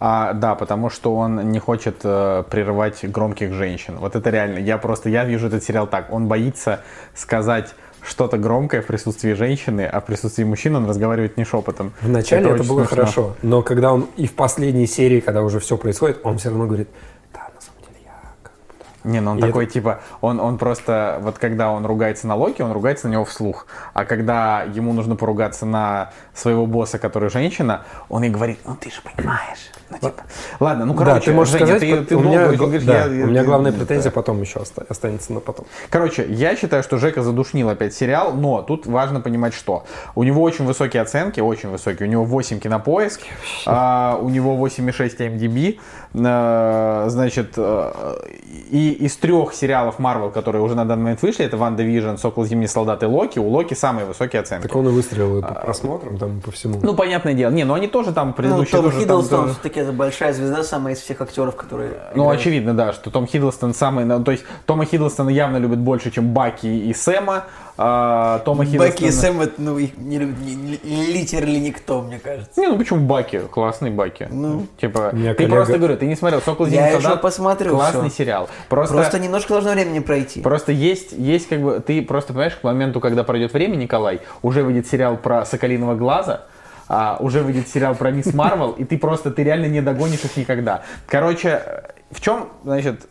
А, 0.00 0.32
да, 0.32 0.54
потому 0.54 0.90
что 0.90 1.14
он 1.14 1.50
не 1.50 1.58
хочет 1.58 2.00
э, 2.04 2.44
прерывать 2.50 3.04
громких 3.10 3.52
женщин. 3.52 3.96
Вот 3.98 4.16
это 4.16 4.30
реально. 4.30 4.58
Я 4.58 4.78
просто, 4.78 5.08
я 5.08 5.24
вижу 5.24 5.48
этот 5.48 5.62
сериал 5.64 5.86
так. 5.86 6.12
Он 6.12 6.26
боится 6.26 6.80
сказать 7.14 7.74
что-то 8.02 8.38
громкое 8.38 8.80
в 8.82 8.86
присутствии 8.86 9.32
женщины, 9.32 9.82
а 9.82 10.00
в 10.00 10.06
присутствии 10.06 10.44
мужчины 10.44 10.78
он 10.78 10.88
разговаривает 10.88 11.36
не 11.36 11.44
шепотом. 11.44 11.92
Вначале 12.00 12.44
это, 12.44 12.54
очень 12.54 12.68
было 12.68 12.80
смешно. 12.80 12.96
хорошо, 12.96 13.36
но 13.42 13.62
когда 13.62 13.92
он 13.92 14.08
и 14.16 14.26
в 14.26 14.34
последней 14.34 14.86
серии, 14.86 15.20
когда 15.20 15.42
уже 15.42 15.60
все 15.60 15.76
происходит, 15.76 16.20
он 16.22 16.38
все 16.38 16.48
равно 16.50 16.66
говорит, 16.66 16.88
да, 17.32 17.40
на 17.54 17.60
самом 17.60 17.80
деле 17.82 18.04
я 18.04 18.12
как 18.42 18.52
бы, 18.52 18.74
да». 18.76 18.97
Не, 19.08 19.20
ну 19.20 19.30
он 19.32 19.38
И 19.38 19.40
такой, 19.40 19.64
типа, 19.66 20.00
он, 20.20 20.38
он 20.38 20.58
просто, 20.58 21.18
вот 21.22 21.38
когда 21.38 21.70
он 21.70 21.86
ругается 21.86 22.26
на 22.26 22.34
Локи, 22.34 22.60
он 22.60 22.72
ругается 22.72 23.08
на 23.08 23.12
него 23.12 23.24
вслух. 23.24 23.66
А 23.94 24.04
когда 24.04 24.62
ему 24.62 24.92
нужно 24.92 25.16
поругаться 25.16 25.64
на 25.64 26.10
своего 26.34 26.66
босса, 26.66 26.98
который 26.98 27.30
женщина, 27.30 27.84
он 28.10 28.22
ей 28.22 28.30
говорит, 28.30 28.58
ну 28.66 28.76
ты 28.78 28.90
же 28.90 29.00
понимаешь. 29.02 29.70
Ну, 29.90 29.96
типа, 29.96 30.22
ладно, 30.60 30.84
ну, 30.84 30.92
короче, 30.92 31.14
да, 31.14 31.20
ты 31.20 31.32
можешь 31.32 31.52
Женя, 31.54 31.66
сказать, 31.66 31.80
ты, 31.80 32.04
ты 32.04 32.16
у, 32.16 32.20
долго 32.22 32.38
меня, 32.38 32.52
говоришь, 32.58 32.84
да, 32.84 33.06
я- 33.06 33.24
у 33.24 33.28
меня 33.28 33.40
ты- 33.40 33.46
главная 33.46 33.72
да. 33.72 33.78
претензия 33.78 34.10
потом 34.10 34.42
еще 34.42 34.58
оста- 34.60 34.84
останется 34.86 35.32
на 35.32 35.40
потом. 35.40 35.64
Короче, 35.88 36.26
я 36.28 36.54
считаю, 36.56 36.82
что 36.82 36.98
Жека 36.98 37.22
задушнил 37.22 37.70
опять 37.70 37.94
сериал, 37.94 38.34
но 38.34 38.60
тут 38.60 38.86
важно 38.86 39.22
понимать, 39.22 39.54
что 39.54 39.86
у 40.14 40.24
него 40.24 40.42
очень 40.42 40.66
высокие 40.66 41.00
оценки, 41.00 41.40
очень 41.40 41.70
высокие. 41.70 42.06
У 42.06 42.12
него 42.12 42.24
8 42.24 42.60
кинопоиск, 42.60 43.22
а, 43.64 44.18
у 44.20 44.28
него 44.28 44.56
8,6 44.56 45.16
IMDB. 45.20 45.80
А, 46.14 47.06
значит, 47.08 47.54
а, 47.56 48.18
и 48.70 48.90
из 48.92 49.16
трех 49.16 49.54
сериалов 49.54 49.98
Marvel, 49.98 50.30
которые 50.30 50.62
уже 50.62 50.74
на 50.74 50.84
данный 50.84 51.02
момент 51.02 51.22
вышли, 51.22 51.44
это 51.44 51.56
Ванда 51.56 51.82
Вижн, 51.82 52.16
Сокол 52.16 52.44
Зимний 52.44 52.66
Солдат 52.66 53.02
и 53.02 53.06
Локи, 53.06 53.38
у 53.38 53.48
Локи 53.48 53.74
самые 53.74 54.06
высокие 54.06 54.40
оценки. 54.40 54.66
Так 54.66 54.76
он 54.76 54.88
и 54.88 54.90
выстрелил 54.90 55.38
и 55.38 55.42
по 55.42 55.54
просмотрам, 55.54 56.18
там, 56.18 56.40
по 56.40 56.50
всему. 56.50 56.80
Ну, 56.82 56.94
понятное 56.94 57.34
дело. 57.34 57.50
Не, 57.50 57.64
ну 57.64 57.74
они 57.74 57.88
тоже 57.88 58.12
там 58.12 58.28
Ну, 58.28 58.34
предыдущие 58.34 58.72
Том 58.72 58.84
тоже 58.84 58.96
там 58.96 59.00
Хиддлстон 59.02 59.40
тоже- 59.40 59.52
все-таки 59.54 59.80
это 59.80 59.92
большая 59.92 60.32
звезда, 60.32 60.62
самая 60.62 60.94
из 60.94 61.00
всех 61.00 61.20
актеров, 61.20 61.56
которые... 61.56 61.90
Ну, 62.14 62.24
играют. 62.24 62.40
очевидно, 62.40 62.74
да, 62.74 62.92
что 62.92 63.10
Том 63.10 63.26
Хиддлстон 63.26 63.74
самый... 63.74 64.04
ну, 64.04 64.22
То 64.22 64.32
есть 64.32 64.44
Тома 64.66 64.84
Хиддлстона 64.84 65.30
явно 65.30 65.58
любят 65.58 65.78
больше, 65.78 66.10
чем 66.10 66.32
Баки 66.32 66.66
и 66.66 66.92
Сэма. 66.94 67.44
А, 67.80 68.40
Тома 68.40 68.64
Баки 68.64 68.74
и 69.04 69.06
Хиддлстона- 69.06 69.12
Сэм, 69.12 69.40
это, 69.40 69.52
ну, 69.58 69.78
их 69.78 69.96
не 69.96 70.18
любит 70.18 70.36
литерали 70.84 71.58
никто, 71.58 72.02
мне 72.02 72.18
кажется. 72.18 72.60
Не, 72.60 72.66
ну 72.66 72.76
почему 72.76 73.06
Баки? 73.06 73.38
Классный 73.50 73.90
Баки. 73.92 74.26
Ну. 74.30 74.66
типа, 74.80 75.10
ты 75.12 75.34
коллега- 75.34 75.54
просто 75.54 75.78
говорю, 75.78 75.96
ты 75.96 76.06
не 76.06 76.16
смотрел 76.16 76.40
Сокол 76.42 76.66
Я 76.66 76.88
еще 76.88 77.00
солдат. 77.02 77.22
посмотрю 77.22 77.70
Классный 77.70 78.08
всё. 78.10 78.18
сериал. 78.24 78.48
Просто, 78.68 78.94
Просто 78.94 79.10
просто, 79.12 79.18
немножко 79.20 79.52
должно 79.54 79.70
времени 79.72 80.00
пройти. 80.00 80.40
есть, 80.72 81.12
есть 81.12 81.48
как 81.48 81.60
бы, 81.62 81.78
ты 81.78 82.02
просто 82.02 82.32
понимаешь, 82.32 82.56
к 82.56 82.64
моменту, 82.64 82.98
когда 83.00 83.22
пройдет 83.22 83.52
время, 83.52 83.76
Николай, 83.76 84.22
уже 84.42 84.64
выйдет 84.64 84.88
сериал 84.88 85.16
про 85.16 85.44
Соколиного 85.44 85.94
глаза, 85.94 86.46
а, 86.88 87.16
уже 87.20 87.42
выйдет 87.42 87.68
сериал 87.68 87.94
про 87.94 88.10
Мисс 88.10 88.34
Марвел, 88.34 88.72
и 88.72 88.82
ты 88.84 88.98
просто, 88.98 89.30
ты 89.30 89.44
реально 89.44 89.66
не 89.66 89.82
догонишь 89.82 90.24
их 90.24 90.36
никогда. 90.36 90.82
Короче, 91.06 91.62
в 92.10 92.20
чем, 92.20 92.48
значит, 92.64 93.06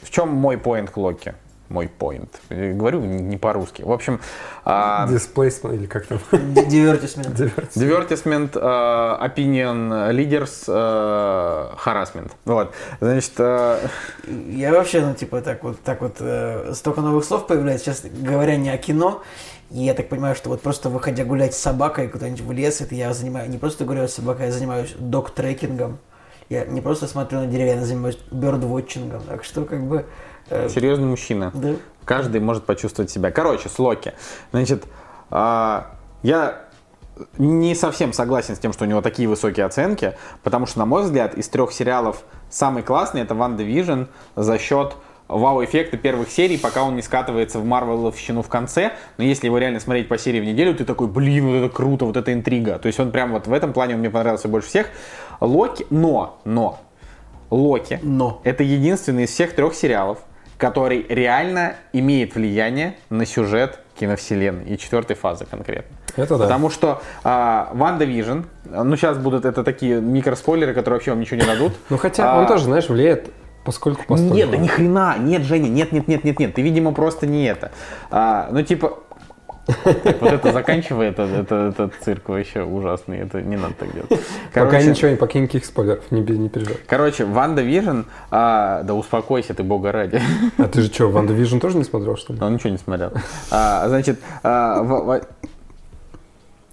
в 0.00 0.10
чем 0.10 0.30
мой 0.30 0.56
поинт 0.56 0.88
к 0.88 0.96
Локи? 0.96 1.34
Мой 1.68 1.88
поинт. 1.88 2.40
Говорю 2.48 3.00
не 3.00 3.36
по-русски. 3.36 3.82
В 3.82 3.90
общем, 3.90 4.20
а, 4.64 5.06
Displacement 5.08 5.74
или 5.74 5.86
как 5.86 6.06
там? 6.06 6.18
Дивертисмент. 6.30 7.28
Divertisement, 7.74 8.50
э, 8.54 9.26
opinion 9.26 10.12
leaders, 10.14 10.64
э, 10.68 11.74
harassment. 11.84 12.30
Вот. 12.44 12.72
Значит, 13.00 13.32
Я 13.38 14.72
вообще, 14.72 15.00
ну, 15.00 15.14
типа, 15.14 15.40
так 15.40 15.64
вот, 15.64 15.80
так 15.80 16.00
вот, 16.00 16.16
э, 16.20 16.72
столько 16.74 17.00
новых 17.00 17.24
слов 17.24 17.46
появляется, 17.46 17.92
сейчас 17.92 18.10
говоря 18.10 18.56
не 18.56 18.70
о 18.70 18.76
кино, 18.78 19.22
и 19.70 19.82
я 19.82 19.94
так 19.94 20.08
понимаю, 20.08 20.34
что 20.34 20.50
вот 20.50 20.60
просто 20.62 20.88
выходя 20.88 21.24
гулять 21.24 21.54
с 21.54 21.58
собакой 21.58 22.08
куда-нибудь 22.08 22.40
в 22.42 22.52
лес, 22.52 22.80
это 22.80 22.94
я 22.94 23.12
занимаю, 23.12 23.50
не 23.50 23.58
просто 23.58 23.84
гуляю 23.84 24.08
с 24.08 24.14
собакой, 24.14 24.46
я 24.46 24.52
занимаюсь 24.52 24.94
док-трекингом. 24.98 25.98
Я 26.48 26.64
не 26.64 26.80
просто 26.80 27.08
смотрю 27.08 27.40
на 27.40 27.46
деревья, 27.46 27.74
я 27.74 27.84
занимаюсь 27.84 28.18
бёрд-вотчингом. 28.30 29.22
Так 29.26 29.42
что, 29.42 29.64
как 29.64 29.82
бы, 29.82 30.06
серьезный 30.68 31.06
мужчина. 31.06 31.50
да. 31.54 31.74
Каждый 32.04 32.40
может 32.40 32.64
почувствовать 32.64 33.10
себя. 33.10 33.32
Короче, 33.32 33.68
с 33.68 33.80
Локи. 33.80 34.14
Значит, 34.52 34.84
а, 35.28 35.96
я 36.22 36.66
не 37.38 37.74
совсем 37.74 38.12
согласен 38.12 38.54
с 38.54 38.58
тем, 38.58 38.72
что 38.72 38.84
у 38.84 38.86
него 38.86 39.00
такие 39.00 39.28
высокие 39.28 39.66
оценки, 39.66 40.16
потому 40.42 40.66
что, 40.66 40.78
на 40.78 40.86
мой 40.86 41.02
взгляд, 41.02 41.34
из 41.34 41.48
трех 41.48 41.72
сериалов 41.72 42.22
самый 42.50 42.82
классный 42.82 43.22
это 43.22 43.34
Ванда 43.34 43.62
Вижн 43.62 44.04
за 44.36 44.58
счет 44.58 44.94
вау-эффекта 45.28 45.96
первых 45.96 46.30
серий, 46.30 46.56
пока 46.56 46.84
он 46.84 46.94
не 46.94 47.02
скатывается 47.02 47.58
в 47.58 47.64
Марвеловщину 47.64 48.42
в 48.42 48.48
конце. 48.48 48.92
Но 49.16 49.24
если 49.24 49.46
его 49.46 49.58
реально 49.58 49.80
смотреть 49.80 50.08
по 50.08 50.18
серии 50.18 50.40
в 50.40 50.44
неделю, 50.44 50.74
ты 50.74 50.84
такой, 50.84 51.08
блин, 51.08 51.46
вот 51.46 51.54
это 51.56 51.74
круто, 51.74 52.04
вот 52.04 52.16
это 52.16 52.32
интрига. 52.32 52.78
То 52.78 52.86
есть 52.86 53.00
он 53.00 53.10
прям 53.10 53.32
вот 53.32 53.46
в 53.46 53.52
этом 53.52 53.72
плане 53.72 53.94
он 53.94 54.00
мне 54.00 54.10
понравился 54.10 54.48
больше 54.48 54.68
всех. 54.68 54.88
Локи, 55.40 55.86
но, 55.90 56.38
но, 56.44 56.78
Локи 57.50 58.00
Но. 58.02 58.40
это 58.44 58.62
единственный 58.62 59.24
из 59.24 59.30
всех 59.30 59.54
трех 59.54 59.74
сериалов, 59.74 60.18
который 60.58 61.06
реально 61.08 61.74
имеет 61.92 62.34
влияние 62.34 62.94
на 63.10 63.26
сюжет 63.26 63.80
киновселенной 63.98 64.64
и 64.64 64.78
четвертой 64.78 65.16
фазы 65.16 65.46
конкретно. 65.46 65.96
Это 66.16 66.38
да. 66.38 66.44
Потому 66.44 66.70
что 66.70 67.02
Ванда 67.22 68.04
Вижн, 68.04 68.40
ну 68.64 68.96
сейчас 68.96 69.18
будут 69.18 69.44
это 69.44 69.62
такие 69.64 70.00
микроспойлеры, 70.00 70.72
которые 70.74 70.98
вообще 70.98 71.10
вам 71.10 71.20
ничего 71.20 71.40
не 71.40 71.46
дадут. 71.46 71.72
Ну 71.90 71.98
хотя 71.98 72.32
А, 72.32 72.40
он 72.40 72.46
тоже, 72.46 72.64
знаешь, 72.64 72.88
влияет 72.88 73.30
поскольку. 73.66 74.14
Нет, 74.16 74.50
да 74.50 74.56
ни 74.56 74.68
хрена, 74.68 75.16
нет, 75.18 75.42
Женя, 75.42 75.68
нет, 75.68 75.92
нет, 75.92 76.08
нет, 76.08 76.24
нет, 76.24 76.38
нет, 76.38 76.54
ты, 76.54 76.62
видимо, 76.62 76.92
просто 76.92 77.26
не 77.26 77.46
это. 77.46 77.72
А, 78.10 78.48
ну, 78.50 78.62
типа, 78.62 79.00
так, 79.66 80.20
вот 80.20 80.32
это 80.32 80.52
заканчивай, 80.52 81.08
это, 81.08 81.22
это, 81.22 81.54
этот 81.74 81.94
цирк 82.02 82.28
вообще 82.28 82.62
ужасный, 82.62 83.18
это 83.18 83.42
не 83.42 83.56
надо 83.56 83.74
так 83.74 83.92
делать. 83.92 84.08
Пока 84.54 84.66
Короче, 84.70 84.90
ничего, 84.90 85.10
не- 85.10 85.16
пока 85.16 85.38
никаких 85.40 85.64
спойлеров, 85.64 86.10
не, 86.10 86.20
не 86.22 86.48
переживай. 86.48 86.78
Короче, 86.86 87.24
Ванда 87.24 87.62
Вижн, 87.62 88.02
а, 88.30 88.82
да 88.84 88.94
успокойся 88.94 89.54
ты, 89.54 89.62
бога 89.62 89.90
ради. 89.92 90.20
А 90.58 90.64
ты 90.68 90.82
же 90.82 90.92
что, 90.92 91.08
Ванда 91.10 91.32
Вижн 91.32 91.58
тоже 91.58 91.76
не 91.78 91.84
смотрел, 91.84 92.16
что 92.16 92.32
ли? 92.32 92.40
Он 92.40 92.54
ничего 92.54 92.70
не 92.70 92.78
смотрел. 92.78 93.12
А, 93.50 93.88
значит, 93.88 94.20
а, 94.42 94.82
в- 94.82 95.04
в- 95.04 95.20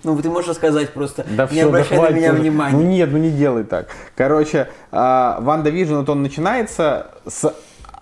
Ну, 0.04 0.22
ты 0.22 0.30
можешь 0.30 0.50
рассказать 0.50 0.90
просто, 0.92 1.26
Да 1.30 1.48
не 1.52 1.62
да 1.62 1.68
обращай 1.68 1.98
на 1.98 2.04
хватит 2.04 2.18
меня 2.18 2.32
уже. 2.34 2.42
внимания. 2.42 2.76
Ну 2.76 2.84
нет, 2.84 3.10
ну 3.12 3.18
не 3.18 3.32
делай 3.32 3.64
так. 3.64 3.88
Короче, 4.16 4.68
а, 4.92 5.40
Ванда 5.42 5.70
Вижн, 5.70 5.96
вот 5.96 6.10
он 6.10 6.22
начинается 6.22 7.08
с 7.26 7.54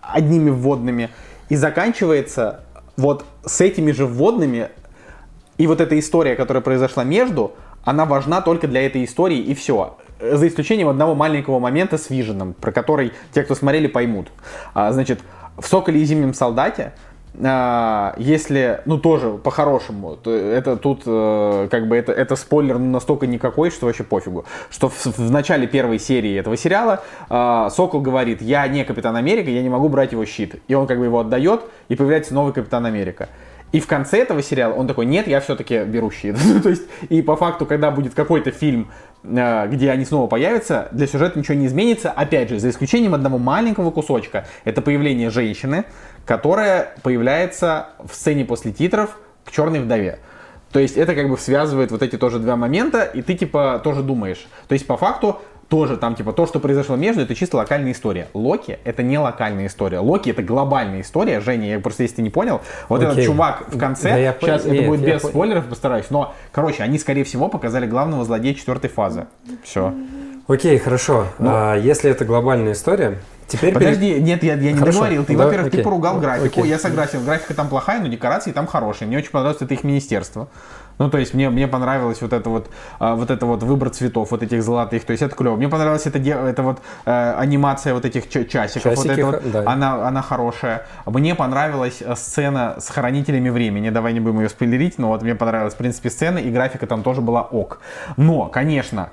одними 0.01 0.49
вводными 0.49 1.09
и 1.49 1.55
заканчивается 1.55 2.61
вот 2.97 3.23
с 3.45 3.61
этими 3.61 3.91
же 3.91 4.05
вводными. 4.05 4.69
И 5.61 5.67
вот 5.67 5.79
эта 5.79 5.99
история, 5.99 6.35
которая 6.35 6.63
произошла 6.63 7.03
между, 7.03 7.51
она 7.83 8.05
важна 8.05 8.41
только 8.41 8.67
для 8.67 8.83
этой 8.83 9.05
истории 9.05 9.37
и 9.37 9.53
все. 9.53 9.95
За 10.19 10.47
исключением 10.47 10.87
одного 10.87 11.13
маленького 11.13 11.59
момента 11.59 11.99
с 11.99 12.09
Виженом, 12.09 12.55
про 12.55 12.71
который 12.71 13.11
те, 13.31 13.43
кто 13.43 13.53
смотрели, 13.53 13.85
поймут. 13.85 14.29
А, 14.73 14.91
значит, 14.91 15.19
в 15.59 15.67
«Соколе 15.67 16.01
и 16.01 16.03
зимнем 16.03 16.33
солдате» 16.33 16.93
а, 17.39 18.15
если, 18.17 18.81
ну 18.85 18.97
тоже 18.97 19.37
по-хорошему, 19.37 20.15
то 20.15 20.31
это 20.31 20.77
тут 20.77 21.03
э, 21.05 21.67
как 21.69 21.87
бы 21.87 21.95
это, 21.95 22.11
это 22.11 22.35
спойлер 22.35 22.79
настолько 22.79 23.27
никакой, 23.27 23.69
что 23.69 23.85
вообще 23.85 24.03
пофигу. 24.03 24.45
Что 24.71 24.89
в, 24.89 25.05
в 25.05 25.31
начале 25.31 25.67
первой 25.67 25.99
серии 25.99 26.39
этого 26.39 26.57
сериала 26.57 27.03
э, 27.29 27.67
Сокол 27.69 28.01
говорит, 28.01 28.41
я 28.41 28.67
не 28.67 28.83
Капитан 28.83 29.15
Америка, 29.15 29.51
я 29.51 29.61
не 29.61 29.69
могу 29.69 29.89
брать 29.89 30.11
его 30.11 30.25
щит. 30.25 30.55
И 30.67 30.73
он 30.73 30.87
как 30.87 30.97
бы 30.97 31.05
его 31.05 31.19
отдает, 31.19 31.61
и 31.87 31.95
появляется 31.95 32.33
новый 32.33 32.51
Капитан 32.51 32.85
Америка. 32.87 33.29
И 33.71 33.79
в 33.79 33.87
конце 33.87 34.19
этого 34.19 34.41
сериала 34.41 34.73
он 34.73 34.87
такой, 34.87 35.05
нет, 35.05 35.27
я 35.27 35.39
все-таки 35.39 35.83
беру 35.83 36.11
щит. 36.11 36.37
То 36.63 36.69
есть, 36.69 36.83
и 37.09 37.21
по 37.21 37.35
факту, 37.35 37.65
когда 37.65 37.91
будет 37.91 38.13
какой-то 38.13 38.51
фильм, 38.51 38.91
э, 39.23 39.67
где 39.67 39.91
они 39.91 40.05
снова 40.05 40.27
появятся, 40.27 40.89
для 40.91 41.07
сюжета 41.07 41.39
ничего 41.39 41.55
не 41.55 41.67
изменится. 41.67 42.11
Опять 42.11 42.49
же, 42.49 42.59
за 42.59 42.69
исключением 42.69 43.13
одного 43.13 43.37
маленького 43.37 43.91
кусочка. 43.91 44.45
Это 44.65 44.81
появление 44.81 45.29
женщины, 45.29 45.85
которая 46.25 46.93
появляется 47.01 47.89
в 47.99 48.13
сцене 48.13 48.45
после 48.45 48.71
титров 48.71 49.17
к 49.45 49.51
черной 49.51 49.79
вдове. 49.79 50.19
То 50.71 50.79
есть 50.79 50.95
это 50.97 51.15
как 51.15 51.29
бы 51.29 51.37
связывает 51.37 51.91
вот 51.91 52.01
эти 52.01 52.17
тоже 52.17 52.39
два 52.39 52.55
момента, 52.55 53.03
и 53.03 53.21
ты 53.21 53.35
типа 53.35 53.81
тоже 53.83 54.03
думаешь. 54.03 54.47
То 54.67 54.73
есть 54.73 54.87
по 54.87 54.97
факту 54.97 55.41
тоже 55.71 55.95
там 55.95 56.15
типа 56.15 56.33
то, 56.33 56.45
что 56.45 56.59
произошло 56.59 56.97
между, 56.97 57.21
это 57.21 57.33
чисто 57.33 57.55
локальная 57.55 57.93
история. 57.93 58.27
Локи 58.33 58.77
это 58.83 59.03
не 59.03 59.17
локальная 59.17 59.67
история. 59.67 59.99
Локи 59.99 60.29
это 60.29 60.43
глобальная 60.43 60.99
история. 60.99 61.39
Женя, 61.39 61.69
я 61.71 61.79
просто 61.79 62.03
если 62.03 62.17
ты 62.17 62.21
не 62.23 62.29
понял, 62.29 62.59
вот 62.89 63.01
этот 63.01 63.13
Окей. 63.13 63.25
чувак 63.25 63.63
в 63.69 63.77
конце, 63.79 64.09
Да 64.09 64.17
я 64.17 64.33
сейчас 64.33 64.63
понял. 64.63 64.73
это 64.75 64.81
Нет, 64.81 64.85
будет 64.87 64.99
без 64.99 65.21
понял. 65.21 65.31
спойлеров, 65.31 65.65
постараюсь, 65.67 66.07
но, 66.09 66.35
короче, 66.51 66.83
они 66.83 66.99
скорее 66.99 67.23
всего 67.23 67.47
показали 67.47 67.87
главного 67.87 68.25
злодея 68.25 68.53
четвертой 68.53 68.89
фазы. 68.89 69.27
Все. 69.63 69.93
Окей, 70.47 70.77
хорошо. 70.77 71.27
А, 71.39 71.77
если 71.77 72.11
это 72.11 72.25
глобальная 72.25 72.73
история, 72.73 73.19
теперь... 73.47 73.73
Подожди, 73.73 74.19
нет, 74.19 74.43
я, 74.43 74.55
я 74.55 74.73
не 74.73 74.77
Хорошо. 74.77 74.97
договорил. 74.99 75.23
Ты, 75.23 75.37
Да, 75.37 75.45
во-первых, 75.45 75.71
ты 75.71 75.77
окей. 75.77 75.83
поругал 75.85 76.19
графику. 76.19 76.59
Окей. 76.59 76.69
Я 76.69 76.79
согласен, 76.79 77.23
графика 77.23 77.53
там 77.53 77.69
плохая, 77.69 78.01
но 78.01 78.07
декорации 78.07 78.51
там 78.51 78.67
хорошие. 78.67 79.07
Мне 79.07 79.19
очень 79.19 79.31
понравилось 79.31 79.61
это 79.61 79.73
их 79.73 79.85
министерство. 79.85 80.49
Ну, 81.01 81.09
то 81.09 81.17
есть 81.17 81.33
мне, 81.33 81.49
мне 81.49 81.67
понравилось 81.67 82.21
вот 82.21 82.31
это 82.31 82.47
вот, 82.47 82.69
а, 82.99 83.15
вот 83.15 83.31
это 83.31 83.47
вот 83.47 83.63
выбор 83.63 83.89
цветов, 83.89 84.29
вот 84.29 84.43
этих 84.43 84.61
золотых, 84.61 85.03
то 85.03 85.11
есть 85.13 85.23
это 85.23 85.35
клево. 85.35 85.55
Мне 85.55 85.67
понравилась 85.67 86.05
эта, 86.05 86.19
это 86.19 86.61
вот 86.61 86.77
э, 87.05 87.33
анимация 87.39 87.95
вот 87.95 88.05
этих 88.05 88.29
ча- 88.29 88.43
часиков, 88.43 88.95
вот 88.95 89.07
Часики 89.07 89.19
это 89.19 89.25
вот, 89.25 89.51
да. 89.51 89.63
она, 89.65 90.07
она 90.07 90.21
хорошая. 90.21 90.85
Мне 91.07 91.33
понравилась 91.33 92.03
э, 92.05 92.15
сцена 92.15 92.75
с 92.77 92.89
хранителями 92.89 93.49
времени, 93.49 93.89
давай 93.89 94.13
не 94.13 94.19
будем 94.19 94.41
ее 94.41 94.49
спойлерить, 94.49 94.99
но 94.99 95.07
вот 95.07 95.23
мне 95.23 95.33
понравилась, 95.33 95.73
в 95.73 95.77
принципе, 95.77 96.11
сцена, 96.11 96.37
и 96.37 96.51
графика 96.51 96.85
там 96.85 97.01
тоже 97.01 97.21
была 97.21 97.41
ок. 97.41 97.79
Но, 98.17 98.45
конечно, 98.45 99.09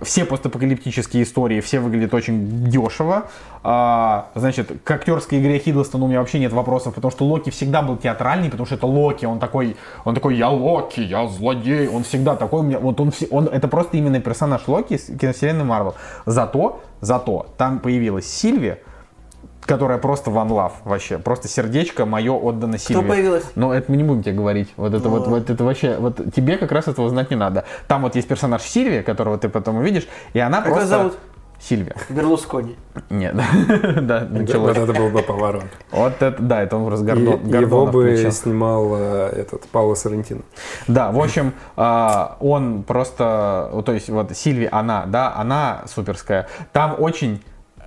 все 0.00 0.24
постапокалиптические 0.24 1.22
истории, 1.22 1.60
все 1.60 1.80
выглядят 1.80 2.14
очень 2.14 2.64
дешево. 2.64 3.24
А, 3.62 4.30
Значит, 4.34 4.72
к 4.82 4.90
актерской 4.90 5.38
игре 5.38 5.58
Хиддлстона 5.58 6.06
у 6.06 6.08
меня 6.08 6.20
вообще 6.20 6.38
нет 6.38 6.52
вопросов, 6.52 6.94
потому 6.94 7.12
что 7.12 7.26
Локи 7.26 7.50
всегда 7.50 7.82
был 7.82 7.96
театральный, 7.98 8.48
потому 8.48 8.64
что 8.64 8.76
это 8.76 8.86
Локи, 8.86 9.26
он 9.26 9.38
такой, 9.38 9.76
он 10.04 10.14
такой, 10.14 10.36
я 10.36 10.48
Локи, 10.48 11.00
я 11.00 11.26
злодей, 11.26 11.88
он 11.88 12.04
всегда 12.04 12.36
такой, 12.36 12.60
у 12.60 12.62
меня, 12.62 12.78
вот 12.78 12.98
он, 13.00 13.12
он, 13.30 13.48
это 13.48 13.68
просто 13.68 13.98
именно 13.98 14.18
персонаж 14.20 14.66
Локи 14.66 14.94
из 14.94 15.06
киновселенной 15.06 15.64
Марвел. 15.64 15.94
Зато, 16.24 16.80
зато, 17.02 17.46
там 17.58 17.80
появилась 17.80 18.26
Сильвия, 18.26 18.78
которая 19.70 19.98
просто 19.98 20.32
one 20.32 20.48
love 20.48 20.72
вообще. 20.84 21.18
Просто 21.18 21.46
сердечко 21.46 22.04
мое 22.04 22.32
отдано 22.32 22.76
Сильве. 22.76 23.02
появилась? 23.02 23.44
Но 23.54 23.72
это 23.72 23.88
мы 23.88 23.98
не 23.98 24.02
будем 24.02 24.24
тебе 24.24 24.34
говорить. 24.34 24.68
Вот 24.76 24.92
это 24.94 25.08
вот, 25.08 25.20
ладно. 25.20 25.36
вот 25.36 25.48
это 25.48 25.62
вообще, 25.62 25.96
вот 25.96 26.20
тебе 26.34 26.56
как 26.56 26.72
раз 26.72 26.88
этого 26.88 27.08
знать 27.08 27.30
не 27.30 27.36
надо. 27.36 27.64
Там 27.86 28.02
вот 28.02 28.16
есть 28.16 28.26
персонаж 28.26 28.62
Сильвия, 28.62 29.04
которого 29.04 29.38
ты 29.38 29.48
потом 29.48 29.76
увидишь, 29.76 30.08
и 30.32 30.40
она 30.40 30.60
Как 30.60 30.72
просто... 30.72 30.88
зовут? 30.88 31.18
Сильвия. 31.60 31.94
Берлускони. 32.08 32.76
Нет, 33.10 33.36
да, 34.02 34.26
началось. 34.28 34.76
Вот 34.76 34.88
это 34.88 34.98
был 34.98 35.10
бы 35.10 35.22
поворот. 35.22 35.66
Вот 35.92 36.20
это, 36.20 36.42
да, 36.42 36.62
это 36.62 36.76
он 36.76 36.86
просто 36.86 37.04
И 37.04 37.08
Гордон, 37.08 37.60
его 37.60 37.86
бы 37.86 38.02
включил. 38.06 38.32
снимал 38.32 38.88
э, 38.96 39.28
этот 39.36 39.68
Пауло 39.68 39.94
Соррентино. 39.94 40.40
Да, 40.88 41.12
в 41.12 41.20
общем, 41.20 41.52
а, 41.76 42.38
он 42.40 42.82
просто, 42.82 43.70
то 43.84 43.92
есть 43.92 44.08
вот 44.08 44.32
Сильви, 44.34 44.68
она, 44.72 45.04
да, 45.06 45.34
она 45.36 45.82
суперская. 45.86 46.48
Там 46.72 46.96
очень 46.98 47.40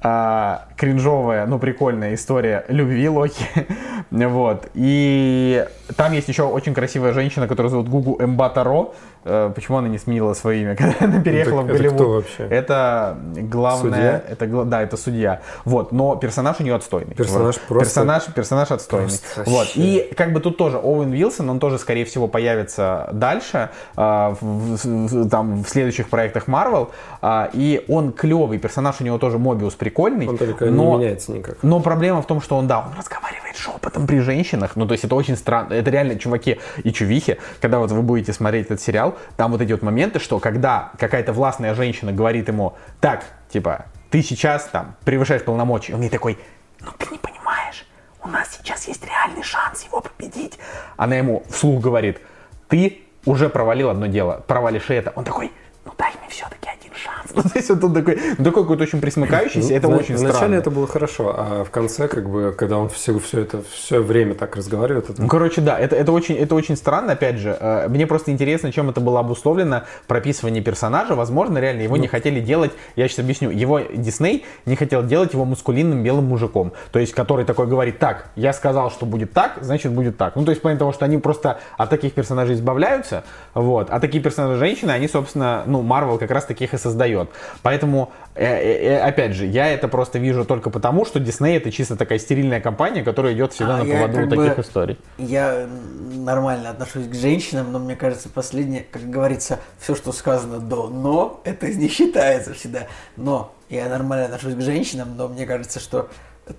а, 0.05 0.67
кринжовая, 0.75 1.45
ну, 1.45 1.59
прикольная 1.59 2.13
история 2.13 2.65
любви 2.67 3.07
Локи. 3.07 3.45
вот. 4.11 4.69
И 4.73 5.65
там 5.95 6.11
есть 6.11 6.27
еще 6.27 6.43
очень 6.43 6.73
красивая 6.73 7.13
женщина, 7.13 7.47
которую 7.47 7.69
зовут 7.69 7.87
Гугу 7.87 8.17
Эмбатаро. 8.21 8.93
Э, 9.25 9.51
Почему 9.55 9.77
она 9.77 9.87
не 9.87 9.97
сменила 9.97 10.33
свое 10.33 10.61
имя, 10.61 10.75
когда 10.77 10.93
она 11.05 11.21
переехала 11.21 11.61
Это- 11.61 11.67
в 11.67 11.69
это 11.69 11.77
Голливуд? 11.77 11.95
кто 11.95 12.09
вообще? 12.11 12.43
Это 12.49 13.17
главное, 13.35 14.21
Судья? 14.21 14.23
это 14.29 14.65
да, 14.65 14.81
это 14.81 14.97
судья. 14.97 15.41
Вот, 15.65 15.91
но 15.91 16.15
персонаж 16.15 16.59
у 16.59 16.63
нее 16.63 16.75
отстойный. 16.75 17.15
Персонаж 17.15 17.55
Вот. 17.55 17.63
просто- 17.67 17.85
персонаж, 17.85 18.23
персонаж 18.33 18.71
отстойный. 18.71 19.07
Просто 19.07 19.49
вот. 19.49 19.57
вообще. 19.59 19.79
И 19.79 20.13
как 20.13 20.33
бы 20.33 20.39
тут 20.39 20.57
тоже 20.57 20.77
Оуэн 20.77 21.11
Вилсон, 21.11 21.49
он 21.49 21.59
тоже, 21.59 21.77
скорее 21.79 22.05
всего, 22.05 22.27
появится 22.27 23.09
дальше, 23.13 23.69
а, 23.95 24.35
в, 24.39 24.75
в- 24.77 25.29
там, 25.29 25.63
в 25.63 25.69
следующих 25.69 26.09
проектах 26.09 26.47
Marvel, 26.47 26.89
а, 27.21 27.49
и 27.53 27.85
он 27.87 28.11
клевый, 28.11 28.57
персонаж 28.59 28.95
у 28.99 29.03
него 29.03 29.17
тоже 29.17 29.37
Мобиус 29.39 29.75
прикольный, 29.75 30.27
Он 30.27 30.37
только 30.37 30.65
но, 30.65 30.91
не 30.93 30.97
меняется 31.05 31.31
никак. 31.31 31.57
но 31.63 31.79
проблема 31.79 32.21
в 32.21 32.27
том, 32.27 32.41
что 32.41 32.57
он, 32.57 32.67
да, 32.67 32.79
он 32.79 32.97
разговаривает 32.97 33.55
шепотом 33.55 34.07
при 34.07 34.19
женщинах, 34.19 34.75
ну, 34.75 34.85
то 34.87 34.93
есть 34.93 35.03
это 35.05 35.15
очень 35.15 35.37
странно, 35.37 35.73
это 35.73 35.89
реально, 35.91 36.15
чуваки 36.19 36.59
и 36.83 36.91
чувихи, 36.91 37.37
когда 37.61 37.79
вот 37.79 37.91
вы 37.91 38.01
будете 38.01 38.33
смотреть 38.33 38.65
этот 38.67 38.81
сериал, 38.81 39.12
там 39.37 39.51
вот 39.51 39.61
эти 39.61 39.71
вот 39.71 39.81
моменты, 39.81 40.19
что 40.19 40.39
когда 40.39 40.91
какая-то 40.99 41.33
властная 41.33 41.73
женщина 41.75 42.11
говорит 42.11 42.47
ему, 42.47 42.75
так, 42.99 43.23
типа, 43.49 43.85
ты 44.09 44.21
сейчас 44.21 44.65
там 44.65 44.95
превышаешь 45.05 45.43
полномочия, 45.43 45.95
он 45.95 46.01
ей 46.01 46.09
такой, 46.09 46.37
ну, 46.79 46.91
ты 46.97 47.07
не 47.11 47.17
понимаешь, 47.17 47.85
у 48.23 48.27
нас 48.27 48.57
сейчас 48.57 48.87
есть 48.87 49.05
реальный 49.05 49.43
шанс 49.43 49.83
его 49.83 50.01
победить. 50.01 50.59
Она 50.97 51.15
ему 51.15 51.43
вслух 51.49 51.81
говорит, 51.81 52.21
ты 52.69 53.01
уже 53.25 53.49
провалил 53.49 53.89
одно 53.89 54.07
дело, 54.07 54.43
провалишь 54.47 54.89
и 54.89 54.93
это. 54.93 55.11
Он 55.15 55.23
такой, 55.23 55.51
ну 55.85 55.91
дай 55.97 56.11
мне 56.19 56.29
все-таки 56.29 56.69
один 56.69 56.91
шанс. 56.95 57.31
Ну, 57.35 57.41
то 57.41 57.51
есть 57.55 57.69
вот 57.69 57.83
он 57.83 57.93
такой, 57.93 58.19
ну, 58.37 58.43
такой 58.45 58.63
какой-то 58.63 58.83
очень 58.83 59.01
присмыкающийся, 59.01 59.73
это 59.73 59.87
Ну, 59.87 59.97
очень 59.97 60.15
Вначале 60.15 60.33
странно. 60.33 60.55
это 60.55 60.71
было 60.71 60.87
хорошо, 60.87 61.33
а 61.35 61.63
в 61.63 61.71
конце, 61.71 62.07
как 62.07 62.29
бы, 62.29 62.53
когда 62.57 62.77
он 62.77 62.89
все, 62.89 63.17
все 63.19 63.41
это 63.41 63.61
все 63.71 64.01
время 64.01 64.35
так 64.35 64.55
разговаривает, 64.55 65.09
это 65.09 65.21
Ну, 65.21 65.27
короче, 65.27 65.61
да, 65.61 65.77
это, 65.77 65.95
это, 65.95 66.11
очень, 66.11 66.35
это 66.35 66.55
очень 66.55 66.77
странно, 66.77 67.13
опять 67.13 67.37
же. 67.37 67.57
Э, 67.59 67.87
Мне 67.89 68.07
просто 68.07 68.31
интересно, 68.31 68.71
чем 68.71 68.89
это 68.89 69.01
было 69.01 69.19
обусловлено, 69.19 69.83
прописывание 70.07 70.63
персонажа. 70.63 71.15
Возможно, 71.15 71.57
реально 71.57 71.81
его 71.81 71.97
не 71.97 72.07
хотели 72.07 72.39
делать, 72.39 72.71
я 72.95 73.07
сейчас 73.07 73.19
объясню, 73.19 73.49
его 73.49 73.79
Дисней 73.79 74.45
не 74.65 74.75
хотел 74.75 75.03
делать 75.03 75.33
его 75.33 75.45
мускулинным 75.45 76.03
белым 76.03 76.25
мужиком. 76.25 76.71
То 76.91 76.99
есть, 76.99 77.13
который 77.13 77.45
такой 77.45 77.67
говорит, 77.67 77.99
так, 77.99 78.27
я 78.35 78.53
сказал, 78.53 78.91
что 78.91 79.05
будет 79.05 79.33
так, 79.33 79.57
значит 79.61 79.91
будет 79.91 80.17
так. 80.17 80.35
Ну, 80.35 80.45
то 80.45 80.51
есть, 80.51 80.59
в 80.59 80.61
плане 80.61 80.77
того, 80.77 80.93
что 80.93 81.05
они 81.05 81.17
просто 81.17 81.59
от 81.77 81.89
таких 81.89 82.13
персонажей 82.13 82.55
избавляются, 82.55 83.23
вот. 83.53 83.89
А 83.89 83.99
такие 83.99 84.23
персонажи 84.23 84.59
женщины, 84.59 84.91
они, 84.91 85.07
собственно, 85.07 85.63
ну, 85.73 85.81
Марвел 85.81 86.19
как 86.19 86.29
раз 86.31 86.45
таких 86.45 86.73
и 86.73 86.77
создает. 86.77 87.29
Поэтому, 87.63 88.11
э, 88.35 88.45
э, 88.45 88.93
э, 88.93 88.99
опять 88.99 89.33
же, 89.33 89.45
я 89.47 89.67
это 89.67 89.87
просто 89.87 90.19
вижу 90.19 90.45
только 90.45 90.69
потому, 90.69 91.03
что 91.03 91.19
Дисней 91.19 91.57
это 91.57 91.71
чисто 91.71 91.95
такая 91.95 92.19
стерильная 92.19 92.61
компания, 92.61 93.03
которая 93.03 93.33
идет 93.33 93.53
всегда 93.53 93.75
А, 93.75 93.83
на 93.83 93.87
я 93.87 93.95
поводу 93.97 94.13
как 94.21 94.29
таких 94.29 94.55
бы- 94.55 94.61
историй. 94.61 94.99
Я 95.17 95.67
нормально 96.13 96.69
отношусь 96.69 97.07
к 97.07 97.13
женщинам, 97.15 97.71
но 97.71 97.79
мне 97.79 97.95
кажется, 97.95 98.29
последнее, 98.29 98.85
как 98.91 99.09
говорится, 99.09 99.59
все, 99.79 99.95
что 99.95 100.11
сказано 100.11 100.59
до 100.59 100.87
«но», 100.89 101.41
это 101.43 101.67
не 101.73 101.89
считается 101.89 102.53
всегда. 102.53 102.87
Но 103.17 103.51
я 103.69 103.89
нормально 103.89 104.25
отношусь 104.25 104.53
к 104.55 104.61
женщинам, 104.61 105.17
но 105.17 105.27
мне 105.27 105.45
кажется, 105.47 105.79
что 105.79 106.07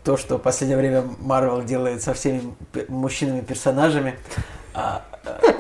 то, 0.03 0.17
что 0.17 0.39
в 0.39 0.43
последнее 0.43 0.79
время 0.79 1.05
Марвел 1.21 1.63
делает 1.63 2.03
со 2.03 2.15
всеми 2.15 2.43
мужчинами-персонажами, 2.89 4.15
а, 4.75 5.03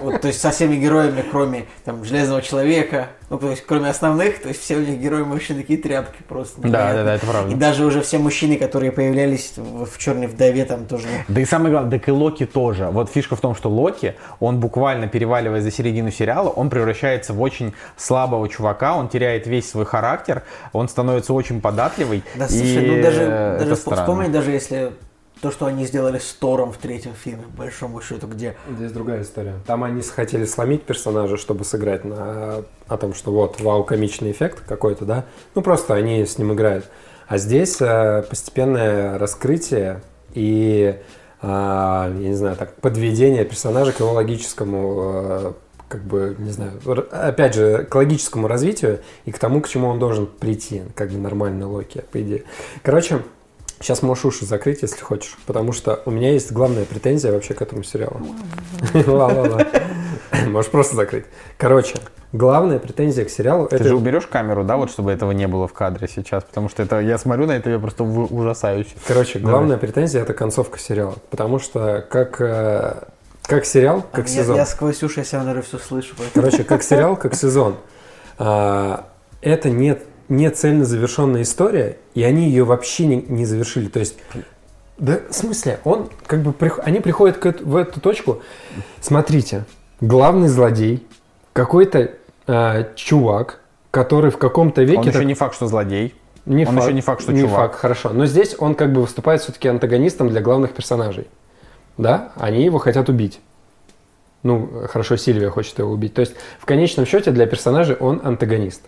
вот, 0.02 0.20
то 0.20 0.28
есть 0.28 0.40
со 0.40 0.50
всеми 0.50 0.76
героями, 0.76 1.24
кроме 1.28 1.66
там, 1.84 2.04
Железного 2.04 2.42
Человека, 2.42 3.08
ну, 3.30 3.38
то 3.38 3.50
есть 3.50 3.64
кроме 3.66 3.88
основных, 3.88 4.42
то 4.42 4.48
есть 4.48 4.60
все 4.60 4.76
у 4.76 4.80
них 4.80 4.98
герои 4.98 5.22
мужчины 5.22 5.60
такие 5.60 5.78
тряпки 5.78 6.22
просто. 6.28 6.60
Да, 6.60 6.92
да, 6.92 7.04
да, 7.04 7.14
это 7.14 7.26
правда. 7.26 7.52
И 7.52 7.54
даже 7.56 7.84
уже 7.84 8.02
все 8.02 8.18
мужчины, 8.18 8.56
которые 8.56 8.92
появлялись 8.92 9.54
в, 9.56 9.86
в 9.86 9.98
Черной 9.98 10.26
вдове, 10.26 10.64
там 10.64 10.86
тоже 10.86 11.06
Да 11.28 11.40
и 11.40 11.44
самое 11.44 11.70
главное, 11.70 11.98
так 11.98 12.08
и 12.08 12.12
Локи 12.12 12.46
тоже. 12.46 12.88
Вот 12.90 13.10
фишка 13.10 13.36
в 13.36 13.40
том, 13.40 13.54
что 13.54 13.70
Локи, 13.70 14.14
он 14.40 14.60
буквально 14.60 15.08
переваливая 15.08 15.60
за 15.60 15.70
середину 15.70 16.10
сериала, 16.10 16.48
он 16.48 16.70
превращается 16.70 17.32
в 17.32 17.40
очень 17.40 17.74
слабого 17.96 18.48
чувака, 18.48 18.96
он 18.96 19.08
теряет 19.08 19.46
весь 19.46 19.70
свой 19.70 19.86
характер, 19.86 20.42
он 20.72 20.88
становится 20.88 21.32
очень 21.32 21.60
податливый. 21.60 22.22
Да, 22.34 22.46
и, 22.46 22.48
слушай, 22.48 22.86
ну 22.86 23.02
даже, 23.02 23.56
даже 23.58 23.74
вспомни, 23.74 24.28
даже 24.28 24.50
если 24.50 24.92
то, 25.40 25.50
что 25.50 25.66
они 25.66 25.84
сделали 25.86 26.18
с 26.18 26.32
Тором 26.32 26.72
в 26.72 26.78
третьем 26.78 27.12
фильме, 27.12 27.42
по 27.42 27.64
большому 27.64 28.00
счету, 28.00 28.26
где 28.26 28.56
Здесь 28.76 28.92
другая 28.92 29.22
история. 29.22 29.54
Там 29.66 29.84
они 29.84 30.00
хотели 30.02 30.44
сломить 30.44 30.84
персонажа, 30.84 31.36
чтобы 31.36 31.64
сыграть 31.64 32.04
на 32.04 32.64
о 32.88 32.96
том, 32.96 33.14
что 33.14 33.32
вот, 33.32 33.60
вау, 33.60 33.84
комичный 33.84 34.30
эффект 34.30 34.62
какой-то, 34.66 35.04
да. 35.04 35.24
Ну, 35.54 35.62
просто 35.62 35.94
они 35.94 36.24
с 36.24 36.38
ним 36.38 36.52
играют. 36.52 36.88
А 37.26 37.38
здесь 37.38 37.80
э, 37.80 38.22
постепенное 38.28 39.18
раскрытие 39.18 40.02
и, 40.34 40.98
э, 41.40 41.46
я 41.46 42.10
не 42.10 42.34
знаю, 42.34 42.56
так, 42.56 42.74
подведение 42.76 43.44
персонажа 43.44 43.92
к 43.92 44.00
его 44.00 44.12
логическому, 44.12 45.00
э, 45.00 45.52
как 45.88 46.02
бы, 46.04 46.36
не 46.38 46.50
знаю, 46.50 46.72
опять 47.10 47.54
же, 47.54 47.84
к 47.84 47.94
логическому 47.94 48.48
развитию 48.48 49.00
и 49.24 49.32
к 49.32 49.38
тому, 49.38 49.60
к 49.62 49.68
чему 49.68 49.88
он 49.88 49.98
должен 49.98 50.26
прийти, 50.26 50.82
как 50.94 51.10
бы 51.10 51.18
нормальный 51.18 51.64
Локи, 51.64 52.04
по 52.12 52.20
идее. 52.20 52.44
Короче, 52.82 53.22
Сейчас 53.80 54.02
можешь 54.02 54.24
уши 54.24 54.46
закрыть, 54.46 54.82
если 54.82 55.00
хочешь, 55.02 55.36
потому 55.46 55.72
что 55.72 56.00
у 56.06 56.10
меня 56.10 56.30
есть 56.32 56.52
главная 56.52 56.84
претензия 56.84 57.32
вообще 57.32 57.54
к 57.54 57.62
этому 57.62 57.82
сериалу. 57.82 58.20
Ла-ла-ла. 58.94 59.66
Можешь 60.48 60.70
просто 60.70 60.96
закрыть. 60.96 61.24
Короче, 61.58 61.94
главная 62.32 62.78
претензия 62.78 63.24
к 63.24 63.30
сериалу 63.30 63.66
Ты 63.66 63.76
это... 63.76 63.88
же 63.88 63.96
уберешь 63.96 64.26
камеру, 64.26 64.64
да, 64.64 64.76
вот 64.76 64.90
чтобы 64.90 65.10
этого 65.12 65.32
не 65.32 65.46
было 65.46 65.66
в 65.68 65.72
кадре 65.72 66.08
сейчас, 66.08 66.44
потому 66.44 66.68
что 66.68 66.82
это 66.82 67.00
я 67.00 67.18
смотрю 67.18 67.46
на 67.46 67.52
это, 67.52 67.70
я 67.70 67.78
просто 67.78 68.04
ужасаюсь. 68.04 68.88
Короче, 69.06 69.38
Давай. 69.38 69.52
главная 69.54 69.76
претензия 69.76 70.22
это 70.22 70.34
концовка 70.34 70.78
сериала, 70.78 71.14
потому 71.30 71.58
что 71.58 72.04
как 72.10 72.40
э, 72.40 72.94
как 73.42 73.64
сериал, 73.66 74.04
А 74.12 74.16
как 74.16 74.28
я, 74.28 74.42
сезон. 74.42 74.56
я 74.56 74.66
сквозь 74.66 75.02
уши, 75.02 75.20
я 75.20 75.24
все 75.24 75.36
равно 75.36 75.60
все 75.62 75.78
слышу. 75.78 76.14
поэтому- 76.16 76.44
Короче, 76.46 76.64
как 76.64 76.82
сериал, 76.82 77.16
как 77.16 77.34
сезон. 77.36 77.76
А, 78.38 79.06
Это 79.42 79.68
не, 79.70 79.96
не 80.28 80.50
цельно 80.50 80.84
завершенная 80.84 81.42
история, 81.42 81.98
и 82.14 82.22
они 82.22 82.48
ее 82.48 82.64
вообще 82.64 83.06
не, 83.06 83.16
не 83.16 83.44
завершили. 83.44 83.88
То 83.88 84.00
есть, 84.00 84.16
да, 84.98 85.20
в 85.28 85.34
смысле, 85.34 85.80
он 85.84 86.08
как 86.26 86.42
бы 86.42 86.54
они 86.82 87.00
приходят 87.00 87.38
к 87.38 87.60
в 87.60 87.76
эту 87.76 88.00
точку. 88.00 88.42
Смотрите, 89.00 89.64
главный 90.00 90.48
злодей, 90.48 91.06
какой-то 91.52 92.12
а, 92.46 92.88
чувак, 92.94 93.60
который 93.90 94.30
в 94.30 94.38
каком-то 94.38 94.82
веке... 94.82 94.98
Он 94.98 95.04
так- 95.04 95.14
еще 95.14 95.24
не 95.24 95.34
факт, 95.34 95.54
что 95.54 95.66
злодей. 95.66 96.14
не 96.46 96.66
он 96.66 96.76
еще 96.78 96.92
не 96.92 97.00
факт, 97.00 97.22
что 97.22 97.32
не 97.32 97.40
чувак. 97.40 97.56
факт, 97.56 97.76
хорошо. 97.76 98.10
Но 98.10 98.26
здесь 98.26 98.54
он 98.58 98.74
как 98.74 98.92
бы 98.92 99.02
выступает 99.02 99.40
все-таки 99.40 99.68
антагонистом 99.68 100.28
для 100.28 100.40
главных 100.40 100.72
персонажей. 100.72 101.28
Да, 101.96 102.32
они 102.36 102.64
его 102.64 102.78
хотят 102.78 103.08
убить. 103.08 103.40
Ну, 104.42 104.68
хорошо, 104.90 105.16
Сильвия 105.16 105.48
хочет 105.48 105.78
его 105.78 105.90
убить. 105.90 106.12
То 106.12 106.20
есть, 106.20 106.34
в 106.58 106.66
конечном 106.66 107.06
счете, 107.06 107.30
для 107.30 107.46
персонажей 107.46 107.96
он 107.96 108.20
антагонист. 108.22 108.82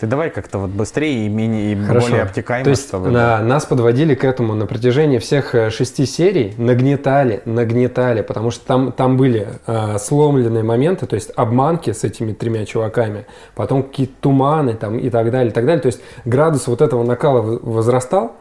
Ты 0.00 0.06
давай 0.06 0.30
как-то 0.30 0.58
вот 0.58 0.70
быстрее 0.70 1.26
и, 1.26 1.28
менее, 1.28 1.72
и 1.72 1.84
Хорошо. 1.84 2.08
более 2.08 2.22
обтекаемо, 2.22 2.64
То 2.64 2.70
есть, 2.70 2.88
чтобы... 2.88 3.10
на- 3.10 3.42
нас 3.42 3.64
подводили 3.64 4.14
к 4.14 4.24
этому 4.24 4.54
на 4.54 4.66
протяжении 4.66 5.18
всех 5.18 5.54
э, 5.54 5.70
шести 5.70 6.06
серий, 6.06 6.54
нагнетали, 6.58 7.42
нагнетали, 7.44 8.22
потому 8.22 8.50
что 8.50 8.66
там, 8.66 8.92
там 8.92 9.16
были 9.16 9.48
э, 9.66 9.98
сломленные 9.98 10.62
моменты, 10.62 11.06
то 11.06 11.14
есть 11.14 11.30
обманки 11.36 11.92
с 11.92 12.04
этими 12.04 12.32
тремя 12.32 12.66
чуваками, 12.66 13.26
потом 13.54 13.82
какие-то 13.82 14.14
туманы 14.20 14.74
там 14.74 14.98
и 14.98 15.08
так 15.10 15.30
далее, 15.30 15.50
и 15.50 15.54
так 15.54 15.64
далее. 15.64 15.80
То 15.80 15.86
есть 15.86 16.00
градус 16.24 16.66
вот 16.66 16.80
этого 16.82 17.02
накала 17.04 17.40
возрастал, 17.40 18.36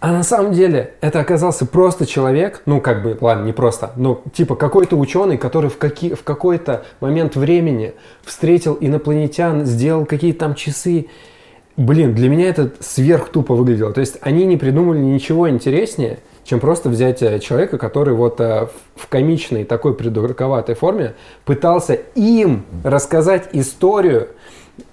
а 0.00 0.12
на 0.12 0.22
самом 0.22 0.52
деле 0.52 0.94
это 1.00 1.20
оказался 1.20 1.66
просто 1.66 2.06
человек, 2.06 2.62
ну 2.66 2.80
как 2.80 3.02
бы, 3.02 3.16
ладно, 3.20 3.44
не 3.44 3.52
просто, 3.52 3.92
но 3.96 4.22
типа 4.34 4.54
какой-то 4.54 4.96
ученый, 4.96 5.38
который 5.38 5.70
в, 5.70 5.78
каки, 5.78 6.14
в 6.14 6.22
какой-то 6.22 6.84
момент 7.00 7.34
времени 7.36 7.94
встретил 8.22 8.76
инопланетян, 8.80 9.64
сделал 9.64 10.04
какие-то 10.04 10.40
там 10.40 10.54
часы. 10.54 11.06
Блин, 11.76 12.14
для 12.14 12.28
меня 12.28 12.48
это 12.48 12.72
сверх 12.80 13.28
тупо 13.28 13.54
выглядело. 13.54 13.92
То 13.92 14.00
есть 14.00 14.16
они 14.22 14.46
не 14.46 14.56
придумали 14.56 14.98
ничего 14.98 15.48
интереснее, 15.50 16.20
чем 16.44 16.58
просто 16.58 16.88
взять 16.88 17.22
э, 17.22 17.38
человека, 17.38 17.76
который 17.76 18.14
вот 18.14 18.40
э, 18.40 18.66
в- 18.94 19.02
в 19.02 19.08
комичной 19.08 19.64
такой 19.64 19.92
придурковатой 19.94 20.74
форме 20.74 21.14
пытался 21.44 21.94
им 22.14 22.64
рассказать 22.82 23.50
историю 23.52 24.28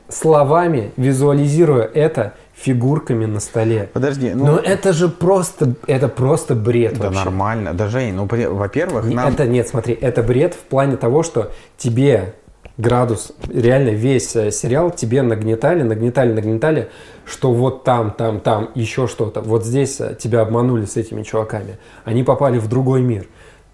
словами, 0.10 0.92
визуализируя 0.98 1.90
это 1.94 2.34
фигурками 2.64 3.26
на 3.26 3.40
столе. 3.40 3.90
Подожди, 3.94 4.32
ну, 4.34 4.46
Но 4.46 4.58
это 4.58 4.94
же 4.94 5.10
просто, 5.10 5.74
это 5.86 6.08
просто 6.08 6.56
бред 6.56 6.98
да 6.98 7.06
вообще. 7.06 7.20
нормально. 7.20 7.74
Да, 7.74 7.88
Жень, 7.88 8.14
ну, 8.14 8.26
во-первых, 8.26 9.06
нам... 9.06 9.34
Это 9.34 9.46
нет, 9.46 9.68
смотри, 9.68 9.94
это 9.94 10.24
бред 10.24 10.54
в 10.54 10.60
плане 10.70 10.96
того, 10.96 11.24
что 11.24 11.52
тебе 11.78 12.36
градус, 12.78 13.34
реально 13.50 13.90
весь 13.90 14.36
э, 14.36 14.52
сериал 14.52 14.92
тебе 14.92 15.22
нагнетали, 15.22 15.84
нагнетали, 15.84 16.34
нагнетали, 16.34 16.90
что 17.26 17.54
вот 17.54 17.84
там, 17.84 18.12
там, 18.12 18.40
там 18.40 18.70
еще 18.76 19.08
что-то. 19.08 19.42
Вот 19.42 19.66
здесь 19.66 20.00
э, 20.00 20.16
тебя 20.20 20.42
обманули 20.42 20.86
с 20.86 20.96
этими 20.96 21.24
чуваками. 21.24 21.78
Они 22.06 22.24
попали 22.24 22.58
в 22.58 22.68
другой 22.68 23.02
мир. 23.02 23.28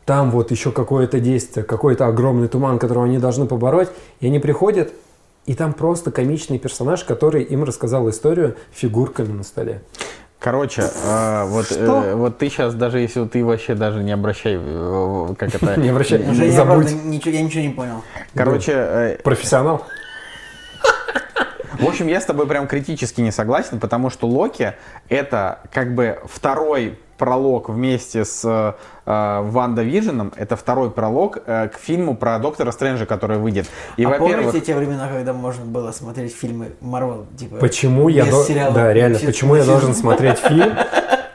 Там 0.05 0.31
вот 0.31 0.49
еще 0.49 0.71
какое-то 0.71 1.19
действие, 1.19 1.63
какой-то 1.63 2.07
огромный 2.07 2.47
туман, 2.47 2.79
которого 2.79 3.05
они 3.05 3.19
должны 3.19 3.45
побороть. 3.45 3.89
И 4.19 4.27
они 4.27 4.39
приходят, 4.39 4.91
и 5.49 5.55
там 5.55 5.73
просто 5.73 6.11
комичный 6.11 6.59
персонаж, 6.59 7.03
который 7.03 7.41
им 7.41 7.63
рассказал 7.63 8.07
историю 8.07 8.55
фигурками 8.71 9.31
на 9.31 9.41
столе. 9.41 9.81
Короче, 10.37 10.83
э, 10.83 11.43
вот, 11.45 11.71
э, 11.71 12.13
вот 12.13 12.37
ты 12.37 12.49
сейчас 12.49 12.75
даже, 12.75 12.99
если 12.99 13.25
ты 13.25 13.43
вообще 13.43 13.73
даже 13.73 14.03
не 14.03 14.11
обращай, 14.11 14.59
э, 14.61 15.33
как 15.39 15.55
это... 15.55 15.75
Не 15.79 15.89
обращай, 15.89 16.19
забудь. 16.51 16.91
я 17.25 17.41
ничего 17.41 17.63
не 17.63 17.69
понял. 17.69 18.03
Короче, 18.35 18.73
э, 18.75 19.17
Профессионал. 19.23 19.87
В 21.79 21.87
общем, 21.87 22.05
я 22.05 22.21
с 22.21 22.25
тобой 22.25 22.45
прям 22.45 22.67
критически 22.67 23.21
не 23.21 23.31
согласен, 23.31 23.79
потому 23.79 24.11
что 24.11 24.27
Локи 24.27 24.75
это 25.07 25.61
как 25.71 25.95
бы 25.95 26.19
второй 26.25 26.99
пролог 27.19 27.69
вместе 27.69 28.25
с 28.25 28.43
э, 29.05 29.41
Ванда 29.43 29.83
Виженом, 29.83 30.31
это 30.35 30.55
второй 30.55 30.89
пролог 30.89 31.37
э, 31.45 31.67
к 31.67 31.77
фильму 31.77 32.15
про 32.15 32.39
Доктора 32.39 32.71
Стрэнджа, 32.71 33.05
который 33.05 33.37
выйдет. 33.37 33.67
И, 33.97 34.03
а 34.05 34.11
помните 34.11 34.61
те 34.61 34.73
времена, 34.75 35.07
когда 35.07 35.33
можно 35.33 35.65
было 35.65 35.91
смотреть 35.91 36.33
фильмы 36.33 36.71
Марвел? 36.81 37.27
Типа, 37.37 37.57
Почему 37.57 38.07
я 38.07 38.25
до- 38.25 38.73
да 38.73 38.93
реально 38.93 39.19
почему 39.19 39.55
я 39.55 39.65
должен 39.65 39.93
смотреть 40.03 40.39
фильм 40.39 40.73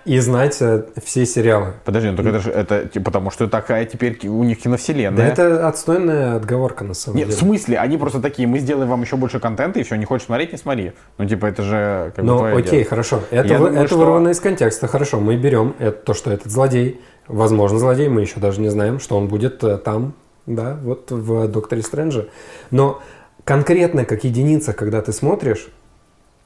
и 0.04 0.18
знать 0.18 0.56
э, 0.60 0.84
все 1.02 1.24
сериалы? 1.26 1.72
Подожди, 1.84 2.10
ну 2.10 2.16
так 2.16 2.26
это 2.26 2.38
же, 2.40 2.50
это, 2.50 2.88
потому 3.00 3.30
что 3.30 3.48
такая 3.48 3.84
теперь 3.86 4.18
у 4.28 4.44
них 4.44 4.58
Да 4.58 4.62
киновселенная. 4.64 5.28
это 5.28 5.66
отстойная 5.66 6.36
отговорка 6.36 6.84
на 6.84 6.94
самом 6.94 7.16
Нет, 7.18 7.28
в 7.28 7.30
деле. 7.30 7.40
смысле, 7.40 7.78
они 7.78 7.96
просто 7.96 8.20
такие, 8.20 8.46
мы 8.46 8.58
сделаем 8.58 8.88
вам 8.90 9.02
еще 9.02 9.16
больше 9.16 9.40
контента, 9.40 9.80
и 9.80 9.82
все, 9.82 9.96
не 9.96 10.04
хочешь 10.04 10.26
смотреть, 10.26 10.52
не 10.52 10.58
смотри. 10.58 10.92
Ну, 11.18 11.26
типа, 11.26 11.46
это 11.46 11.62
же 11.62 12.12
как 12.14 12.24
бы 12.24 12.30
Ну, 12.30 12.56
окей, 12.56 12.70
дело. 12.70 12.84
хорошо. 12.84 13.20
Это, 13.30 13.48
Я 13.48 13.58
вы- 13.58 13.66
думаю, 13.66 13.78
это 13.84 13.86
что- 13.88 13.98
вырвано 13.98 14.28
из 14.28 14.40
контекста. 14.40 14.86
Хорошо, 14.88 15.20
мы 15.20 15.36
берем 15.36 15.74
это, 15.78 15.92
то, 15.98 16.14
что 16.14 16.30
этот 16.30 16.52
злодей, 16.52 17.00
возможно, 17.26 17.78
злодей, 17.78 18.08
мы 18.08 18.20
еще 18.20 18.40
даже 18.40 18.60
не 18.60 18.68
знаем, 18.68 19.00
что 19.00 19.16
он 19.16 19.28
будет 19.28 19.64
э, 19.64 19.78
там, 19.78 20.14
да, 20.46 20.78
вот 20.82 21.10
в 21.10 21.48
Докторе 21.48 21.82
Стрэнджа. 21.82 22.26
Но 22.70 23.00
конкретно 23.44 24.04
как 24.04 24.24
единица, 24.24 24.72
когда 24.74 25.00
ты 25.00 25.12
смотришь, 25.12 25.68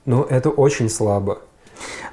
ну, 0.04 0.22
это 0.22 0.50
очень 0.50 0.88
слабо. 0.88 1.38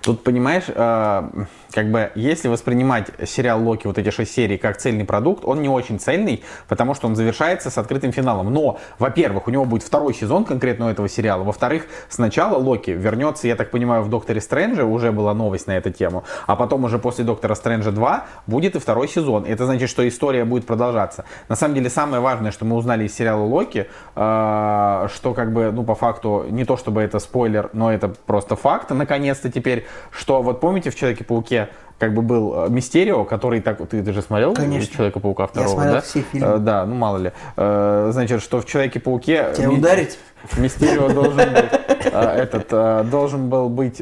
Тут, 0.02 0.24
понимаешь, 0.24 0.66
э, 0.68 1.30
как 1.76 1.92
бы, 1.92 2.10
если 2.16 2.48
воспринимать 2.48 3.12
сериал 3.26 3.62
Локи, 3.62 3.86
вот 3.86 3.98
эти 3.98 4.10
шесть 4.10 4.34
серий, 4.34 4.58
как 4.58 4.78
цельный 4.78 5.04
продукт, 5.04 5.44
он 5.44 5.62
не 5.62 5.68
очень 5.68 6.00
цельный, 6.00 6.42
потому 6.70 6.94
что 6.94 7.08
он 7.08 7.18
завершается 7.18 7.70
с 7.70 7.78
открытым 7.78 8.14
финалом. 8.14 8.54
Но, 8.54 8.80
во-первых, 8.98 9.48
у 9.48 9.52
него 9.52 9.66
будет 9.66 9.84
второй 9.84 10.14
сезон 10.14 10.46
конкретно 10.46 10.86
у 10.86 10.90
этого 10.90 11.10
сериала. 11.10 11.44
Во-вторых, 11.44 11.88
сначала 12.08 12.58
Локи 12.58 12.92
вернется, 12.92 13.50
я 13.50 13.58
так 13.58 13.72
понимаю, 13.72 14.04
в 14.04 14.10
Докторе 14.10 14.40
Стрэнджа, 14.40 14.86
уже 14.86 15.12
была 15.12 15.34
новость 15.34 15.68
на 15.68 15.74
эту 15.74 15.92
тему, 15.92 16.24
а 16.48 16.56
потом 16.56 16.86
уже 16.86 16.98
после 16.98 17.26
Доктора 17.26 17.56
Стрэнджа 17.56 17.92
2 17.92 18.26
будет 18.48 18.78
и 18.78 18.80
второй 18.80 19.10
сезон. 19.10 19.44
Это 19.46 19.66
значит, 19.66 19.90
что 19.90 20.08
история 20.08 20.46
будет 20.46 20.66
продолжаться. 20.66 21.26
На 21.50 21.58
самом 21.58 21.76
деле, 21.76 21.90
самое 21.90 22.22
важное, 22.22 22.52
что 22.52 22.64
мы 22.64 22.78
узнали 22.78 23.04
из 23.04 23.14
сериала 23.14 23.44
Локи, 23.44 23.90
э, 24.16 25.08
что 25.14 25.34
как 25.34 25.52
бы, 25.52 25.74
ну, 25.74 25.84
по 25.84 25.96
факту, 25.96 26.46
не 26.50 26.64
то 26.64 26.78
чтобы 26.78 27.02
это 27.02 27.20
спойлер, 27.20 27.70
но 27.74 27.92
это 27.92 28.08
просто 28.08 28.56
факт, 28.56 28.92
наконец-то 28.92 29.52
теперь, 29.52 29.86
что 30.10 30.42
вот 30.42 30.62
помните 30.62 30.90
в 30.90 30.96
Человеке-пауке 30.96 31.65
как 31.98 32.14
бы 32.14 32.22
был 32.22 32.66
э, 32.66 32.70
Мистерио, 32.70 33.24
который 33.24 33.62
так... 33.62 33.78
Ты, 33.88 34.04
ты 34.04 34.14
же 34.14 34.22
смотрел 34.22 34.54
Конечно. 34.54 34.94
Человека-паука 34.94 35.48
второго, 35.48 35.74
смотрел 35.74 35.94
да? 35.94 36.02
все 36.02 36.22
фильмы. 36.22 36.48
Э, 36.48 36.58
да, 36.58 36.86
ну 36.86 36.96
мало 36.96 37.18
ли. 37.18 37.32
Э, 37.56 38.10
значит, 38.12 38.42
что 38.42 38.60
в 38.60 38.66
Человеке-пауке... 38.66 39.54
Тебя 39.56 39.68
Ми- 39.68 39.78
ударить? 39.78 40.20
Мистерио 40.58 41.10
должен 41.14 41.38
быть, 41.54 42.06
этот, 42.06 43.10
должен 43.10 43.50
был 43.50 43.70
быть... 43.70 43.98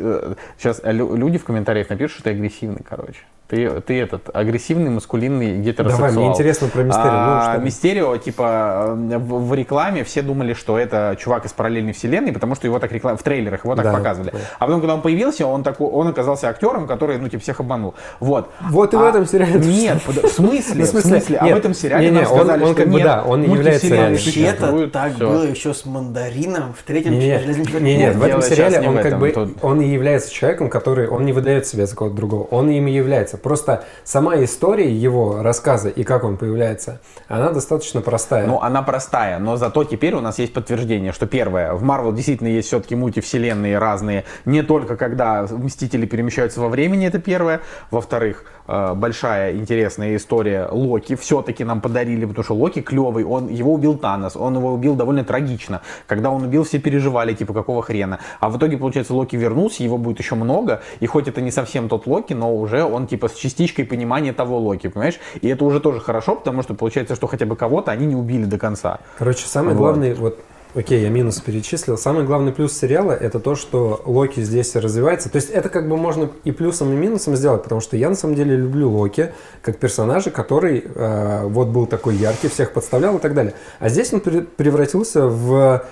Сейчас 0.57 0.81
люди 0.84 1.38
в 1.38 1.45
комментариях 1.45 1.90
напишут, 1.90 2.15
что 2.15 2.23
ты 2.23 2.30
агрессивный, 2.31 2.81
короче. 2.88 3.22
Ты, 3.53 3.69
ты 3.81 4.01
этот, 4.01 4.31
агрессивный, 4.34 4.89
маскулинный 4.89 5.59
гетеросексуал. 5.59 6.09
Давай, 6.09 6.23
мне 6.23 6.27
интересно 6.34 6.69
про 6.69 6.81
Мистерио. 6.81 7.11
Ну, 7.11 7.17
А, 7.19 7.41
что 7.43 7.53
там? 7.53 7.65
Мистерио, 7.65 8.17
типа, 8.17 8.97
э, 9.11 9.17
в, 9.19 9.47
в 9.47 9.53
рекламе 9.53 10.03
все 10.03 10.23
думали, 10.23 10.53
что 10.55 10.80
это 10.80 11.15
чувак 11.19 11.45
из 11.45 11.53
параллельной 11.53 11.93
вселенной, 11.93 12.34
потому 12.34 12.55
что 12.55 12.65
его 12.65 12.80
так 12.80 12.91
реклам... 12.91 13.15
в 13.15 13.21
трейлерах 13.21 13.63
его 13.63 13.75
так 13.75 13.85
Да, 13.85 13.93
показывали. 13.93 14.31
да. 14.31 14.39
А 14.57 14.65
потом, 14.65 14.80
когда 14.81 14.95
он 14.95 15.03
появился, 15.03 15.45
он, 15.45 15.61
такой, 15.61 15.88
он 15.88 16.07
оказался 16.07 16.49
актером, 16.49 16.88
который, 16.88 17.19
ну, 17.19 17.30
типа, 17.30 17.43
всех 17.43 17.59
обманул. 17.59 17.93
Вот. 18.19 18.49
Вот 18.71 18.91
и 18.95 18.97
в 18.97 19.03
А- 19.03 19.09
этом 19.09 19.27
сериале 19.27 19.59
Нет, 19.59 20.01
под- 20.01 20.23
в 20.23 20.34
смысле? 20.34 20.75
Ну, 20.91 20.99
В 20.99 21.01
смысле? 21.03 21.38
А 21.38 21.45
в 21.45 21.55
этом 21.55 21.75
сериале 21.75 22.11
нам 22.11 22.23
он- 22.23 22.27
сказали, 22.39 22.65
что 22.65 22.73
как 22.73 22.88
бы, 22.88 22.95
нет, 22.95 23.03
да, 23.03 23.23
он 23.23 23.43
является 23.43 23.95
Вообще-то 23.95 24.88
так 24.88 25.13
было 25.13 25.43
еще 25.43 25.75
с 25.75 25.85
мандарином 25.85 26.73
в 26.73 26.81
третьем 26.81 27.19
Не, 27.19 27.97
нет, 27.97 28.15
в 28.15 28.23
этом 28.23 28.41
сериале 28.41 28.81
он 28.81 28.97
как 28.97 29.19
бы 29.19 29.53
он 29.61 29.80
и 29.80 29.88
является 29.88 30.34
человеком, 30.34 30.69
который 30.71 31.07
он 31.07 31.23
не 31.23 31.34
выдает 31.34 31.67
себя 31.67 31.85
за 31.85 31.95
кого-то 31.95 32.15
другого, 32.15 32.43
он 32.45 32.71
им 32.71 32.88
и 32.88 32.91
является. 32.91 33.38
Просто 33.43 33.83
сама 34.05 34.41
история 34.41 34.89
его 34.89 35.43
рассказа 35.43 35.89
и 35.89 36.03
как 36.03 36.23
он 36.23 36.37
появляется, 36.37 37.01
она 37.27 37.51
достаточно 37.51 37.99
простая. 37.99 38.47
Ну, 38.47 38.61
она 38.61 38.81
простая, 38.81 39.37
но 39.37 39.57
зато 39.57 39.83
теперь 39.83 40.15
у 40.15 40.21
нас 40.21 40.39
есть 40.39 40.53
подтверждение, 40.53 41.11
что 41.11 41.27
первое, 41.27 41.73
в 41.73 41.83
Марвел 41.83 42.13
действительно 42.13 42.47
есть 42.47 42.69
все-таки 42.69 42.95
мультивселенные 42.95 43.77
разные, 43.77 44.23
не 44.45 44.63
только 44.63 44.95
когда 44.95 45.45
Мстители 45.51 46.05
перемещаются 46.05 46.61
во 46.61 46.69
времени, 46.69 47.05
это 47.05 47.19
первое. 47.19 47.59
Во-вторых, 47.91 48.45
э, 48.67 48.93
большая 48.93 49.57
интересная 49.57 50.15
история 50.15 50.69
Локи 50.71 51.15
все-таки 51.15 51.65
нам 51.65 51.81
подарили, 51.81 52.25
потому 52.25 52.45
что 52.45 52.55
Локи 52.55 52.81
клевый, 52.81 53.25
он, 53.25 53.49
его 53.49 53.73
убил 53.73 53.97
Танос, 53.97 54.37
он 54.37 54.55
его 54.55 54.71
убил 54.73 54.95
довольно 54.95 55.25
трагично. 55.25 55.81
Когда 56.07 56.29
он 56.29 56.43
убил, 56.43 56.63
все 56.63 56.79
переживали, 56.79 57.33
типа, 57.33 57.53
какого 57.53 57.83
хрена. 57.83 58.19
А 58.39 58.49
в 58.49 58.57
итоге, 58.57 58.77
получается, 58.77 59.13
Локи 59.13 59.35
вернулся, 59.35 59.83
его 59.83 59.97
будет 59.97 60.19
еще 60.19 60.35
много, 60.35 60.81
и 61.01 61.07
хоть 61.07 61.27
это 61.27 61.41
не 61.41 61.51
совсем 61.51 61.89
тот 61.89 62.07
Локи, 62.07 62.31
но 62.33 62.55
уже 62.55 62.83
он, 62.85 63.07
типа, 63.07 63.22
с 63.27 63.33
частичкой 63.33 63.85
понимания 63.85 64.33
того 64.33 64.57
Локи, 64.59 64.87
понимаешь? 64.87 65.19
И 65.41 65.47
это 65.47 65.65
уже 65.65 65.79
тоже 65.79 65.99
хорошо, 65.99 66.35
потому 66.35 66.61
что 66.63 66.73
получается, 66.73 67.15
что 67.15 67.27
хотя 67.27 67.45
бы 67.45 67.55
кого-то 67.55 67.91
они 67.91 68.05
не 68.05 68.15
убили 68.15 68.45
до 68.45 68.57
конца. 68.57 68.99
Короче, 69.17 69.47
самый 69.47 69.73
Вот. 69.73 69.77
главный, 69.77 70.13
вот, 70.13 70.39
окей, 70.75 71.01
я 71.01 71.09
минус 71.09 71.39
перечислил. 71.39 71.97
Самый 71.97 72.23
главный 72.23 72.51
плюс 72.51 72.77
сериала 72.77 73.11
это 73.11 73.39
то, 73.39 73.55
что 73.55 74.01
Локи 74.05 74.39
здесь 74.41 74.75
развивается. 74.75 75.29
То 75.29 75.35
есть 75.35 75.49
это 75.49 75.69
как 75.69 75.87
бы 75.87 75.97
можно 75.97 76.29
и 76.43 76.51
плюсом, 76.51 76.91
и 76.91 76.95
минусом 76.95 77.35
сделать, 77.35 77.63
потому 77.63 77.79
что 77.81 77.95
я 77.97 78.09
на 78.09 78.15
самом 78.15 78.35
деле 78.35 78.55
люблю 78.55 78.89
Локи 78.89 79.31
как 79.61 79.77
персонажа, 79.77 80.31
который 80.31 80.83
э, 80.83 81.45
вот 81.45 81.67
был 81.67 81.85
такой 81.85 82.15
яркий, 82.15 82.47
всех 82.47 82.71
подставлял 82.73 83.17
и 83.17 83.19
так 83.19 83.33
далее. 83.33 83.53
А 83.79 83.89
здесь 83.89 84.11
он 84.13 84.19
пре- 84.19 84.41
превратился 84.45 85.27
в, 85.27 85.83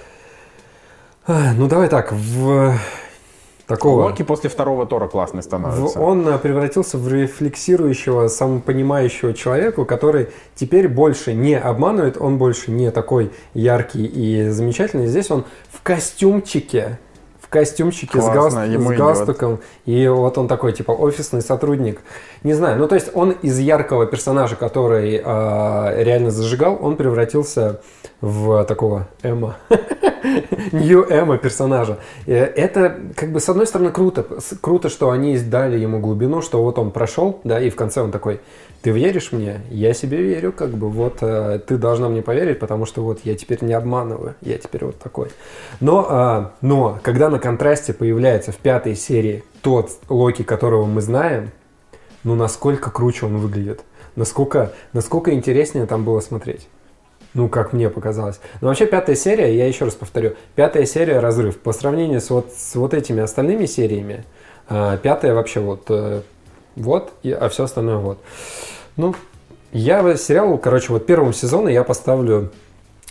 а, 1.27 1.53
ну 1.55 1.67
давай 1.67 1.87
так, 1.87 2.11
в 2.11 2.73
такого. 3.75 4.01
Локи 4.03 4.23
после 4.23 4.49
второго 4.49 4.85
Тора 4.85 5.07
классный 5.07 5.41
В- 5.41 5.45
становится. 5.45 5.99
он 5.99 6.27
э, 6.27 6.37
превратился 6.37 6.97
в 6.97 7.07
рефлексирующего, 7.11 8.27
самопонимающего 8.27 9.33
человека, 9.33 9.85
который 9.85 10.27
теперь 10.55 10.87
больше 10.87 11.33
не 11.33 11.57
обманывает, 11.57 12.17
он 12.19 12.37
больше 12.37 12.71
не 12.71 12.91
такой 12.91 13.31
яркий 13.53 14.05
и 14.05 14.49
замечательный. 14.49 15.07
Здесь 15.07 15.31
он 15.31 15.45
в 15.71 15.81
костюмчике, 15.83 16.99
костюмчике 17.51 18.19
с, 18.19 18.23
Классно, 18.25 18.61
галст- 18.61 18.71
ему 18.73 18.83
с 18.85 18.87
идет. 18.87 18.97
галстуком, 18.99 19.59
и 19.85 20.07
вот 20.07 20.37
он 20.39 20.47
такой, 20.47 20.73
типа, 20.73 20.91
офисный 20.91 21.41
сотрудник. 21.41 21.99
Не 22.43 22.53
знаю, 22.53 22.79
ну 22.79 22.87
то 22.87 22.95
есть 22.95 23.11
он 23.13 23.31
из 23.31 23.59
яркого 23.59 24.07
персонажа, 24.07 24.55
который 24.55 25.21
э, 25.23 26.03
реально 26.03 26.31
зажигал, 26.31 26.79
он 26.81 26.95
превратился 26.95 27.81
в 28.21 28.63
такого 28.65 29.07
Эма. 29.21 29.57
Нью 30.71 31.05
Эма 31.09 31.37
персонажа. 31.37 31.97
Это, 32.25 32.95
как 33.15 33.31
бы, 33.31 33.39
с 33.39 33.49
одной 33.49 33.67
стороны, 33.67 33.91
круто. 33.91 34.25
С- 34.39 34.55
Круто, 34.59 34.89
что 34.89 35.09
они 35.11 35.37
дали 35.37 35.77
ему 35.79 35.99
глубину, 35.99 36.41
что 36.41 36.63
вот 36.63 36.77
он 36.79 36.91
прошел, 36.91 37.39
да, 37.43 37.59
и 37.59 37.69
в 37.69 37.75
конце 37.75 38.01
он 38.01 38.11
такой, 38.11 38.39
ты 38.81 38.91
веришь 38.91 39.31
мне? 39.31 39.61
Я 39.69 39.93
себе 39.93 40.21
верю, 40.21 40.51
как 40.51 40.71
бы, 40.71 40.89
вот, 40.89 41.17
э, 41.21 41.59
ты 41.65 41.77
должна 41.77 42.09
мне 42.09 42.21
поверить, 42.21 42.59
потому 42.59 42.85
что 42.85 43.03
вот 43.03 43.19
я 43.23 43.35
теперь 43.35 43.63
не 43.63 43.73
обманываю, 43.73 44.35
я 44.41 44.57
теперь 44.57 44.85
вот 44.85 44.97
такой. 44.97 45.29
Но, 45.79 46.05
а, 46.09 46.51
но, 46.61 46.99
когда 47.03 47.29
на 47.29 47.39
контрасте 47.39 47.93
появляется 47.93 48.51
в 48.51 48.57
пятой 48.57 48.95
серии 48.95 49.43
тот 49.61 49.91
Локи, 50.09 50.43
которого 50.43 50.85
мы 50.85 51.01
знаем, 51.01 51.51
ну, 52.23 52.35
насколько 52.35 52.91
круче 52.91 53.25
он 53.25 53.37
выглядит. 53.37 53.81
Насколько, 54.15 54.73
насколько 54.93 55.33
интереснее 55.33 55.85
там 55.85 56.03
было 56.03 56.19
смотреть. 56.19 56.67
Ну, 57.33 57.47
как 57.47 57.71
мне 57.71 57.89
показалось. 57.89 58.41
Но 58.59 58.67
вообще 58.67 58.85
пятая 58.85 59.15
серия, 59.15 59.55
я 59.55 59.67
еще 59.67 59.85
раз 59.85 59.93
повторю, 59.93 60.35
пятая 60.55 60.85
серия 60.85 61.19
разрыв. 61.19 61.57
По 61.59 61.71
сравнению 61.71 62.19
с 62.19 62.29
вот, 62.29 62.51
с 62.51 62.75
вот 62.75 62.93
этими 62.93 63.21
остальными 63.21 63.65
сериями, 63.65 64.25
а, 64.67 64.97
пятая 64.97 65.33
вообще 65.33 65.61
вот, 65.61 65.85
э, 65.89 66.21
вот, 66.75 67.13
и- 67.23 67.31
а 67.31 67.49
все 67.49 67.63
остальное 67.65 67.97
вот. 67.97 68.23
Ну, 68.97 69.15
я 69.71 70.15
сериалу, 70.17 70.57
короче, 70.57 70.91
вот 70.93 71.05
первому 71.05 71.33
сезону 71.33 71.67
я 71.69 71.83
поставлю 71.83 72.51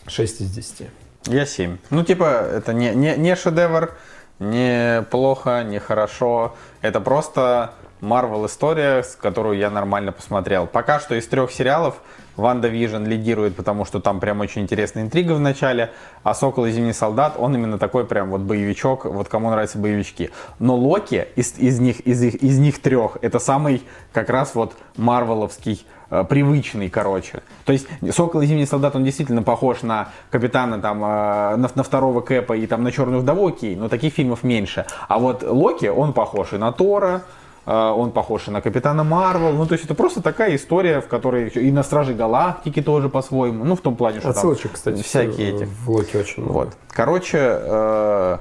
6 0.06 0.40
из 0.42 0.50
10. 0.50 0.88
Я 1.26 1.46
7. 1.46 1.78
Ну, 1.90 2.02
типа, 2.04 2.24
это 2.24 2.72
не, 2.72 2.94
не, 2.94 3.16
не 3.16 3.36
шедевр, 3.36 3.92
не 4.38 5.04
плохо, 5.10 5.62
не 5.64 5.78
хорошо. 5.78 6.54
Это 6.80 7.00
просто 7.00 7.74
Марвел 8.00 8.46
история, 8.46 9.04
которую 9.20 9.58
я 9.58 9.70
нормально 9.70 10.12
посмотрел. 10.12 10.66
Пока 10.66 11.00
что 11.00 11.14
из 11.14 11.26
трех 11.26 11.50
сериалов 11.52 11.96
Ванда 12.40 12.68
Вижн 12.68 13.04
лидирует, 13.04 13.54
потому 13.56 13.84
что 13.84 14.00
там 14.00 14.20
прям 14.20 14.40
очень 14.40 14.62
интересная 14.62 15.04
интрига 15.04 15.32
в 15.32 15.40
начале, 15.40 15.90
а 16.22 16.34
Сокол 16.34 16.66
и 16.66 16.72
Зимний 16.72 16.92
Солдат, 16.92 17.34
он 17.38 17.54
именно 17.54 17.78
такой 17.78 18.04
прям 18.04 18.30
вот 18.30 18.40
боевичок, 18.40 19.04
вот 19.04 19.28
кому 19.28 19.50
нравятся 19.50 19.78
боевички. 19.78 20.30
Но 20.58 20.74
Локи 20.74 21.28
из, 21.36 21.58
из 21.58 21.78
них, 21.78 22.00
из, 22.00 22.22
их, 22.22 22.34
из 22.36 22.58
них 22.58 22.80
трех, 22.80 23.18
это 23.22 23.38
самый 23.38 23.82
как 24.12 24.30
раз 24.30 24.54
вот 24.54 24.74
марвеловский 24.96 25.86
э, 26.10 26.24
привычный, 26.28 26.88
короче. 26.88 27.42
То 27.64 27.72
есть 27.72 27.86
Сокол 28.12 28.40
и 28.40 28.46
Зимний 28.46 28.66
Солдат, 28.66 28.96
он 28.96 29.04
действительно 29.04 29.42
похож 29.42 29.82
на 29.82 30.08
Капитана, 30.30 30.80
там, 30.80 31.04
э, 31.04 31.56
на, 31.56 31.70
на 31.74 31.82
второго 31.82 32.20
Кэпа 32.20 32.56
и 32.56 32.66
там 32.66 32.82
на 32.82 32.90
Черную 32.92 33.20
Вдову, 33.20 33.48
окей, 33.48 33.76
но 33.76 33.88
таких 33.88 34.14
фильмов 34.14 34.42
меньше. 34.42 34.86
А 35.08 35.18
вот 35.18 35.42
Локи, 35.42 35.86
он 35.86 36.12
похож 36.12 36.52
и 36.52 36.56
на 36.56 36.72
Тора, 36.72 37.22
он 37.66 38.10
похож 38.12 38.48
и 38.48 38.50
на 38.50 38.60
Капитана 38.60 39.04
Марвел. 39.04 39.52
Ну, 39.52 39.66
то 39.66 39.72
есть 39.72 39.84
это 39.84 39.94
просто 39.94 40.22
такая 40.22 40.56
история, 40.56 41.00
в 41.00 41.08
которой 41.08 41.48
и 41.48 41.70
на 41.70 41.82
Стражи 41.82 42.14
Галактики 42.14 42.82
тоже 42.82 43.08
по-своему. 43.08 43.64
Ну, 43.64 43.76
в 43.76 43.80
том 43.80 43.96
плане, 43.96 44.20
что 44.20 44.30
Отсылочек, 44.30 44.70
там 44.70 44.74
кстати, 44.74 45.02
всякие 45.02 45.56
эти. 45.56 45.64
в 45.64 45.90
Локи 45.90 46.16
очень 46.16 46.42
много. 46.42 46.52
Вот. 46.52 46.76
Короче, 46.88 47.38
э, 47.38 48.38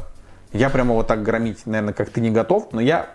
я 0.54 0.70
прямо 0.70 0.94
вот 0.94 1.08
так 1.08 1.22
громить, 1.22 1.66
наверное, 1.66 1.94
как 1.94 2.10
ты 2.10 2.22
не 2.22 2.32
готов, 2.32 2.70
но 2.72 2.82
я 2.82 3.08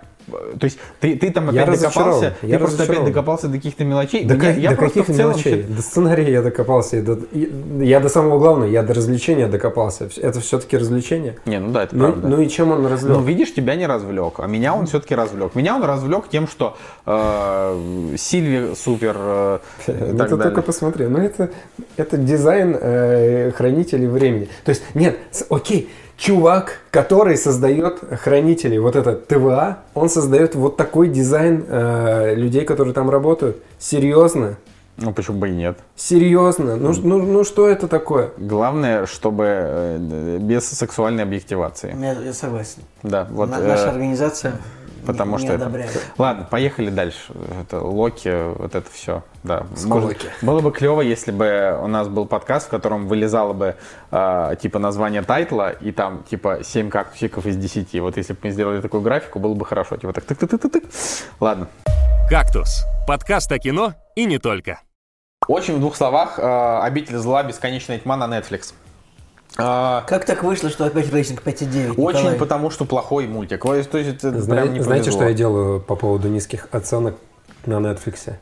то 0.59 0.65
есть 0.65 0.79
ты, 1.01 1.17
ты 1.17 1.31
там 1.31 1.51
Я 1.51 1.63
опять 1.63 1.75
разочарован, 1.75 2.21
докопался, 2.21 2.47
я 2.47 2.59
ты 2.59 2.65
просто 2.65 2.83
опять 2.85 3.05
докопался 3.05 3.49
до 3.49 3.57
каких-то 3.59 3.85
мелочей. 3.85 4.25
До, 4.25 4.37
ка- 4.37 4.51
я 4.53 4.71
до 4.71 4.77
каких 4.77 5.09
в 5.09 5.15
целом 5.15 5.33
мелочей? 5.33 5.53
счит- 5.63 5.77
До 5.77 5.83
сценария 5.83 6.31
я 6.33 6.43
докопался. 6.43 6.97
и 6.97 7.03
до- 7.03 7.19
и- 7.33 7.51
я 7.83 8.01
до 8.01 8.09
самого 8.09 8.39
главного, 8.39 8.69
я 8.71 8.83
до 8.83 8.95
развлечения 8.95 9.47
докопался. 9.49 10.09
Это 10.17 10.41
все-таки 10.41 10.77
развлечение. 10.79 11.37
Не, 11.47 11.59
ну 11.61 11.71
да, 11.73 11.85
это 11.85 11.95
Ну, 11.97 12.05
правда. 12.13 12.29
ну 12.29 12.41
и 12.41 12.49
чем 12.49 12.71
он 12.73 12.87
развлек? 12.87 13.17
Ну, 13.19 13.23
видишь, 13.23 13.53
тебя 13.55 13.75
не 13.75 13.87
развлек, 13.87 14.35
а 14.39 14.47
меня 14.47 14.75
он 14.75 14.87
все-таки 14.87 15.15
развлек. 15.15 15.55
Меня 15.55 15.77
он 15.77 15.85
развлек 15.85 16.29
тем, 16.31 16.49
что 16.49 16.77
э, 17.07 18.15
Сильви 18.17 18.75
супер 18.75 19.17
э, 19.19 19.59
Ну, 19.89 19.95
ты 19.95 20.13
далее. 20.15 20.37
только 20.37 20.63
посмотри. 20.63 21.07
Ну, 21.07 21.19
это, 21.19 21.51
это 21.97 22.17
дизайн 22.17 22.77
э, 22.81 23.53
хранителей 23.53 24.07
времени. 24.07 24.49
То 24.65 24.71
есть, 24.71 24.83
нет, 24.95 25.19
окей, 25.51 25.89
чувак, 26.17 26.81
который 26.91 27.37
создает 27.37 28.01
хранителей, 28.23 28.79
вот 28.79 28.97
этот 28.97 29.27
ТВА, 29.27 29.79
он 29.95 30.09
создает 30.09 30.55
вот 30.55 30.77
такой 30.77 31.09
дизайн 31.09 31.65
э, 31.69 32.35
людей, 32.35 32.65
которые 32.65 32.95
там 32.95 33.11
работают. 33.11 33.63
Серьезно? 33.79 34.57
Ну, 34.97 35.13
почему 35.13 35.39
бы 35.39 35.49
и 35.49 35.53
нет. 35.53 35.79
Серьезно? 35.97 36.77
Ну, 36.77 36.95
ну, 37.03 37.21
ну 37.21 37.43
что 37.45 37.69
это 37.69 37.89
такое? 37.89 38.31
Главное, 38.37 39.07
чтобы 39.07 39.45
э, 39.49 40.39
без 40.41 40.69
сексуальной 40.69 41.25
объективации. 41.25 41.97
Я, 42.01 42.13
я 42.13 42.33
согласен. 42.33 42.83
Да, 43.03 43.27
вот. 43.31 43.51
На- 43.51 43.57
э, 43.57 43.67
наша 43.67 43.91
организация 43.91 44.53
потому 45.05 45.39
не, 45.39 45.45
что 45.45 45.57
не 45.57 45.65
это-. 45.65 45.99
Ладно, 46.19 46.47
поехали 46.51 46.91
дальше. 46.91 47.33
Это 47.61 47.81
Локи, 47.81 48.53
вот 48.59 48.75
это 48.75 48.91
все. 48.91 49.23
Да. 49.43 49.67
Сколоки. 49.77 50.29
было 50.43 50.61
бы 50.61 50.73
клево, 50.73 51.01
если 51.01 51.31
бы 51.31 51.79
у 51.83 51.87
нас 51.87 52.09
был 52.09 52.27
подкаст, 52.27 52.67
в 52.67 52.71
котором 52.71 53.09
вылезало 53.09 53.53
бы 53.53 53.77
э, 54.11 54.57
типа 54.61 54.79
название 54.79 55.23
тайтла 55.23 55.71
и 55.71 55.93
там 55.93 56.25
типа 56.25 56.61
7 56.63 56.91
кактусиков 56.91 57.47
из 57.47 57.57
10. 57.57 58.01
Вот 58.01 58.17
если 58.17 58.33
бы 58.33 58.39
мы 58.45 58.51
сделали 58.51 58.81
такую 58.81 59.03
графику, 59.03 59.39
было 59.39 59.55
бы 59.55 59.65
хорошо. 59.65 59.97
Типа 59.97 60.13
так 60.13 60.25
тык 60.25 60.39
тык 60.39 60.51
тык 60.51 60.73
тык 60.73 60.85
Ладно. 61.41 61.69
«Кактус»— 62.29 62.85
подкаст 63.07 63.53
о 63.53 63.59
кино 63.59 63.93
и 64.17 64.25
не 64.25 64.39
только. 64.39 64.81
Очень 65.47 65.77
в 65.77 65.81
двух 65.81 65.95
словах. 65.95 66.39
э, 66.39 66.79
«Обитель 66.83 67.19
зла. 67.19 67.43
Бесконечная 67.43 67.99
тьма» 67.99 68.17
на 68.17 68.25
Netflix. 68.25 68.73
Э, 69.59 70.01
Как 70.07 70.25
так 70.25 70.43
вышло, 70.43 70.69
что 70.71 70.85
опять 70.85 71.13
рейтинг 71.13 71.43
5,9? 71.43 71.95
Очень 71.97 72.19
Николай? 72.19 72.39
потому, 72.39 72.71
что 72.71 72.85
плохой 72.85 73.27
мультик. 73.27 73.63
То 73.63 73.75
есть 73.75 73.89
это 73.93 74.41
Зна- 74.41 74.57
прям 74.57 74.73
не 74.75 74.81
знаете, 74.81 75.05
повезло. 75.07 75.21
что 75.21 75.29
я 75.29 75.35
делаю 75.35 75.81
по 75.81 75.95
поводу 75.97 76.29
низких 76.29 76.69
оценок 76.73 77.17
на 77.67 77.75
Netflix? 77.75 78.35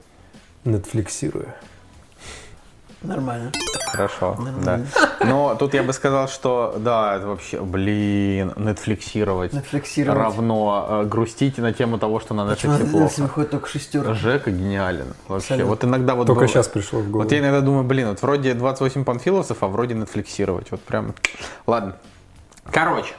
Нетфликсирую. 0.64 1.48
Нормально. 3.02 3.52
Хорошо, 3.92 4.38
да. 4.64 4.80
Но 5.24 5.54
тут 5.54 5.74
я 5.74 5.82
бы 5.82 5.92
сказал, 5.92 6.26
что 6.28 6.76
да, 6.78 7.16
это 7.16 7.26
вообще, 7.26 7.60
блин, 7.60 8.52
нетфликсировать 8.56 9.52
Нетфликсировать. 9.52 10.18
равно 10.18 10.86
э, 10.88 11.04
грустить 11.04 11.58
на 11.58 11.72
тему 11.74 11.98
того, 11.98 12.18
что 12.20 12.32
на 12.32 12.46
Почему 12.46 12.72
Netflix 12.74 12.90
плохо. 12.90 13.20
выходит 13.20 13.50
только 13.50 13.68
шестерка? 13.68 14.14
Жека 14.14 14.50
гениален. 14.50 15.14
Вообще, 15.28 15.54
Абсолютно. 15.54 15.66
вот 15.70 15.84
иногда 15.84 16.14
вот... 16.14 16.26
Только 16.26 16.40
было- 16.40 16.48
сейчас 16.48 16.68
пришло 16.68 17.00
в 17.00 17.10
голову. 17.10 17.24
Вот 17.24 17.32
я 17.32 17.40
иногда 17.40 17.60
думаю, 17.60 17.84
блин, 17.84 18.08
вот 18.08 18.22
вроде 18.22 18.54
28 18.54 19.04
панфиловцев, 19.04 19.62
а 19.62 19.66
вроде 19.66 19.94
нетфликсировать. 19.94 20.70
Вот 20.70 20.80
прям... 20.80 21.14
Ладно. 21.66 21.96
Короче, 22.70 23.12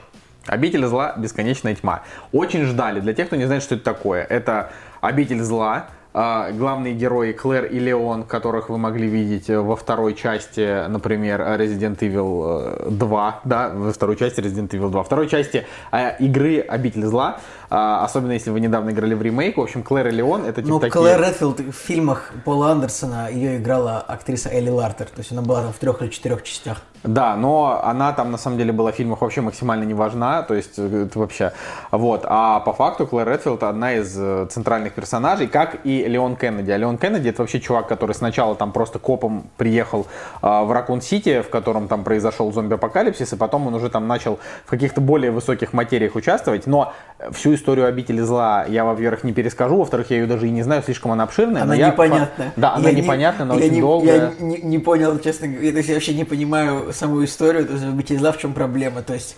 Обитель 0.46 0.84
зла, 0.86 1.14
бесконечная 1.16 1.74
тьма. 1.74 2.02
Очень 2.32 2.64
ждали. 2.64 3.00
Для 3.00 3.14
тех, 3.14 3.28
кто 3.28 3.36
не 3.36 3.46
знает, 3.46 3.62
что 3.62 3.76
это 3.76 3.84
такое, 3.84 4.22
это 4.24 4.70
Обитель 5.00 5.40
зла. 5.42 5.86
А, 6.16 6.52
Главные 6.52 6.94
герои 6.94 7.32
Клэр 7.32 7.64
и 7.64 7.80
Леон, 7.80 8.22
которых 8.22 8.68
вы 8.68 8.78
могли 8.78 9.08
видеть 9.08 9.50
э, 9.50 9.58
во 9.58 9.74
второй 9.74 10.14
части, 10.14 10.86
например, 10.86 11.40
Resident 11.40 11.98
Evil 11.98 12.86
э, 12.86 12.90
2, 12.90 13.40
да, 13.44 13.70
во 13.74 13.92
второй 13.92 14.16
части 14.16 14.38
Resident 14.38 14.68
Evil 14.68 14.90
2. 14.90 15.00
Во 15.00 15.02
второй 15.02 15.28
части 15.28 15.66
э, 15.90 16.16
игры 16.20 16.60
Обитель 16.60 17.04
зла, 17.06 17.40
а, 17.76 18.04
особенно 18.04 18.30
если 18.30 18.50
вы 18.50 18.60
недавно 18.60 18.90
играли 18.90 19.14
в 19.14 19.22
ремейк, 19.22 19.56
в 19.56 19.60
общем, 19.60 19.82
Клэр 19.82 20.06
и 20.06 20.10
Леон 20.12 20.44
это 20.44 20.62
типа 20.62 20.68
Ну, 20.68 20.78
такие... 20.78 20.92
Клэр 20.92 21.20
Редфилд 21.20 21.58
в 21.58 21.72
фильмах 21.72 22.30
Пола 22.44 22.70
Андерсона 22.70 23.28
ее 23.32 23.56
играла 23.56 23.98
актриса 23.98 24.48
Элли 24.48 24.70
Лартер. 24.70 25.06
То 25.06 25.18
есть 25.18 25.32
она 25.32 25.42
была 25.42 25.62
там 25.62 25.72
в 25.72 25.78
трех 25.78 26.00
или 26.00 26.08
четырех 26.08 26.44
частях. 26.44 26.82
Да, 27.02 27.36
но 27.36 27.82
она 27.84 28.12
там 28.12 28.30
на 28.30 28.38
самом 28.38 28.56
деле 28.58 28.72
была 28.72 28.90
в 28.92 28.94
фильмах 28.94 29.20
вообще 29.20 29.42
максимально 29.42 29.84
не 29.84 29.92
важна, 29.92 30.42
то 30.42 30.54
есть 30.54 30.78
э, 30.78 31.04
это 31.06 31.18
вообще, 31.18 31.52
вот. 31.90 32.22
А 32.24 32.60
по 32.60 32.72
факту 32.72 33.06
Клэр 33.06 33.28
Редфилд 33.28 33.62
одна 33.62 33.94
из 33.94 34.16
э, 34.16 34.46
центральных 34.50 34.94
персонажей, 34.94 35.46
как 35.46 35.84
и 35.84 36.04
Леон 36.04 36.36
Кеннеди. 36.36 36.70
А 36.70 36.78
Леон 36.78 36.96
Кеннеди 36.96 37.28
это 37.28 37.42
вообще 37.42 37.60
чувак, 37.60 37.88
который 37.88 38.14
сначала 38.14 38.54
там 38.54 38.72
просто 38.72 38.98
копом 38.98 39.50
приехал 39.58 40.06
а, 40.40 40.64
в 40.64 40.72
Ракун-Сити, 40.72 41.42
в 41.42 41.50
котором 41.50 41.88
там 41.88 42.04
произошел 42.04 42.50
зомби-апокалипсис, 42.50 43.34
и 43.34 43.36
потом 43.36 43.66
он 43.66 43.74
уже 43.74 43.90
там 43.90 44.08
начал 44.08 44.38
в 44.64 44.70
каких-то 44.70 45.02
более 45.02 45.30
высоких 45.30 45.74
материях 45.74 46.14
участвовать, 46.14 46.66
но 46.66 46.94
всю 47.32 47.54
историю 47.54 47.63
обители 47.68 48.20
зла 48.20 48.64
я, 48.68 48.84
во-первых, 48.84 49.24
не 49.24 49.32
перескажу, 49.32 49.76
во-вторых, 49.76 50.10
я 50.10 50.18
ее 50.18 50.26
даже 50.26 50.46
и 50.46 50.50
не 50.50 50.62
знаю, 50.62 50.82
слишком 50.82 51.12
она 51.12 51.24
обширная. 51.24 51.62
Она 51.62 51.74
я- 51.74 51.88
непонятная. 51.90 52.52
Да, 52.56 52.74
она 52.74 52.88
Я 52.90 52.94
не- 52.94 53.02
непонятная, 53.02 53.46
но 53.46 53.54
я 53.54 53.60
очень 53.64 53.74
не, 53.74 53.80
долгая. 53.80 54.32
Я 54.38 54.44
не, 54.44 54.58
не 54.58 54.78
понял, 54.78 55.18
честно 55.18 55.48
говоря, 55.48 55.70
то 55.72 55.76
есть 55.78 55.88
я 55.88 55.94
вообще 55.94 56.14
не 56.14 56.24
понимаю 56.24 56.92
саму 56.92 57.24
историю, 57.24 57.66
то 57.66 57.72
есть 57.72 57.84
«Обители 57.84 58.16
зла» 58.18 58.32
в 58.32 58.38
чем 58.38 58.52
проблема, 58.52 59.02
то 59.02 59.14
есть 59.14 59.36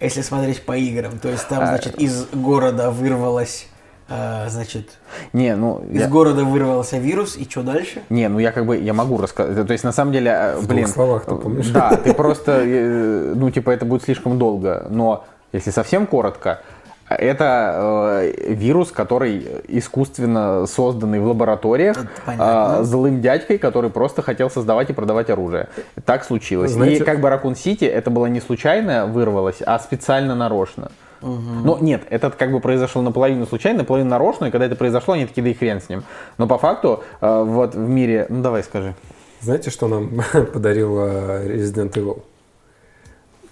если 0.00 0.22
смотреть 0.22 0.62
по 0.64 0.76
играм, 0.76 1.18
то 1.18 1.28
есть 1.28 1.46
там, 1.48 1.62
А, 1.62 1.66
значит, 1.66 1.96
из 1.98 2.26
города 2.32 2.90
вырвалась, 2.90 3.66
э, 4.08 4.46
значит, 4.48 4.90
Не, 5.32 5.56
ну... 5.56 5.82
из 5.90 6.02
я- 6.02 6.08
города 6.08 6.44
вырвался 6.44 6.98
вирус, 6.98 7.36
и 7.36 7.44
что 7.48 7.62
дальше? 7.62 8.02
Не, 8.10 8.28
ну 8.28 8.38
я 8.38 8.52
как 8.52 8.66
бы, 8.66 8.76
я 8.76 8.92
могу 8.92 9.16
рассказать. 9.18 9.66
То 9.66 9.72
есть, 9.72 9.84
на 9.84 9.92
самом 9.92 10.12
деле, 10.12 10.30
э, 10.30 10.56
В 10.58 10.68
блин... 10.68 10.86
словах, 10.86 11.24
ты 11.24 11.34
помнишь? 11.34 11.68
Да, 11.68 11.96
ты 11.96 12.12
просто, 12.14 12.60
э, 12.64 13.32
ну, 13.34 13.50
типа, 13.50 13.70
это 13.70 13.84
будет 13.86 14.02
слишком 14.02 14.38
долго. 14.38 14.86
Но, 14.90 15.24
если 15.52 15.70
совсем 15.70 16.06
коротко, 16.06 16.60
это 17.08 18.22
э, 18.22 18.52
вирус, 18.54 18.90
который 18.92 19.46
искусственно 19.68 20.66
созданный 20.66 21.20
в 21.20 21.26
лабораториях 21.26 21.96
э, 22.26 22.78
злым 22.82 23.20
дядькой, 23.20 23.58
который 23.58 23.90
просто 23.90 24.22
хотел 24.22 24.50
создавать 24.50 24.90
и 24.90 24.92
продавать 24.92 25.30
оружие. 25.30 25.68
Так 26.04 26.24
случилось. 26.24 26.72
Знаете- 26.72 27.02
И 27.02 27.04
как 27.04 27.20
бы 27.20 27.28
Ракун 27.30 27.54
Сити 27.56 27.84
это 27.84 28.10
было 28.10 28.26
не 28.26 28.40
случайно 28.40 29.06
вырвалось, 29.06 29.62
а 29.64 29.78
специально 29.78 30.34
нарочно. 30.34 30.90
Ну, 31.22 31.78
нет, 31.80 32.02
это 32.10 32.30
как 32.30 32.52
бы 32.52 32.60
произошло 32.60 33.00
наполовину 33.02 33.46
случайно, 33.46 33.78
наполовину 33.80 34.10
нарочно, 34.10 34.44
и 34.46 34.50
когда 34.50 34.66
это 34.66 34.76
произошло, 34.76 35.14
они 35.14 35.26
такие, 35.26 35.42
да 35.42 35.48
и 35.50 35.54
хрен 35.54 35.80
с 35.80 35.88
ним. 35.88 36.04
Но 36.38 36.46
по 36.46 36.58
факту, 36.58 37.02
э, 37.20 37.42
вот 37.42 37.74
в 37.74 37.78
мире... 37.88 38.26
Ну, 38.28 38.42
давай 38.42 38.62
скажи. 38.62 38.94
Знаете, 39.40 39.70
что 39.70 39.88
нам 39.88 40.10
подарил 40.52 40.98
э, 41.00 41.46
Resident 41.48 41.92
Evil? 41.94 42.22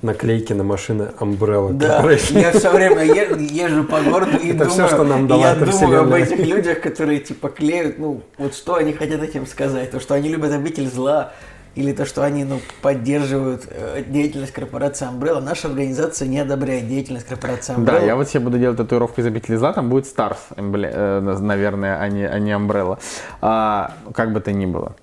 Наклейки 0.04 0.52
на 0.52 0.64
машины 0.64 1.08
Umbrella 1.18 1.72
Да, 1.72 2.02
Corporation. 2.02 2.38
я 2.38 2.52
все 2.52 2.70
время 2.70 3.04
езжу 3.04 3.84
по 3.84 4.02
городу 4.02 4.36
и 4.36 4.50
Это 4.50 4.64
думаю, 4.66 4.70
всё, 4.70 4.86
что 4.88 5.02
нам 5.04 5.26
дала 5.26 5.48
я 5.48 5.54
думаю 5.54 6.02
об 6.02 6.12
этих 6.12 6.38
людях, 6.46 6.82
которые 6.82 7.20
типа 7.20 7.48
клеют, 7.48 7.98
ну, 7.98 8.20
вот 8.36 8.54
что 8.54 8.74
они 8.74 8.92
хотят 8.92 9.22
этим 9.22 9.46
сказать, 9.46 9.90
то, 9.90 10.00
что 10.00 10.12
они 10.12 10.28
любят 10.28 10.52
обитель 10.52 10.88
зла, 10.90 11.32
или 11.74 11.92
то, 11.92 12.04
что 12.04 12.22
они, 12.22 12.44
ну, 12.44 12.60
поддерживают 12.82 13.62
э, 13.70 14.04
деятельность 14.06 14.52
корпорации 14.52 15.08
Umbrella. 15.08 15.40
Наша 15.40 15.68
организация 15.68 16.28
не 16.28 16.38
одобряет 16.38 16.86
деятельность 16.86 17.26
корпорации 17.26 17.74
Umbrella. 17.74 17.84
Да, 17.84 17.98
я 17.98 18.14
вот 18.14 18.28
себе 18.28 18.40
буду 18.40 18.58
делать 18.58 18.76
татуировку 18.76 19.22
из 19.22 19.26
обители 19.26 19.56
зла, 19.56 19.72
там 19.72 19.88
будет 19.88 20.04
Stars, 20.04 20.36
эмбле- 20.56 20.90
э, 20.92 21.20
наверное, 21.40 21.98
а 21.98 22.08
не, 22.08 22.28
а 22.28 22.38
не 22.38 22.52
Umbrella. 22.52 22.98
А, 23.40 23.94
как 24.14 24.32
бы 24.34 24.40
то 24.40 24.52
ни 24.52 24.66
было. 24.66 24.94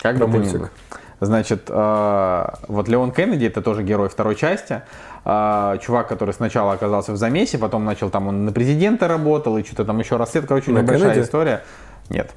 Как 0.00 0.16
Про 0.16 0.26
бы 0.28 0.38
то 0.38 0.44
ни 0.44 0.56
было. 0.58 0.70
Значит, 1.20 1.64
э, 1.68 2.44
вот 2.68 2.88
Леон 2.88 3.12
Кеннеди, 3.12 3.46
это 3.46 3.62
тоже 3.62 3.82
герой 3.82 4.08
второй 4.08 4.34
части. 4.34 4.82
Э, 5.24 5.78
чувак, 5.80 6.08
который 6.08 6.34
сначала 6.34 6.72
оказался 6.72 7.12
в 7.12 7.16
замесе, 7.16 7.58
потом 7.58 7.84
начал 7.84 8.10
там, 8.10 8.28
он 8.28 8.44
на 8.44 8.52
президента 8.52 9.08
работал, 9.08 9.56
и 9.58 9.64
что-то 9.64 9.84
там 9.84 9.98
еще 9.98 10.16
расслед. 10.16 10.46
Короче, 10.46 10.72
На 10.72 10.80
небольшая 10.80 11.12
Кеннеди? 11.12 11.26
история. 11.26 11.62
Нет. 12.10 12.32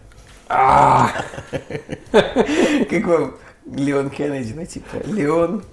Как 0.47 1.11
вам 3.05 3.35
Леон 3.65 4.09
Кеннеди, 4.09 4.53
ну, 4.55 4.65
типа, 4.65 4.97
Леон 5.05 5.63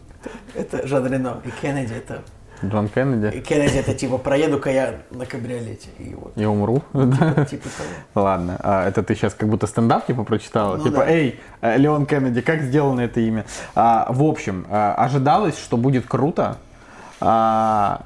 это 0.55 0.87
Жан 0.87 1.07
Рено, 1.07 1.41
и 1.45 1.51
Кеннеди 1.51 1.95
это 1.95 2.23
Джон 2.69 2.89
Кеннеди. 2.89 3.35
И 3.37 3.41
Кеннеди 3.41 3.79
это 3.79 3.95
типа 3.95 4.19
проеду-ка 4.19 4.71
я 4.71 4.95
на 5.11 5.27
кабриолете. 5.27 5.89
И 5.99 6.15
вот. 6.15 6.33
Я 6.37 6.51
умру. 6.51 6.83
Типа, 6.93 7.47
типа 7.49 7.69
того. 7.69 7.89
Ладно, 8.25 8.57
а 8.61 8.89
это 8.89 9.03
ты 9.03 9.15
сейчас 9.15 9.35
как 9.35 9.49
будто 9.49 9.67
стендап 9.67 10.07
типа 10.07 10.25
прочитала? 10.25 10.77
Ну 10.77 10.85
типа, 10.85 10.99
да. 10.99 11.09
эй, 11.11 11.41
э, 11.61 11.77
Леон 11.79 12.07
Кеннеди, 12.07 12.41
как 12.41 12.63
сделано 12.63 13.01
это 13.03 13.21
имя? 13.21 13.45
А, 13.75 14.07
в 14.11 14.23
общем, 14.23 14.67
а, 14.71 14.95
ожидалось, 14.95 15.59
что 15.59 15.77
будет 15.77 16.07
круто. 16.07 16.57
а, 17.21 18.03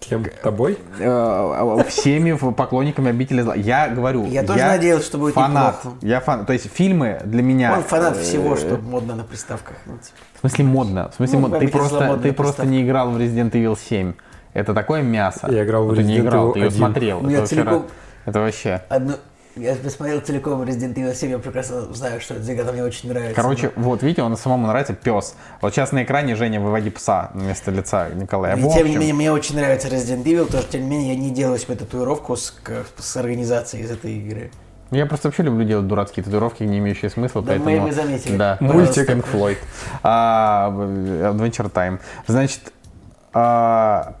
Кем? 0.00 0.24
Тобой? 0.42 0.78
э, 0.98 1.84
всеми 1.88 2.32
поклонниками 2.52 3.10
обители 3.10 3.42
зла. 3.42 3.54
Я 3.54 3.88
говорю, 3.88 4.24
Я 4.26 4.42
тоже 4.42 4.60
надеялся, 4.60 5.06
что 5.06 5.18
будет 5.18 5.34
фанат. 5.34 5.84
неплохо. 5.84 5.98
Я 6.00 6.20
фан. 6.20 6.46
То 6.46 6.52
есть 6.54 6.72
фильмы 6.72 7.20
для 7.24 7.42
меня. 7.42 7.74
Он 7.76 7.82
фанат 7.82 8.16
э, 8.16 8.22
всего, 8.22 8.56
что 8.56 8.78
модно 8.78 9.14
на 9.14 9.24
приставках. 9.24 9.76
Ну, 9.86 9.98
типа. 9.98 10.16
В 10.40 10.48
смысле 10.48 10.64
модно. 10.64 11.10
В 11.10 11.14
смысле 11.16 11.34
Ну, 11.38 11.40
модно. 11.42 11.58
Ты 11.60 11.68
просто, 11.68 12.18
ты 12.22 12.32
просто 12.32 12.64
не 12.66 12.82
играл 12.82 13.10
в 13.10 13.18
Resident 13.18 13.50
Evil 13.50 13.76
7. 13.78 14.14
Это 14.54 14.72
такое 14.74 15.02
мясо. 15.02 15.46
Я 15.50 15.64
играл 15.64 15.84
в 15.84 15.88
Вот 15.88 15.96
ты 15.96 16.02
не 16.02 16.16
Resident 16.16 16.20
играл, 16.22 16.48
Evil 16.48 16.52
ты 16.54 16.58
ее 16.60 16.66
1. 16.66 16.78
смотрел. 16.78 17.20
Ну, 17.20 17.28
я 17.28 17.32
Это 17.34 17.40
вообще 17.42 17.54
целиком- 17.56 17.86
Это 18.24 18.40
вообще. 18.40 18.82
Одну... 18.88 19.14
Я 19.56 19.74
посмотрел 19.74 20.20
целиком 20.20 20.62
Resident 20.62 20.94
Evil 20.94 21.12
7, 21.14 21.30
я 21.30 21.38
прекрасно 21.38 21.92
знаю, 21.92 22.20
что 22.20 22.34
это 22.34 22.44
за 22.44 22.54
игра, 22.54 22.72
мне 22.72 22.82
очень 22.84 23.08
нравится. 23.10 23.34
Короче, 23.34 23.72
вот 23.76 24.02
видите, 24.02 24.22
он 24.22 24.36
самому 24.36 24.66
нравится 24.68 24.94
пес. 24.94 25.34
Вот 25.60 25.74
сейчас 25.74 25.92
на 25.92 26.04
экране 26.04 26.36
Женя 26.36 26.60
выводи 26.60 26.88
пса 26.88 27.30
вместо 27.34 27.70
лица 27.72 28.08
Николая. 28.14 28.56
И 28.56 28.60
В 28.60 28.62
тем 28.62 28.70
не 28.70 28.80
общем, 28.80 29.00
менее, 29.00 29.14
мне 29.14 29.32
очень 29.32 29.56
нравится 29.56 29.88
Resident 29.88 30.22
Evil, 30.24 30.50
тоже, 30.50 30.66
тем 30.70 30.82
не 30.82 30.88
менее, 30.88 31.14
я 31.14 31.20
не 31.20 31.30
делаю 31.30 31.58
себе 31.58 31.74
татуировку 31.74 32.36
с, 32.36 32.54
с 32.98 33.16
организацией 33.16 33.82
из 33.82 33.90
этой 33.90 34.12
игры. 34.18 34.50
Я 34.90 35.06
просто 35.06 35.28
вообще 35.28 35.42
люблю 35.44 35.64
делать 35.64 35.86
дурацкие 35.86 36.24
татуировки, 36.24 36.62
не 36.64 36.78
имеющие 36.78 37.10
смысла, 37.10 37.42
Да, 37.42 37.48
поэтому... 37.52 37.70
мы- 37.76 37.80
мы 37.86 37.92
заметили. 37.92 38.36
Да, 38.36 38.56
Пожалуйста. 38.60 39.00
мультик 39.00 39.10
Pink 39.10 39.26
Floyd. 39.32 39.58
А, 40.02 40.70
Adventure 40.70 41.70
Time. 41.72 41.98
Значит, 42.26 42.72
а, 43.32 44.14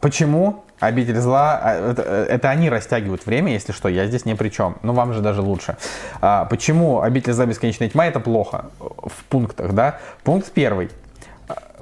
почему 0.00 0.64
Обитель 0.80 1.16
зла, 1.18 1.58
а, 1.60 1.90
это, 1.90 2.02
это 2.02 2.50
они 2.50 2.70
растягивают 2.70 3.26
время, 3.26 3.52
если 3.52 3.72
что, 3.72 3.88
я 3.88 4.06
здесь 4.06 4.24
ни 4.26 4.34
при 4.34 4.48
чем. 4.48 4.76
Ну, 4.82 4.92
вам 4.92 5.12
же 5.12 5.20
даже 5.22 5.40
лучше. 5.42 5.76
А, 6.20 6.44
почему 6.44 7.00
обитель 7.02 7.32
зла 7.32 7.46
бесконечная 7.46 7.88
тьма 7.88 8.06
это 8.06 8.20
плохо 8.20 8.66
в 8.78 9.24
пунктах, 9.28 9.72
да? 9.72 9.98
Пункт 10.22 10.52
первый. 10.52 10.88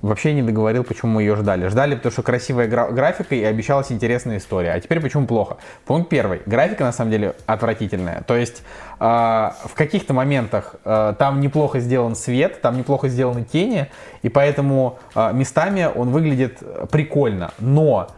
Вообще 0.03 0.35
не 0.35 0.43
договорил, 0.43 0.85
почему 0.85 1.13
мы 1.13 1.23
ее 1.23 1.37
ждали. 1.37 1.69
Ждали, 1.69 1.95
потому 1.95 2.13
что 2.13 2.23
красивая 2.23 2.69
гра- 2.69 2.91
графика 2.91 3.35
и 3.35 3.43
обещалась 3.43 3.91
интересная 3.91 4.39
история. 4.39 4.73
А 4.73 4.81
теперь 4.81 5.01
почему 5.01 5.27
плохо? 5.27 5.57
Пункт 5.85 6.09
первый. 6.09 6.43
Графика 6.47 6.85
на 6.85 6.93
самом 6.93 7.11
деле 7.11 7.35
отвратительная. 7.47 8.23
То 8.23 8.37
есть 8.37 8.63
э, 9.01 9.05
в 9.05 9.75
каких-то 9.75 10.13
моментах 10.15 10.77
э, 10.85 11.15
там 11.19 11.41
неплохо 11.41 11.81
сделан 11.81 12.15
свет, 12.15 12.61
там 12.61 12.77
неплохо 12.77 13.09
сделаны 13.09 13.45
тени, 13.45 13.89
и 14.23 14.29
поэтому 14.29 14.99
э, 15.15 15.33
местами 15.33 15.89
он 15.95 16.11
выглядит 16.11 16.59
прикольно. 16.91 17.53
Но 17.59 18.09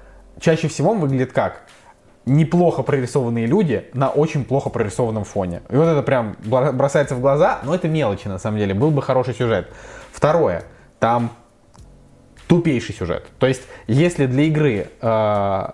чаще 0.41 0.69
всего 0.69 0.91
он 0.93 1.01
выглядит 1.01 1.33
как? 1.33 1.63
неплохо 2.29 2.83
прорисованные 2.83 3.47
люди 3.47 3.87
на 3.95 4.11
очень 4.11 4.45
плохо 4.45 4.69
прорисованном 4.69 5.25
фоне. 5.25 5.63
И 5.71 5.77
вот 5.77 5.87
это 5.87 6.03
прям 6.03 6.37
бро- 6.45 6.73
бросается 6.73 7.15
в 7.15 7.21
глаза, 7.21 7.61
но 7.65 7.75
это 7.75 7.89
мелочи 7.89 8.29
на 8.29 8.39
самом 8.39 8.59
деле. 8.59 8.75
Был 8.75 8.91
бы 8.91 9.03
хороший 9.03 9.35
сюжет. 9.35 9.69
Второе, 10.13 10.65
там 10.99 11.31
тупейший 12.49 12.95
сюжет. 12.95 13.25
То 13.39 13.47
есть, 13.47 13.63
если 13.87 14.27
для 14.27 14.45
игры 14.45 14.89
э, 15.01 15.67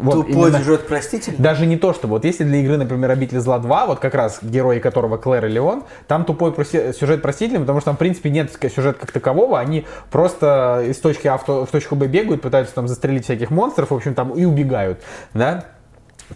вот 0.00 0.12
Тупой 0.12 0.32
именно- 0.48 0.58
сюжет 0.58 0.86
простительный. 0.86 1.38
даже 1.38 1.66
не 1.66 1.76
то, 1.76 1.94
что 1.94 2.08
вот 2.08 2.24
если 2.24 2.44
для 2.44 2.58
игры, 2.58 2.76
например, 2.76 3.10
Обитель 3.10 3.38
зла 3.40 3.58
2, 3.58 3.86
вот 3.86 4.00
как 4.00 4.14
раз 4.14 4.40
герои 4.42 4.80
которого 4.80 5.16
Клэр 5.16 5.46
и 5.46 5.48
Леон, 5.48 5.84
там 6.08 6.24
тупой 6.24 6.50
проси- 6.50 6.92
сюжет 6.92 7.22
простительный, 7.22 7.60
потому 7.60 7.80
что 7.80 7.86
там, 7.86 7.96
в 7.96 7.98
принципе, 7.98 8.28
нет 8.30 8.50
сюжета 8.74 8.98
как 9.00 9.12
такового, 9.12 9.58
они 9.58 9.86
просто 10.10 10.84
из 10.88 10.98
точки 10.98 11.28
А 11.28 11.38
в, 11.38 11.44
то- 11.44 11.64
в 11.64 11.70
точку 11.70 11.94
Б 11.94 12.06
бегают, 12.08 12.42
пытаются 12.42 12.74
там 12.74 12.88
застрелить 12.88 13.24
всяких 13.24 13.50
монстров, 13.50 13.90
в 13.90 13.94
общем, 13.94 14.14
там 14.14 14.30
и 14.32 14.44
убегают, 14.44 15.00
да, 15.32 15.64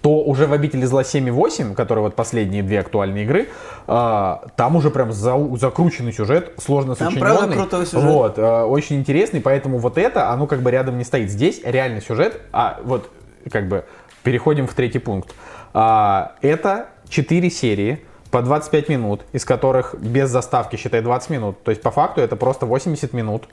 то 0.03 0.23
уже 0.23 0.47
в 0.47 0.53
«Обители 0.53 0.85
зла 0.85 1.03
7» 1.03 1.29
и 1.29 1.31
8, 1.31 1.75
которые 1.75 2.05
вот 2.05 2.15
последние 2.15 2.63
две 2.63 2.81
актуальные 2.81 3.25
игры, 3.25 3.49
а, 3.87 4.47
там 4.57 4.77
уже 4.77 4.91
прям 4.91 5.11
зау- 5.11 5.57
закрученный 5.59 6.13
сюжет, 6.13 6.53
сложно 6.59 6.95
Там, 6.95 7.11
сочиненный. 7.13 7.37
правда, 7.37 7.55
крутой 7.57 7.87
сюжет. 7.87 8.05
Вот, 8.11 8.35
а, 8.39 8.65
очень 8.67 8.97
интересный, 8.97 9.41
поэтому 9.41 9.79
вот 9.79 9.97
это, 9.99 10.31
оно 10.31 10.47
как 10.47 10.63
бы 10.63 10.71
рядом 10.71 10.99
не 10.99 11.05
стоит. 11.05 11.31
Здесь 11.31 11.61
реально 11.65 12.01
сюжет, 12.01 12.41
а 12.53 12.81
вот 12.85 13.11
как 13.51 13.69
бы 13.69 13.85
переходим 14.23 14.67
в 14.67 14.75
третий 14.75 14.99
пункт. 14.99 15.35
А, 15.73 16.33
это 16.43 16.87
4 17.09 17.51
серии 17.51 18.05
по 18.35 18.43
25 18.43 18.89
минут, 18.89 19.21
из 19.33 19.45
которых 19.45 19.95
без 19.97 20.29
заставки, 20.29 20.75
считай, 20.75 21.03
20 21.03 21.31
минут. 21.31 21.63
То 21.63 21.71
есть 21.71 21.81
по 21.83 21.93
факту 21.93 22.21
это 22.21 22.35
просто 22.35 22.67
80 22.67 23.13
минут 23.13 23.45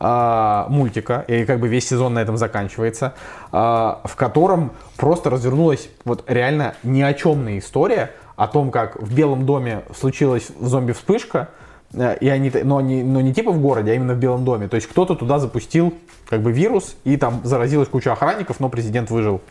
а, 0.00 0.66
мультика, 0.68 1.24
и 1.28 1.44
как 1.44 1.60
бы 1.60 1.68
весь 1.68 1.86
сезон 1.86 2.14
на 2.14 2.18
этом 2.18 2.36
заканчивается, 2.36 3.14
а, 3.52 4.00
в 4.02 4.16
котором 4.16 4.72
просто 4.96 5.30
развернулась 5.30 5.88
вот 6.04 6.24
реально 6.26 6.74
ни 6.82 7.00
о 7.00 7.14
чемная 7.14 7.60
история 7.60 8.10
о 8.34 8.48
том, 8.48 8.72
как 8.72 9.00
в 9.00 9.14
Белом 9.14 9.46
доме 9.46 9.82
случилась 9.96 10.48
зомби-вспышка, 10.60 11.50
э, 11.92 12.16
и 12.20 12.28
они, 12.28 12.50
но 12.64 12.80
не, 12.80 13.04
но 13.04 13.20
не 13.20 13.32
типа 13.32 13.52
в 13.52 13.60
городе, 13.60 13.92
а 13.92 13.94
именно 13.94 14.14
в 14.14 14.18
Белом 14.18 14.44
доме. 14.44 14.66
То 14.66 14.74
есть 14.74 14.88
кто-то 14.88 15.14
туда 15.14 15.38
запустил 15.38 15.94
как 16.28 16.42
бы 16.42 16.50
вирус, 16.50 16.96
и 17.04 17.16
там 17.16 17.40
заразилась 17.44 17.88
куча 17.88 18.12
охранников, 18.12 18.58
но 18.58 18.68
президент 18.68 19.10
выжил. 19.12 19.42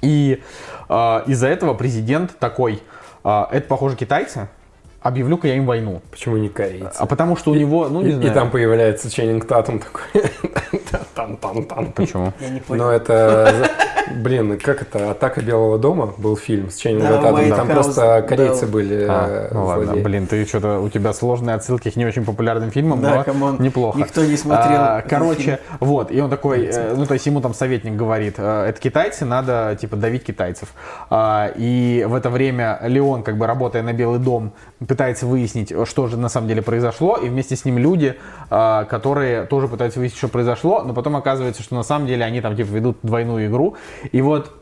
И 0.00 0.42
э, 0.88 1.22
из-за 1.26 1.48
этого 1.48 1.74
президент 1.74 2.38
такой, 2.38 2.80
э, 3.24 3.44
это 3.52 3.66
похоже 3.68 3.96
китайцы, 3.96 4.48
объявлю-ка 5.00 5.48
я 5.48 5.56
им 5.56 5.66
войну. 5.66 6.02
Почему 6.10 6.36
не 6.36 6.48
корейцы? 6.48 6.96
А 6.96 7.06
потому 7.06 7.36
что 7.36 7.50
у 7.50 7.54
него, 7.54 7.88
ну 7.88 8.02
не 8.02 8.10
и, 8.10 8.12
знаю. 8.12 8.30
и 8.30 8.34
там 8.34 8.50
появляется 8.50 9.10
Ченнинг 9.10 9.46
Татум 9.46 9.80
такой. 9.80 10.02
Тан-тан-тан. 11.14 11.92
Почему? 11.92 12.32
Я 12.40 12.48
не 12.50 12.60
понял. 12.60 12.84
Ну 12.84 12.90
это, 12.90 13.70
блин, 14.14 14.58
как 14.58 14.82
это, 14.82 15.10
«Атака 15.10 15.40
Белого 15.40 15.78
дома» 15.78 16.12
был 16.18 16.36
фильм 16.36 16.70
с 16.70 16.76
Ченнингом 16.76 17.22
Да, 17.22 17.32
Уайт 17.32 17.54
там 17.54 17.68
просто 17.68 18.24
корейцы 18.28 18.66
да. 18.66 18.72
были 18.72 19.06
А, 19.08 19.48
э, 19.50 19.54
ну 19.54 19.64
ладно, 19.66 19.96
блин, 19.96 20.26
ты 20.26 20.44
что-то, 20.44 20.80
у 20.80 20.88
тебя 20.88 21.12
сложные 21.12 21.54
отсылки 21.54 21.90
к 21.90 21.96
не 21.96 22.06
очень 22.06 22.24
популярным 22.24 22.70
фильмам, 22.70 23.00
Да, 23.00 23.16
но 23.16 23.24
come 23.24 23.42
on. 23.42 23.56
неплохо. 23.60 23.98
Никто 23.98 24.24
не 24.24 24.36
смотрел 24.36 24.80
А, 24.80 25.02
короче, 25.08 25.60
вот, 25.80 26.10
и 26.10 26.20
он 26.20 26.30
такой, 26.30 26.66
э, 26.66 26.94
ну 26.94 27.06
то 27.06 27.14
есть 27.14 27.26
ему 27.26 27.40
там 27.40 27.54
советник 27.54 27.94
говорит, 27.96 28.34
э, 28.38 28.66
это 28.68 28.80
китайцы, 28.80 29.24
надо 29.24 29.76
типа 29.80 29.96
давить 29.96 30.24
китайцев. 30.24 30.68
А, 31.10 31.50
и 31.56 32.04
в 32.08 32.14
это 32.14 32.30
время 32.30 32.80
Леон, 32.82 33.22
как 33.22 33.36
бы 33.36 33.46
работая 33.46 33.82
на 33.82 33.92
Белый 33.92 34.18
дом, 34.18 34.52
пытается 34.86 35.26
выяснить, 35.26 35.72
что 35.86 36.06
же 36.06 36.16
на 36.16 36.28
самом 36.28 36.48
деле 36.48 36.62
произошло, 36.62 37.16
и 37.16 37.28
вместе 37.28 37.56
с 37.56 37.64
ним 37.64 37.78
люди, 37.78 38.16
а, 38.50 38.84
которые 38.84 39.44
тоже 39.44 39.68
пытаются 39.68 39.98
выяснить, 39.98 40.18
что 40.18 40.28
произошло, 40.28 40.82
но 40.82 40.94
потом 40.94 41.16
оказывается, 41.16 41.62
что 41.62 41.74
на 41.74 41.82
самом 41.82 42.06
деле 42.06 42.24
они 42.24 42.40
там 42.40 42.56
типа 42.56 42.68
ведут 42.68 42.98
двойную 43.02 43.46
игру, 43.48 43.76
и 44.12 44.20
вот 44.20 44.52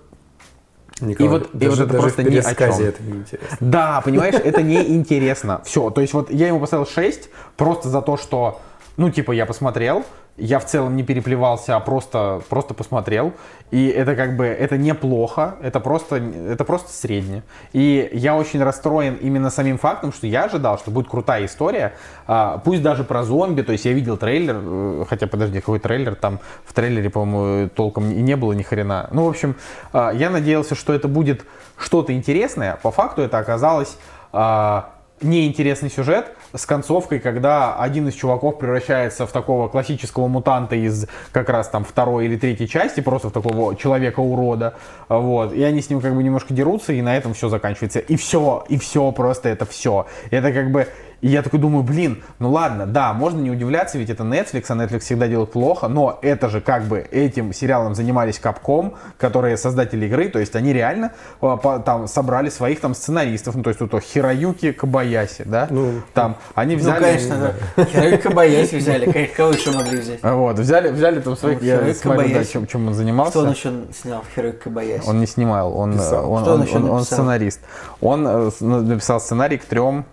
Николай, 1.00 1.26
и 1.26 1.28
вот- 1.30 1.54
и 1.54 1.58
даже, 1.58 1.70
вот 1.70 1.80
это 1.80 1.86
даже 1.92 2.02
просто 2.02 2.22
в 2.22 2.24
ни 2.24 2.38
о 2.38 2.42
чем. 2.42 2.86
это 2.88 3.02
неинтересно. 3.02 3.56
Да, 3.60 4.00
понимаешь, 4.02 4.34
это 4.34 4.62
неинтересно. 4.62 5.60
Все, 5.64 5.90
то 5.90 6.00
есть 6.00 6.14
вот 6.14 6.30
я 6.30 6.46
ему 6.48 6.58
поставил 6.60 6.86
6 6.86 7.28
просто 7.56 7.88
за 7.90 8.00
то, 8.00 8.16
что, 8.16 8.60
ну, 8.96 9.10
типа, 9.10 9.32
я 9.32 9.44
посмотрел, 9.44 10.04
я 10.36 10.58
в 10.58 10.66
целом 10.66 10.96
не 10.96 11.02
переплевался, 11.02 11.76
а 11.76 11.80
просто, 11.80 12.42
просто 12.48 12.74
посмотрел. 12.74 13.32
И 13.70 13.88
это 13.88 14.14
как 14.14 14.36
бы, 14.36 14.44
это 14.44 14.76
неплохо, 14.76 15.56
это 15.62 15.80
просто, 15.80 16.16
это 16.16 16.64
просто 16.64 16.92
средне. 16.92 17.42
И 17.72 18.08
я 18.12 18.36
очень 18.36 18.62
расстроен 18.62 19.14
именно 19.14 19.50
самим 19.50 19.78
фактом, 19.78 20.12
что 20.12 20.26
я 20.26 20.44
ожидал, 20.44 20.78
что 20.78 20.90
будет 20.90 21.08
крутая 21.08 21.46
история, 21.46 21.94
а, 22.26 22.58
пусть 22.58 22.82
даже 22.82 23.02
про 23.02 23.24
зомби, 23.24 23.62
то 23.62 23.72
есть 23.72 23.84
я 23.84 23.92
видел 23.92 24.16
трейлер, 24.16 24.56
э, 24.60 25.04
хотя, 25.08 25.26
подожди, 25.26 25.60
какой 25.60 25.80
трейлер, 25.80 26.14
там 26.14 26.38
в 26.64 26.72
трейлере, 26.74 27.10
по-моему, 27.10 27.68
толком 27.70 28.10
и 28.10 28.20
не 28.20 28.36
было 28.36 28.52
ни 28.52 28.62
хрена. 28.62 29.08
Ну, 29.12 29.24
в 29.24 29.28
общем, 29.28 29.56
а, 29.92 30.10
я 30.10 30.30
надеялся, 30.30 30.74
что 30.74 30.92
это 30.92 31.08
будет 31.08 31.44
что-то 31.78 32.12
интересное, 32.12 32.78
по 32.82 32.90
факту 32.90 33.22
это 33.22 33.38
оказалось 33.38 33.96
а, 34.32 34.95
неинтересный 35.20 35.90
сюжет 35.90 36.32
с 36.52 36.66
концовкой, 36.66 37.20
когда 37.20 37.76
один 37.76 38.08
из 38.08 38.14
чуваков 38.14 38.58
превращается 38.58 39.26
в 39.26 39.32
такого 39.32 39.68
классического 39.68 40.28
мутанта 40.28 40.76
из 40.76 41.06
как 41.32 41.48
раз 41.48 41.68
там 41.68 41.84
второй 41.84 42.26
или 42.26 42.36
третьей 42.36 42.68
части, 42.68 43.00
просто 43.00 43.30
в 43.30 43.32
такого 43.32 43.74
человека-урода, 43.76 44.74
вот, 45.08 45.52
и 45.52 45.62
они 45.62 45.80
с 45.80 45.88
ним 45.88 46.00
как 46.00 46.14
бы 46.14 46.22
немножко 46.22 46.52
дерутся, 46.52 46.92
и 46.92 47.00
на 47.00 47.16
этом 47.16 47.34
все 47.34 47.48
заканчивается, 47.48 47.98
и 48.00 48.16
все, 48.16 48.64
и 48.68 48.78
все, 48.78 49.10
просто 49.12 49.48
это 49.48 49.64
все, 49.64 50.06
это 50.30 50.52
как 50.52 50.70
бы, 50.70 50.88
и 51.20 51.28
я 51.28 51.42
такой 51.42 51.58
думаю, 51.60 51.82
блин, 51.82 52.22
ну 52.38 52.50
ладно, 52.50 52.86
да, 52.86 53.12
можно 53.12 53.40
не 53.40 53.50
удивляться, 53.50 53.98
ведь 53.98 54.10
это 54.10 54.22
Netflix, 54.24 54.64
а 54.68 54.74
Netflix 54.74 55.00
всегда 55.00 55.28
делает 55.28 55.52
плохо, 55.52 55.88
но 55.88 56.18
это 56.22 56.48
же 56.48 56.60
как 56.60 56.84
бы 56.84 56.98
этим 56.98 57.52
сериалом 57.52 57.94
занимались 57.94 58.40
Capcom, 58.42 58.94
которые 59.18 59.56
создатели 59.56 60.06
игры, 60.06 60.28
то 60.28 60.38
есть 60.38 60.54
они 60.56 60.72
реально 60.72 61.12
а, 61.40 61.56
по- 61.56 61.78
там 61.78 62.06
собрали 62.06 62.48
своих 62.50 62.80
там 62.80 62.94
сценаристов, 62.94 63.54
ну 63.54 63.62
то 63.62 63.70
есть 63.70 63.78
тут 63.78 63.90
то 63.90 64.00
Хироюки 64.00 64.72
Кабаяси, 64.72 65.42
да, 65.44 65.68
Ну, 65.70 66.02
там 66.14 66.36
они 66.54 66.74
Ну, 66.76 66.80
взяли... 66.82 67.02
конечно, 67.02 67.54
да. 67.76 67.84
Хироюки 67.84 68.22
Кобаяси 68.22 68.76
взяли, 68.76 69.10
конечно, 69.10 69.36
кого 69.36 69.50
еще 69.52 69.70
могли 69.72 69.98
взять? 69.98 70.22
Вот, 70.22 70.58
взяли, 70.58 70.88
взяли 70.90 71.20
там 71.20 71.36
своих, 71.36 71.60
Ну, 71.60 71.66
я 71.66 71.76
Хироюки 71.78 71.98
смотрю, 71.98 72.34
да, 72.34 72.44
чем, 72.44 72.66
чем 72.66 72.86
он 72.88 72.94
занимался. 72.94 73.30
Что 73.32 73.40
он 73.42 73.50
еще 73.50 73.72
снял 74.02 74.22
в 74.22 74.34
Хироюки 74.34 74.58
Кобаяси? 74.64 75.08
Он 75.08 75.20
не 75.20 75.26
снимал, 75.26 75.76
он, 75.76 75.94
Писал. 75.94 76.30
он, 76.30 76.46
он 76.48 76.90
он- 76.90 77.04
сценарист. 77.04 77.60
Он 78.00 78.26
э, 78.26 78.50
написал 78.60 79.20
сценарий 79.20 79.58
к 79.58 79.64
трем, 79.64 80.04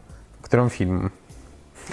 к 0.53 0.55
трем 0.55 0.69
фильмам. 0.69 1.11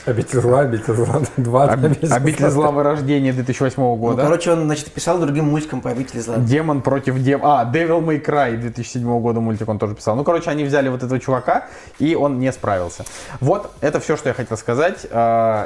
Обитель 0.06 0.40
зла, 0.40 0.60
обитель 0.60 0.94
зла 0.94 1.20
2. 1.36 1.64
Об- 1.64 1.84
Обитель 1.84 2.48
зла 2.50 2.70
вырождение 2.70 3.32
2008 3.32 3.74
Ну, 3.82 3.96
года. 3.96 4.22
короче, 4.22 4.52
он, 4.52 4.64
значит, 4.64 4.90
писал 4.92 5.18
другим 5.18 5.46
мультиком 5.46 5.80
по 5.80 5.90
обители 5.90 6.20
зла. 6.20 6.36
Демон 6.38 6.80
против 6.80 7.18
дем... 7.22 7.40
А, 7.44 7.64
Devil 7.64 8.00
May 8.04 8.24
Cry 8.24 8.56
2007 8.56 9.20
года 9.20 9.40
мультик 9.40 9.68
он 9.68 9.78
тоже 9.78 9.94
писал. 9.94 10.16
Ну, 10.16 10.24
короче, 10.24 10.50
они 10.50 10.64
взяли 10.64 10.88
вот 10.88 11.02
этого 11.02 11.20
чувака, 11.20 11.66
и 11.98 12.14
он 12.14 12.38
не 12.38 12.50
справился. 12.52 13.04
Вот, 13.40 13.70
это 13.80 14.00
все, 14.00 14.16
что 14.16 14.28
я 14.28 14.34
хотел 14.34 14.56
сказать. 14.56 15.04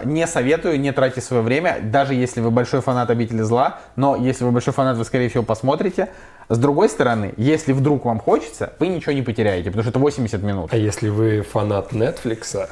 Не 0.04 0.26
советую, 0.26 0.80
не 0.80 0.92
тратьте 0.92 1.20
свое 1.20 1.42
время, 1.42 1.78
даже 1.82 2.14
если 2.14 2.40
вы 2.40 2.50
большой 2.50 2.80
фанат 2.80 3.10
Обители 3.10 3.42
Зла, 3.42 3.78
но 3.96 4.16
если 4.16 4.44
вы 4.44 4.50
большой 4.50 4.72
фанат, 4.72 4.96
вы, 4.96 5.04
скорее 5.04 5.28
всего, 5.28 5.42
посмотрите. 5.44 6.08
С 6.48 6.58
другой 6.58 6.88
стороны, 6.88 7.32
если 7.36 7.72
вдруг 7.72 8.04
вам 8.04 8.18
хочется, 8.20 8.72
вы 8.78 8.88
ничего 8.88 9.12
не 9.12 9.22
потеряете, 9.22 9.70
потому 9.70 9.82
что 9.82 9.90
это 9.90 9.98
80 9.98 10.42
минут. 10.42 10.70
А 10.72 10.76
если 10.76 11.08
вы 11.08 11.40
фанат 11.42 11.92
Netflix, 11.92 12.68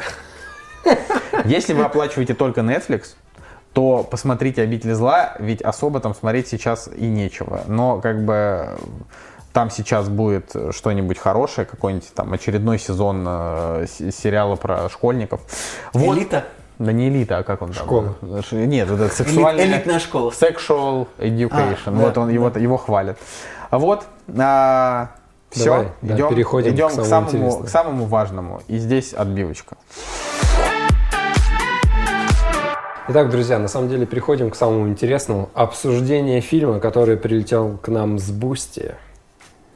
Если 1.44 1.72
вы 1.72 1.84
оплачиваете 1.84 2.34
только 2.34 2.60
Netflix, 2.60 3.14
то 3.72 4.06
посмотрите 4.08 4.62
«Обитель 4.62 4.92
зла», 4.94 5.34
ведь 5.38 5.62
особо 5.62 6.00
там 6.00 6.14
смотреть 6.14 6.48
сейчас 6.48 6.88
и 6.94 7.06
нечего. 7.06 7.62
Но 7.66 8.00
как 8.00 8.24
бы 8.24 8.76
там 9.54 9.70
сейчас 9.70 10.08
будет 10.08 10.54
что-нибудь 10.70 11.18
хорошее, 11.18 11.66
какой-нибудь 11.66 12.12
там 12.14 12.32
очередной 12.32 12.78
сезон 12.78 13.24
э, 13.26 13.86
с- 13.88 14.14
сериала 14.14 14.56
про 14.56 14.88
школьников. 14.90 15.40
Вот. 15.92 16.16
Элита. 16.16 16.44
Да 16.78 16.90
не 16.92 17.08
элита, 17.08 17.38
а 17.38 17.42
как 17.42 17.62
он 17.62 17.72
там? 17.72 17.84
Школа. 17.84 18.14
Нет, 18.50 18.90
это 18.90 19.08
сексуальная... 19.08 19.64
элитная 19.66 19.98
школа. 20.00 20.30
Sexual 20.30 21.06
education. 21.18 21.78
А, 21.86 21.90
вот 21.92 22.14
да, 22.14 22.20
он, 22.22 22.28
его, 22.30 22.48
его 22.48 22.76
хвалят. 22.76 23.18
А 23.70 23.78
Вот. 23.78 24.04
все, 25.50 25.64
Давай, 25.64 25.88
да, 26.02 26.14
идем, 26.14 26.28
переходим 26.30 26.70
идем 26.74 26.88
к 26.88 26.92
к, 26.92 26.94
самому 26.94 27.08
самому, 27.08 27.28
интересному. 27.28 27.64
к 27.64 27.68
самому 27.68 28.04
важному. 28.06 28.62
И 28.68 28.78
здесь 28.78 29.12
отбивочка. 29.12 29.76
Итак, 33.08 33.30
друзья, 33.30 33.58
на 33.58 33.68
самом 33.68 33.88
деле 33.88 34.06
переходим 34.06 34.50
к 34.50 34.54
самому 34.54 34.88
интересному. 34.88 35.50
Обсуждение 35.54 36.40
фильма, 36.40 36.78
который 36.78 37.16
прилетел 37.16 37.78
к 37.82 37.88
нам 37.88 38.18
с 38.18 38.30
Бусти. 38.30 38.94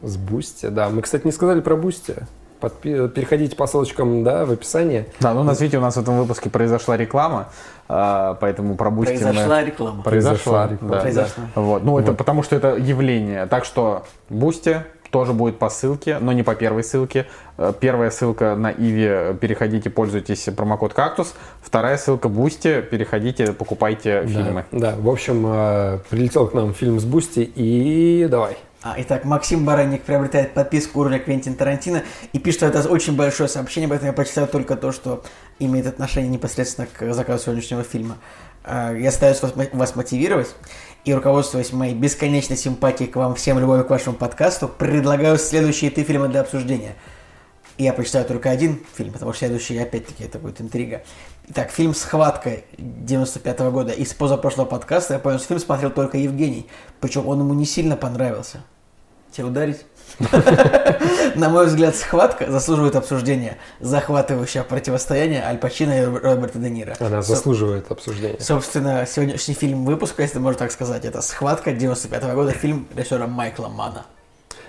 С 0.02 0.16
Бусти, 0.16 0.66
да. 0.66 0.88
Мы, 0.90 1.02
кстати, 1.02 1.24
не 1.26 1.32
сказали 1.32 1.60
про 1.60 1.76
Бусти. 1.76 2.14
Подпи- 2.60 3.08
Переходите 3.10 3.54
по 3.56 3.66
ссылочкам, 3.66 4.24
да, 4.24 4.46
в 4.46 4.52
описании. 4.52 5.06
Да, 5.20 5.34
ну 5.34 5.40
у 5.40 5.44
нас, 5.44 5.60
видите, 5.60 5.76
у 5.78 5.80
нас 5.82 5.96
в 5.96 6.00
этом 6.00 6.18
выпуске 6.18 6.48
произошла 6.48 6.96
реклама, 6.96 7.48
а, 7.88 8.34
поэтому 8.40 8.76
пропустим. 8.76 9.16
мы- 9.16 9.22
Произошла 9.32 9.62
реклама. 9.62 10.02
Произошла, 10.02 10.32
Произошла 10.32 10.66
реклама. 10.68 10.94
да. 10.94 11.00
Произошла. 11.00 11.44
Вот. 11.56 11.84
Ну, 11.84 11.98
это 11.98 12.12
потому 12.14 12.42
что 12.42 12.56
это 12.56 12.76
явление. 12.76 13.44
Так 13.46 13.64
что 13.66 14.04
Бусти 14.30 14.78
тоже 15.16 15.32
будет 15.32 15.58
по 15.58 15.70
ссылке, 15.70 16.18
но 16.20 16.32
не 16.32 16.42
по 16.42 16.54
первой 16.54 16.84
ссылке. 16.84 17.24
Э, 17.56 17.72
Первая 17.80 18.10
ссылка 18.10 18.54
на 18.54 18.70
Иви, 18.70 19.34
переходите, 19.38 19.88
пользуйтесь 19.88 20.46
промокод 20.54 20.92
Кактус. 20.92 21.32
Вторая 21.62 21.96
ссылка 21.96 22.28
Бусти, 22.28 22.82
переходите, 22.82 23.54
покупайте 23.54 24.26
фильмы. 24.26 24.66
Да, 24.72 24.94
в 24.94 25.08
общем, 25.08 25.46
э, 25.46 25.98
прилетел 26.10 26.48
к 26.48 26.52
нам 26.52 26.74
фильм 26.74 27.00
с 27.00 27.04
Бусти, 27.06 27.50
и 27.54 28.26
давай. 28.28 28.58
А, 28.82 28.96
итак, 28.98 29.24
Максим 29.24 29.64
Баранник 29.64 30.02
приобретает 30.02 30.52
подписку 30.52 31.00
уровня 31.00 31.18
Квентин 31.18 31.54
Тарантино 31.54 32.02
и 32.34 32.38
пишет, 32.38 32.58
что 32.58 32.66
это 32.66 32.86
очень 32.86 33.16
большое 33.16 33.48
сообщение, 33.48 33.88
поэтому 33.88 34.08
я 34.08 34.12
прочитаю 34.12 34.48
только 34.48 34.76
то, 34.76 34.92
что 34.92 35.22
имеет 35.58 35.86
отношение 35.86 36.28
непосредственно 36.28 36.86
к 36.92 37.14
заказу 37.14 37.44
сегодняшнего 37.44 37.84
фильма. 37.84 38.18
Я 38.68 39.12
стараюсь 39.12 39.40
вас 39.72 39.94
мотивировать 39.96 40.48
и, 41.06 41.14
руководствуясь 41.14 41.72
моей 41.72 41.94
бесконечной 41.94 42.56
симпатией 42.56 43.08
к 43.08 43.14
вам 43.14 43.36
всем, 43.36 43.60
любовью 43.60 43.84
к 43.84 43.90
вашему 43.90 44.16
подкасту, 44.16 44.66
предлагаю 44.66 45.38
следующие 45.38 45.92
три 45.92 46.02
фильма 46.02 46.26
для 46.26 46.40
обсуждения. 46.40 46.96
Я 47.78 47.92
прочитаю 47.92 48.24
только 48.24 48.50
один 48.50 48.80
фильм, 48.96 49.12
потому 49.12 49.32
что 49.32 49.46
следующий, 49.46 49.78
опять-таки, 49.78 50.24
это 50.24 50.40
будет 50.40 50.60
интрига. 50.60 51.04
Итак, 51.48 51.70
фильм 51.70 51.94
«Схватка» 51.94 52.62
95 52.76 53.60
года. 53.70 53.92
Из 53.92 54.12
позапрошлого 54.14 54.66
подкаста 54.66 55.14
я 55.14 55.20
понял, 55.20 55.38
что 55.38 55.46
фильм 55.46 55.60
смотрел 55.60 55.90
только 55.90 56.18
Евгений. 56.18 56.66
Причем 57.00 57.28
он 57.28 57.38
ему 57.38 57.54
не 57.54 57.66
сильно 57.66 57.96
понравился. 57.96 58.64
Тебя 59.30 59.46
ударить? 59.46 59.86
На 61.34 61.48
мой 61.48 61.66
взгляд, 61.66 61.94
«Схватка» 61.94 62.50
заслуживает 62.50 62.96
обсуждения. 62.96 63.58
Захватывающее 63.80 64.62
противостояние 64.62 65.42
Аль 65.44 65.58
Пачино 65.58 66.00
и 66.00 66.04
Роберта 66.04 66.58
Де 66.58 66.70
Ниро. 66.70 66.96
Она 67.00 67.22
заслуживает 67.22 67.90
обсуждения. 67.90 68.40
Собственно, 68.40 69.06
сегодняшний 69.06 69.54
фильм 69.54 69.84
выпуска, 69.84 70.22
если 70.22 70.38
можно 70.38 70.60
так 70.60 70.72
сказать, 70.72 71.04
это 71.04 71.20
«Схватка» 71.20 71.72
95 71.72 72.34
года, 72.34 72.52
фильм 72.52 72.86
режиссера 72.94 73.26
Майкла 73.26 73.68
Мана. 73.68 74.06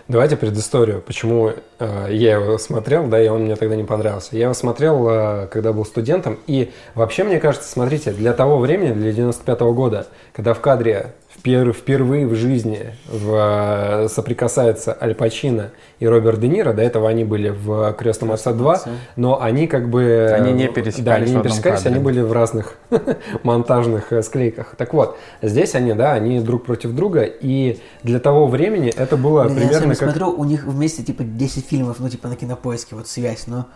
Давайте 0.07 0.37
предысторию, 0.37 1.01
почему 1.01 1.51
э, 1.79 2.07
я 2.11 2.35
его 2.35 2.57
смотрел, 2.57 3.07
да, 3.07 3.21
и 3.21 3.27
он 3.27 3.43
мне 3.43 3.57
тогда 3.57 3.75
не 3.75 3.83
понравился. 3.83 4.37
Я 4.37 4.43
его 4.43 4.53
смотрел, 4.53 5.05
э, 5.09 5.47
когда 5.47 5.73
был 5.73 5.83
студентом, 5.83 6.39
и 6.47 6.71
вообще, 6.95 7.25
мне 7.25 7.41
кажется, 7.41 7.69
смотрите, 7.69 8.11
для 8.11 8.31
того 8.31 8.57
времени, 8.57 8.93
для 8.93 9.11
95 9.11 9.59
года, 9.73 10.07
когда 10.31 10.53
в 10.53 10.61
кадре 10.61 11.13
впервые 11.41 12.27
в 12.27 12.35
жизни 12.35 12.93
в, 13.07 14.05
э, 14.05 14.09
соприкасаются 14.09 14.97
Аль 14.99 15.15
Пачино 15.15 15.71
и 15.99 16.07
Роберт 16.07 16.39
Де 16.39 16.47
Ниро, 16.47 16.73
до 16.73 16.81
этого 16.81 17.09
они 17.09 17.23
были 17.23 17.49
в 17.49 17.93
«Крестном 17.93 18.31
отце 18.31 18.51
2», 18.51 18.89
но 19.15 19.41
они 19.41 19.67
как 19.67 19.89
бы... 19.89 20.31
Они 20.33 20.51
не 20.51 20.65
э, 20.65 20.67
пересекались 20.67 21.05
Да, 21.05 21.15
они 21.15 21.35
не 21.35 21.41
пересекались, 21.41 21.83
кадре. 21.83 21.95
они 21.95 22.03
были 22.03 22.21
в 22.21 22.31
разных 22.31 22.75
монтажных 23.43 24.11
э, 24.11 24.21
склейках. 24.21 24.75
Так 24.77 24.93
вот, 24.93 25.17
здесь 25.41 25.75
они, 25.75 25.93
да, 25.93 26.13
они 26.13 26.39
друг 26.39 26.65
против 26.65 26.93
друга, 26.93 27.23
и 27.23 27.79
для 28.03 28.19
того 28.19 28.47
времени 28.47 28.89
это 28.89 29.17
было 29.17 29.43
Блин, 29.43 29.55
я 29.55 29.59
примерно 29.61 29.95
сегодня 29.95 29.95
как... 29.95 30.09
смотрю, 30.09 30.39
у 30.39 30.43
них 30.43 30.65
вместе 30.65 31.03
типа 31.03 31.23
10 31.23 31.65
фильмов, 31.65 31.97
ну 31.99 32.09
типа 32.09 32.27
на 32.27 32.35
кинопоиске, 32.35 32.95
вот 32.95 33.07
связь, 33.07 33.47
но 33.47 33.67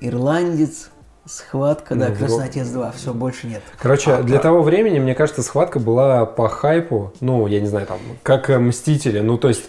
«Ирландец», 0.00 0.90
«Схватка», 1.26 1.94
да, 1.94 2.08
Ну, 2.08 2.14
«Крестный 2.16 2.36
вот. 2.36 2.44
отец 2.44 2.66
2», 2.68 2.92
все, 2.96 3.14
больше 3.14 3.46
нет. 3.46 3.62
Короче, 3.78 4.12
А, 4.12 4.22
для 4.22 4.36
да. 4.36 4.42
того 4.42 4.62
времени, 4.62 4.98
мне 4.98 5.14
кажется, 5.14 5.42
схватка 5.42 5.80
была 5.80 6.26
по 6.26 6.48
хайпу, 6.48 7.12
ну, 7.20 7.46
я 7.46 7.60
не 7.60 7.66
знаю, 7.66 7.86
там, 7.86 7.98
как 8.22 8.50
э, 8.50 8.58
Мстители, 8.58 9.20
ну, 9.20 9.38
то 9.38 9.48
есть... 9.48 9.64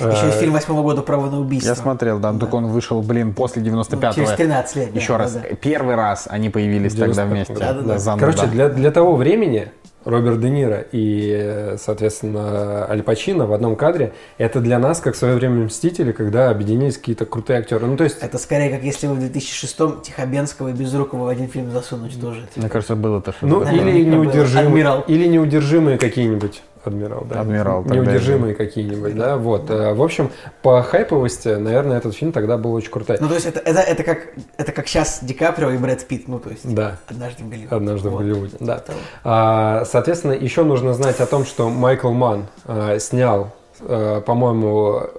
Еще 0.00 0.26
э, 0.26 0.28
и 0.28 0.40
фильм 0.40 0.52
восьмого 0.52 0.82
года 0.82 1.02
«Право 1.02 1.30
на 1.30 1.40
убийство». 1.40 1.68
Я 1.68 1.74
смотрел, 1.74 2.18
да, 2.18 2.32
только 2.32 2.54
он 2.56 2.66
вышел, 2.66 3.02
блин, 3.02 3.34
после 3.34 3.62
Ну, 3.62 3.80
95-го. 3.80 4.12
через 4.12 4.30
13 4.30 4.76
лет. 4.76 4.94
Еще 4.96 5.16
раз, 5.16 5.38
первый 5.60 5.94
раз 5.94 6.26
они 6.28 6.50
появились 6.50 6.94
тогда 6.94 7.24
95-м 7.24 7.30
вместе. 7.30 8.18
Короче, 8.18 8.46
для, 8.46 8.68
для 8.68 8.90
того 8.90 9.16
времени 9.16 9.70
Роберт 10.04 10.40
Де 10.40 10.48
Ниро 10.48 10.84
и, 10.92 11.74
соответственно, 11.78 12.86
Аль 12.88 13.02
Пачино 13.02 13.46
в 13.46 13.52
одном 13.52 13.76
кадре, 13.76 14.12
это 14.38 14.60
для 14.60 14.78
нас, 14.78 15.00
как 15.00 15.14
в 15.14 15.18
свое 15.18 15.34
время 15.34 15.64
Мстители, 15.66 16.12
когда 16.12 16.48
объединились 16.50 16.96
какие-то 16.96 17.26
крутые 17.26 17.58
актеры. 17.58 17.86
Ну, 17.86 17.96
то 17.96 18.04
есть... 18.04 18.16
Это 18.22 18.38
скорее, 18.38 18.70
как 18.70 18.82
если 18.82 19.06
вы 19.06 19.16
в 19.16 19.18
2006-м 19.18 20.00
Тихобенского 20.00 20.68
и 20.68 20.72
Безрукова 20.72 21.24
в 21.24 21.28
один 21.28 21.48
фильм 21.48 21.70
засунуть 21.70 22.18
тоже. 22.18 22.46
Мне 22.56 22.68
кажется, 22.70 22.96
было-то 22.96 23.32
что-то 23.32 23.46
Ну, 23.46 23.60
такое. 23.60 23.78
или 23.78 24.04
было. 24.04 24.14
неудержимые, 24.14 25.04
или 25.06 25.26
неудержимые 25.26 25.98
какие-нибудь. 25.98 26.62
Адмирал, 26.84 27.26
да. 27.28 27.40
Адмирал, 27.40 27.84
Неудержимые 27.84 28.54
какие-нибудь, 28.54 29.14
да. 29.16 29.36
Вот. 29.36 29.70
Э, 29.70 29.92
В 29.92 30.02
общем, 30.02 30.30
по 30.62 30.82
хайповости, 30.82 31.48
наверное, 31.48 31.98
этот 31.98 32.14
фильм 32.14 32.32
тогда 32.32 32.56
был 32.56 32.72
очень 32.72 32.90
крутой. 32.90 33.18
Ну, 33.20 33.28
то 33.28 33.34
есть 33.34 33.46
это, 33.46 33.60
это, 33.60 33.80
это, 33.80 34.02
как, 34.02 34.28
это 34.56 34.72
как 34.72 34.88
сейчас 34.88 35.20
Ди 35.22 35.34
Каприо 35.34 35.70
и 35.70 35.76
Брэд 35.78 36.06
Питт, 36.06 36.26
ну, 36.28 36.38
то 36.38 36.50
есть 36.50 36.72
Да. 36.74 36.96
однажды 37.08 37.44
в 37.44 37.48
Голливуде. 37.48 37.74
Однажды 37.74 38.08
в 38.08 38.12
Вот. 38.12 38.22
Голливуде, 38.22 38.56
да. 38.60 38.82
А, 39.24 39.84
соответственно, 39.84 40.32
еще 40.32 40.64
нужно 40.64 40.94
знать 40.94 41.20
о 41.20 41.26
том, 41.26 41.44
что 41.44 41.68
Майкл 41.68 42.10
Манн 42.12 42.46
а, 42.64 42.98
снял, 42.98 43.52
а, 43.82 44.20
по-моему, 44.22 45.00
э, 45.00 45.06
э, 45.06 45.18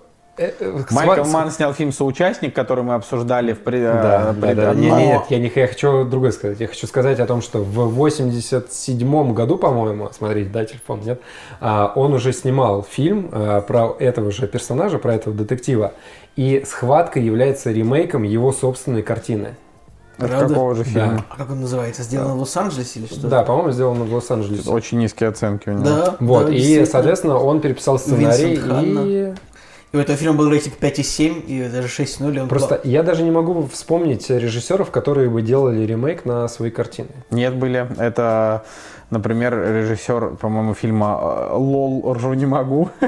Майкл 0.91 1.21
сва- 1.21 1.27
Манн 1.31 1.51
снял 1.51 1.73
фильм 1.73 1.91
«Соучастник», 1.91 2.55
который 2.55 2.83
мы 2.83 2.95
обсуждали 2.95 3.53
в 3.53 3.59
пред... 3.59 3.83
Да, 3.83 4.31
э, 4.31 4.33
да, 4.33 4.47
пред- 4.47 4.55
да. 4.57 4.73
но- 4.73 4.79
Не, 4.79 4.89
не, 4.91 5.05
нет, 5.07 5.21
я, 5.29 5.39
не, 5.39 5.51
я 5.53 5.67
хочу 5.67 6.05
другое 6.05 6.31
сказать. 6.31 6.59
Я 6.59 6.67
хочу 6.67 6.87
сказать 6.87 7.19
о 7.19 7.25
том, 7.25 7.41
что 7.41 7.59
в 7.59 7.89
87 7.93 9.33
году, 9.33 9.57
по-моему, 9.57 10.09
смотрите, 10.17 10.49
да, 10.49 10.65
телефон, 10.65 11.01
нет, 11.01 11.21
а, 11.59 11.91
он 11.95 12.13
уже 12.13 12.33
снимал 12.33 12.83
фильм 12.83 13.29
про 13.67 13.95
этого 13.99 14.31
же 14.31 14.47
персонажа, 14.47 14.97
про 14.99 15.15
этого 15.15 15.35
детектива, 15.35 15.93
и 16.35 16.63
«Схватка» 16.65 17.19
является 17.19 17.71
ремейком 17.71 18.23
его 18.23 18.51
собственной 18.51 19.03
картины. 19.03 19.55
От 20.17 20.27
Правда? 20.29 20.47
какого 20.53 20.75
же 20.75 20.83
Да. 20.83 20.89
фильма? 20.89 21.25
А 21.29 21.37
как 21.37 21.49
он 21.51 21.61
называется? 21.61 22.03
Сделано 22.03 22.35
в 22.35 22.39
Лос-Анджелесе 22.41 22.99
или 22.99 23.07
что? 23.07 23.27
Да, 23.27 23.43
по-моему, 23.43 23.71
сделано 23.71 24.05
в 24.05 24.13
Лос-Анджелесе. 24.13 24.69
Очень 24.69 24.99
низкие 24.99 25.29
оценки 25.29 25.69
у 25.69 25.73
него. 25.73 25.83
Да. 25.83 26.15
Вот, 26.19 26.45
да, 26.47 26.53
и, 26.53 26.85
соответственно, 26.85 27.37
он 27.39 27.59
переписал 27.59 27.97
сценарий 27.97 28.55
Винсент 28.55 28.67
Ханна. 28.71 29.35
И... 29.91 29.97
У 29.97 29.99
этого 29.99 30.17
фильма 30.17 30.35
был 30.35 30.49
рейтинг 30.49 30.75
5,7 30.79 31.45
и 31.45 31.67
даже 31.69 31.87
6,0. 31.87 32.35
и 32.35 32.39
он 32.39 32.47
Просто 32.47 32.75
был- 32.75 32.89
я 32.89 33.03
даже 33.03 33.23
не 33.23 33.31
могу 33.31 33.67
вспомнить 33.67 34.29
режиссеров, 34.29 34.91
которые 34.91 35.29
бы 35.29 35.41
делали 35.41 35.85
ремейк 35.85 36.25
на 36.25 36.47
свои 36.47 36.71
картины. 36.71 37.09
Нет, 37.29 37.55
были. 37.55 37.87
Это, 37.97 38.63
например, 39.09 39.53
режиссер, 39.57 40.37
по-моему, 40.39 40.73
фильма 40.73 41.19
э, 41.21 41.55
«Лол, 41.55 42.13
ржу 42.13 42.33
не 42.33 42.45
могу». 42.45 42.89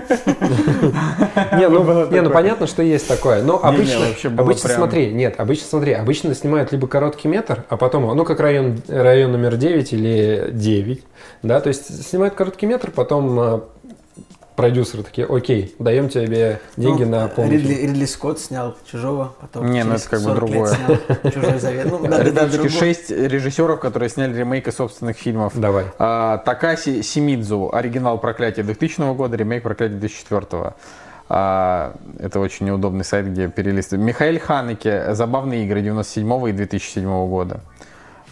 Не, 1.58 1.70
ну, 1.70 2.08
ну 2.10 2.30
понятно, 2.30 2.68
что 2.68 2.84
есть 2.84 3.08
такое. 3.08 3.42
Но 3.44 3.60
обычно, 3.64 4.06
обычно 4.38 4.70
смотри, 4.70 5.12
нет, 5.12 5.36
обычно 5.38 5.68
смотри, 5.68 5.94
обычно 5.94 6.36
снимают 6.36 6.72
либо 6.72 6.88
короткий 6.88 7.28
метр, 7.28 7.64
а 7.70 7.78
потом, 7.78 8.16
ну 8.16 8.26
как 8.26 8.40
район, 8.40 8.82
район 8.88 9.32
номер 9.32 9.56
9 9.56 9.94
или 9.94 10.50
9, 10.52 11.04
да, 11.44 11.62
то 11.62 11.70
есть 11.70 12.08
снимают 12.08 12.36
короткий 12.36 12.66
метр, 12.66 12.92
потом 12.92 13.40
э, 13.40 13.60
продюсеры 14.56 15.04
такие, 15.04 15.28
окей, 15.28 15.76
даем 15.80 16.10
тебе 16.10 16.60
деньги 16.78 17.04
Ну, 17.04 17.10
на 17.12 17.28
полный 17.28 17.58
Ридли. 17.58 17.74
Ридли 17.74 18.06
Скотт 18.06 18.40
снял 18.40 18.76
«Чужого», 18.90 19.34
потом 19.42 19.72
Не, 19.72 19.84
ну 19.84 19.96
это 19.96 20.10
как 20.10 20.20
бы 20.22 20.26
40 20.26 20.42
лет 20.42 20.50
другое. 20.52 20.74
снял 20.74 21.32
«Чужой 21.32 21.60
завет». 21.60 21.88
Ну, 21.90 22.08
да, 22.08 22.24
да, 22.48 22.70
шесть 22.70 23.10
режиссеров, 23.10 23.80
которые 23.80 24.10
сняли 24.10 24.38
ремейки 24.38 24.70
собственных 24.70 25.18
фильмов. 25.18 25.54
Давай. 25.56 25.86
А, 26.00 26.38
Такаси 26.38 27.02
Симидзу, 27.02 27.70
оригинал 27.74 28.20
«Проклятие» 28.20 28.64
2000 28.64 29.14
года, 29.16 29.36
ремейк 29.36 29.64
«Проклятие» 29.64 30.00
2004 30.00 30.74
А, 31.30 31.96
это 32.20 32.40
очень 32.40 32.68
неудобный 32.68 33.04
сайт, 33.06 33.28
где 33.28 33.48
перелистывают. 33.48 34.06
Михаил 34.06 34.40
Ханеке, 34.40 35.14
«Забавные 35.16 35.66
игры» 35.66 35.82
97 35.82 36.50
и 36.50 36.52
2007 36.52 37.28
года. 37.28 37.62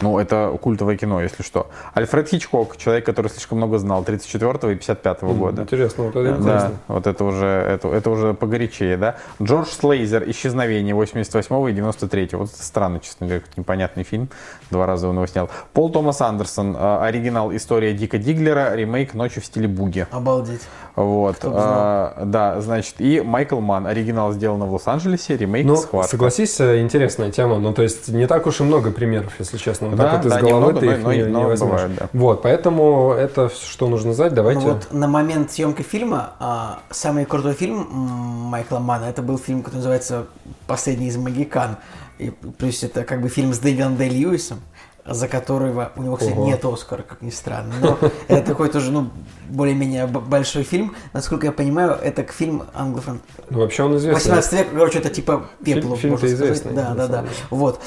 Ну, 0.01 0.19
это 0.19 0.57
культовое 0.61 0.97
кино, 0.97 1.21
если 1.21 1.43
что. 1.43 1.69
Альфред 1.93 2.29
Хичкок, 2.29 2.77
человек, 2.77 3.05
который 3.05 3.27
слишком 3.27 3.57
много 3.59 3.77
знал, 3.77 4.03
34 4.03 4.73
и 4.73 4.75
55 4.75 5.21
года. 5.21 5.61
Интересно, 5.61 6.05
вот 6.05 6.15
это 6.15 6.23
Да, 6.23 6.37
интересно. 6.37 6.71
вот 6.87 7.07
это 7.07 7.23
уже, 7.23 7.45
это, 7.45 7.87
это 7.89 8.09
уже 8.09 8.33
погорячее, 8.33 8.97
да. 8.97 9.15
Джордж 9.41 9.67
Слейзер 9.69 10.29
«Исчезновение» 10.29 10.95
88 10.95 11.69
и 11.69 11.73
93 11.73 12.29
Вот 12.33 12.49
это 12.53 12.63
странно, 12.63 12.99
честно 12.99 13.27
говоря, 13.27 13.43
непонятный 13.55 14.03
фильм. 14.03 14.29
Два 14.71 14.85
раза 14.85 15.07
он 15.09 15.15
его 15.15 15.27
снял. 15.27 15.49
Пол 15.73 15.89
Томас 15.91 16.21
Андерсон, 16.21 16.75
э, 16.77 16.97
оригинал 17.03 17.53
«История 17.55 17.93
Дика 17.93 18.17
Диглера», 18.17 18.73
ремейк 18.75 19.13
«Ночи 19.13 19.41
в 19.41 19.45
стиле 19.45 19.67
буги». 19.67 20.07
Обалдеть. 20.11 20.61
Вот. 20.95 21.35
Кто 21.37 21.49
бы 21.49 21.55
знал. 21.55 21.67
А, 21.73 22.23
да, 22.25 22.61
значит, 22.61 22.95
и 22.99 23.21
Майкл 23.21 23.59
Манн, 23.59 23.85
оригинал 23.87 24.31
сделано 24.33 24.65
в 24.65 24.73
Лос-Анджелесе, 24.73 25.37
ремейк 25.37 25.65
Ну, 25.65 25.75
«Схватка». 25.75 26.11
согласись, 26.11 26.59
э, 26.59 26.81
интересная 26.81 27.31
тема. 27.31 27.59
Ну, 27.59 27.73
то 27.73 27.81
есть, 27.81 28.07
не 28.09 28.27
так 28.27 28.47
уж 28.47 28.61
и 28.61 28.63
много 28.63 28.91
примеров, 28.91 29.33
если 29.39 29.57
честно. 29.57 29.89
Вот 29.89 29.97
Да, 29.97 30.03
так 30.03 30.23
вот 30.23 30.25
из 30.25 30.31
да, 30.31 30.39
головы 30.39 30.57
немного, 30.73 30.79
ты 30.79 30.85
но- 30.85 30.91
их 30.93 31.03
но- 31.03 31.13
не, 31.13 31.23
но 31.25 31.39
не 31.39 31.45
возьмешь. 31.45 31.69
бывает, 31.69 31.91
да. 31.95 32.09
Вот, 32.13 32.41
поэтому 32.41 33.11
это 33.11 33.49
что 33.49 33.87
нужно 33.89 34.13
знать. 34.13 34.33
Давайте. 34.33 34.61
Ну 34.61 34.73
вот 34.73 34.87
на 34.93 35.07
момент 35.07 35.51
съемки 35.51 35.81
фильма 35.81 36.31
а, 36.39 36.79
самый 36.89 37.25
крутой 37.25 37.53
фильм 37.53 37.87
Майкла 37.91 38.79
Мана 38.79 39.05
это 39.05 39.21
был 39.21 39.37
фильм, 39.37 39.61
который 39.63 39.77
называется 39.77 40.25
«Последний 40.67 41.07
из 41.07 41.17
Магикан». 41.17 41.77
И 42.21 42.29
плюс 42.29 42.83
это 42.83 43.03
как 43.03 43.19
бы 43.21 43.29
фильм 43.29 43.51
с 43.51 43.57
Дэвидом 43.57 43.97
Дэй 43.97 44.09
Льюисом, 44.09 44.59
за 45.03 45.27
которого 45.27 45.91
у 45.95 46.03
него, 46.03 46.15
кстати, 46.17 46.33
Ого. 46.33 46.45
нет 46.45 46.63
Оскара, 46.63 47.01
как 47.01 47.23
ни 47.23 47.31
странно. 47.31 47.73
Но 47.81 47.97
это 48.27 48.45
такой 48.45 48.69
тоже, 48.69 48.91
ну, 48.91 49.09
более-менее 49.49 50.05
большой 50.05 50.61
фильм. 50.61 50.95
Насколько 51.13 51.47
я 51.47 51.51
понимаю, 51.51 51.93
это 51.93 52.23
фильм 52.31 52.63
англофон... 52.75 53.21
Ну, 53.49 53.59
вообще 53.59 53.83
он 53.83 53.97
известный. 53.97 54.19
18 54.19 54.53
век, 54.53 54.67
короче, 54.71 54.99
это 54.99 55.09
типа 55.09 55.47
пеплу, 55.65 55.95
Фильм- 55.95 56.11
можно 56.11 56.29
сказать. 56.29 56.75
Да, 56.75 56.93
да, 56.93 57.07
да. 57.07 57.25
Вот. 57.49 57.81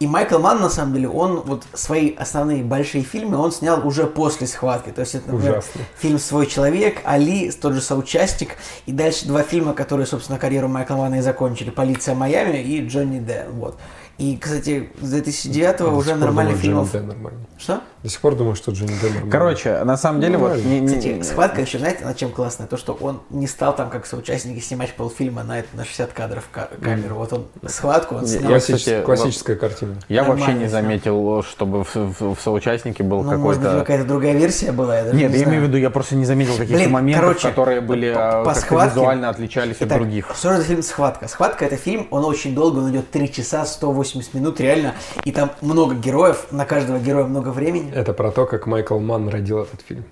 И 0.00 0.06
Майкл 0.06 0.38
Манн, 0.38 0.62
на 0.62 0.70
самом 0.70 0.94
деле, 0.94 1.10
он 1.10 1.40
вот 1.40 1.64
свои 1.74 2.14
основные 2.14 2.64
большие 2.64 3.04
фильмы 3.04 3.36
он 3.36 3.52
снял 3.52 3.86
уже 3.86 4.06
после 4.06 4.46
схватки. 4.46 4.88
То 4.88 5.02
есть 5.02 5.14
это, 5.14 5.30
например, 5.30 5.58
Ужасно. 5.58 5.80
фильм 5.98 6.18
«Свой 6.18 6.46
человек», 6.46 7.02
«Али», 7.04 7.50
тот 7.50 7.74
же 7.74 7.82
соучастник, 7.82 8.56
и 8.86 8.92
дальше 8.92 9.26
два 9.26 9.42
фильма, 9.42 9.74
которые, 9.74 10.06
собственно, 10.06 10.38
карьеру 10.38 10.68
Майкла 10.68 10.94
Манна 10.94 11.16
и 11.16 11.20
закончили. 11.20 11.68
«Полиция 11.68 12.14
Майами» 12.14 12.56
и 12.62 12.86
«Джонни 12.86 13.18
Д». 13.18 13.48
Вот. 13.52 13.78
И, 14.16 14.38
кстати, 14.38 14.90
с 15.02 15.10
2009 15.10 15.78
До 15.78 15.88
уже 15.90 16.14
нормальных 16.14 16.56
фильмов... 16.56 16.90
Джонни 16.90 17.02
Д 17.02 17.12
нормально. 17.12 17.46
Что? 17.60 17.80
До 18.02 18.08
сих 18.08 18.20
пор 18.20 18.34
думаю, 18.34 18.56
что 18.56 18.72
Джонни 18.72 18.92
Д 19.00 19.08
нормально. 19.08 19.30
Короче, 19.30 19.84
на 19.84 19.96
самом 19.98 20.22
деле, 20.22 20.38
вот... 20.38 20.52
Нормально. 20.52 20.68
не- 20.68 20.80
не- 20.80 20.86
Кстати, 20.88 21.22
схватка 21.22 21.60
еще, 21.60 21.78
знаете, 21.78 22.04
над 22.06 22.16
чем 22.16 22.30
классная? 22.30 22.66
То, 22.66 22.78
что 22.78 22.96
он 22.98 23.20
не 23.28 23.46
стал 23.46 23.76
там, 23.76 23.90
как 23.90 24.06
соучастники, 24.06 24.58
снимать 24.60 24.94
полфильма 24.94 25.42
на, 25.42 25.58
это, 25.58 25.68
на 25.74 25.84
60 25.84 26.12
кадров 26.14 26.44
ка- 26.50 26.70
камеру. 26.82 27.16
Вот 27.16 27.32
он 27.34 27.46
схватку 27.68 28.14
он 28.14 28.22
Я, 28.24 28.28
снял. 28.28 28.50
Классич- 28.52 28.76
кстати, 28.76 29.02
классическая 29.04 29.56
картина. 29.56 29.96
Я 30.08 30.22
Нормально 30.22 30.46
вообще 30.46 30.58
не 30.58 30.68
заметил, 30.68 31.42
чтобы 31.42 31.84
в, 31.84 31.94
в- 31.94 32.34
в 32.34 32.40
соучастнике 32.40 33.02
был 33.02 33.22
Ну, 33.22 33.36
может 33.36 33.60
быть, 33.60 33.66
какой-то... 33.68 33.80
какая-то 33.84 34.04
другая 34.08 34.32
версия 34.34 34.72
была, 34.72 34.96
я 34.96 35.04
даже 35.04 35.16
Нет, 35.16 35.30
не 35.32 35.36
я 35.36 35.42
знаю. 35.44 35.50
имею 35.58 35.64
в 35.66 35.68
виду, 35.68 35.76
я 35.78 35.90
просто 35.90 36.16
не 36.16 36.24
заметил 36.24 36.56
каких-то 36.56 36.88
моментов, 36.88 37.22
короче, 37.24 37.48
которые 37.48 37.80
были 37.82 38.14
по- 38.14 38.40
а, 38.40 38.44
по 38.44 38.54
схватке- 38.54 38.90
визуально 38.94 39.28
отличались 39.28 39.76
Итак, 39.80 39.92
от 39.92 39.98
других. 39.98 40.30
Что 40.34 40.48
это 40.52 40.62
за 40.62 40.66
фильм 40.66 40.82
«Схватка»? 40.82 41.28
«Схватка»— 41.28 41.64
это 41.66 41.76
фильм, 41.76 42.08
он 42.10 42.24
очень 42.24 42.54
долго, 42.54 42.78
он 42.78 42.90
идет 42.90 43.10
3 43.10 43.30
часа 43.30 43.66
180 43.66 44.32
минут, 44.32 44.58
реально, 44.60 44.94
и 45.24 45.32
там 45.32 45.50
много 45.60 45.94
героев, 45.94 46.46
на 46.50 46.64
каждого 46.64 46.98
героя 46.98 47.24
много 47.26 47.49
времени. 47.50 47.92
Это 47.92 48.12
про 48.12 48.30
то, 48.30 48.46
как 48.46 48.66
Майкл 48.66 48.98
Манн 48.98 49.28
родил 49.28 49.60
этот 49.60 49.80
фильм. 49.82 50.04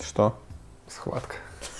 Что? 0.00 0.34
Схватка. 0.88 1.36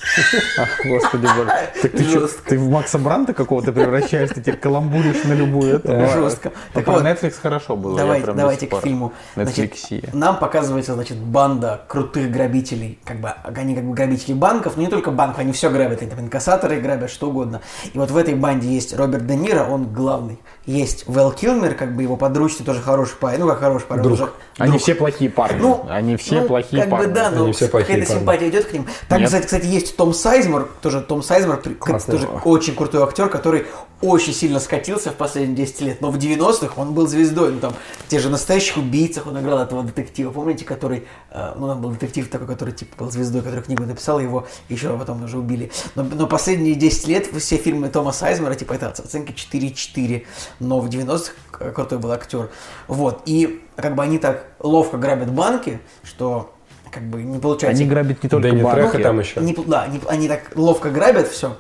Ах, 0.59 0.81
господи 0.85 1.27
боже. 1.37 1.51
Так 1.83 1.93
ты, 1.93 2.05
Жестко. 2.05 2.51
ты 2.51 2.59
в 2.59 2.71
Макса 2.71 2.99
Бранта 2.99 3.35
какого-то 3.35 3.73
превращаешься, 3.73 4.37
теперь 4.37 4.57
каламбуришь 4.57 5.25
на 5.25 5.33
любую 5.33 5.77
это. 5.77 5.89
Да, 5.89 6.09
жестко. 6.09 6.53
Так 6.73 6.85
про 6.85 6.95
вот, 6.95 7.05
Netflix 7.05 7.35
хорошо 7.41 7.77
было. 7.77 7.99
я 7.99 8.35
Давайте, 8.35 8.67
к 8.67 8.81
фильму. 8.81 9.13
Значит, 9.35 9.75
нам 10.13 10.39
показывается, 10.39 10.95
значит, 10.95 11.19
банда 11.19 11.83
крутых 11.89 12.31
грабителей. 12.31 12.99
Как 13.05 13.21
бы, 13.21 13.31
они 13.45 13.75
как 13.75 13.85
бы 13.85 13.95
грабители 13.95 14.35
банков, 14.35 14.77
но 14.77 14.83
не 14.83 14.89
только 14.89 15.11
банков, 15.11 15.41
они 15.41 15.53
все 15.53 15.71
грабят. 15.71 16.03
Они 16.03 16.11
там 16.11 16.21
инкассаторы 16.21 16.81
грабят, 16.81 17.11
что 17.11 17.29
угодно. 17.29 17.61
И 17.93 17.99
вот 17.99 18.11
в 18.11 18.17
этой 18.17 18.35
банде 18.35 18.69
есть 18.69 18.97
Роберт 18.97 19.27
Де 19.27 19.37
Ниро, 19.37 19.65
он 19.65 19.93
главный. 19.93 20.39
Есть 20.67 21.07
Вэл 21.07 21.31
Килмер, 21.31 21.75
как 21.75 21.95
бы 21.95 22.03
его 22.03 22.17
подручный, 22.17 22.67
тоже 22.67 22.83
хороший 22.83 23.17
парень. 23.17 23.41
Ну, 23.41 23.49
как 23.49 23.61
хороший 23.61 23.87
парень. 23.87 24.03
Друг. 24.03 24.15
уже 24.15 24.31
Они 24.59 24.71
друг. 24.73 24.83
все 24.83 24.95
плохие 24.97 25.31
парни. 25.31 25.61
Ну, 25.61 25.87
Они 25.89 26.17
все 26.17 26.41
ну, 26.41 26.49
плохие 26.49 26.83
как 26.83 26.91
парни. 26.91 27.07
бы 27.07 27.13
да, 27.13 27.31
но 27.31 27.53
какая-то 27.53 28.07
симпатия 28.07 28.49
идет 28.49 28.67
к 28.67 28.73
ним. 28.73 28.87
Там, 29.09 29.21
Нет. 29.21 29.29
кстати, 29.29 29.45
кстати, 29.45 29.67
есть 29.67 29.97
Том 29.97 30.13
Сайзмор, 30.13 30.69
тоже 30.83 31.01
Том 31.03 31.23
Сайзмор, 31.23 31.63
Классный. 31.79 32.13
тоже 32.13 32.27
очень 32.45 32.75
крутой 32.75 33.05
актер, 33.05 33.29
который 33.29 33.67
очень 34.03 34.35
сильно 34.35 34.61
скатился 34.61 35.11
в 35.11 35.15
последние 35.15 35.57
10 35.57 35.81
лет, 35.81 36.01
но 36.03 36.11
в 36.11 36.19
90-х 36.19 36.75
он 36.77 36.93
был 36.93 37.07
звездой, 37.07 37.53
ну 37.53 37.61
там, 37.61 37.75
в 38.05 38.09
тех 38.09 38.21
же 38.21 38.29
настоящих 38.29 38.77
убийцах 38.77 39.27
он 39.27 39.41
играл 39.41 39.59
этого 39.61 39.83
детектива, 39.83 40.31
помните, 40.31 40.67
который, 40.67 41.07
э, 41.31 41.53
ну 41.57 41.67
там 41.67 41.81
был 41.81 41.91
детектив 41.91 42.29
такой, 42.29 42.47
который 42.47 42.75
типа 42.75 43.05
был 43.05 43.11
звездой, 43.11 43.41
который 43.41 43.63
книгу 43.63 43.85
написал, 43.85 44.21
его 44.21 44.47
еще 44.69 44.97
потом 44.99 45.25
уже 45.25 45.39
убили. 45.39 45.71
Но, 45.95 46.03
но 46.03 46.27
последние 46.27 46.75
10 46.75 47.09
лет 47.09 47.27
все 47.39 47.57
фильмы 47.57 47.89
Тома 47.89 48.13
Сайзмора, 48.13 48.55
типа 48.55 48.75
это 48.75 48.89
оценки 48.89 49.33
4,4, 49.33 50.27
но 50.61 50.81
в 50.81 50.89
90-х 50.89 51.33
к- 51.51 51.73
крутой 51.73 51.99
был 51.99 52.13
актер. 52.13 52.51
Вот, 52.89 53.23
и 53.27 53.65
как 53.77 53.95
бы 53.95 54.03
они 54.03 54.19
так 54.19 54.47
ловко 54.61 54.97
грабят 54.97 55.31
банки, 55.33 55.81
что 56.03 56.55
как 56.91 57.03
бы 57.05 57.23
не 57.23 57.39
получается. 57.39 57.81
Они 57.81 57.89
грабят 57.91 58.23
не 58.23 58.29
только 58.29 58.49
Дэнни 58.49 58.63
банки. 58.63 58.81
Треха 58.81 58.99
там 59.03 59.19
еще. 59.21 59.41
Не- 59.41 59.55
да, 59.67 59.83
они, 59.83 60.01
они 60.09 60.29
так 60.29 60.53
ловко 60.55 60.91
грабят 60.91 61.29
все. 61.29 61.57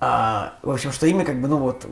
А, 0.00 0.54
в 0.62 0.70
общем, 0.70 0.92
что 0.92 1.06
ими 1.06 1.24
как 1.24 1.40
бы, 1.40 1.48
ну 1.48 1.58
вот, 1.58 1.86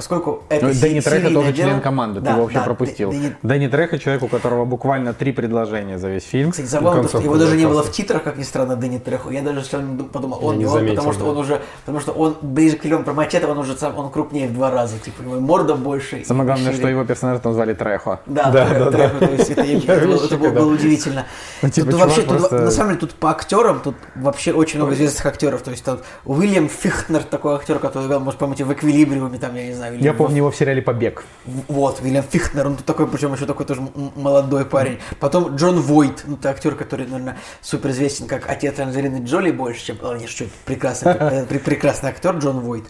поскольку 0.00 0.44
это 0.48 0.66
Ну, 0.66 0.72
Дэнни 0.72 1.00
Треха 1.00 1.30
тоже 1.30 1.52
дело- 1.52 1.68
член 1.68 1.80
команды, 1.82 2.20
Да, 2.20 2.26
ты 2.26 2.32
его 2.32 2.42
вообще 2.44 2.58
да, 2.58 2.64
пропустил. 2.64 3.10
Дэ- 3.10 3.14
Дэнни- 3.20 3.34
Дэнни 3.42 3.68
Треха 3.68 3.98
человек, 3.98 4.22
у 4.22 4.28
которого 4.28 4.64
буквально 4.64 5.12
три 5.12 5.30
предложения 5.32 5.98
за 5.98 6.08
весь 6.08 6.24
фильм. 6.24 6.52
Кстати, 6.52 6.68
забавно, 6.68 7.02
то, 7.02 7.08
что 7.08 7.18
его 7.18 7.36
даже 7.36 7.54
не 7.54 7.66
было 7.66 7.82
в 7.82 7.92
титрах, 7.92 8.22
как 8.22 8.38
ни 8.38 8.42
странно, 8.42 8.76
Дэнни 8.76 8.96
Треху. 8.96 9.28
Я 9.30 9.42
даже 9.42 9.62
сначала 9.62 9.84
подумал, 10.04 10.38
он 10.42 10.56
не 10.56 10.64
он, 10.64 10.72
заметил, 10.72 10.96
потому 10.96 11.12
что 11.12 11.24
да. 11.24 11.30
он 11.30 11.36
уже, 11.36 11.60
потому 11.80 12.00
что 12.00 12.12
он 12.12 12.36
ближе 12.40 12.76
к 12.76 12.84
Леон 12.86 13.04
про 13.04 13.12
Мачете, 13.12 13.46
он 13.46 13.58
уже 13.58 13.76
сам, 13.76 13.98
он 13.98 14.10
крупнее 14.10 14.48
в 14.48 14.54
два 14.54 14.70
раза, 14.70 14.98
типа, 14.98 15.20
у 15.20 15.24
него 15.24 15.36
и 15.36 15.40
морда 15.40 15.74
больше. 15.74 16.24
Самое 16.24 16.46
главное, 16.46 16.70
шире. 16.70 16.78
что 16.78 16.88
его 16.88 17.04
персонажа 17.04 17.40
там 17.40 17.52
звали 17.52 17.74
Трехо. 17.74 18.20
Да, 18.24 18.50
Да, 18.50 18.66
Трехо, 18.66 18.84
да, 18.84 18.90
Трехо, 18.90 19.18
то 19.18 19.32
есть 19.32 19.50
это, 19.50 19.62
это 20.24 20.36
было, 20.38 20.72
удивительно. 20.72 21.26
Ну, 21.60 21.68
Тут 21.70 21.92
вообще, 21.92 22.22
на 22.24 22.70
самом 22.70 22.90
деле, 22.90 23.00
тут 23.00 23.14
по 23.16 23.30
актерам, 23.30 23.80
тут 23.80 23.96
вообще 24.14 24.52
очень 24.52 24.78
много 24.78 24.94
известных 24.94 25.26
актеров. 25.26 25.60
То 25.60 25.72
есть 25.72 25.84
тут 25.84 26.00
Уильям 26.24 26.70
Фихтнер, 26.70 27.22
такой 27.22 27.54
актер, 27.56 27.78
который 27.78 28.18
может, 28.18 28.38
помните, 28.38 28.64
в 28.64 28.72
«Эквилибриуме», 28.72 29.38
там, 29.38 29.54
я 29.56 29.66
не 29.66 29.74
знаю. 29.74 29.89
Или 29.94 30.02
Я 30.02 30.12
помню 30.14 30.38
его 30.38 30.50
в 30.50 30.56
сериале 30.56 30.82
«Побег». 30.82 31.24
Вот, 31.68 32.00
Уильям 32.02 32.24
Фихтнер, 32.28 32.66
он 32.66 32.76
тут 32.76 32.86
такой, 32.86 33.06
причем 33.06 33.32
еще 33.34 33.46
такой 33.46 33.66
тоже 33.66 33.82
молодой 34.16 34.64
парень. 34.64 34.98
Потом 35.18 35.56
Джон 35.56 35.80
Войт, 35.80 36.24
ну, 36.26 36.36
это 36.36 36.50
актер, 36.50 36.74
который, 36.74 37.06
наверное, 37.06 37.38
супер 37.60 37.90
известен 37.90 38.26
как 38.26 38.48
отец 38.48 38.78
Анджелины 38.78 39.24
Джоли 39.24 39.50
больше, 39.50 39.86
чем... 39.86 39.96
О, 40.02 40.14
нет, 40.16 40.28
что, 40.28 40.44
прекрасный, 40.64 41.12
э, 41.18 41.44
пре- 41.46 41.58
прекрасный 41.58 42.10
актер 42.10 42.36
Джон 42.36 42.60
Войт. 42.60 42.84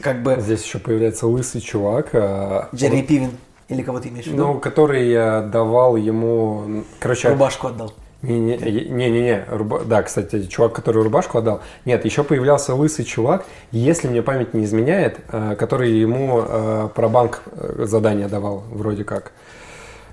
Как 0.00 0.22
бы 0.22 0.36
Здесь 0.40 0.64
еще 0.64 0.78
появляется 0.78 1.26
лысый 1.26 1.60
чувак. 1.60 2.10
а, 2.14 2.68
Джереми 2.74 3.00
он- 3.00 3.06
Пивен, 3.06 3.30
или 3.68 3.82
кого 3.82 4.00
ты 4.00 4.08
имеешь 4.08 4.26
в 4.26 4.28
виду? 4.32 4.46
Ну, 4.46 4.58
который 4.60 5.10
э, 5.12 5.42
давал 5.48 5.96
ему... 5.96 6.84
Короче, 7.00 7.28
Рубашку 7.28 7.68
отдал. 7.68 7.92
Не-не-не, 8.22 9.44
руба- 9.50 9.84
да, 9.84 10.02
кстати, 10.02 10.42
чувак, 10.46 10.72
который 10.72 11.02
рубашку 11.02 11.38
отдал. 11.38 11.60
Нет, 11.84 12.04
еще 12.04 12.24
появлялся 12.24 12.74
лысый 12.74 13.04
чувак, 13.04 13.44
если 13.72 14.08
мне 14.08 14.22
память 14.22 14.54
не 14.54 14.64
изменяет, 14.64 15.18
э, 15.30 15.54
который 15.58 15.92
ему 15.92 16.40
э, 16.42 16.88
про 16.94 17.08
банк 17.08 17.42
э, 17.52 17.84
задание 17.86 18.26
давал, 18.28 18.64
вроде 18.72 19.04
как. 19.04 19.32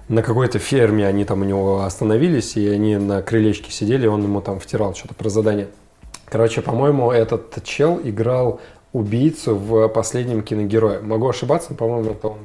На 0.09 0.21
какой-то 0.21 0.59
ферме 0.59 1.07
они 1.07 1.23
там 1.23 1.41
у 1.41 1.45
него 1.45 1.81
остановились, 1.83 2.57
и 2.57 2.67
они 2.67 2.97
на 2.97 3.21
крылечке 3.21 3.71
сидели, 3.71 4.03
и 4.05 4.07
он 4.07 4.21
ему 4.23 4.41
там 4.41 4.59
втирал 4.59 4.93
что-то 4.93 5.15
про 5.15 5.29
задание. 5.29 5.67
Короче, 6.25 6.61
по-моему, 6.61 7.11
этот 7.11 7.63
чел 7.63 7.99
играл 8.03 8.59
убийцу 8.91 9.55
в 9.55 9.87
последнем 9.87 10.43
киногерое. 10.43 10.99
Могу 11.01 11.29
ошибаться, 11.29 11.67
но, 11.71 11.77
по-моему, 11.77 12.11
это 12.11 12.27
он. 12.27 12.37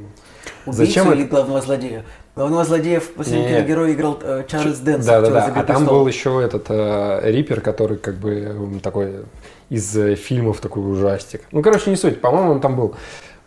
Убийцу 0.67 0.85
Зачем 0.87 1.13
или 1.13 1.23
это- 1.23 1.31
главного 1.31 1.61
злодея? 1.61 2.05
Главного 2.39 2.65
злодея 2.65 3.01
в 3.01 3.09
последнем 3.15 3.47
Нет. 3.49 3.57
киногерое 3.57 3.95
играл 3.95 4.17
э, 4.23 4.45
Чарльз 4.47 4.79
Дэнс. 4.79 5.05
Да, 5.05 5.21
да, 5.21 5.29
да. 5.29 5.39
из 5.41 5.49
«Игры 5.49 5.61
А 5.61 5.65
там 5.65 5.77
престолов». 5.79 5.89
был 5.89 6.07
еще 6.07 6.41
этот 6.45 6.67
э, 6.69 7.21
Риппер, 7.33 7.61
который 7.61 7.97
как 7.97 8.15
бы 8.15 8.79
такой 8.81 9.25
из 9.71 9.97
э, 9.97 10.15
фильмов 10.15 10.61
такой 10.61 10.89
ужастик. 10.89 11.41
Ну, 11.51 11.63
короче, 11.63 11.91
не 11.91 11.97
суть. 11.97 12.21
По-моему, 12.21 12.53
он 12.53 12.61
там 12.61 12.77
был. 12.77 12.95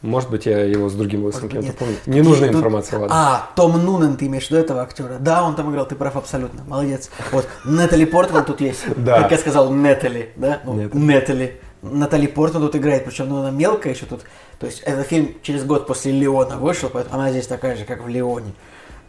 Может 0.01 0.30
быть, 0.30 0.45
я 0.45 0.59
его 0.65 0.89
с 0.89 0.93
другим 0.93 1.23
быть, 1.23 1.39
кем-то 1.39 1.72
помню. 1.72 1.95
Не 2.05 2.22
нужна 2.22 2.47
Тут- 2.47 2.57
информация, 2.57 2.99
ладно. 2.99 3.15
А, 3.15 3.49
Том 3.55 3.81
Нунен, 3.81 4.18
ты 4.18 4.26
имеешь 4.26 4.47
в 4.47 4.51
виду 4.51 4.59
этого 4.59 4.81
актера? 4.81 5.15
Да, 5.19 5.43
он 5.43 5.55
там 5.55 5.72
играл, 5.72 5.85
ты 5.85 5.95
прав 5.95 6.18
абсолютно, 6.18 6.61
молодец. 6.68 7.09
Вот, 7.31 7.47
Натали 7.63 8.03
Портман 8.03 8.43
тут 8.43 8.59
есть. 8.59 8.84
Да. 8.97 9.22
Как 9.22 9.31
я 9.31 9.38
сказал, 9.38 9.72
Нетали, 9.73 10.31
да? 10.35 10.59
Ну, 10.65 10.73
Нетали. 10.91 11.61
Натали 11.81 12.27
Портман 12.27 12.61
тут 12.61 12.75
играет, 12.75 13.05
причем 13.05 13.29
ну, 13.29 13.37
она 13.37 13.51
мелкая 13.51 13.93
еще 13.93 14.05
тут. 14.05 14.21
То 14.59 14.67
есть 14.67 14.81
этот 14.81 15.07
фильм 15.07 15.35
через 15.41 15.63
год 15.63 15.87
после 15.87 16.11
Леона 16.11 16.57
вышел, 16.57 16.89
поэтому 16.89 17.15
она 17.15 17.31
здесь 17.31 17.47
такая 17.47 17.75
же, 17.75 17.85
как 17.85 18.03
в 18.03 18.07
Леоне. 18.07 18.53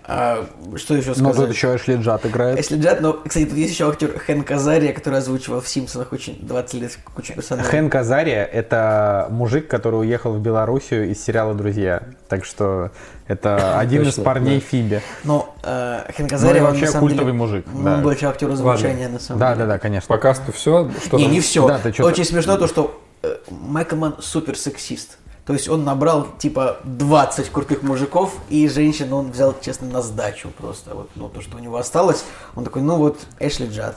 А, 0.04 0.44
что 0.76 0.94
еще 0.94 1.10
Ну, 1.10 1.14
сказать? 1.14 1.36
тут 1.36 1.50
еще 1.50 1.76
Эшли 1.76 1.94
Джад 1.96 2.26
играет. 2.26 2.56
Если 2.56 2.76
Джад, 2.76 3.00
но, 3.00 3.12
кстати, 3.12 3.44
тут 3.46 3.56
есть 3.56 3.72
еще 3.72 3.88
актер 3.88 4.18
Хэн 4.18 4.42
Казария, 4.42 4.92
который 4.92 5.20
озвучивал 5.20 5.60
в 5.60 5.68
Симпсонах 5.68 6.12
очень 6.12 6.38
20 6.40 6.74
лет 6.74 6.98
кучу 7.14 7.34
персонажей. 7.34 7.70
Хэн 7.70 7.88
Казария– 7.88 8.44
это 8.52 9.28
мужик, 9.30 9.68
который 9.68 10.00
уехал 10.00 10.32
в 10.32 10.40
Белоруссию 10.40 11.08
из 11.10 11.22
сериала 11.22 11.54
«Друзья». 11.54 12.02
Так 12.28 12.44
что 12.44 12.90
это 13.28 13.78
один 13.78 14.02
из 14.02 14.14
парней 14.14 14.58
да. 14.60 14.66
Фиби. 14.66 15.02
Но 15.22 15.54
э, 15.62 16.00
Хэн 16.16 16.24
Ну 16.24 16.28
Казария, 16.28 16.62
он 16.64 16.68
вообще 16.70 16.86
культовый 16.98 17.16
деле, 17.26 17.32
мужик, 17.32 17.66
ну, 17.72 17.84
да. 17.84 17.94
Он 17.94 18.02
больше 18.02 18.26
актер 18.26 18.50
озвучания, 18.50 19.08
на 19.08 19.20
самом 19.20 19.38
Да, 19.38 19.54
деле. 19.54 19.66
да, 19.66 19.72
да, 19.74 19.78
конечно. 19.78 20.08
По 20.08 20.18
касту 20.18 20.50
все? 20.50 20.90
Что 21.04 21.16
Не, 21.16 21.24
там? 21.24 21.32
не 21.32 21.40
все. 21.40 21.68
Да, 21.68 21.80
Очень 22.04 22.24
смешно 22.24 22.56
то, 22.56 22.66
что 22.66 23.00
э, 23.22 23.36
Майкл 23.50 23.94
Манн 23.96 24.16
супер 24.20 24.56
сексист. 24.56 25.18
То 25.44 25.54
есть 25.54 25.68
он 25.68 25.84
набрал 25.84 26.28
типа 26.38 26.78
20 26.84 27.50
крутых 27.50 27.82
мужиков, 27.82 28.34
и 28.48 28.68
женщин 28.68 29.12
он 29.12 29.32
взял, 29.32 29.54
честно, 29.60 29.88
на 29.88 30.02
сдачу 30.02 30.50
просто. 30.56 30.94
Вот, 30.94 31.10
ну, 31.16 31.28
то, 31.28 31.40
что 31.40 31.56
у 31.56 31.60
него 31.60 31.76
осталось, 31.76 32.24
он 32.54 32.64
такой, 32.64 32.82
ну 32.82 32.96
вот, 32.96 33.18
Эшли 33.40 33.66
Джад. 33.66 33.96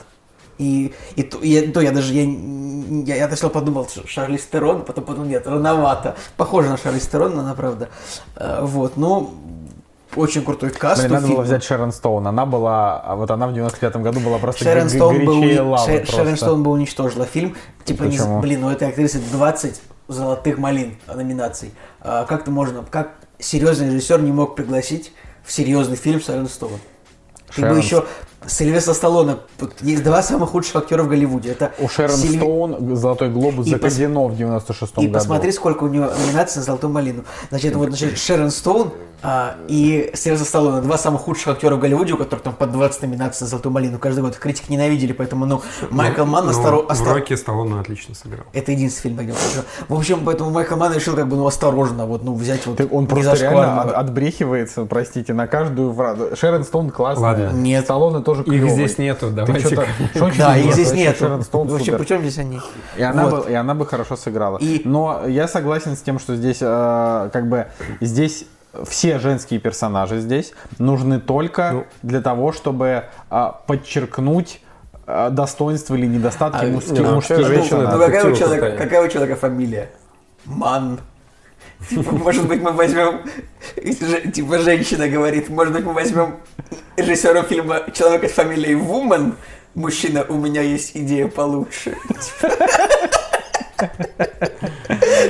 И, 0.58 0.94
и 1.16 1.22
то, 1.22 1.38
и 1.38 1.48
я, 1.50 1.70
то 1.70 1.80
я 1.80 1.92
даже, 1.92 2.14
я, 2.14 2.24
я, 2.24 3.16
я 3.16 3.28
сначала 3.28 3.50
подумал, 3.50 3.86
что 3.86 4.06
Шарлиз 4.06 4.46
Терон, 4.46 4.84
потом 4.84 5.04
подумал, 5.04 5.28
нет, 5.28 5.46
рановато. 5.46 6.16
Похоже 6.36 6.70
на 6.70 6.78
Шарлиз 6.78 7.06
Терон, 7.06 7.38
она 7.38 7.54
правда. 7.54 7.90
Э, 8.36 8.60
вот, 8.62 8.96
ну, 8.96 9.34
очень 10.16 10.42
крутой 10.42 10.70
каст. 10.70 11.02
Блин, 11.02 11.12
надо 11.12 11.26
было 11.26 11.34
фильма. 11.34 11.44
взять 11.44 11.62
Шерон 11.62 11.92
Стоун. 11.92 12.26
Она 12.26 12.46
была, 12.46 13.00
а 13.00 13.16
вот 13.16 13.30
она 13.30 13.46
в 13.46 13.52
95-м 13.52 14.02
году 14.02 14.20
была 14.20 14.38
просто 14.38 14.64
Шерон 14.64 14.88
Стоун, 14.88 15.24
был, 15.24 15.42
просто. 15.42 16.06
Шерон 16.06 16.36
Стоун 16.36 16.62
бы 16.62 16.70
уничтожила 16.70 17.26
фильм. 17.26 17.54
Типа, 17.84 18.04
не, 18.04 18.18
блин, 18.40 18.64
у 18.64 18.70
этой 18.70 18.88
актрисы 18.88 19.20
20 19.32 19.80
золотых 20.08 20.58
малин 20.58 20.96
номинаций. 21.12 21.72
А 22.00 22.24
как-то 22.24 22.50
можно, 22.50 22.84
как 22.90 23.12
серьезный 23.38 23.88
режиссер 23.88 24.20
не 24.22 24.32
мог 24.32 24.54
пригласить 24.54 25.12
в 25.44 25.52
серьезный 25.52 25.96
фильм 25.96 26.20
Шерон 26.20 26.48
Стоун? 26.48 26.78
Ты 27.54 27.62
бы 27.62 27.66
Шерон 27.68 27.78
еще 27.78 28.04
Сильвестра 28.46 28.94
Сталлоне. 28.94 29.36
Есть 29.80 30.04
два 30.04 30.22
самых 30.22 30.50
худших 30.50 30.76
актера 30.76 31.02
в 31.02 31.08
Голливуде. 31.08 31.50
Это 31.50 31.72
У 31.80 31.88
Шерон 31.88 32.16
Сильви- 32.16 32.36
Стоун 32.36 32.96
золотой 32.96 33.28
глобус 33.30 33.66
И 33.66 33.70
за 33.70 33.76
пос- 33.76 33.80
казино 33.80 34.28
в 34.28 34.34
96-м 34.38 35.02
И 35.02 35.06
году. 35.08 35.18
посмотри, 35.18 35.50
сколько 35.52 35.84
у 35.84 35.88
нее 35.88 36.10
номинаций 36.26 36.60
на 36.60 36.64
«Золотую 36.64 36.92
малину». 36.92 37.24
Значит, 37.48 37.74
вот 37.74 37.88
значит, 37.88 38.18
Шерон 38.18 38.50
Стоун 38.50 38.92
а, 39.22 39.54
и 39.68 40.10
Сильвестр 40.14 40.46
Сталлоне, 40.46 40.80
два 40.82 40.98
самых 40.98 41.22
худших 41.22 41.48
актера 41.48 41.76
в 41.76 41.80
Голливуде, 41.80 42.12
у 42.12 42.16
которых 42.16 42.42
там 42.42 42.54
по 42.54 42.66
20 42.66 43.02
номинаций 43.02 43.44
на 43.44 43.48
«Золотую 43.48 43.72
малину» 43.72 43.98
каждый 43.98 44.20
год. 44.20 44.36
Критики 44.36 44.70
ненавидели, 44.70 45.12
поэтому, 45.12 45.46
ну, 45.46 45.62
Майкл 45.90 46.24
Манн 46.24 46.46
Ну, 46.46 46.52
осторо- 46.52 46.94
в 46.94 47.12
Рокки 47.12 47.34
Сталлоне 47.34 47.80
отлично 47.80 48.14
сыграл. 48.14 48.44
Это 48.52 48.72
единственный 48.72 49.02
фильм, 49.14 49.16
где 49.24 49.32
он 49.32 49.38
сыграл. 49.38 49.64
В 49.88 49.94
общем, 49.94 50.20
поэтому 50.24 50.50
Майкл 50.50 50.76
Манн 50.76 50.92
решил 50.94 51.14
как 51.16 51.28
бы, 51.28 51.36
ну, 51.36 51.46
осторожно, 51.46 52.06
вот, 52.06 52.22
ну, 52.24 52.34
взять 52.34 52.66
вот 52.66 52.76
Ты- 52.76 52.86
он 52.90 53.06
просто 53.06 53.34
реально 53.34 53.82
от- 53.82 53.92
отбрехивается, 53.94 54.84
простите, 54.84 55.32
на 55.34 55.46
каждую 55.46 55.92
фразу. 55.94 56.36
Шерон 56.36 56.64
Стоун 56.64 56.90
классная. 56.90 57.22
Ладно. 57.22 57.50
Нет. 57.52 57.84
Сталлоне 57.84 58.22
тоже 58.22 58.42
Их 58.42 58.46
клёвый. 58.48 58.70
здесь 58.70 58.98
нету, 58.98 59.30
давайте. 59.30 59.76
Да, 60.38 60.56
их 60.56 60.72
здесь 60.74 60.92
нет. 60.92 61.16
Шерон 61.18 61.42
Стоун 61.42 61.68
Вообще, 61.68 61.96
при 61.96 62.04
чем 62.04 62.20
здесь 62.20 62.38
они? 62.38 62.60
И 62.96 63.02
она, 63.02 63.26
Вот. 63.28 63.46
бы, 63.46 63.50
и 63.50 63.54
она 63.54 63.74
бы 63.74 63.86
хорошо 63.86 64.16
сыграла. 64.16 64.58
И- 64.58 64.82
Но 64.84 65.22
я 65.26 65.48
согласен 65.48 65.96
с 65.96 66.00
тем, 66.00 66.18
что 66.18 66.36
здесь 66.36 66.58
э, 66.60 67.30
как 67.32 67.48
бы 67.48 67.66
здесь 68.00 68.44
все 68.84 69.18
женские 69.18 69.60
персонажи 69.60 70.20
здесь 70.20 70.52
нужны 70.78 71.20
только 71.20 71.70
Ну. 71.72 71.84
для 72.02 72.20
того, 72.20 72.52
чтобы 72.52 73.04
э, 73.30 73.52
подчеркнуть 73.66 74.60
э, 75.06 75.28
достоинства 75.30 75.94
или 75.94 76.06
недостатки 76.06 76.64
А, 76.64 76.68
мужских, 76.68 76.98
ну, 76.98 77.14
мужских 77.14 77.36
персонажей. 77.38 77.92
Ну, 77.92 77.98
какая 77.98 78.24
у, 78.24 78.26
Детективы 78.26 78.36
человека, 78.36 78.76
какая 78.76 79.02
у 79.02 79.08
человека 79.08 79.36
фамилия? 79.36 79.90
Ман. 80.44 81.00
Типа, 81.90 82.12
может 82.12 82.46
быть, 82.48 82.62
мы 82.62 82.72
возьмем, 82.72 83.20
типа, 84.32 84.58
женщина 84.60 85.08
говорит, 85.08 85.50
может 85.50 85.74
быть, 85.74 85.84
мы 85.84 85.92
возьмем 85.92 86.36
режиссера 86.96 87.42
фильма 87.42 87.82
человека 87.92 88.28
с 88.28 88.32
фамилией 88.32 88.76
Вумен, 88.76 89.34
мужчина, 89.74 90.24
у 90.28 90.34
меня 90.34 90.62
есть 90.62 90.92
идея 90.96 91.28
получше. 91.28 91.96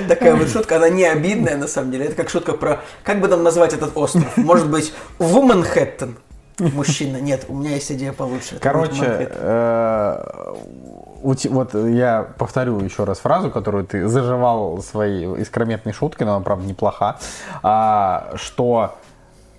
Такая 0.07 0.35
вот 0.35 0.49
шутка, 0.49 0.77
она 0.77 0.89
не 0.89 1.05
обидная, 1.05 1.57
на 1.57 1.69
самом 1.69 1.91
деле. 1.91 2.07
Это 2.07 2.15
как 2.15 2.29
шутка 2.31 2.53
про, 2.53 2.81
как 3.03 3.21
бы 3.21 3.29
нам 3.29 3.43
назвать 3.43 3.75
этот 3.75 3.97
остров? 3.97 4.37
Может 4.37 4.71
быть, 4.71 4.93
Вуменхэттен? 5.19 6.17
Мужчина, 6.59 7.19
нет, 7.19 7.45
у 7.49 7.55
меня 7.55 7.75
есть 7.75 7.93
идея 7.93 8.13
получше. 8.13 8.59
Короче, 8.61 9.29
э, 9.31 10.55
вот 11.23 11.75
я 11.75 12.29
повторю 12.39 12.81
еще 12.81 13.05
раз 13.05 13.19
фразу, 13.19 13.51
которую 13.51 13.85
ты 13.85 14.07
заживал 14.09 14.81
своей 14.83 15.27
искрометной 15.43 15.93
шуткой, 15.93 16.27
но 16.27 16.37
она, 16.37 16.45
правда, 16.45 16.67
неплоха, 16.67 17.19
а, 17.63 18.33
что 18.37 18.97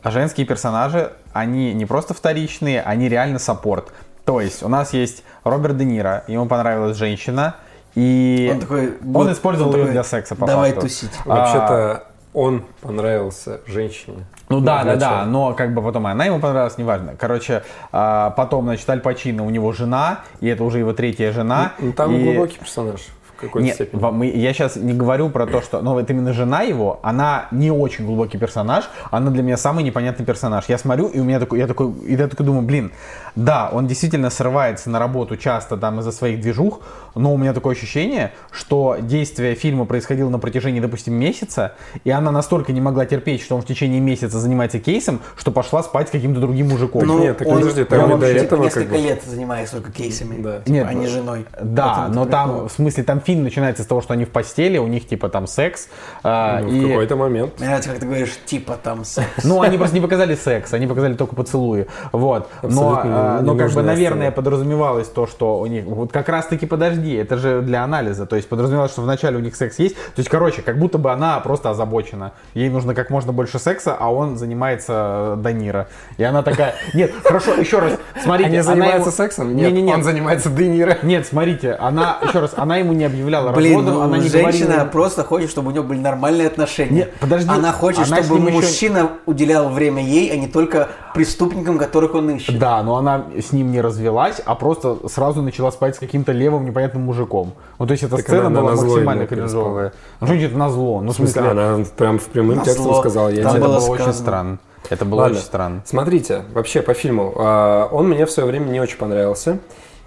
женские 0.03 0.47
персонажи, 0.47 1.13
они 1.33 1.73
не 1.73 1.85
просто 1.85 2.15
вторичные, 2.15 2.81
они 2.81 3.09
реально 3.09 3.37
саппорт. 3.37 3.89
То 4.25 4.41
есть 4.41 4.63
у 4.63 4.67
нас 4.67 4.93
есть 4.93 5.23
Роберт 5.43 5.77
Де 5.77 5.85
Ниро, 5.85 6.23
ему 6.27 6.47
понравилась 6.47 6.97
женщина, 6.97 7.55
и 7.97 8.51
Он 8.53 8.59
такой, 8.59 8.87
он 8.89 8.95
вот, 9.01 9.31
использовал 9.31 9.71
он 9.73 9.79
ее 9.79 9.85
для 9.87 10.03
секса, 10.03 10.35
по 10.35 10.45
Давай 10.45 10.69
факту. 10.69 10.85
тусить. 10.87 11.09
А, 11.25 11.29
Вообще-то 11.29 12.03
он 12.31 12.63
понравился 12.81 13.61
женщине. 13.65 14.25
Ну 14.49 14.59
да, 14.59 14.83
да, 14.83 14.95
да, 14.97 15.25
но 15.25 15.53
как 15.55 15.73
бы 15.73 15.81
потом 15.81 16.05
она 16.05 16.25
ему 16.25 16.39
понравилась, 16.39 16.77
неважно. 16.77 17.15
Короче, 17.17 17.63
а, 17.91 18.29
потом, 18.29 18.65
значит, 18.65 18.87
Аль 18.87 18.99
Пачино, 18.99 19.43
у 19.43 19.49
него 19.49 19.71
жена, 19.73 20.19
и 20.41 20.47
это 20.47 20.63
уже 20.63 20.77
его 20.77 20.93
третья 20.93 21.31
жена. 21.31 21.71
Ну, 21.79 21.91
там 21.91 22.13
и- 22.15 22.23
глубокий 22.23 22.59
персонаж 22.59 23.01
какой-то 23.37 23.65
Нет, 23.65 23.75
степени. 23.75 24.25
я 24.37 24.53
сейчас 24.53 24.75
не 24.75 24.93
говорю 24.93 25.29
про 25.29 25.45
то, 25.45 25.61
что... 25.61 25.81
Ну, 25.81 25.97
это 25.99 26.13
именно 26.13 26.33
жена 26.33 26.61
его, 26.61 26.99
она 27.03 27.47
не 27.51 27.71
очень 27.71 28.05
глубокий 28.05 28.37
персонаж, 28.37 28.89
она 29.11 29.31
для 29.31 29.43
меня 29.43 29.57
самый 29.57 29.83
непонятный 29.83 30.25
персонаж. 30.25 30.65
Я 30.67 30.77
смотрю, 30.77 31.07
и 31.07 31.19
у 31.19 31.23
меня 31.23 31.39
такой... 31.39 31.59
Я 31.59 31.67
такой, 31.67 31.91
и 32.05 32.15
я 32.15 32.27
такой 32.27 32.45
думаю, 32.45 32.63
блин, 32.65 32.91
да, 33.35 33.69
он 33.71 33.87
действительно 33.87 34.29
срывается 34.29 34.89
на 34.89 34.99
работу 34.99 35.37
часто 35.37 35.77
там 35.77 35.99
из-за 35.99 36.11
своих 36.11 36.41
движух, 36.41 36.81
но 37.15 37.33
у 37.33 37.37
меня 37.37 37.53
такое 37.53 37.75
ощущение, 37.75 38.31
что 38.51 38.97
действие 38.99 39.55
фильма 39.55 39.85
происходило 39.85 40.29
на 40.29 40.39
протяжении, 40.39 40.79
допустим, 40.79 41.13
месяца, 41.13 41.73
и 42.03 42.09
она 42.09 42.31
настолько 42.31 42.73
не 42.73 42.81
могла 42.81 43.05
терпеть, 43.05 43.41
что 43.41 43.55
он 43.55 43.61
в 43.61 43.65
течение 43.65 43.99
месяца 43.99 44.39
занимается 44.39 44.79
кейсом, 44.79 45.21
что 45.35 45.51
пошла 45.51 45.83
спать 45.83 46.07
с 46.07 46.11
каким-то 46.11 46.39
другим 46.39 46.69
мужиком. 46.69 47.03
Ну, 47.05 47.19
нет, 47.19 47.37
так 47.37 47.47
он- 47.47 47.55
подожди, 47.59 47.81
он 47.81 47.87
там 47.87 47.99
и 47.99 48.07
до 48.09 48.15
вообще, 48.17 48.33
типа, 48.33 48.43
этого 48.45 48.63
как 48.63 48.65
несколько 48.75 48.93
бы- 48.95 49.01
лет 49.01 49.23
занимается 49.23 49.75
только 49.75 49.91
кейсами, 49.91 50.41
Да. 50.41 50.57
типа, 50.59 50.69
Нет, 50.69 50.87
а 50.89 50.93
не 50.93 51.05
ну, 51.05 51.11
женой. 51.11 51.45
Да, 51.61 52.07
но 52.11 52.25
там, 52.25 52.67
в 52.67 52.71
смысле, 52.71 53.03
там 53.03 53.19
фильм 53.27 53.43
начинается 53.43 53.83
с 53.83 53.85
того, 53.85 54.01
что 54.01 54.13
они 54.13 54.23
в 54.23 54.29
постели, 54.29 54.77
у 54.77 54.87
них 54.87 55.05
типа 55.05 55.27
там 55.27 55.47
секс. 55.47 55.89
а, 56.23 56.61
Ну, 56.61 56.69
и- 56.71 56.85
В 56.85 56.87
какой-то 56.87 57.17
момент. 57.17 57.57
Мне 57.57 57.67
нравится, 57.67 57.89
как 57.89 57.99
ты 57.99 58.05
говоришь, 58.05 58.37
типа 58.45 58.77
там 58.81 59.03
секс. 59.03 59.43
Ну, 59.43 59.61
они 59.61 59.77
просто 59.77 59.95
не 59.95 60.01
показали 60.01 60.35
секс, 60.35 60.73
они 60.73 60.87
показали 60.87 61.13
только 61.15 61.35
поцелуи. 61.35 61.87
Вот. 62.13 62.47
Но, 62.63 63.01
не 63.03 63.41
но 63.45 63.55
как 63.57 63.71
бы, 63.71 63.81
наверное, 63.83 64.27
сцена. 64.27 64.31
подразумевалось 64.31 65.07
то, 65.09 65.27
что 65.27 65.59
у 65.59 65.65
них... 65.65 65.83
Вот 65.83 66.13
как 66.13 66.29
раз-таки 66.29 66.65
подожди, 66.65 67.15
это 67.15 67.35
же 67.35 67.61
для 67.61 67.83
анализа. 67.83 68.25
То 68.25 68.37
есть 68.37 68.47
подразумевалось, 68.47 68.91
что 68.93 69.01
вначале 69.01 69.35
у 69.35 69.41
них 69.41 69.57
секс 69.57 69.77
есть. 69.79 69.95
То 69.95 70.19
есть, 70.19 70.29
короче, 70.29 70.61
как 70.61 70.79
будто 70.79 70.97
бы 70.97 71.11
она 71.11 71.37
просто 71.41 71.69
озабочена. 71.69 72.31
Ей 72.53 72.69
нужно 72.69 72.95
как 72.95 73.09
можно 73.09 73.33
больше 73.33 73.59
секса, 73.59 73.93
а 73.99 74.09
он 74.09 74.37
занимается 74.37 74.93
э, 74.93 75.41
Данира. 75.41 75.87
И 76.17 76.23
она 76.23 76.43
такая... 76.43 76.75
Нет, 76.93 77.11
хорошо, 77.23 77.55
еще 77.55 77.79
раз. 77.79 77.93
Смотрите, 78.23 78.47
Они 78.47 78.57
она 78.59 78.63
занимаются 78.63 79.11
сексом? 79.11 79.53
Нет, 79.53 79.73
он 79.93 80.03
занимается 80.03 80.49
Де 80.49 80.67
Ниро. 80.69 80.97
Нет, 81.03 81.27
смотрите, 81.27 81.73
она, 81.73 82.19
еще 82.25 82.39
раз, 82.39 82.53
она 82.55 82.77
ему 82.77 82.93
не 82.93 83.03
объявляла 83.17 83.51
Блин, 83.51 83.75
разводом, 83.77 83.95
ну, 83.95 84.01
она 84.05 84.17
не 84.17 84.29
женщина 84.29 84.65
говорила... 84.67 84.85
просто 84.89 85.23
хочет, 85.23 85.49
чтобы 85.49 85.71
у 85.71 85.73
него 85.73 85.83
были 85.83 85.99
нормальные 85.99 86.47
отношения. 86.47 86.91
Нет, 86.91 87.13
подожди, 87.19 87.49
Она 87.49 87.71
хочет, 87.71 88.05
она 88.07 88.23
чтобы 88.23 88.39
ним 88.39 88.47
еще- 88.47 88.55
мужчина 88.57 89.09
уделял 89.25 89.69
время 89.69 90.03
ей, 90.03 90.31
а 90.31 90.35
не 90.35 90.47
только 90.47 90.89
преступникам, 91.13 91.77
которых 91.77 92.13
он 92.13 92.29
ищет. 92.29 92.57
Да, 92.59 92.81
но 92.83 92.95
она 92.97 93.25
с 93.37 93.51
ним 93.51 93.71
не 93.71 93.81
развелась, 93.81 94.41
а 94.45 94.55
просто 94.55 94.97
сразу 95.09 95.41
начала 95.41 95.71
спать 95.71 95.95
с 95.95 95.99
каким-то 95.99 96.31
левым 96.31 96.65
непонятным 96.65 97.03
мужиком. 97.03 97.53
Ну, 97.79 97.85
то 97.87 97.91
есть 97.91 98.03
эта 98.03 98.17
Так 98.17 98.25
сцена 98.27 98.47
она 98.47 98.61
была 98.61 98.75
максимально 98.75 99.25
кринжовая. 99.27 99.93
Ну, 100.21 100.27
что 100.27 100.35
это 100.35 100.57
на 100.57 100.69
зло? 100.69 101.01
Ну, 101.01 101.11
В 101.11 101.15
смысле, 101.15 101.41
она 101.41 101.79
прям 101.97 102.19
в 102.19 102.25
прямым 102.25 102.61
текстом 102.61 102.95
сказала, 102.95 103.29
я 103.29 103.43
Там 103.43 103.55
это 103.55 103.65
было 103.65 103.79
очень 103.79 104.13
странно. 104.13 104.57
Это 104.89 105.03
было 105.03 105.19
Ладно. 105.21 105.35
очень 105.37 105.45
странно. 105.45 105.81
Смотрите, 105.85 106.43
вообще 106.53 106.81
по 106.81 106.93
фильму. 106.93 107.33
а, 107.35 107.89
Он 107.91 108.07
мне 108.07 108.25
в 108.25 108.31
свое 108.31 108.47
время 108.47 108.65
не 108.69 108.79
очень 108.79 108.97
понравился. 108.97 109.57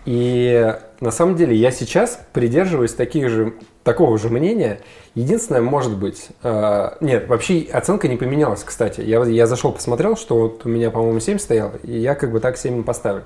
И 0.07 0.75
на 1.01 1.11
самом 1.11 1.37
деле 1.37 1.55
я 1.55 1.71
сейчас 1.71 2.21
придерживаюсь 2.33 2.95
таких 2.95 3.29
же, 3.29 3.55
такого 3.85 4.19
же 4.19 4.31
мнения. 4.31 4.81
Единственное, 5.15 5.61
может 5.61 5.97
быть... 5.97 6.29
а, 6.43 6.97
Нет, 7.01 7.29
вообще 7.29 7.67
оценка 7.73 8.09
не 8.09 8.17
поменялась, 8.17 8.65
кстати. 8.65 9.01
Я, 9.03 9.23
я 9.25 9.47
зашел, 9.47 9.73
посмотрел, 9.73 10.17
что 10.17 10.37
вот 10.37 10.65
у 10.65 10.69
меня, 10.69 10.91
по-моему, 10.91 11.21
7 11.21 11.39
стояло, 11.39 11.75
и 11.83 11.99
я 11.99 12.15
как 12.15 12.33
бы 12.33 12.41
так 12.41 12.57
7 12.57 12.81
и 12.81 12.83
поставил. 12.83 13.23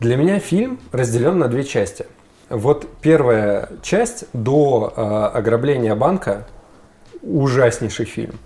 Для 0.00 0.16
меня 0.16 0.40
фильм 0.40 0.80
разделен 0.92 1.38
на 1.38 1.48
две 1.48 1.64
части. 1.64 2.06
Вот 2.50 2.86
первая 3.00 3.68
часть 3.82 4.24
до 4.32 4.92
а, 4.96 5.28
ограбления 5.28 5.94
банка 5.94 6.46
ужаснейший 7.22 8.04
фильм. 8.04 8.38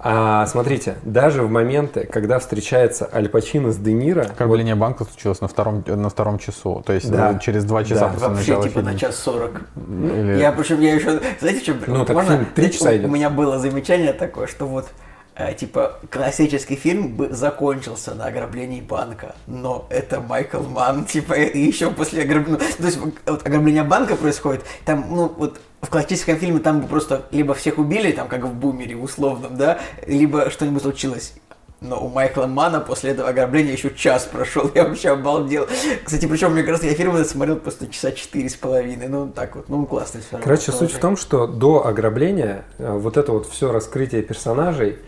А 0.00 0.46
смотрите, 0.46 0.94
даже 1.02 1.42
в 1.42 1.50
моменты, 1.50 2.06
когда 2.06 2.38
встречается 2.38 3.08
Аль 3.12 3.28
Пачино 3.28 3.72
с 3.72 3.76
Де 3.76 3.92
Ниро, 3.92 4.22
вот- 4.22 4.30
Ограбление 4.32 4.74
банка 4.76 5.04
случилось 5.04 5.40
на 5.40 5.48
втором, 5.48 5.82
на 5.86 6.08
втором 6.08 6.38
часу. 6.38 6.82
То 6.86 6.92
есть 6.92 7.10
Да. 7.10 7.32
э, 7.32 7.38
через 7.40 7.64
два 7.64 7.82
часа 7.84 8.06
Да. 8.06 8.08
после 8.12 8.28
Вообще, 8.28 8.54
типа, 8.56 8.68
фильма. 8.68 8.92
на 8.92 8.98
час 8.98 9.16
сорок. 9.16 9.62
Или- 9.76 10.38
Я, 10.40 10.52
причем, 10.52 10.80
я 10.80 10.94
еще, 10.94 11.20
знаете, 11.40 11.60
что, 11.62 11.74
Ну, 11.88 12.04
так 12.04 12.14
можно? 12.14 12.36
фильм 12.36 12.46
три 12.54 12.70
часа 12.72 12.90
у- 12.90 12.96
идет. 12.96 13.06
У 13.06 13.08
меня 13.08 13.28
было 13.30 13.58
замечание 13.58 14.12
такое, 14.12 14.46
что 14.46 14.66
вот, 14.66 14.86
типа, 15.52 16.00
классический 16.10 16.74
фильм 16.74 17.14
бы 17.14 17.28
закончился 17.30 18.12
на 18.14 18.26
ограблении 18.26 18.80
банка, 18.80 19.36
но 19.46 19.86
это 19.88 20.20
Майкл 20.20 20.62
Манн, 20.62 21.04
типа, 21.06 21.34
и 21.34 21.60
еще 21.60 21.90
после 21.90 22.22
ограбления, 22.22 22.58
то 22.58 22.84
есть, 22.84 22.98
вот 22.98 23.46
ограбление 23.46 23.84
банка 23.84 24.16
происходит, 24.16 24.64
там, 24.84 25.06
ну, 25.08 25.32
вот, 25.36 25.60
в 25.80 25.88
классическом 25.90 26.36
фильме 26.38 26.58
там 26.58 26.80
бы 26.80 26.88
просто 26.88 27.26
либо 27.30 27.54
всех 27.54 27.78
убили, 27.78 28.10
там, 28.10 28.26
как 28.26 28.42
в 28.42 28.52
«Бумере» 28.52 28.96
условном, 28.96 29.56
да, 29.56 29.78
либо 30.08 30.50
что-нибудь 30.50 30.82
случилось. 30.82 31.34
Но 31.80 32.04
у 32.04 32.08
Майкла 32.08 32.46
Мана 32.46 32.80
после 32.80 33.10
этого 33.10 33.28
ограбления 33.28 33.74
еще 33.74 33.94
час 33.94 34.24
прошел, 34.24 34.68
я 34.74 34.84
вообще 34.84 35.10
обалдел. 35.10 35.68
Кстати, 36.02 36.26
причем, 36.26 36.52
мне 36.52 36.64
кажется, 36.64 36.88
я 36.88 36.94
фильм 36.94 37.14
этот 37.14 37.30
смотрел 37.30 37.56
просто 37.56 37.86
часа 37.86 38.10
четыре 38.10 38.48
с 38.48 38.56
половиной, 38.56 39.06
ну 39.06 39.28
так 39.28 39.54
вот, 39.54 39.68
ну 39.68 39.86
классно 39.86 40.18
все 40.18 40.32
равно. 40.32 40.44
Короче, 40.44 40.72
суть 40.72 40.90
в 40.90 40.98
том, 40.98 41.16
что 41.16 41.46
до 41.46 41.86
ограбления 41.86 42.64
э, 42.78 42.90
вот 42.90 43.16
это 43.16 43.30
вот 43.30 43.46
все 43.46 43.70
раскрытие 43.70 44.22
персонажей 44.22 44.98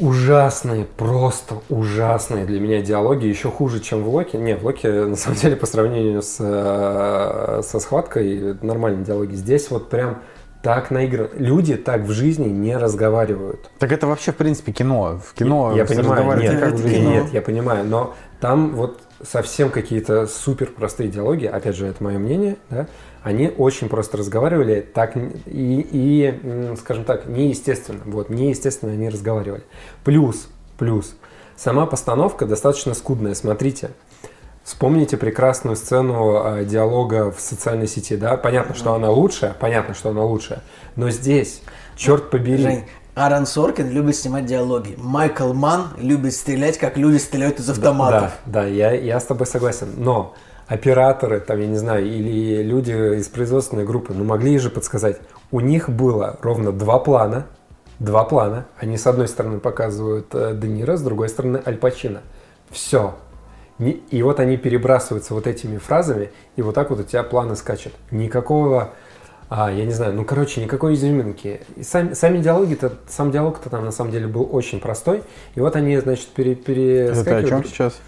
ужасные, 0.00 0.84
просто 0.84 1.56
ужасные 1.68 2.46
для 2.46 2.58
меня 2.58 2.80
диалоги, 2.80 3.26
еще 3.26 3.50
хуже, 3.50 3.80
чем 3.80 4.02
в 4.02 4.08
Локи. 4.08 4.36
Не, 4.36 4.56
в 4.56 4.64
Локи, 4.64 4.86
на 4.86 5.16
самом 5.16 5.36
деле, 5.38 5.56
по 5.56 5.66
сравнению 5.66 6.22
с, 6.22 6.36
э, 6.40 7.62
со 7.62 7.80
схваткой, 7.80 8.56
нормальные 8.62 9.04
диалоги. 9.04 9.34
Здесь 9.34 9.70
вот 9.70 9.90
прям 9.90 10.22
так 10.62 10.90
наиграно. 10.90 11.30
Люди 11.36 11.76
так 11.76 12.02
в 12.02 12.10
жизни 12.10 12.48
не 12.48 12.76
разговаривают. 12.76 13.70
Так 13.78 13.92
это 13.92 14.06
вообще, 14.06 14.32
в 14.32 14.36
принципе, 14.36 14.72
кино. 14.72 15.20
В 15.24 15.34
кино 15.34 15.74
я 15.74 15.84
все 15.84 15.96
понимаю, 15.96 16.40
нет, 16.40 16.60
как 16.60 16.74
в 16.74 16.82
жизни. 16.82 17.06
нет, 17.06 17.32
я 17.32 17.42
понимаю, 17.42 17.84
но 17.84 18.14
там 18.40 18.74
вот 18.74 19.00
совсем 19.22 19.70
какие-то 19.70 20.26
супер 20.26 20.66
простые 20.66 21.08
диалоги, 21.08 21.46
опять 21.46 21.76
же, 21.76 21.86
это 21.86 22.02
мое 22.02 22.18
мнение, 22.18 22.56
да, 22.70 22.86
они 23.22 23.52
очень 23.56 23.88
просто 23.88 24.16
разговаривали, 24.16 24.80
так 24.80 25.16
и, 25.16 25.24
и, 25.46 26.74
скажем 26.78 27.04
так, 27.04 27.26
неестественно, 27.26 28.00
вот, 28.06 28.30
неестественно 28.30 28.92
они 28.92 29.08
разговаривали. 29.08 29.62
Плюс, 30.04 30.48
плюс, 30.78 31.14
сама 31.56 31.86
постановка 31.86 32.46
достаточно 32.46 32.94
скудная, 32.94 33.34
смотрите, 33.34 33.90
Вспомните 34.62 35.16
прекрасную 35.16 35.74
сцену 35.74 36.42
э, 36.44 36.64
диалога 36.66 37.32
в 37.32 37.40
социальной 37.40 37.88
сети, 37.88 38.14
да? 38.16 38.36
Понятно, 38.36 38.74
что 38.74 38.92
она 38.92 39.10
лучшая, 39.10 39.56
понятно, 39.58 39.94
что 39.94 40.10
она 40.10 40.22
лучшая, 40.22 40.60
но 40.96 41.08
здесь, 41.10 41.62
черт 41.96 42.30
побери, 42.30 42.62
Жень, 42.62 42.84
Аарон 43.14 43.46
Соркин 43.46 43.90
любит 43.90 44.16
снимать 44.16 44.46
диалоги. 44.46 44.94
Майкл 44.96 45.52
Ман 45.52 45.88
любит 45.98 46.34
стрелять, 46.34 46.78
как 46.78 46.96
люди 46.96 47.16
стреляют 47.16 47.58
из 47.58 47.68
автоматов. 47.68 48.32
Да, 48.46 48.62
да, 48.62 48.66
я, 48.66 48.92
я 48.92 49.18
с 49.18 49.24
тобой 49.24 49.46
согласен. 49.46 49.88
Но 49.96 50.34
операторы, 50.70 51.40
там, 51.40 51.58
я 51.58 51.66
не 51.66 51.76
знаю, 51.76 52.06
или 52.06 52.62
люди 52.62 52.92
из 53.18 53.26
производственной 53.28 53.84
группы, 53.84 54.14
ну, 54.14 54.22
могли 54.22 54.56
же 54.58 54.70
подсказать. 54.70 55.20
У 55.50 55.58
них 55.58 55.90
было 55.90 56.38
ровно 56.42 56.70
два 56.70 57.00
плана. 57.00 57.46
Два 57.98 58.24
плана. 58.24 58.66
Они 58.78 58.96
с 58.96 59.06
одной 59.06 59.26
стороны 59.26 59.58
показывают 59.58 60.28
э, 60.32 60.54
Де 60.54 60.68
Ниро, 60.68 60.96
с 60.96 61.02
другой 61.02 61.28
стороны 61.28 61.60
Аль 61.66 61.76
Пачино. 61.76 62.22
Все. 62.70 63.16
И 63.78 64.22
вот 64.22 64.38
они 64.38 64.56
перебрасываются 64.56 65.34
вот 65.34 65.46
этими 65.46 65.78
фразами, 65.78 66.30
и 66.54 66.62
вот 66.62 66.74
так 66.76 66.90
вот 66.90 67.00
у 67.00 67.02
тебя 67.02 67.24
планы 67.24 67.56
скачут. 67.56 67.92
Никакого, 68.10 68.90
а, 69.48 69.72
я 69.72 69.84
не 69.84 69.92
знаю, 69.92 70.14
ну, 70.14 70.24
короче, 70.24 70.62
никакой 70.62 70.94
изюминки. 70.94 71.62
И 71.76 71.82
сами, 71.82 72.12
сами 72.12 72.38
диалоги-то, 72.38 72.92
сам 73.08 73.32
диалог-то 73.32 73.70
там 73.70 73.84
на 73.84 73.90
самом 73.90 74.12
деле 74.12 74.28
был 74.28 74.48
очень 74.52 74.80
простой. 74.80 75.24
И 75.56 75.60
вот 75.60 75.74
они, 75.74 75.98
значит, 75.98 76.28
пере, 76.28 76.52
Это 76.52 76.62
ты 76.62 77.20
о 77.20 77.24
перескакивают. 77.24 77.48
чем 77.48 77.64
сейчас? 77.64 78.00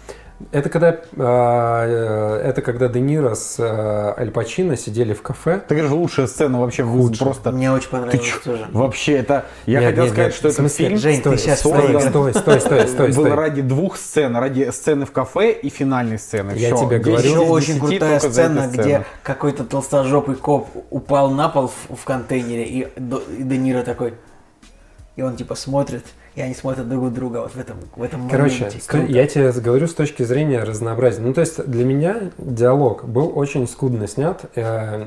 Это 0.51 0.69
когда, 0.69 0.99
э, 1.15 2.41
это 2.43 2.61
когда 2.61 2.87
Де 2.87 2.99
Ниро 2.99 3.33
с 3.33 3.55
э, 3.59 4.19
Аль 4.19 4.31
Пачино 4.31 4.75
сидели 4.75 5.13
в 5.13 5.21
кафе. 5.21 5.61
Это 5.67 5.75
же 5.77 5.93
лучшая 5.93 6.27
сцена 6.27 6.59
вообще 6.59 6.83
в 6.83 7.17
просто. 7.17 7.51
Мне 7.51 7.71
очень 7.71 7.85
Ты 7.85 7.91
понравилось 7.91 8.25
чё? 8.25 8.39
тоже. 8.43 8.67
Вообще 8.71 9.13
это... 9.13 9.45
Я 9.65 9.79
Нет, 9.79 9.89
хотел 9.91 10.03
нет, 10.03 10.13
сказать, 10.13 10.31
нет, 10.31 10.35
что 10.35 10.51
смысле, 10.51 10.85
фильм 10.85 10.97
Жень, 10.97 11.15
ты 11.15 11.21
стой, 11.21 11.37
сейчас 11.37 11.59
стой, 11.59 12.01
стой, 12.01 12.33
стой, 12.33 12.59
стой, 12.59 12.87
стой, 12.87 13.07
был 13.13 13.25
стой. 13.25 13.35
ради 13.35 13.61
двух 13.61 13.97
сцен, 13.97 14.35
ради 14.35 14.69
сцены 14.71 15.05
в 15.05 15.11
кафе 15.11 15.51
и 15.51 15.69
финальной 15.69 16.19
сцены. 16.19 16.51
Я 16.55 16.75
Всё. 16.75 16.85
тебе 16.85 16.99
10 16.99 17.05
говорю. 17.05 17.29
Еще 17.29 17.39
очень 17.39 17.73
10 17.75 17.79
крутая 17.79 18.19
сцена, 18.19 18.69
где 18.71 19.05
какой-то 19.23 19.63
толстожопый 19.63 20.35
коп 20.35 20.67
упал 20.89 21.31
на 21.31 21.47
пол 21.49 21.69
в, 21.69 21.95
в 21.95 22.03
контейнере, 22.03 22.65
и, 22.65 22.79
и 22.81 23.43
Де 23.43 23.57
Ниро 23.57 23.83
такой, 23.83 24.15
и 25.15 25.21
он 25.21 25.35
типа 25.35 25.55
смотрит, 25.55 26.05
и 26.35 26.41
они 26.41 26.53
смотрят 26.55 26.87
друг 26.89 27.03
на 27.03 27.11
друга 27.11 27.37
вот 27.39 27.53
в 27.55 27.59
этом, 27.59 27.77
в 27.95 28.01
этом 28.01 28.29
Короче, 28.29 28.65
моменте. 28.65 28.81
Круто. 28.87 29.05
я 29.11 29.27
тебе 29.27 29.51
говорю 29.51 29.87
с 29.87 29.93
точки 29.93 30.23
зрения 30.23 30.63
разнообразия. 30.63 31.21
Ну, 31.21 31.33
то 31.33 31.41
есть 31.41 31.63
для 31.65 31.85
меня 31.85 32.31
диалог 32.37 33.05
был 33.05 33.31
очень 33.37 33.67
скудно 33.67 34.07
снят. 34.07 34.43
Э, 34.55 35.05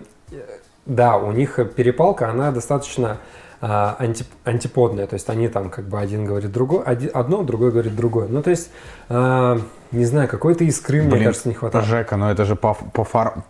Да, 0.86 1.16
у 1.16 1.32
них 1.32 1.58
перепалка, 1.74 2.30
она 2.30 2.52
достаточно 2.52 3.18
а, 3.60 3.96
анти- 3.98 4.26
антиподная. 4.44 5.06
То 5.08 5.14
есть 5.14 5.28
они 5.30 5.48
там 5.48 5.68
как 5.70 5.86
бы 5.88 5.98
один 5.98 6.24
говорит 6.26 6.52
другое, 6.52 6.82
оди- 6.84 7.08
одно, 7.08 7.42
другой 7.42 7.72
говорит 7.72 7.96
другое. 7.96 8.28
Ну, 8.28 8.40
то 8.42 8.50
есть, 8.50 8.70
а, 9.08 9.58
не 9.90 10.04
знаю, 10.04 10.28
какой-то 10.28 10.62
искры, 10.62 11.00
мне 11.02 11.10
Блин, 11.10 11.24
кажется, 11.24 11.48
не 11.48 11.54
хватает. 11.54 11.84
Жека, 11.86 12.16
но 12.16 12.30
это 12.30 12.44
же 12.44 12.54
по, 12.54 12.74
по 12.74 13.02
фор- 13.02 13.42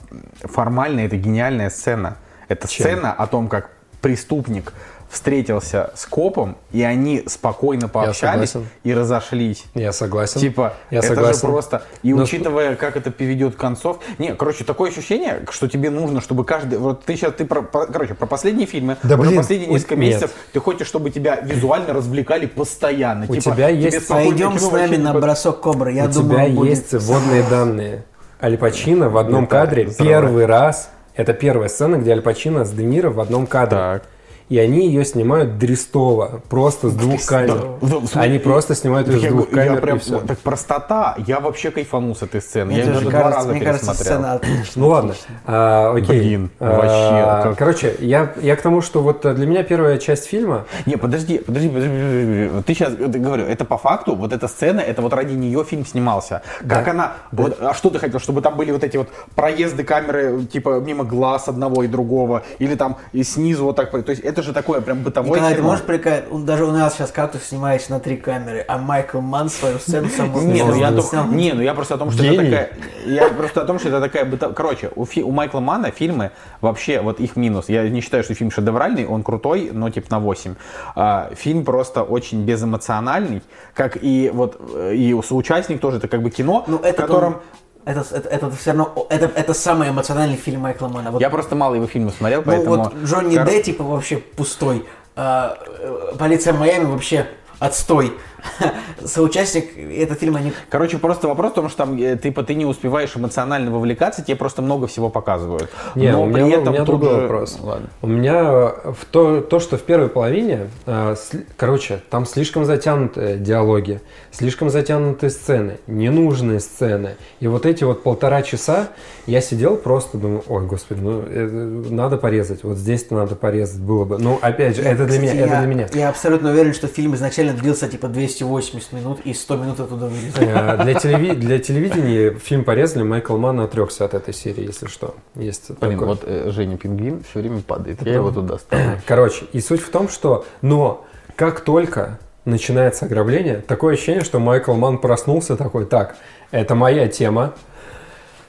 формально 0.45 1.01
это 1.01 1.17
гениальная 1.17 1.69
сцена. 1.71 2.17
Это 2.49 2.69
Чем? 2.69 2.87
сцена 2.87 3.13
о 3.13 3.27
том, 3.27 3.49
как 3.49 3.71
преступник 4.01 4.73
встретился 5.09 5.91
с 5.95 6.05
копом, 6.07 6.57
и 6.73 6.83
они 6.83 7.23
спокойно 7.27 7.89
пообщались 7.89 8.55
и 8.85 8.93
разошлись. 8.95 9.65
Я 9.75 9.93
согласен. 9.93 10.41
Типа, 10.41 10.75
Я 10.91 10.99
это 10.99 11.09
согласен. 11.09 11.41
же 11.41 11.47
просто... 11.47 11.83
И 12.03 12.13
Но- 12.13 12.23
учитывая, 12.25 12.75
как 12.77 12.97
это 12.97 13.11
переведет 13.11 13.57
концов... 13.57 13.99
Не, 14.19 14.35
короче, 14.35 14.65
такое 14.65 14.91
ощущение, 14.91 15.45
что 15.51 15.69
тебе 15.69 15.91
нужно, 15.91 16.21
чтобы 16.21 16.45
каждый... 16.45 16.79
Вот 16.79 17.05
ты 17.05 17.17
сейчас, 17.17 17.33
ты 17.35 17.45
про, 17.47 17.63
про- 17.63 17.87
короче, 17.87 18.15
про 18.15 18.27
последние 18.27 18.67
фильмы, 18.67 18.97
Да 19.03 19.15
уже 19.17 19.29
блин, 19.29 19.37
последние 19.41 19.71
у- 19.71 19.75
несколько 19.75 19.97
нет. 19.97 20.05
месяцев, 20.15 20.31
ты 20.53 20.61
хочешь, 20.61 20.87
чтобы 20.87 21.11
тебя 21.11 21.37
визуально 21.41 21.93
развлекали 21.95 22.47
постоянно. 22.47 23.25
У 23.29 23.35
Типа, 23.37 23.55
тебя 23.55 23.69
есть- 23.69 24.09
Пойдем 24.09 24.59
с 24.59 24.71
нами 24.71 24.97
на 24.97 25.13
под- 25.13 25.23
бросок 25.23 25.61
кобры. 25.61 25.93
Я 25.93 26.07
У 26.07 26.09
думаю, 26.09 26.47
тебя 26.47 26.55
будет- 26.57 26.71
есть 26.71 26.93
вводные 26.95 27.43
данные. 27.51 28.05
Аль 28.43 28.59
Пачино 28.59 29.09
в 29.09 29.17
одном 29.17 29.45
Это 29.45 29.51
кадре 29.51 29.85
взрывает. 29.87 30.09
первый 30.25 30.47
раз. 30.47 30.91
Это 31.15 31.33
первая 31.33 31.69
сцена, 31.71 31.97
где 31.97 32.13
Аль 32.13 32.21
Пачино 32.21 32.65
с 32.67 32.71
Де 32.73 32.85
Ниро 32.85 33.09
в 33.11 33.21
одном 33.21 33.47
кадре. 33.47 33.79
Так. 33.79 34.03
И 34.49 34.59
они 34.61 34.87
ее 34.87 35.05
снимают 35.05 35.59
дрестово, 35.59 36.41
просто 36.49 36.89
с 36.89 36.93
двух 36.95 37.25
камер. 37.27 37.61
Да, 37.83 37.89
смысле, 37.99 38.21
Они 38.21 38.39
просто 38.39 38.75
снимают 38.77 39.09
ее 39.09 39.19
с 39.19 39.33
двух 39.33 39.49
я 39.51 39.55
камер 39.55 39.81
прям, 39.81 39.97
и 39.97 40.01
все. 40.01 40.19
так 40.21 40.39
простота, 40.39 41.17
я 41.27 41.41
вообще 41.41 41.73
кайфанул 41.73 42.15
с 42.15 42.23
этой 42.23 42.41
сцены. 42.41 42.67
Мне 42.73 42.79
я 42.79 42.87
даже 42.87 43.01
два 43.01 43.11
кажется, 43.11 43.37
раза 43.39 43.49
мне 43.49 43.61
кажется, 43.61 43.95
сцена 43.95 44.33
отличная. 44.35 44.65
Ну 44.77 44.89
ладно, 44.89 45.15
а, 45.47 45.93
окей. 45.97 46.21
Блин, 46.21 46.51
А, 46.61 46.77
вообще, 46.77 47.49
как- 47.49 47.59
Короче, 47.59 47.97
я, 47.99 48.33
я 48.41 48.55
к 48.55 48.63
тому, 48.63 48.83
что 48.83 49.03
вот 49.03 49.23
для 49.35 49.47
меня 49.47 49.65
первая 49.65 49.99
часть 49.99 50.27
фильма, 50.27 50.65
Не, 50.87 50.97
подожди, 50.97 51.39
подожди, 51.39 51.69
подожди. 51.69 52.51
Ты 52.67 52.75
сейчас 52.75 52.95
говорю, 52.95 53.45
это 53.47 53.65
по 53.65 53.79
факту, 53.79 54.15
вот 54.15 54.33
эта 54.33 54.47
сцена, 54.47 54.79
это 54.81 55.03
вот 55.03 55.13
ради 55.13 55.35
нее 55.35 55.65
фильм 55.65 55.85
снимался. 55.85 56.43
Как 56.69 56.85
Да. 56.85 56.91
она, 56.93 57.13
вот, 57.33 57.59
а 57.61 57.75
что 57.75 57.91
ты 57.91 57.99
хотел, 57.99 58.21
чтобы 58.21 58.43
там 58.43 58.57
были 58.57 58.71
вот 58.71 58.85
эти 58.85 58.97
вот 58.97 59.09
проезды 59.35 59.83
камеры, 59.83 60.45
типа 60.45 60.79
мимо 60.81 61.03
глаз 61.03 61.49
одного 61.49 61.83
и 61.83 61.89
другого, 61.89 62.43
или 62.61 62.77
там 62.77 62.97
и 63.13 63.25
снизу 63.25 63.65
вот 63.65 63.75
так, 63.77 63.91
то 63.91 64.11
есть 64.11 64.23
это 64.23 64.36
же 64.43 64.53
такое 64.53 64.81
прям 64.81 65.03
бытовое 65.03 65.31
Николай, 65.39 65.55
ты 65.55 65.63
можешь 65.63 65.85
прикольно? 65.85 66.45
Даже 66.45 66.65
у 66.65 66.71
нас 66.73 66.95
сейчас 66.95 67.11
кактус 67.11 67.43
снимаешь 67.45 67.89
на 67.89 68.01
три 68.01 68.17
камеры, 68.17 68.65
а 68.67 68.79
Майкл 68.79 69.21
Манн 69.21 69.49
свою 69.49 69.79
сцену 69.79 70.09
сам 70.09 70.33
Не, 70.47 70.63
ну 70.63 70.75
я, 70.75 70.89
снял. 71.03 71.25
только- 71.25 71.35
не, 71.35 71.53
ну 71.53 71.63
я 71.63 71.75
просто 71.75 71.95
о 71.95 71.99
том, 71.99 72.11
что 72.11 72.23
это 72.25 72.33
Гений. 72.33 72.51
такая, 72.51 72.71
я 73.07 73.29
просто 73.29 73.63
о 73.63 73.65
том, 73.65 73.79
что 73.79 73.89
это 73.89 74.01
такая 74.01 74.25
быто- 74.25 74.53
Короче, 74.53 74.91
у, 74.95 75.05
фи- 75.05 75.23
у 75.23 75.31
Майкла 75.31 75.61
Мана 75.61 75.91
фильмы 75.91 76.31
вообще 76.61 77.01
вот 77.01 77.21
их 77.21 77.37
минус. 77.37 77.69
Я 77.69 77.89
не 77.89 78.01
считаю, 78.01 78.23
что 78.25 78.35
фильм 78.35 78.51
шедевральный, 78.51 79.07
он 79.07 79.23
крутой, 79.23 79.71
но 79.73 79.91
типа 79.91 80.07
на 80.11 80.21
8. 80.21 80.55
А, 80.95 81.31
фильм 81.35 81.65
просто 81.65 82.03
очень 82.03 82.45
безэмоциональный, 82.45 83.43
как 83.75 83.97
и 84.03 84.31
вот 84.33 84.61
э, 84.75 84.95
и 84.95 85.21
соучастник 85.23 85.81
тоже 85.81 85.99
это 85.99 86.09
как 86.09 86.23
бы 86.23 86.31
кино, 86.31 86.65
Ну, 86.67 86.79
в 86.79 86.85
это 86.85 87.03
котором 87.03 87.41
Это, 87.87 88.01
это, 88.01 88.29
это 88.29 88.51
все 88.51 88.73
равно, 88.73 89.07
это, 89.11 89.31
это 89.35 89.55
самый 89.55 89.89
эмоциональный 89.91 90.37
фильм 90.37 90.63
Майкла 90.63 90.89
Мана. 90.89 91.13
Вот, 91.13 91.21
я 91.21 91.31
просто 91.31 91.55
мало 91.55 91.77
его 91.77 91.87
фильмов 91.87 92.15
смотрел, 92.19 92.41
ну 92.41 92.47
поэтому. 92.51 92.77
вот 92.77 92.95
Джонни 93.05 93.37
Кор- 93.37 93.47
Д, 93.47 93.63
типа, 93.63 93.85
вообще 93.85 94.17
пустой. 94.17 94.85
А, 95.15 95.57
э, 95.79 96.13
Полиция 96.19 96.53
Майами 96.53 96.87
вообще 96.87 97.29
отстой. 97.59 98.13
Соучастник, 99.05 99.77
этот 99.77 100.21
фильм 100.21 100.37
они... 100.37 100.53
Короче, 100.71 100.99
просто 100.99 101.29
вопрос 101.29 101.53
в 101.53 101.55
том, 101.57 101.69
что 101.69 101.79
там 101.79 101.99
э, 101.99 102.17
типа, 102.17 102.43
ты 102.43 102.55
не 102.55 102.65
успеваешь 102.65 103.11
эмоционально 103.17 103.71
вовлекаться, 103.71 104.23
тебе 104.23 104.37
просто 104.37 104.63
много 104.63 104.87
всего 104.87 105.09
показывают. 105.11 105.71
Не, 105.95 106.13
Но 106.13 106.25
у 106.25 106.33
при 106.33 106.43
меня, 106.43 106.57
этом 106.59 106.69
у 106.69 106.73
меня 106.73 106.85
другой 106.85 107.11
же- 107.11 107.21
вопрос. 107.23 107.59
Ладно. 107.61 107.89
У 108.03 108.07
меня 108.07 108.73
э, 108.85 108.93
в 108.93 109.05
то, 109.11 109.41
то, 109.41 109.59
что 109.61 109.77
в 109.77 109.83
первой 109.83 110.09
половине, 110.09 110.71
э, 110.87 111.17
короче, 111.57 112.01
там 112.11 112.25
слишком 112.27 112.65
затянутые 112.65 113.37
диалоги, 113.39 114.01
слишком 114.31 114.71
затянутые 114.71 115.31
сцены, 115.31 115.79
ненужные 115.87 116.61
сцены. 116.61 117.17
И 117.41 117.49
вот 117.49 117.67
эти 117.67 117.85
вот 117.85 118.03
полтора 118.03 118.43
часа 118.43 118.89
я 119.27 119.41
сидел 119.41 119.77
просто 119.77 120.19
думаю, 120.19 120.43
ой, 120.49 120.67
господи, 120.67 121.01
ну 121.01 121.21
это 121.23 121.53
надо 121.93 122.17
порезать, 122.17 122.63
вот 122.65 122.77
здесь 122.79 123.11
надо 123.11 123.35
порезать 123.35 123.81
было 123.81 124.05
бы. 124.05 124.19
Ну, 124.19 124.39
опять 124.41 124.77
же, 124.77 124.83
это 124.83 125.05
для 125.05 125.19
Кстати, 125.19 125.21
меня, 125.23 125.45
это 125.45 125.55
я- 125.55 125.59
для 125.61 125.67
меня. 125.69 125.89
Я 125.95 126.09
абсолютно 126.11 126.51
уверен, 126.51 126.73
что 126.75 126.87
фильм 126.87 127.15
изначально 127.15 127.46
длился 127.53 127.89
типа 127.89 128.09
280 128.09 128.93
минут, 128.93 129.21
и 129.25 129.35
100 129.35 129.57
минут 129.57 129.81
оттуда 129.81 130.07
вырезали. 130.07 130.47
Э, 130.49 130.83
Для, 130.85 130.93
телеви- 130.95 131.35
для 131.35 131.59
телевидения 131.59 132.35
фильм 132.39 132.65
порезали, 132.65 133.03
Майкл 133.03 133.37
Манн 133.37 133.61
отрекся 133.61 134.05
от 134.05 134.15
этой 134.15 134.33
серии, 134.35 134.65
если 134.67 134.87
что. 134.87 135.15
Есть 135.35 135.71
Блин, 135.81 135.93
такое. 135.93 136.09
вот 136.09 136.23
э, 136.25 136.51
Женя 136.53 136.77
Пингвин 136.77 137.23
все 137.31 137.41
время 137.41 137.61
падает. 137.63 138.01
Это 138.01 138.09
Я 138.11 138.17
его 138.17 138.31
туда 138.31 138.59
ставлю. 138.59 139.01
Короче, 139.07 139.45
и 139.53 139.61
суть 139.61 139.81
в 139.83 139.91
том, 139.91 140.09
что, 140.09 140.45
но 140.63 141.05
как 141.37 141.61
только 141.61 142.19
начинается 142.45 143.07
ограбление, 143.07 143.57
такое 143.57 143.95
ощущение, 143.95 144.23
что 144.23 144.39
Майкл 144.39 144.73
Манн 144.75 144.99
проснулся 144.99 145.57
такой, 145.57 145.85
так, 145.87 146.17
это 146.53 146.75
моя 146.75 147.09
тема, 147.09 147.55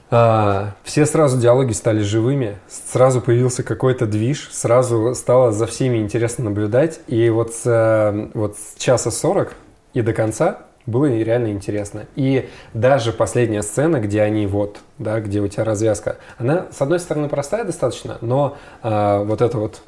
А, 0.09 0.73
все 0.83 1.05
сразу 1.05 1.37
диалоги 1.37 1.73
стали 1.73 1.99
живыми, 1.99 2.57
сразу 2.69 3.19
появился 3.19 3.63
какой-то 3.63 4.05
движ, 4.05 4.49
сразу 4.51 5.13
стало 5.15 5.51
за 5.51 5.67
всеми 5.67 5.97
интересно 5.97 6.45
наблюдать, 6.45 7.01
и 7.07 7.29
вот 7.29 7.53
с, 7.53 7.63
э, 7.65 8.29
вот 8.33 8.57
с 8.57 8.79
часа 8.79 9.11
40 9.11 9.53
и 9.93 10.01
до 10.01 10.13
конца 10.13 10.59
было 10.85 11.07
реально 11.07 11.51
интересно. 11.51 12.05
И 12.15 12.47
даже 12.73 13.11
последняя 13.11 13.61
сцена, 13.61 13.99
где 13.99 14.21
они 14.21 14.47
вот, 14.47 14.79
да, 14.97 15.19
где 15.19 15.41
у 15.41 15.47
тебя 15.49 15.65
развязка, 15.65 16.15
она, 16.37 16.67
с 16.71 16.81
одной 16.81 16.99
стороны, 16.99 17.27
простая 17.27 17.65
достаточно, 17.65 18.17
но 18.21 18.57
а, 18.81 19.23
вот 19.23 19.41
это 19.41 19.57
вот 19.57 19.81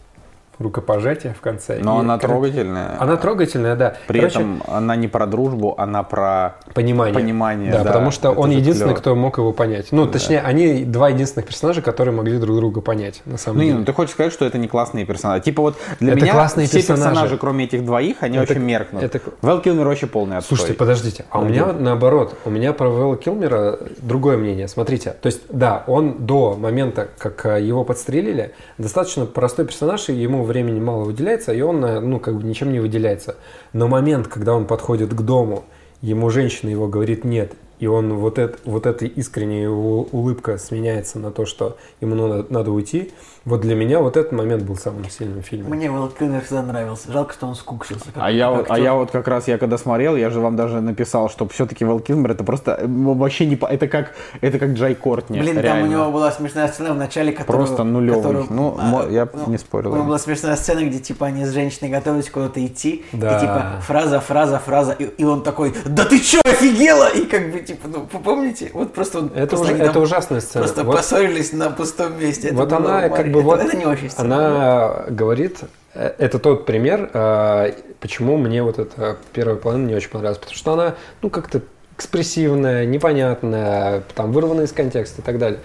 рукопожатие 0.59 1.33
в 1.33 1.41
конце. 1.41 1.79
Но 1.81 1.97
и 1.97 1.99
она 2.01 2.17
кор- 2.17 2.29
трогательная. 2.29 2.95
Она 2.99 3.15
трогательная, 3.17 3.75
да. 3.75 3.95
При 4.07 4.19
Короче, 4.19 4.39
этом 4.39 4.63
она 4.67 4.95
не 4.95 5.07
про 5.07 5.25
дружбу, 5.25 5.75
она 5.77 6.03
про 6.03 6.55
понимание. 6.73 7.13
понимание. 7.13 7.71
Да, 7.71 7.83
потому 7.83 8.11
что 8.11 8.31
он 8.31 8.51
единственный, 8.51 8.89
клёво. 8.89 8.99
кто 8.99 9.15
мог 9.15 9.37
его 9.37 9.51
понять. 9.53 9.87
Ну, 9.91 10.05
точнее, 10.07 10.41
они 10.41 10.83
два 10.83 11.09
единственных 11.09 11.47
персонажа, 11.47 11.81
которые 11.81 12.13
могли 12.13 12.37
друг 12.37 12.55
друга 12.57 12.81
понять, 12.81 13.21
на 13.25 13.37
самом 13.37 13.57
Ну, 13.59 13.63
деле. 13.63 13.77
ну 13.79 13.85
ты 13.85 13.93
хочешь 13.93 14.13
сказать, 14.13 14.33
что 14.33 14.45
это 14.45 14.57
не 14.57 14.67
классные 14.67 15.05
персонажи. 15.05 15.43
Типа 15.43 15.61
вот 15.61 15.77
для 15.99 16.13
Это 16.13 16.21
меня 16.21 16.33
классные 16.33 16.67
все 16.67 16.77
персонажи. 16.77 17.09
персонажи, 17.09 17.37
кроме 17.37 17.65
этих 17.65 17.85
двоих, 17.85 18.17
они 18.21 18.37
Это- 18.37 18.53
очень 18.53 18.61
меркнут. 18.63 19.03
это- 19.03 19.19
Вэл 19.41 19.61
Килмер 19.61 19.87
вообще 19.87 20.07
полный 20.07 20.37
отстой. 20.37 20.57
Слушайте, 20.57 20.77
подождите, 20.77 21.25
а 21.29 21.39
у 21.39 21.43
Ну, 21.43 21.49
меня 21.49 21.65
да. 21.65 21.73
наоборот, 21.73 22.35
у 22.45 22.49
меня 22.49 22.73
про 22.73 22.89
Вэлла 22.89 23.17
Килмера 23.17 23.79
другое 24.01 24.37
мнение. 24.37 24.67
Смотрите, 24.67 25.11
то 25.21 25.27
есть, 25.27 25.41
да, 25.49 25.83
он 25.87 26.25
до 26.25 26.55
момента, 26.55 27.07
как 27.17 27.45
э, 27.45 27.61
его 27.61 27.83
подстрелили, 27.83 28.53
достаточно 28.77 29.25
простой 29.25 29.65
персонаж, 29.65 30.09
и 30.09 30.13
ему 30.13 30.43
времени 30.49 30.79
мало 30.79 31.05
выделяется, 31.05 31.53
и 31.53 31.61
он, 31.61 31.83
э, 31.85 31.99
ну, 31.99 32.19
как 32.19 32.35
бы 32.35 32.43
ничем 32.43 32.71
не 32.71 32.79
выделяется. 32.79 33.37
Но 33.71 33.87
момент, 33.87 34.27
когда 34.27 34.53
он 34.53 34.65
подходит 34.65 35.13
к 35.13 35.21
дому, 35.21 35.63
ему 36.01 36.29
женщина 36.29 36.69
его 36.69 36.87
говорит 36.87 37.23
нет, 37.23 37.53
и 37.79 37.87
он 37.87 38.13
вот, 38.15 38.37
это, 38.39 38.57
вот 38.65 38.85
эта 38.85 39.05
искренняя 39.05 39.63
его 39.63 40.03
улыбка 40.11 40.57
сменяется 40.57 41.19
на 41.19 41.31
то, 41.31 41.45
что 41.45 41.77
ему 42.01 42.15
надо, 42.15 42.45
надо 42.49 42.71
уйти, 42.71 43.11
вот 43.45 43.61
для 43.61 43.73
меня 43.73 43.99
вот 43.99 44.17
этот 44.17 44.31
момент 44.33 44.63
был 44.63 44.75
самым 44.75 45.09
сильным 45.09 45.41
в 45.41 45.45
фильме. 45.45 45.67
Мне 45.69 45.87
Килмер 46.19 46.41
всегда 46.41 46.61
нравился. 46.61 47.11
Жалко, 47.11 47.33
что 47.33 47.47
он 47.47 47.55
скуксился. 47.55 48.05
как- 48.13 48.21
А 48.23 48.29
я, 48.29 48.51
вот, 48.51 48.65
а 48.69 48.77
я 48.77 48.93
вот 48.93 49.11
как 49.11 49.27
раз, 49.27 49.47
я 49.47 49.57
когда 49.57 49.77
смотрел, 49.77 50.15
я 50.17 50.29
же 50.29 50.39
вам 50.39 50.55
даже 50.55 50.81
написал, 50.81 51.29
что 51.29 51.47
все-таки 51.47 51.85
Вэл 51.85 51.99
Килмер 51.99 52.31
это 52.31 52.43
просто 52.43 52.73
э, 52.81 52.85
вообще 52.87 53.45
не... 53.45 53.55
по- 53.55 53.65
Это 53.65 53.87
как, 53.87 54.13
это 54.41 54.59
как 54.59 54.71
Джай 54.71 54.93
Кортни, 54.93 55.39
Блин, 55.39 55.57
реально. 55.57 55.81
там 55.81 55.89
у 55.89 55.91
него 55.91 56.11
была 56.11 56.31
смешная 56.31 56.67
сцена 56.67 56.93
в 56.93 56.97
начале, 56.97 57.31
которую... 57.31 57.65
Просто 57.65 57.83
нулевый. 57.83 58.21
которую- 58.21 58.47
Ну, 58.49 58.75
а, 58.77 59.07
я 59.09 59.27
ну, 59.33 59.49
не 59.49 59.57
спорил. 59.57 59.93
У 59.93 59.95
него 59.95 60.05
была 60.05 60.19
смешная 60.19 60.55
сцена, 60.57 60.81
где 60.83 60.99
типа 60.99 61.27
они 61.27 61.45
с 61.45 61.51
женщиной 61.51 61.89
готовились 61.89 62.29
куда-то 62.29 62.63
идти, 62.65 63.05
Да. 63.13 63.37
и 63.37 63.41
типа 63.41 63.81
фраза, 63.81 64.19
фраза, 64.19 64.59
фраза, 64.59 64.91
и, 64.91 65.05
и 65.05 65.23
он 65.23 65.43
такой, 65.43 65.73
да 65.85 66.03
ты 66.05 66.19
чё, 66.19 66.41
офигела? 66.45 67.07
И 67.09 67.25
как 67.25 67.51
бы 67.51 67.59
типа, 67.69 67.87
ну, 67.87 68.05
помните? 68.05 68.71
Вот 68.73 68.93
просто 68.93 69.19
он... 69.19 69.31
Это, 69.35 69.55
они 69.63 69.79
это 69.79 69.99
ужасная 69.99 70.41
сцена. 70.41 70.63
Просто 70.65 70.83
Вот- 70.83 70.95
поссорились 70.97 71.53
на 71.53 71.69
пустом 71.69 72.19
месте. 72.19 72.47
Это 72.49 72.57
вот 72.57 72.73
она 72.73 72.93
море. 73.01 73.09
как 73.09 73.25
бы 73.31 73.39
Это- 73.39 73.45
вот 73.47 73.59
Это 73.61 73.77
не 73.77 73.85
очень 73.85 74.09
сцена. 74.09 74.35
она 74.35 75.05
говорит 75.09 75.59
э, 75.93 76.13
это 76.17 76.39
тот 76.39 76.65
пример 76.65 77.09
э, 77.13 77.73
почему 77.99 78.37
мне 78.37 78.63
вот 78.63 78.79
эта 78.79 79.17
первая 79.33 79.55
половина 79.57 79.87
не 79.87 79.95
очень 79.95 80.09
понравилась 80.09 80.39
потому 80.39 80.55
что 80.57 80.73
она 80.73 80.95
ну 81.21 81.29
как-то 81.29 81.61
экспрессивная 81.97 82.85
непонятная 82.85 84.03
там 84.15 84.31
вырвана 84.31 84.61
из 84.61 84.71
контекста 84.71 85.21
и 85.21 85.25
так 85.25 85.37
далее 85.37 85.59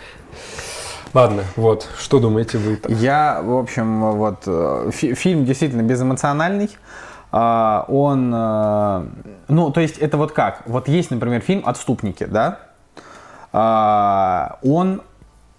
ладно 1.14 1.44
вот 1.56 1.88
что 1.98 2.18
думаете 2.18 2.58
вы 2.58 2.78
Я, 2.88 3.40
в 3.42 3.56
общем, 3.56 4.12
вот 4.12 4.42
э, 4.46 4.90
фи- 4.92 5.14
фильм 5.14 5.44
действительно 5.44 5.82
безэмоциональный. 5.82 6.70
А, 7.36 7.84
Он, 7.88 8.32
э, 8.32 9.06
ну, 9.48 9.72
то 9.72 9.80
есть 9.80 9.98
это 9.98 10.16
вот 10.16 10.30
как? 10.30 10.62
Вот 10.66 10.86
есть, 10.86 11.10
например, 11.10 11.40
фильм 11.40 11.64
«Отступники», 11.66 12.26
да? 12.26 12.60
А, 13.52 14.60
Он 14.62 15.02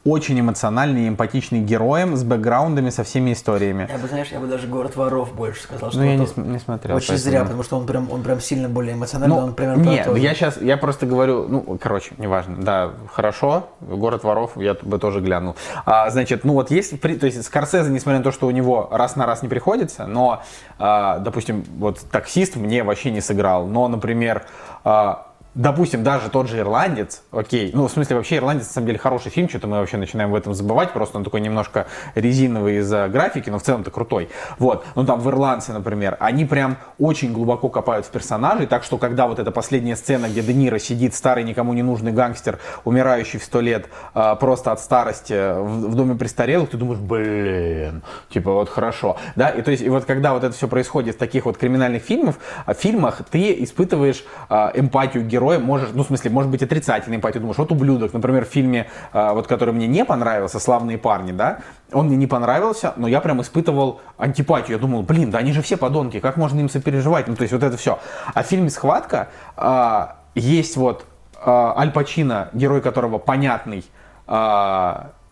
очень 0.06 0.40
эмоциональный 0.40 1.06
и 1.06 1.08
эмпатичный 1.10 1.62
героем 1.62 2.16
с 2.16 2.24
бэкграундами, 2.24 2.92
со 2.92 3.04
всеми 3.04 3.34
историями. 3.34 3.90
Я 3.92 3.98
бы, 3.98 4.08
знаешь, 4.08 4.28
я 4.32 4.40
бы 4.40 4.46
даже 4.46 4.68
«Город 4.68 4.96
воров» 4.96 5.34
больше 5.34 5.64
сказал, 5.64 5.90
что 5.90 6.00
Ну, 6.00 6.06
я 6.06 6.16
не, 6.16 6.28
не 6.38 6.60
смотрел. 6.60 6.96
Очень 6.96 7.08
поэтому- 7.10 7.30
зря, 7.32 7.44
потому 7.44 7.64
что 7.64 7.78
он 7.78 7.88
прям, 7.88 8.12
он 8.12 8.22
прям 8.22 8.40
сильно 8.40 8.70
более 8.70 8.94
эмоциональный, 8.94 9.36
Ну, 9.36 9.42
он 9.44 9.54
примерно 9.56 9.82
нет, 9.82 10.08
я 10.16 10.36
сейчас, 10.36 10.62
я 10.62 10.78
просто 10.78 11.08
говорю, 11.08 11.48
ну, 11.48 11.80
короче, 11.82 12.14
неважно, 12.20 12.58
да, 12.58 12.92
хорошо, 13.12 13.68
«Город 13.82 14.24
воров» 14.24 14.52
я 14.58 14.76
бы 14.80 15.00
тоже 15.00 15.22
глянул. 15.22 15.56
А, 15.86 16.08
значит, 16.12 16.44
ну 16.44 16.54
вот 16.54 16.70
есть, 16.70 17.02
то 17.02 17.08
есть 17.08 17.44
Скорсезе, 17.44 17.90
несмотря 17.90 18.20
на 18.20 18.24
то, 18.24 18.32
что 18.32 18.46
у 18.46 18.52
него 18.52 18.88
раз 18.92 19.16
на 19.16 19.26
раз 19.26 19.42
не 19.42 19.50
приходится, 19.50 20.06
но, 20.06 20.44
а, 20.78 21.18
допустим, 21.18 21.66
вот 21.80 22.00
«Таксист» 22.12 22.56
мне 22.58 22.84
вообще 22.84 23.10
не 23.10 23.22
сыграл, 23.22 23.66
но, 23.66 23.88
например, 23.88 24.46
а, 24.84 25.25
Допустим, 25.56 26.04
даже 26.04 26.30
тот 26.30 26.50
же 26.50 26.60
«Ирландец», 26.60 27.24
окей, 27.32 27.72
ну, 27.74 27.88
в 27.88 27.92
смысле, 27.92 28.18
вообще 28.18 28.36
«Ирландец» 28.36 28.68
на 28.68 28.74
самом 28.74 28.88
деле 28.88 29.00
хороший 29.00 29.32
фильм, 29.32 29.48
что-то 29.48 29.68
мы 29.68 29.78
вообще 29.78 29.96
начинаем 29.96 30.30
в 30.30 30.36
этом 30.36 30.54
забывать, 30.54 30.92
просто 30.92 31.18
он 31.18 31.24
такой 31.24 31.40
немножко 31.40 31.88
резиновый 32.14 32.80
из-за 32.80 33.08
графики, 33.08 33.50
но 33.50 33.58
в 33.58 33.64
целом-то 33.64 33.90
крутой. 33.90 34.28
Вот, 34.60 34.86
ну, 34.96 35.06
там 35.06 35.22
в 35.22 35.30
«Ирландце», 35.30 35.72
например, 35.72 36.18
они 36.20 36.44
прям 36.44 36.76
очень 37.00 37.32
глубоко 37.32 37.70
копают 37.70 38.06
в 38.06 38.10
персонажей, 38.10 38.68
так 38.68 38.84
что, 38.84 38.98
когда 38.98 39.28
вот 39.28 39.40
эта 39.40 39.50
последняя 39.52 39.96
сцена, 39.96 40.26
где 40.26 40.42
Де 40.42 40.54
Ниро 40.54 40.78
сидит, 40.78 41.16
старый 41.16 41.46
никому 41.46 41.72
не 41.72 41.84
нужный 41.84 42.12
гангстер, 42.12 42.60
умирающий 42.84 43.40
в 43.40 43.44
сто 43.46 43.62
лет 43.62 43.86
а, 44.14 44.36
просто 44.36 44.74
от 44.74 44.82
старости 44.82 45.34
в, 45.34 45.88
в 45.88 45.96
доме 45.96 46.16
престарелых, 46.16 46.70
ты 46.70 46.76
думаешь, 46.76 47.00
блин, 47.00 48.04
типа, 48.30 48.52
вот 48.52 48.68
хорошо, 48.68 49.16
да, 49.38 49.52
и 49.52 49.62
то 49.62 49.72
есть, 49.72 49.84
и 49.84 49.88
вот 49.88 50.04
когда 50.04 50.34
вот 50.34 50.44
это 50.44 50.54
все 50.54 50.68
происходит 50.68 51.16
в 51.16 51.18
таких 51.18 51.46
вот 51.46 51.58
криминальных 51.58 52.04
фильмах, 52.04 52.36
фильмах, 52.78 53.22
ты 53.32 53.64
испытываешь 53.64 54.26
а, 54.50 54.74
эмпатию 54.76 55.24
к 55.24 55.28
героям, 55.46 55.64
можешь, 55.64 55.90
ну, 55.94 56.04
в 56.04 56.08
смысле, 56.08 56.32
может 56.32 56.52
быть, 56.52 56.64
отрицательную 56.64 57.18
эмпатию, 57.18 57.42
думаешь, 57.42 57.58
вот 57.58 57.72
ублюдок, 57.72 58.14
например, 58.14 58.46
в 58.46 58.50
фильме, 58.50 58.88
а, 59.14 59.34
вот, 59.34 59.48
который 59.48 59.74
мне 59.74 59.88
не 59.88 60.04
понравился, 60.06 60.60
«Славные 60.60 60.98
парни», 60.98 61.32
да, 61.32 61.60
он 61.92 62.08
мне 62.08 62.16
не 62.16 62.28
понравился, 62.28 62.94
но 62.96 63.08
я 63.08 63.22
прям 63.22 63.42
испытывал 63.42 64.02
антипатию, 64.18 64.78
я 64.78 64.82
думал, 64.82 65.04
блин, 65.04 65.32
да 65.32 65.40
они 65.40 65.54
же 65.54 65.62
все 65.62 65.78
подонки, 65.78 66.20
как 66.20 66.38
можно 66.38 66.60
им 66.60 66.70
сопереживать, 66.70 67.28
ну, 67.28 67.36
то 67.36 67.44
есть, 67.44 67.54
вот 67.54 67.64
это 67.64 67.78
все. 67.78 68.00
А 68.34 68.44
в 68.44 68.48
фильме 68.48 68.70
«Схватка» 68.70 69.28
а, 69.56 70.18
есть 70.34 70.78
вот 70.78 71.06
а, 71.44 71.76
Аль 71.78 71.92
Пачино, 71.92 72.50
герой 72.54 72.82
которого 72.82 73.18
понятный, 73.18 73.84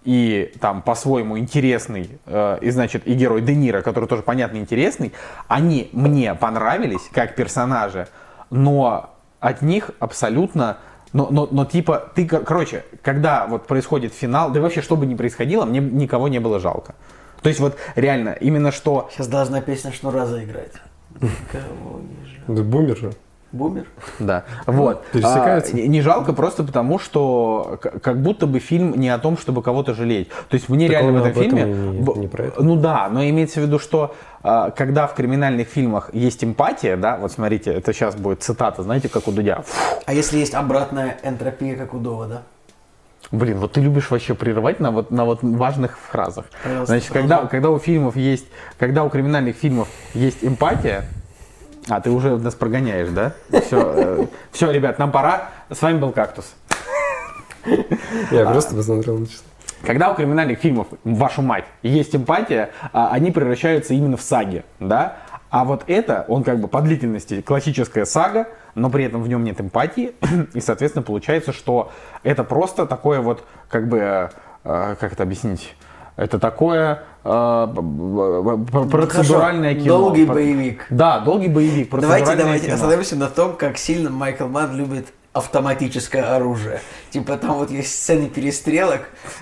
и 0.03 0.53
там 0.59 0.83
по-своему 0.83 1.39
интересный, 1.39 2.19
э, 2.27 2.59
и 2.61 2.69
значит, 2.69 3.07
и 3.07 3.13
герой 3.13 3.41
Де 3.41 3.55
Ниро, 3.55 3.81
который 3.81 4.07
тоже 4.07 4.21
понятный 4.21 4.59
интересный, 4.59 5.13
они 5.47 5.89
мне 5.93 6.35
понравились 6.35 7.09
как 7.11 7.35
персонажи, 7.35 8.07
но 8.49 9.12
от 9.43 9.61
них 9.61 9.91
абсолютно 9.99 10.77
но, 11.13 11.27
но, 11.29 11.47
но 11.51 11.63
типа, 11.65 12.11
ты, 12.15 12.27
кор- 12.27 12.43
короче, 12.43 12.85
когда 13.03 13.45
вот 13.45 13.67
происходит 13.67 14.15
финал, 14.15 14.49
да 14.51 14.59
и 14.59 14.61
вообще, 14.63 14.81
что 14.81 14.95
бы 14.95 15.05
ни 15.05 15.13
происходило, 15.13 15.63
мне 15.63 15.79
никого 15.79 16.27
не 16.27 16.39
было 16.39 16.59
жалко. 16.59 16.95
То 17.43 17.49
есть 17.49 17.59
вот 17.59 17.77
реально, 17.95 18.29
именно 18.29 18.71
что 18.71 19.09
Сейчас 19.11 19.27
должна 19.27 19.61
песня 19.61 19.91
Шнура 19.91 20.25
заиграть. 20.25 20.73
Кого 21.51 21.99
не 21.99 22.25
жаль. 22.25 22.43
Да 22.47 22.63
бумер 22.63 22.97
же 22.97 23.13
Бумер? 23.53 23.85
Да, 24.19 24.43
вот. 24.65 25.05
пересекается. 25.05 25.73
А, 25.73 25.75
не 25.75 25.87
не 25.87 26.01
жалко 26.01 26.33
просто 26.33 26.63
потому, 26.63 26.97
что 26.99 27.79
как 28.01 28.19
будто 28.21 28.47
бы 28.47 28.59
фильм 28.59 28.99
не 28.99 29.09
о 29.09 29.19
том, 29.19 29.37
чтобы 29.37 29.61
кого-то 29.61 29.93
жалеть. 29.93 30.29
То 30.49 30.55
есть 30.55 30.69
мне 30.69 30.87
Так 30.87 30.91
реально 30.93 31.21
он 31.21 31.21
в 31.21 31.25
этом 31.31 31.43
фильме... 31.43 31.63
не- 31.65 32.19
не 32.19 32.27
про 32.27 32.45
это. 32.45 32.63
Ну 32.63 32.75
да, 32.75 33.07
но 33.09 33.23
имеется 33.23 33.59
в 33.61 33.63
виду, 33.63 33.77
что 33.77 34.15
а, 34.41 34.71
когда 34.71 35.05
в 35.05 35.13
криминальных 35.13 35.67
фильмах 35.67 36.09
есть 36.13 36.43
эмпатия, 36.43 36.97
да, 36.97 37.15
вот 37.17 37.31
смотрите, 37.31 37.71
это 37.71 37.93
сейчас 37.93 38.15
будет 38.15 38.41
цитата, 38.41 38.81
знаете, 38.81 39.07
как 39.07 39.27
у 39.27 39.31
Дудя. 39.31 39.61
Фу, 39.61 40.01
А 40.07 40.13
если 40.13 40.39
есть 40.39 40.55
обратная 40.55 41.17
энтропия, 41.23 41.75
как 41.75 41.93
у 41.93 41.99
Довода? 41.99 42.41
Блин, 43.31 43.59
вот 43.59 43.73
ты 43.73 43.81
любишь 43.81 44.11
вообще 44.11 44.33
прерывать 44.33 44.79
на 44.79 44.91
вот, 44.91 45.11
на 45.11 45.25
вот 45.25 45.39
важных 45.43 45.97
фразах. 45.97 46.45
Пожалуйста, 46.63 46.93
Значит, 46.93 47.11
когда, 47.11 47.45
когда 47.45 47.69
у 47.69 47.77
фильмов 47.79 48.15
есть, 48.15 48.45
когда 48.79 49.03
у 49.03 49.09
криминальных 49.09 49.55
фильмов 49.55 49.87
есть 50.13 50.43
эмпатия, 50.43 51.05
А, 51.89 51.99
ты 52.01 52.09
уже 52.09 52.37
нас 52.37 52.55
прогоняешь, 52.55 53.09
да? 53.09 53.33
Все, 53.49 54.27
все, 54.51 54.71
ребят, 54.71 54.99
нам 54.99 55.11
пора. 55.11 55.49
С 55.69 55.81
вами 55.81 55.97
был 55.97 56.11
«Кактус». 56.11 56.53
Я 58.31 58.45
просто 58.45 58.75
посмотрел 58.75 59.19
на 59.19 59.27
часы. 59.27 59.43
Когда 59.85 60.11
у 60.11 60.15
криминальных 60.15 60.59
фильмов, 60.59 60.87
вашу 61.03 61.41
мать, 61.41 61.65
есть 61.81 62.15
эмпатия, 62.15 62.69
а, 62.93 63.09
они 63.11 63.31
превращаются 63.31 63.93
именно 63.93 64.15
в 64.15 64.21
саги, 64.21 64.63
да? 64.79 65.17
А 65.49 65.65
вот 65.65 65.83
это, 65.87 66.25
он 66.29 66.43
как 66.43 66.59
бы 66.59 66.67
по 66.67 66.81
длительности 66.81 67.41
классическая 67.41 68.05
сага, 68.05 68.47
но 68.75 68.89
при 68.89 69.03
этом 69.03 69.21
в 69.21 69.27
нем 69.27 69.43
нет 69.43 69.59
эмпатии, 69.59 70.13
и, 70.53 70.61
соответственно, 70.61 71.03
получается, 71.03 71.51
что 71.51 71.91
это 72.23 72.45
просто 72.45 72.85
такое 72.85 73.19
вот, 73.19 73.43
как 73.69 73.89
бы, 73.89 73.99
э, 73.99 74.29
э, 74.63 74.95
как 74.99 75.13
это 75.13 75.23
объяснить, 75.23 75.75
это 76.15 76.39
такое 76.39 77.03
э, 77.23 77.65
б- 77.67 78.87
процедуральное 78.89 79.69
хорошо. 79.71 79.83
кино. 79.83 79.97
Долгий 79.97 80.25
боевик. 80.25 80.85
Да, 80.89 81.19
долгий 81.19 81.47
боевик, 81.47 81.89
Давайте, 81.91 82.35
давайте 82.35 82.65
кино. 82.65 82.75
остановимся 82.75 83.15
на 83.15 83.27
том, 83.27 83.55
как 83.55 83.77
сильно 83.77 84.09
Майкл 84.09 84.47
Манн 84.47 84.75
любит 84.75 85.07
автоматическое 85.33 86.35
оружие. 86.35 86.79
Типа 87.09 87.37
там 87.37 87.57
вот 87.57 87.71
есть 87.71 87.95
сцены 87.95 88.29
перестрелок, 88.29 89.01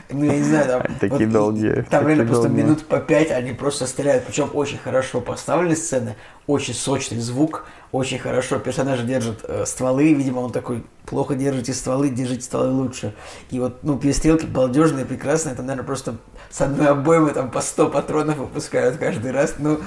ну 0.10 0.24
я 0.24 0.38
не 0.38 0.44
знаю, 0.44 0.68
там... 0.68 0.84
Такие 1.02 1.26
вот, 1.28 1.34
долгие, 1.34 1.86
Там 1.90 2.08
реально 2.08 2.26
просто 2.26 2.48
минут 2.48 2.86
по 2.86 3.00
пять 3.00 3.30
они 3.32 3.52
просто 3.52 3.86
стреляют. 3.88 4.26
Причем 4.26 4.50
очень 4.54 4.78
хорошо 4.78 5.20
поставлены 5.20 5.76
сцены, 5.76 6.16
очень 6.48 6.74
сочный 6.74 7.20
звук, 7.20 7.66
очень 7.92 8.20
хорошо 8.20 8.58
персонажи 8.60 9.04
держат 9.04 9.44
э, 9.44 9.66
стволы. 9.66 10.14
Видимо, 10.14 10.40
он 10.40 10.54
такой, 10.54 10.86
плохо 11.06 11.36
держите 11.36 11.74
стволы, 11.74 12.08
держите 12.10 12.44
стволы 12.44 12.70
лучше. 12.72 13.14
И 13.50 13.60
вот, 13.60 13.84
ну, 13.84 13.98
перестрелки 13.98 14.46
балдежные, 14.46 15.04
прекрасные. 15.04 15.52
Это, 15.54 15.62
наверное, 15.62 15.86
просто 15.86 16.16
с 16.52 16.62
одной 16.62 16.90
обоймы 16.90 17.32
там 17.32 17.50
по 17.50 17.62
100 17.62 17.90
патронов 17.90 18.38
выпускают 18.38 18.98
каждый 18.98 19.32
раз. 19.32 19.56
Ну, 19.58 19.80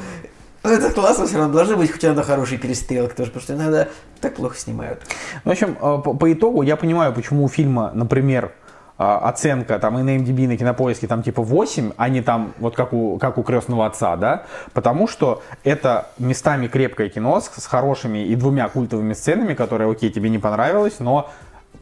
ну, 0.64 0.70
это 0.70 0.90
классно 0.90 1.26
все 1.26 1.36
равно. 1.36 1.52
Должны 1.52 1.76
быть 1.76 1.92
хоть 1.92 2.04
одна 2.04 2.22
хорошая 2.22 2.58
перестрелка 2.58 3.14
тоже, 3.14 3.30
потому 3.30 3.42
что 3.42 3.54
иногда 3.54 3.88
так 4.20 4.34
плохо 4.34 4.56
снимают. 4.56 5.02
В 5.44 5.50
общем, 5.50 5.76
э, 5.78 6.02
по, 6.02 6.14
по 6.14 6.32
итогу 6.32 6.62
я 6.62 6.76
понимаю, 6.76 7.12
почему 7.12 7.44
у 7.44 7.48
фильма, 7.48 7.90
например, 7.92 8.52
э, 8.98 9.04
оценка 9.04 9.78
там 9.78 9.98
и 9.98 10.02
на 10.02 10.16
MDB, 10.16 10.44
и 10.44 10.46
на 10.46 10.56
кинопоиске 10.56 11.06
там 11.06 11.22
типа 11.22 11.42
8, 11.42 11.92
а 11.98 12.08
не 12.08 12.22
там 12.22 12.54
вот 12.58 12.76
как 12.76 12.94
у, 12.94 13.18
как 13.18 13.36
у 13.36 13.42
крестного 13.42 13.84
отца, 13.84 14.16
да, 14.16 14.44
потому 14.72 15.06
что 15.06 15.42
это 15.64 16.06
местами 16.18 16.66
крепкое 16.66 17.10
кино 17.10 17.42
с, 17.42 17.50
с 17.50 17.66
хорошими 17.66 18.24
и 18.24 18.34
двумя 18.34 18.66
культовыми 18.70 19.12
сценами, 19.12 19.52
которые, 19.52 19.90
окей, 19.90 20.08
тебе 20.08 20.30
не 20.30 20.38
понравилось, 20.38 20.94
но 20.98 21.30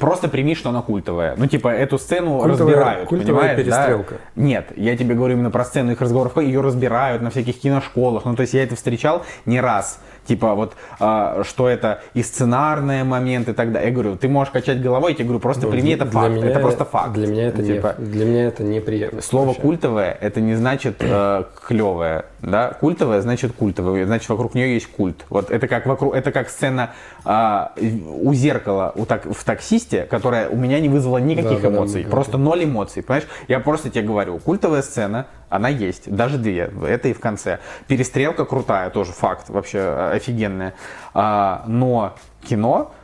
просто 0.02 0.28
прими, 0.28 0.56
что 0.56 0.70
она 0.70 0.82
культовая. 0.82 1.34
Ну, 1.36 1.46
типа, 1.46 1.68
эту 1.68 1.96
сцену 1.96 2.40
Культовая- 2.40 2.48
разбирают, 2.48 3.08
культовая 3.08 3.54
понимаешь, 3.54 3.56
да? 3.56 3.62
перестрелка. 3.86 4.14
Нет, 4.34 4.66
я 4.74 4.96
тебе 4.96 5.14
говорю 5.14 5.34
именно 5.34 5.52
про 5.52 5.64
сцену 5.64 5.92
их 5.92 6.00
разговоров, 6.00 6.36
ее 6.42 6.60
разбирают 6.60 7.22
на 7.22 7.30
всяких 7.30 7.60
киношколах, 7.60 8.24
ну, 8.24 8.34
то 8.34 8.42
есть 8.42 8.52
я 8.52 8.64
это 8.64 8.74
встречал 8.74 9.22
не 9.46 9.60
раз. 9.60 10.00
Типа 10.26 10.54
вот, 10.54 10.74
а, 11.00 11.42
что 11.44 11.68
это 11.68 12.00
и 12.14 12.22
сценарные 12.22 13.02
моменты 13.04 13.50
и 13.50 13.54
так 13.54 13.72
далее. 13.72 13.88
Я 13.88 13.94
говорю, 13.94 14.16
ты 14.16 14.28
можешь 14.28 14.52
качать 14.52 14.80
головой, 14.80 15.10
я 15.12 15.14
тебе 15.16 15.24
говорю, 15.24 15.40
просто 15.40 15.66
Ну, 15.66 15.72
прими 15.72 15.90
это 15.90 16.04
для 16.04 16.12
факт. 16.20 16.32
меня- 16.34 16.46
это 16.48 16.60
просто 16.60 16.84
факт. 16.84 17.12
Для 17.12 17.26
меня 17.26 17.48
это, 17.48 17.62
типа, 17.64 17.96
не, 17.98 18.06
для 18.06 18.24
меня 18.24 18.44
это 18.46 18.62
неприемлемо. 18.62 19.20
Слово 19.22 19.46
вообще. 19.46 19.60
культовое 19.62 20.16
это 20.20 20.40
не 20.40 20.54
значит 20.54 20.96
э, 21.00 21.44
клевое, 21.66 22.24
да? 22.40 22.68
Культовое 22.80 23.20
значит 23.20 23.52
культовое, 23.52 24.06
значит 24.06 24.28
вокруг 24.28 24.54
нее 24.54 24.74
есть 24.74 24.86
культ. 24.86 25.24
Вот 25.28 25.50
это 25.50 25.66
как 25.66 25.86
вокруг, 25.86 26.14
это 26.14 26.30
как 26.30 26.48
сцена 26.50 26.90
а, 27.24 27.72
у 28.20 28.32
зеркала 28.34 28.92
у 28.96 29.06
так, 29.06 29.24
в 29.26 29.44
таксисте, 29.44 30.02
которая 30.04 30.48
у 30.48 30.56
меня 30.56 30.78
не 30.80 30.88
вызвала 30.88 31.18
никаких 31.18 31.62
Да, 31.62 31.68
эмоций, 31.68 32.04
да, 32.04 32.10
просто 32.10 32.38
ноль 32.38 32.64
эмоций, 32.64 33.02
понимаешь? 33.02 33.28
Я 33.48 33.60
просто 33.60 33.90
тебе 33.90 34.04
говорю, 34.06 34.38
культовая 34.38 34.82
сцена, 34.82 35.26
она 35.52 35.68
есть, 35.68 36.10
даже 36.10 36.38
две, 36.38 36.72
это 36.86 37.08
и 37.08 37.12
в 37.12 37.20
конце. 37.20 37.60
Перестрелка 37.86 38.46
крутая, 38.46 38.88
тоже 38.88 39.12
факт, 39.12 39.50
вообще 39.50 39.78
э, 39.78 40.10
офигенная. 40.12 40.74
А, 41.12 41.64
но 41.66 42.16
кино 42.42 42.94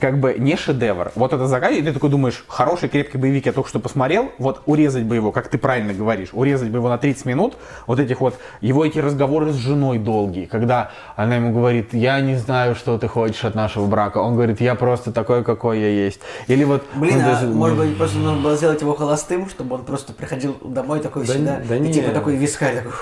как 0.00 0.18
бы 0.18 0.34
не 0.38 0.56
шедевр. 0.56 1.12
Вот 1.14 1.32
это 1.32 1.46
заканчивается, 1.46 1.82
и 1.82 1.86
ты 1.86 1.94
такой 1.94 2.10
думаешь, 2.10 2.44
хороший 2.48 2.88
крепкий 2.88 3.18
боевик 3.18 3.46
я 3.46 3.52
только 3.52 3.68
что 3.68 3.80
посмотрел, 3.80 4.32
вот 4.38 4.62
урезать 4.66 5.04
бы 5.04 5.14
его, 5.14 5.32
как 5.32 5.48
ты 5.48 5.58
правильно 5.58 5.92
говоришь, 5.92 6.30
урезать 6.32 6.70
бы 6.70 6.78
его 6.78 6.88
на 6.88 6.98
30 6.98 7.24
минут, 7.26 7.56
вот 7.86 7.98
этих 8.00 8.20
вот, 8.20 8.38
его 8.60 8.84
эти 8.84 8.98
разговоры 8.98 9.52
с 9.52 9.56
женой 9.56 9.98
долгие, 9.98 10.46
когда 10.46 10.90
она 11.16 11.36
ему 11.36 11.52
говорит, 11.52 11.94
я 11.94 12.20
не 12.20 12.36
знаю, 12.36 12.74
что 12.74 12.98
ты 12.98 13.08
хочешь 13.08 13.44
от 13.44 13.54
нашего 13.54 13.86
брака, 13.86 14.18
он 14.18 14.34
говорит, 14.34 14.60
я 14.60 14.74
просто 14.74 15.12
такой, 15.12 15.44
какой 15.44 15.80
я 15.80 15.88
есть. 15.88 16.20
Или 16.46 16.64
вот... 16.64 16.84
Блин, 16.94 17.18
ну, 17.18 17.22
а 17.22 17.34
даже- 17.34 17.46
может 17.48 17.78
быть, 17.78 17.96
просто 17.96 18.18
нужно 18.18 18.42
было 18.42 18.56
сделать 18.56 18.80
его 18.80 18.94
холостым, 18.94 19.48
чтобы 19.48 19.76
он 19.76 19.84
просто 19.84 20.12
приходил 20.12 20.56
домой 20.62 21.00
такой 21.00 21.26
Да 21.26 21.32
всегда, 21.32 21.60
да 21.68 21.76
и 21.76 21.80
не. 21.80 21.92
типа 21.92 22.10
такой 22.10 22.36
вискарь, 22.36 22.76
такой. 22.76 22.92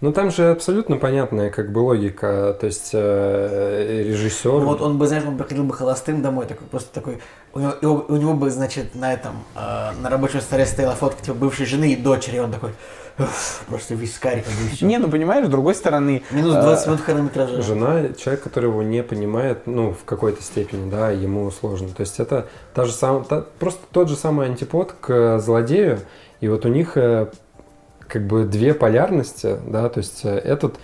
Ну 0.00 0.12
там 0.12 0.30
же 0.30 0.50
абсолютно 0.50 0.96
понятная 0.96 1.50
как 1.50 1.72
бы 1.72 1.80
логика, 1.80 2.56
то 2.58 2.64
есть 2.66 2.90
э, 2.94 4.04
режиссер. 4.08 4.50
Ну, 4.50 4.64
вот 4.64 4.80
он 4.80 4.96
бы, 4.96 5.06
знаешь, 5.06 5.24
он 5.26 5.36
приходил 5.36 5.64
бы 5.64 5.74
холостым 5.74 6.22
домой, 6.22 6.46
такой 6.46 6.66
просто 6.68 6.92
такой, 6.94 7.18
у 7.52 7.60
него, 7.60 7.72
и 7.72 7.84
у- 7.84 8.16
него 8.16 8.32
бы, 8.32 8.48
значит, 8.50 8.94
на 8.94 9.12
этом, 9.12 9.32
э, 9.54 9.90
на 10.00 10.08
рабочем 10.08 10.40
столе 10.40 10.64
стояла 10.64 10.94
фотка 10.94 11.22
типа 11.22 11.36
бывшей 11.36 11.66
жены 11.66 11.92
и 11.92 11.96
дочери, 11.96 12.36
и 12.36 12.38
он 12.38 12.50
такой, 12.50 12.70
«Уф, 13.18 13.64
просто 13.68 13.92
и 13.92 14.70
всё. 14.74 14.86
Не, 14.86 14.96
ну 14.96 15.10
понимаешь, 15.10 15.44
с 15.46 15.50
другой 15.50 15.74
стороны... 15.74 16.22
Минус 16.30 16.54
э, 16.54 16.62
20 16.62 16.86
минут 16.86 17.00
хронометража. 17.02 17.60
Жена, 17.60 18.08
человек, 18.14 18.42
который 18.42 18.70
его 18.70 18.82
не 18.82 19.02
понимает, 19.02 19.66
ну, 19.66 19.92
в 19.92 20.04
какой-то 20.06 20.42
степени, 20.42 20.90
да, 20.90 21.10
ему 21.10 21.50
сложно. 21.50 21.88
То 21.88 22.00
есть 22.00 22.18
это 22.20 22.46
та 22.72 22.86
же 22.86 22.92
сам, 22.92 23.24
та- 23.24 23.44
просто 23.58 23.80
тот 23.92 24.08
же 24.08 24.16
самый 24.16 24.46
антипод 24.46 24.94
к 24.98 25.38
злодею, 25.40 25.98
и 26.40 26.48
вот 26.48 26.64
у 26.64 26.68
них 26.68 26.96
э, 26.96 27.26
как 28.10 28.26
бы 28.26 28.44
две 28.44 28.74
полярности, 28.74 29.56
да, 29.66 29.88
то 29.88 29.98
есть 29.98 30.24
э, 30.24 30.36
этот 30.36 30.76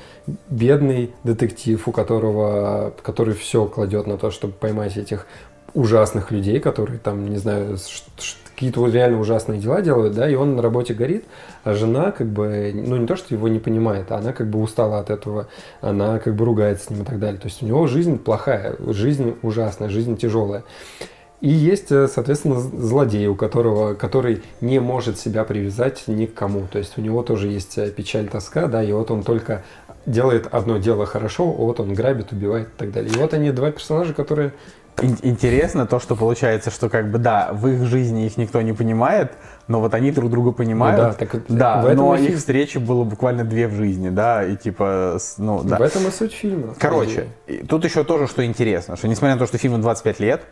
бедный 0.49 1.13
детектив, 1.25 1.87
у 1.89 1.93
которого, 1.93 2.95
который 3.03 3.35
все 3.35 3.67
кладет 3.67 4.07
на 4.07 4.17
то, 4.17 4.31
чтобы 4.31 4.53
поймать 4.53 4.97
этих 4.97 5.27
ужасных 5.75 6.31
людей, 6.31 6.61
которые 6.61 6.99
там, 6.99 7.29
не 7.29 7.37
знаю, 7.37 7.77
какие-то 8.55 8.87
реально 8.87 9.21
ужасные 9.21 9.61
дела 9.61 9.83
делают, 9.83 10.15
да, 10.15 10.31
и 10.31 10.35
он 10.35 10.57
на 10.57 10.63
работе 10.63 10.95
горит, 10.95 11.25
а 11.65 11.75
жена 11.75 12.13
как 12.13 12.29
бы, 12.29 12.73
ну 12.75 12.97
не 12.97 13.07
то, 13.07 13.17
что 13.17 13.35
его 13.35 13.49
не 13.49 13.59
понимает, 13.59 14.11
а 14.11 14.17
она 14.17 14.33
как 14.33 14.49
бы 14.49 14.61
устала 14.61 15.01
от 15.01 15.11
этого, 15.11 15.49
она 15.83 16.19
как 16.19 16.35
бы 16.35 16.45
ругается 16.45 16.87
с 16.87 16.91
ним 16.91 17.03
и 17.03 17.05
так 17.05 17.19
далее. 17.19 17.39
То 17.39 17.49
есть 17.49 17.63
у 17.63 17.67
него 17.67 17.87
жизнь 17.87 18.19
плохая, 18.19 18.77
жизнь 18.87 19.37
ужасная, 19.43 19.91
жизнь 19.91 20.17
тяжелая. 20.17 20.65
И 21.41 21.49
есть, 21.49 21.93
э, 21.93 22.09
соответственно, 22.09 22.59
злодей, 22.59 23.27
у 23.27 23.35
которого, 23.35 23.95
который 23.95 24.43
не 24.61 24.79
может 24.79 25.19
себя 25.19 25.45
привязать 25.45 26.05
ни 26.07 26.27
к 26.27 26.35
кому. 26.35 26.67
То 26.71 26.79
есть 26.79 26.97
у 26.97 27.01
него 27.01 27.23
тоже 27.23 27.49
есть 27.49 27.77
э, 27.77 27.91
печаль, 27.91 28.29
тоска, 28.29 28.67
да, 28.67 28.83
и 28.83 28.93
вот 28.93 29.11
он 29.11 29.23
только 29.23 29.63
делает 30.07 30.49
одно 30.51 30.79
дело 30.79 31.05
хорошо, 31.05 31.45
вот 31.45 31.81
он 31.81 31.93
грабит, 31.93 32.33
убивает 32.33 32.69
и 32.69 32.79
так 32.79 32.93
далее. 32.93 33.13
И 33.13 33.19
вот 33.19 33.35
они 33.35 33.51
два 33.51 33.71
персонажа, 33.71 34.15
которые 34.15 34.53
Ин- 35.03 35.19
Интересно 35.23 35.87
то, 35.87 36.01
что 36.01 36.17
получается, 36.17 36.71
что 36.71 36.89
как 36.89 37.11
бы 37.11 37.19
да, 37.19 37.51
в 37.53 37.67
их 37.69 37.85
жизни 37.85 38.25
их 38.25 38.39
никто 38.39 38.63
не 38.63 38.73
понимает, 38.73 39.33
но 39.69 39.81
вот 39.81 39.93
они 39.93 40.11
друг 40.11 40.31
друга 40.31 40.53
понимают. 40.53 40.99
Ну 40.99 41.09
да, 41.09 41.13
так 41.13 41.35
вот 41.35 41.43
да, 41.49 41.95
но 41.95 42.15
их 42.15 42.29
фильм. 42.29 42.39
встречи 42.39 42.79
было 42.79 43.05
буквально 43.05 43.45
две 43.45 43.69
в 43.69 43.75
жизни, 43.75 44.09
да, 44.09 44.43
и 44.43 44.57
типа, 44.57 45.19
ну 45.37 45.63
да. 45.63 45.77
в 45.77 45.83
этом 45.83 46.07
и 46.07 46.11
суть 46.11 46.33
фильма. 46.33 46.75
Короче, 46.79 47.27
и 47.47 47.59
тут 47.59 47.85
еще 47.85 48.05
тоже, 48.05 48.27
что 48.27 48.45
интересно, 48.45 48.97
что 48.97 49.07
несмотря 49.07 49.35
на 49.35 49.41
то, 49.41 49.47
что 49.47 49.59
фильму 49.59 49.79
25 49.79 50.21
лет, 50.21 50.43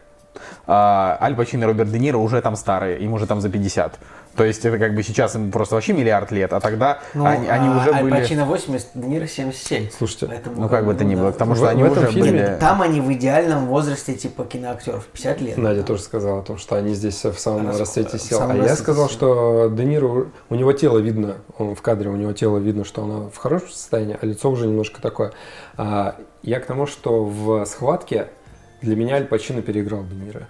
а, 0.66 1.18
Аль 1.20 1.34
Пачино 1.34 1.64
и 1.64 1.66
Роберт 1.66 1.90
Де 1.90 1.98
Ниро 1.98 2.18
уже 2.18 2.40
там 2.42 2.56
старые, 2.56 2.98
им 3.00 3.12
уже 3.12 3.26
там 3.26 3.40
за 3.40 3.48
50. 3.48 3.98
То 4.36 4.42
есть 4.44 4.64
это 4.64 4.78
как 4.78 4.96
бы 4.96 5.04
сейчас 5.04 5.36
им 5.36 5.52
просто 5.52 5.76
вообще 5.76 5.92
миллиард 5.92 6.32
лет, 6.32 6.52
а 6.52 6.58
тогда 6.58 6.98
Ну, 7.14 7.24
они, 7.24 7.46
они 7.46 7.68
а 7.68 7.76
уже 7.78 7.92
Аль 7.92 8.02
были... 8.02 8.14
Пачино 8.14 8.44
80, 8.46 8.88
Де 8.94 9.06
Ниро 9.06 9.26
77. 9.28 9.90
Слушайте, 9.96 10.26
Поэтому, 10.26 10.60
Ну 10.62 10.68
как 10.68 10.86
бы 10.86 10.94
то 10.94 11.04
ни 11.04 11.14
да. 11.14 11.20
было, 11.22 11.30
потому 11.30 11.52
В- 11.54 11.56
что 11.56 11.68
они 11.68 11.84
в 11.84 11.86
этом 11.86 12.02
уже 12.02 12.12
фильме 12.12 12.30
были... 12.32 12.56
Там 12.58 12.82
они 12.82 13.00
в 13.00 13.12
идеальном 13.12 13.66
возрасте 13.66 14.14
типа 14.14 14.44
киноактеров, 14.44 15.06
50 15.06 15.40
лет. 15.40 15.56
Надя 15.56 15.84
тоже 15.84 16.02
сказала 16.02 16.40
о 16.40 16.42
том, 16.42 16.58
что 16.58 16.74
они 16.74 16.94
здесь 16.94 17.22
в 17.24 17.38
самом 17.38 17.68
Рас- 17.68 17.78
расцвете 17.78 18.18
сил. 18.18 18.38
самом 18.38 18.60
А 18.60 18.64
я 18.64 18.74
сказал, 18.74 19.06
сил. 19.08 19.14
что 19.14 19.68
Де 19.72 19.84
Ниро, 19.84 20.26
у 20.50 20.54
него 20.56 20.72
тело 20.72 20.98
видно, 20.98 21.36
он 21.56 21.76
в 21.76 21.82
кадре, 21.82 22.10
у 22.10 22.16
него 22.16 22.32
тело 22.32 22.58
видно, 22.58 22.84
что 22.84 23.04
оно 23.04 23.30
в 23.32 23.36
хорошем 23.36 23.68
состоянии, 23.68 24.18
а 24.20 24.26
лицо 24.26 24.50
уже 24.50 24.66
немножко 24.66 25.00
такое. 25.00 25.30
А, 25.76 26.16
я 26.42 26.58
к 26.58 26.66
тому, 26.66 26.88
что 26.88 27.24
в 27.24 27.64
схватке 27.66 28.30
для 28.84 28.96
меня 28.96 29.16
Аль 29.16 29.24
Пачино 29.26 29.62
переиграл 29.62 30.04
Де 30.04 30.14
Ниро. 30.16 30.46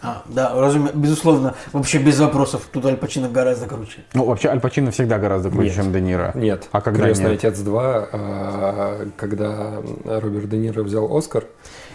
А, 0.00 0.22
да, 0.26 0.52
разуме- 0.54 0.92
безусловно, 0.94 1.56
вообще 1.72 1.98
без 1.98 2.20
вопросов, 2.20 2.68
тут 2.72 2.86
Аль 2.86 2.96
Пачино 2.96 3.28
гораздо 3.28 3.66
круче. 3.66 4.02
Ну 4.14 4.26
вообще 4.26 4.48
Аль 4.48 4.60
Пачино 4.60 4.92
всегда 4.92 5.18
гораздо 5.18 5.50
круче, 5.50 5.66
Нет. 5.66 5.74
чем 5.74 5.92
Де 5.92 6.00
Ниро. 6.00 6.30
Нет, 6.36 6.68
А 6.70 6.80
когда 6.80 7.02
«Крестный 7.02 7.30
нет? 7.32 7.44
отец 7.44 7.58
2», 7.58 8.08
а, 8.12 9.08
когда 9.16 9.82
Роберт 10.04 10.48
Де 10.50 10.56
Ниро 10.58 10.84
взял 10.84 11.16
Оскар, 11.16 11.46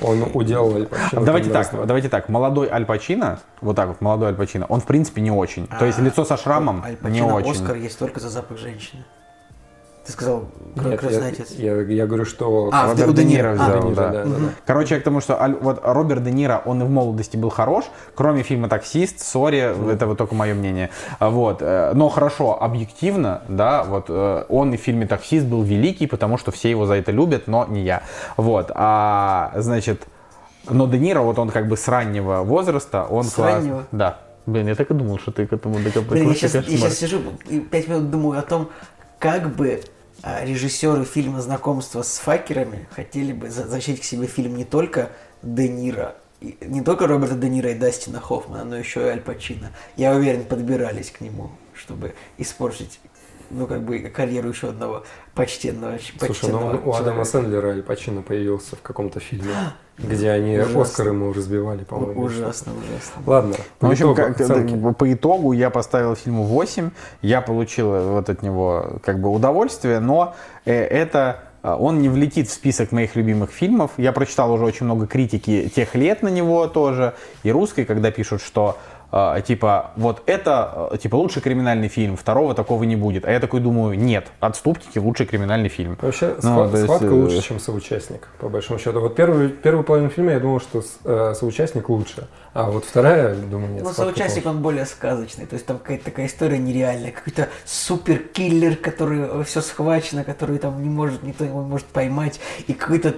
он 0.01 0.25
уделал 0.33 0.75
Аль 0.75 0.85
Пачино. 0.87 1.23
Давайте 1.23 1.51
раз 1.53 1.67
так, 1.67 1.75
два. 1.77 1.85
давайте 1.85 2.09
так. 2.09 2.27
Молодой 2.27 2.67
Аль 2.69 2.85
Пачино, 2.85 3.39
вот 3.61 3.77
так 3.77 3.87
вот, 3.87 4.01
молодой 4.01 4.29
Аль 4.29 4.35
Пачино, 4.35 4.65
он 4.67 4.81
в 4.81 4.85
принципе 4.85 5.21
не 5.21 5.31
очень. 5.31 5.67
То 5.67 5.85
есть 5.85 5.97
А, 5.97 6.01
лицо 6.01 6.25
со 6.25 6.35
шрамом 6.35 6.83
Аль 6.83 6.91
не 6.91 6.97
Пачино 6.97 7.35
очень. 7.35 7.51
Оскар 7.51 7.77
есть 7.77 7.97
только 7.97 8.19
за 8.19 8.27
запах 8.29 8.57
женщины. 8.57 9.05
Ты 10.05 10.11
сказал, 10.11 10.45
Нет, 10.75 10.99
«Крестный 10.99 11.21
я, 11.21 11.27
отец». 11.29 11.51
я- 11.51 11.81
я 11.81 12.05
говорю, 12.05 12.25
что 12.25 12.69
А, 12.73 12.87
Роберт 12.89 13.09
у 13.09 13.13
Де 13.13 13.23
Ниро. 13.23 13.51
А, 13.51 13.53
взял, 13.53 13.81
Де 13.83 13.87
Ниро, 13.87 13.95
да. 13.95 14.11
да, 14.11 14.23
да, 14.23 14.29
да. 14.37 14.49
Короче, 14.65 14.95
я 14.95 15.01
к 15.01 15.03
тому, 15.05 15.21
что 15.21 15.57
вот 15.61 15.79
Роберт 15.81 16.23
Де 16.25 16.31
Ниро, 16.31 16.61
он 16.65 16.81
и 16.81 16.85
в 16.85 16.89
молодости 16.89 17.37
был 17.37 17.49
хорош, 17.49 17.85
кроме 18.13 18.43
фильма 18.43 18.67
«Таксист», 18.67 19.21
sorry, 19.21 19.59
это 19.93 20.05
вот 20.07 20.17
только 20.17 20.35
мое 20.35 20.53
мнение. 20.55 20.89
А 21.19 21.29
Вот. 21.29 21.61
э, 21.61 21.93
Но 21.93 22.09
хорошо, 22.09 22.61
объективно, 22.61 23.43
да, 23.47 23.83
вот 23.85 24.05
э, 24.09 24.43
он 24.49 24.73
и 24.73 24.77
в 24.77 24.81
фильме 24.81 25.07
«Таксист» 25.07 25.45
был 25.45 25.63
великий, 25.63 26.07
потому 26.07 26.37
что 26.37 26.51
все 26.51 26.69
его 26.69 26.85
за 26.85 26.95
это 26.95 27.11
любят, 27.13 27.47
но 27.47 27.65
не 27.65 27.81
я. 27.83 28.03
Вот. 28.35 28.71
А, 28.75 29.53
значит, 29.55 30.05
но 30.69 30.85
Де 30.87 30.99
Ниро, 30.99 31.21
вот 31.21 31.39
он 31.39 31.49
как 31.49 31.69
бы 31.69 31.77
с 31.77 31.87
раннего 31.87 32.43
возраста, 32.43 33.05
он 33.09 33.23
С 33.23 33.33
класс- 33.33 33.53
раннего? 33.55 33.83
Да. 33.93 34.17
Блин, 34.47 34.67
я 34.67 34.75
так 34.75 34.91
и 34.91 34.93
думал, 34.93 35.17
что 35.19 35.31
ты 35.31 35.47
к 35.47 35.53
этому 35.53 35.75
докопаешься. 35.75 36.09
Блин, 36.11 36.27
я 36.29 36.35
сейчас, 36.35 36.53
я 36.55 36.61
сейчас 36.63 36.93
сижу 36.97 37.19
и 37.47 37.61
пять 37.61 37.87
минут 37.87 38.11
думаю 38.11 38.37
о 38.39 38.41
том, 38.41 38.67
как 39.19 39.55
бы 39.55 39.79
а, 39.79 39.92
режиссеры 40.23 41.03
фильма 41.05 41.41
«Знакомство 41.41 42.01
с 42.01 42.17
факерами» 42.17 42.87
хотели 42.95 43.33
бы 43.33 43.49
за- 43.49 43.67
защитить 43.67 44.01
к 44.01 44.03
себе 44.05 44.27
фильм 44.27 44.55
не 44.55 44.65
только 44.65 45.09
Де 45.41 45.67
Ниро, 45.67 46.15
не 46.41 46.81
только 46.81 47.07
Роберта 47.07 47.35
Де 47.35 47.49
Ниро 47.49 47.71
и 47.71 47.75
Дастина 47.75 48.19
Хоффмана, 48.21 48.63
но 48.63 48.77
еще 48.77 49.01
и 49.01 49.09
Аль 49.09 49.21
Пачино. 49.21 49.71
Я 49.97 50.13
уверен, 50.15 50.45
подбирались 50.45 51.11
к 51.11 51.19
нему, 51.21 51.51
чтобы 51.73 52.13
испортить, 52.37 52.99
ну, 53.49 53.67
как 53.67 53.83
бы, 53.83 53.99
карьеру 53.99 54.49
еще 54.49 54.69
одного 54.69 55.03
почтенного, 55.35 55.97
Слушай, 55.99 56.17
почтенного 56.29 56.73
ну 56.73 56.89
у 56.89 56.93
Адама. 56.93 57.25
Сэндлера 57.25 57.69
Аль 57.71 57.83
Пачино 57.83 58.21
появился 58.21 58.75
в 58.77 58.81
каком-то 58.81 59.19
фильме, 59.19 59.53
где 59.97 60.31
они 60.31 60.57
Ужасно. 60.57 60.81
Оскар 60.81 61.07
ему 61.07 61.33
разбивали, 61.33 61.83
по-моему. 61.83 62.23
Ужасно, 62.23 62.71
ужасно. 62.73 63.21
Ладно, 63.25 63.55
Ну, 63.81 63.87
в 63.87 63.91
общем, 63.91 64.15
как- 64.15 64.39
оценки. 64.39 64.93
по 64.97 65.13
итогу 65.13 65.51
я 65.53 65.69
поставил 65.69 66.15
фильму 66.15 66.43
8. 66.43 66.89
Я 67.21 67.41
получил 67.41 67.89
вот 67.91 68.29
от 68.29 68.41
него 68.41 68.99
как 69.03 69.19
бы 69.19 69.29
удовольствие, 69.29 69.99
но 69.99 70.35
э, 70.65 70.73
это 70.73 71.43
э, 71.61 71.75
он 71.79 72.01
не 72.01 72.09
влетит 72.09 72.49
в 72.49 72.53
список 72.53 72.91
моих 72.91 73.15
любимых 73.15 73.51
фильмов. 73.51 73.91
Я 73.97 74.11
прочитал 74.13 74.51
уже 74.51 74.65
очень 74.65 74.85
много 74.85 75.05
критики 75.07 75.71
тех 75.73 75.95
лет 75.95 76.23
на 76.23 76.29
него 76.29 76.67
тоже, 76.67 77.13
и 77.43 77.51
русской, 77.51 77.85
когда 77.85 78.09
пишут, 78.11 78.41
что 78.41 78.77
типа 79.45 79.91
вот 79.95 80.23
это 80.25 80.89
э, 80.91 80.97
типа 80.97 81.15
лучший 81.15 81.41
криминальный 81.41 81.87
фильм, 81.87 82.17
второго 82.17 82.53
такого 82.55 82.83
не 82.83 82.95
будет. 82.95 83.25
А 83.25 83.31
я 83.31 83.39
такой 83.39 83.59
думаю, 83.59 83.97
нет, 83.99 84.27
отступники 84.39 84.97
лучший 84.97 85.25
криминальный 85.25 85.69
фильм. 85.69 85.97
Вообще, 86.01 86.35
Ну, 86.41 86.49
схва- 86.49 86.71
то 86.71 86.77
есть, 86.77 86.83
схватка 86.85 87.05
э, 87.05 87.09
лучше, 87.09 87.41
чем 87.41 87.59
соучастник, 87.59 88.27
по 88.39 88.49
большому 88.49 88.79
счету. 88.79 88.99
Вот 88.99 89.15
первую, 89.15 89.49
первую 89.51 89.83
половину 89.83 90.09
фильма 90.09 90.31
я 90.31 90.39
думал, 90.39 90.59
что 90.59 90.81
э, 91.05 91.33
соучастник 91.35 91.89
лучше, 91.89 92.27
а 92.53 92.71
вот 92.71 92.85
вторая, 92.85 93.35
думаю, 93.35 93.73
нет, 93.73 93.83
Ну, 93.83 93.91
соучастник, 93.93 94.45
лучше. 94.45 94.57
он 94.57 94.61
более 94.63 94.85
сказочный. 94.85 95.45
То 95.45 95.53
есть 95.55 95.65
там 95.65 95.77
какая-то 95.77 96.05
такая 96.05 96.25
история 96.25 96.57
нереальная. 96.57 97.11
Какой-то 97.11 97.49
суперкиллер, 97.65 98.75
который 98.77 99.43
все 99.43 99.61
схвачено, 99.61 100.23
который 100.23 100.57
там 100.57 100.81
не 100.81 100.89
может, 100.89 101.23
никто 101.23 101.45
не 101.45 101.51
может 101.51 101.85
поймать. 101.87 102.39
И 102.67 102.73
какой-то 102.73 103.13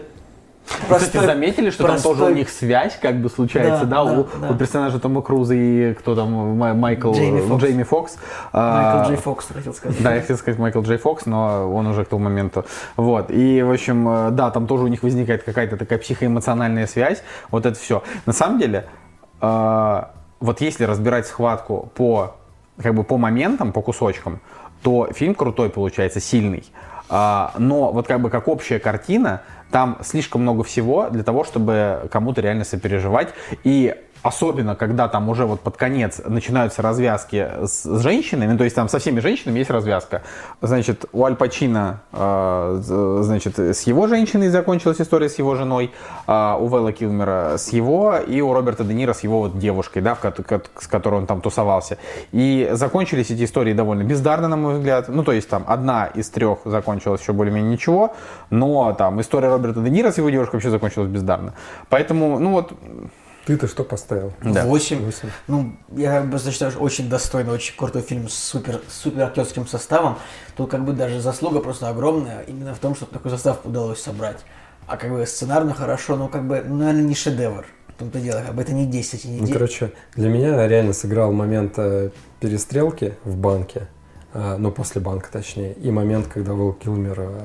Кстати, 0.67 0.87
простой- 1.11 1.25
заметили, 1.25 1.69
что 1.69 1.83
там 1.85 1.97
тоже 1.97 2.07
у 2.07 2.25
простой- 2.25 2.33
них 2.35 2.49
связь 2.49 2.97
как 3.01 3.21
бы 3.21 3.29
случается, 3.29 3.85
да, 3.85 4.03
Да, 4.03 4.03
у, 4.03 4.23
да, 4.23 4.29
да. 4.41 4.49
у 4.49 4.55
персонажа 4.55 4.99
Тома 4.99 5.21
Круза 5.21 5.53
и 5.53 5.93
кто 5.93 6.15
там, 6.15 6.57
Май- 6.57 6.73
Майкл 6.73 7.13
Джейми 7.13 7.39
Фокс. 7.41 7.61
Джейми 7.63 7.83
Фокс. 7.83 8.17
А, 8.51 8.93
Майкл 8.97 9.09
Джей 9.09 9.17
Фокс, 9.17 9.47
хотел 9.53 9.73
сказать. 9.73 10.01
Да, 10.01 10.15
я 10.15 10.21
хотел 10.21 10.37
сказать 10.37 10.59
Майкл 10.59 10.81
Джей 10.81 10.97
Фокс, 10.97 11.25
но 11.27 11.71
он 11.71 11.85
уже 11.87 12.03
к 12.03 12.09
тому 12.09 12.23
моменту. 12.23 12.65
Вот. 12.97 13.29
И, 13.29 13.61
в 13.61 13.71
общем, 13.71 14.09
э, 14.09 14.31
да, 14.31 14.49
там 14.51 14.65
тоже 14.67 14.83
у 14.83 14.87
них 14.87 15.03
возникает 15.03 15.43
какая-то 15.43 15.77
такая 15.77 15.99
психоэмоциональная 15.99 16.87
связь. 16.87 17.21
Вот 17.51 17.65
это 17.65 17.79
все. 17.79 18.01
На 18.25 18.33
самом 18.33 18.59
деле, 18.59 18.85
э, 19.41 20.01
вот 20.39 20.61
если 20.61 20.83
разбирать 20.85 21.27
схватку 21.27 21.91
по, 21.95 22.35
как 22.81 22.93
бы 22.95 23.03
по 23.03 23.17
моментам, 23.17 23.71
по 23.71 23.81
кусочкам, 23.81 24.39
то 24.81 25.07
фильм 25.13 25.35
крутой 25.35 25.69
получается, 25.69 26.19
сильный. 26.19 26.63
А, 27.09 27.53
но 27.57 27.91
вот 27.91 28.07
как 28.07 28.21
бы 28.21 28.29
как 28.29 28.47
общая 28.47 28.79
картина, 28.79 29.41
там 29.71 29.97
слишком 30.03 30.41
много 30.41 30.63
всего 30.63 31.09
для 31.09 31.23
того, 31.23 31.43
чтобы 31.43 32.07
кому-то 32.11 32.41
реально 32.41 32.63
сопереживать. 32.63 33.29
И 33.63 33.95
особенно, 34.25 34.75
когда 34.75 35.07
там 35.07 35.29
уже 35.29 35.45
вот 35.45 35.61
под 35.61 35.77
конец 35.77 36.19
начинаются 36.25 36.81
развязки 36.81 37.47
с, 37.63 37.83
с 37.83 38.01
женщинами, 38.01 38.53
ну, 38.53 38.57
то 38.57 38.63
есть 38.63 38.75
там 38.75 38.89
со 38.89 38.97
всеми 38.97 39.19
женщинами 39.19 39.59
есть 39.59 39.69
развязка. 39.69 40.23
Значит, 40.61 41.05
у 41.13 41.23
Аль 41.25 41.35
Пачино, 41.35 42.01
э, 42.11 42.79
значит, 43.21 43.59
с 43.59 43.83
его 43.83 44.07
женщиной 44.07 44.49
закончилась 44.49 44.99
история 44.99 45.29
с 45.29 45.37
его 45.37 45.53
женой, 45.53 45.91
а 46.25 46.57
у 46.59 46.65
Вэлла 46.65 46.91
Килмера 46.91 47.57
с 47.57 47.69
его, 47.69 48.15
и 48.17 48.41
у 48.41 48.51
Роберта 48.51 48.83
Де 48.83 48.95
Ниро 48.95 49.13
с 49.13 49.19
его 49.19 49.41
вот 49.41 49.59
девушкой, 49.59 50.01
да, 50.01 50.15
в 50.15 50.21
с 50.79 50.87
которой 50.87 51.15
он 51.15 51.27
там 51.27 51.41
тусовался. 51.41 51.99
И 52.31 52.67
закончились 52.71 53.29
эти 53.29 53.45
истории 53.45 53.73
довольно 53.73 54.03
бездарно, 54.03 54.47
на 54.47 54.57
мой 54.57 54.77
взгляд. 54.77 55.07
Ну, 55.07 55.23
то 55.23 55.33
есть 55.33 55.49
там 55.49 55.63
одна 55.67 56.07
из 56.07 56.31
трех 56.31 56.59
закончилась 56.65 57.21
еще 57.21 57.33
более-менее 57.33 57.73
ничего, 57.73 58.15
но 58.49 58.91
там 58.93 59.21
история 59.21 59.49
Роберта 59.49 59.81
Де 59.81 59.91
Ниро 59.91 60.11
с 60.11 60.17
его 60.17 60.31
девушкой 60.31 60.55
вообще 60.55 60.71
закончилась 60.71 61.09
бездарно. 61.09 61.53
Поэтому, 61.89 62.39
ну 62.39 62.53
вот, 62.53 62.73
Ты-то 63.45 63.67
что 63.67 63.83
поставил? 63.83 64.33
Да. 64.43 64.65
Восемь. 64.65 65.03
Восемь. 65.05 65.29
Ну, 65.47 65.75
я 65.95 66.21
как 66.21 66.29
бы 66.29 66.39
считаю, 66.39 66.71
что 66.71 66.79
очень 66.79 67.09
достойный, 67.09 67.53
очень 67.53 67.75
крутой 67.77 68.01
фильм 68.01 68.27
с 68.27 68.33
супер, 68.33 68.81
супер 68.89 69.21
актерским 69.21 69.67
составом. 69.67 70.17
Тут 70.57 70.71
как 70.71 70.83
бы 70.83 70.93
даже 70.93 71.21
заслуга 71.21 71.59
просто 71.59 71.89
огромная 71.89 72.41
именно 72.41 72.73
в 72.73 72.79
том, 72.79 72.95
что 72.95 73.05
такой 73.05 73.31
состав 73.31 73.59
удалось 73.63 74.01
собрать. 74.01 74.43
А 74.87 74.97
как 74.97 75.11
бы 75.11 75.25
сценарно 75.25 75.73
хорошо, 75.73 76.15
но 76.15 76.27
как 76.27 76.47
бы, 76.47 76.63
ну, 76.65 76.77
наверное, 76.77 77.03
не 77.03 77.15
шедевр. 77.15 77.65
В 77.87 77.99
том-то 77.99 78.19
дело, 78.19 78.41
как 78.45 78.55
бы 78.55 78.61
это 78.61 78.73
не 78.73 78.85
10 78.85 79.25
и 79.25 79.27
не 79.29 79.39
Ну, 79.39 79.45
9. 79.45 79.53
короче, 79.53 79.91
для 80.15 80.27
меня 80.27 80.67
реально 80.67 80.91
сыграл 80.93 81.31
момент 81.31 81.75
э, 81.77 82.09
перестрелки 82.41 83.13
в 83.23 83.37
банке, 83.37 83.87
э, 84.33 84.57
ну, 84.57 84.71
после 84.71 84.99
банка 85.01 85.29
точнее, 85.31 85.73
и 85.73 85.91
момент, 85.91 86.27
когда 86.27 86.53
Уилл 86.53 86.73
Килмер 86.73 87.19
э, 87.19 87.41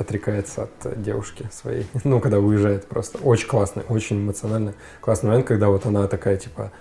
отрекается 0.00 0.64
от 0.64 0.70
э, 0.84 0.94
девушки 0.96 1.48
своей, 1.52 1.86
ну, 2.04 2.20
когда 2.20 2.38
уезжает 2.38 2.86
просто. 2.86 3.18
Очень 3.18 3.48
классный, 3.48 3.82
очень 3.88 4.18
эмоциональный. 4.18 4.74
Классный 5.00 5.28
момент, 5.30 5.46
когда 5.46 5.68
вот 5.68 5.86
она 5.86 6.06
такая, 6.06 6.36
типа, 6.36 6.72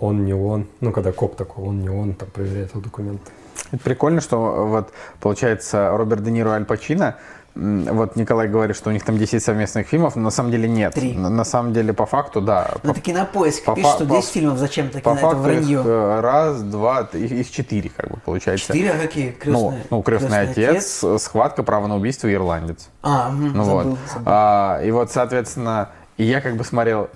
он 0.00 0.24
не 0.24 0.34
он, 0.34 0.66
ну, 0.80 0.92
когда 0.92 1.12
коп 1.12 1.36
такой, 1.36 1.64
он 1.64 1.80
не 1.80 1.88
он, 1.88 2.14
там, 2.14 2.28
проверяет 2.30 2.70
его 2.70 2.80
документы. 2.80 3.30
Это 3.72 3.82
прикольно, 3.82 4.20
что 4.20 4.66
вот 4.66 4.90
получается 5.20 5.90
Роберт 5.90 6.22
Де 6.22 6.30
Ниро 6.30 6.50
Аль 6.50 6.64
Пачино. 6.64 7.16
Вот 7.56 8.16
Николай 8.16 8.48
говорит, 8.48 8.76
что 8.76 8.90
у 8.90 8.92
них 8.92 9.02
там 9.02 9.16
10 9.16 9.42
совместных 9.42 9.86
фильмов, 9.88 10.14
но 10.14 10.22
на 10.22 10.30
самом 10.30 10.50
деле 10.50 10.68
нет. 10.68 10.92
Три. 10.94 11.14
На, 11.14 11.30
на 11.30 11.44
самом 11.44 11.72
деле, 11.72 11.94
по 11.94 12.04
факту, 12.04 12.42
да. 12.42 12.70
Ну, 12.82 12.92
По, 12.92 13.00
кинопоиск. 13.00 13.64
по 13.64 13.74
Пишет, 13.74 13.90
что 13.92 14.04
по- 14.06 14.16
10 14.16 14.28
фильмов 14.30 14.58
зачем-то 14.58 15.00
кино, 15.00 15.12
это 15.14 15.20
факту 15.22 15.36
их 15.38 15.42
вранье. 15.42 15.82
э, 15.84 16.20
раз, 16.20 16.62
два, 16.62 17.04
три, 17.04 17.26
их, 17.26 17.50
четыре, 17.50 17.90
как 17.96 18.10
бы 18.10 18.18
получается. 18.18 18.66
Четыре, 18.66 18.90
а 18.92 18.98
какие? 18.98 19.34
Ну, 19.46 19.70
Крестный, 19.70 19.86
ну, 19.90 20.02
крестный, 20.02 20.40
отец, 20.42 21.04
схватка, 21.22 21.62
право 21.62 21.86
на 21.86 21.96
убийство 21.96 22.30
ирландец. 22.32 22.88
А, 23.02 23.30
мгм, 23.30 23.52
Ну 23.56 23.64
забыл, 23.64 23.90
вот. 23.90 23.98
забыл. 24.12 24.22
А, 24.26 24.80
и 24.84 24.90
вот, 24.90 25.10
соответственно, 25.10 25.88
и 26.18 26.24
я 26.24 26.42
как 26.42 26.56
бы 26.56 26.64
смотрел 26.64 27.08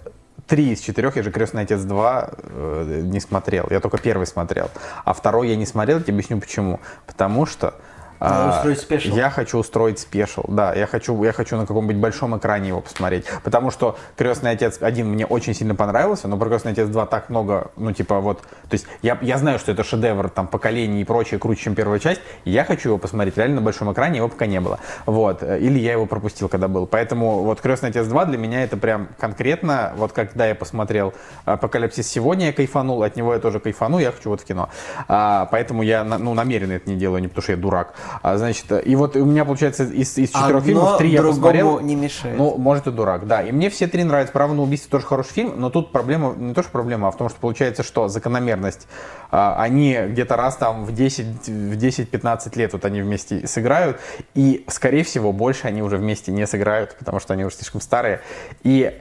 три 0.47 0.73
из 0.73 0.81
четырех, 0.81 1.17
я 1.17 1.23
же 1.23 1.31
«Крестный 1.31 1.63
отец 1.63 1.81
2» 1.81 2.35
э, 2.43 3.01
не 3.05 3.21
смотрел. 3.21 3.67
Я 3.71 3.79
только 3.81 3.99
первый 3.99 4.27
смотрел. 4.27 4.69
А 5.05 5.13
второй 5.13 5.49
я 5.49 5.57
не 5.57 5.65
смотрел, 5.67 5.99
я 5.99 6.03
тебе 6.03 6.15
объясню 6.15 6.41
почему. 6.41 6.81
Потому 7.07 7.47
что 7.47 7.75
а, 8.21 8.57
устроить 8.57 8.81
special. 8.81 9.17
Я 9.17 9.31
хочу 9.31 9.59
устроить 9.59 9.99
special, 9.99 10.45
да. 10.49 10.75
Я 10.75 10.87
хочу, 10.87 11.23
я 11.25 11.33
хочу 11.33 11.57
на 11.57 11.67
каком-нибудь 11.67 11.97
большом 11.97 12.37
экране 12.37 12.69
его 12.69 12.81
посмотреть. 12.81 13.25
Потому 13.43 13.71
что 13.71 13.99
«Крестный 14.17 14.51
отец 14.51 14.79
1» 14.81 15.05
мне 15.05 15.25
очень 15.25 15.55
сильно 15.55 15.75
понравился, 15.75 16.29
но 16.29 16.37
про 16.37 16.49
«Крестный 16.49 16.73
отец 16.73 16.89
2» 16.89 17.09
так 17.09 17.31
много, 17.31 17.71
ну, 17.77 17.93
типа 17.93 18.21
вот... 18.21 18.43
То 18.43 18.73
есть 18.73 18.87
я, 19.03 19.19
я 19.23 19.39
знаю, 19.39 19.59
что 19.59 19.73
это 19.73 19.85
шедевр, 19.85 20.29
там, 20.29 20.47
поколений 20.47 21.01
и 21.01 21.05
прочее, 21.05 21.41
круче, 21.41 21.63
чем 21.63 21.75
первая 21.75 21.99
часть. 21.99 22.21
И 22.45 22.51
я 22.51 22.65
хочу 22.65 22.91
его 22.91 22.99
посмотреть 22.99 23.39
реально 23.39 23.57
на 23.57 23.63
большом 23.63 23.93
экране, 23.93 24.19
его 24.19 24.29
пока 24.29 24.47
не 24.47 24.61
было. 24.61 24.79
Вот. 25.07 25.43
Или 25.43 25.79
я 25.79 25.93
его 25.93 26.05
пропустил, 26.07 26.49
когда 26.49 26.69
был. 26.69 26.87
Поэтому 26.87 27.43
вот 27.43 27.61
«Крестный 27.63 27.89
отец 27.89 28.07
2» 28.07 28.27
для 28.27 28.37
меня 28.39 28.63
это 28.65 28.77
прям 28.77 29.09
конкретно, 29.19 29.93
вот 29.97 30.13
когда 30.13 30.47
я 30.47 30.55
посмотрел 30.55 31.15
«Апокалипсис 31.47 32.07
сегодня», 32.07 32.47
я 32.47 32.53
кайфанул, 32.53 33.03
от 33.03 33.17
него 33.17 33.33
я 33.33 33.41
тоже 33.41 33.61
кайфану, 33.61 33.99
я 33.99 34.13
хочу 34.13 34.29
вот 34.29 34.43
в 34.43 34.45
кино. 34.45 34.69
А, 35.09 35.49
поэтому 35.51 35.83
я, 35.83 36.05
ну, 36.05 36.35
намеренно 36.35 36.73
это 36.73 36.91
не 36.91 36.97
делаю, 36.97 37.23
не 37.23 37.29
потому 37.29 37.43
что 37.43 37.53
я 37.53 37.59
дурак. 37.59 37.95
А, 38.23 38.37
значит, 38.37 38.67
и 38.85 38.97
вот 38.97 39.17
у 39.17 39.25
меня, 39.25 39.45
получается, 39.45 39.85
из, 39.85 40.17
из 40.19 40.31
четырех 40.31 40.49
Одно 40.49 40.61
фильмов 40.61 40.99
три 40.99 41.11
я 41.11 41.23
посмотрел. 41.23 41.81
не 41.81 41.95
мешает. 41.95 42.37
Ну, 42.39 42.57
может, 42.57 42.87
и 42.87 42.91
дурак, 42.91 43.27
да. 43.27 43.43
И 43.43 43.53
мне 43.53 43.71
все 43.71 43.87
три 43.87 44.05
нравятся. 44.05 44.33
«Право 44.33 44.53
на 44.53 44.63
убийство» 44.63 44.91
тоже 44.91 45.07
хороший 45.07 45.33
фильм, 45.33 45.55
но 45.57 45.71
тут 45.71 45.93
проблема, 45.93 46.35
не 46.37 46.55
то, 46.55 46.63
что 46.63 46.71
проблема, 46.73 47.09
а 47.09 47.11
в 47.11 47.17
том, 47.17 47.29
что 47.29 47.39
получается, 47.41 47.83
что 47.83 48.09
закономерность. 48.09 48.87
а, 49.31 49.57
Они 49.59 49.99
где-то 50.09 50.37
раз 50.37 50.57
там 50.57 50.85
в 50.85 50.93
10 50.95 51.49
в 51.49 51.77
10-15 51.77 52.57
лет 52.59 52.73
вот 52.73 52.85
они 52.85 53.03
вместе 53.03 53.47
сыграют, 53.47 54.01
и, 54.35 54.65
скорее 54.69 55.05
всего, 55.05 55.33
больше 55.33 55.67
они 55.67 55.83
уже 55.83 55.97
вместе 55.97 56.33
не 56.33 56.47
сыграют, 56.47 56.97
потому 56.99 57.21
что 57.21 57.35
они 57.35 57.45
уже 57.45 57.57
слишком 57.57 57.81
старые. 57.81 58.21
И 58.63 58.99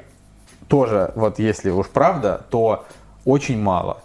тоже, 0.68 1.12
вот 1.16 1.40
если 1.40 1.70
уж 1.70 1.88
правда, 1.88 2.46
то 2.50 2.86
очень 3.26 3.62
мало. 3.62 4.02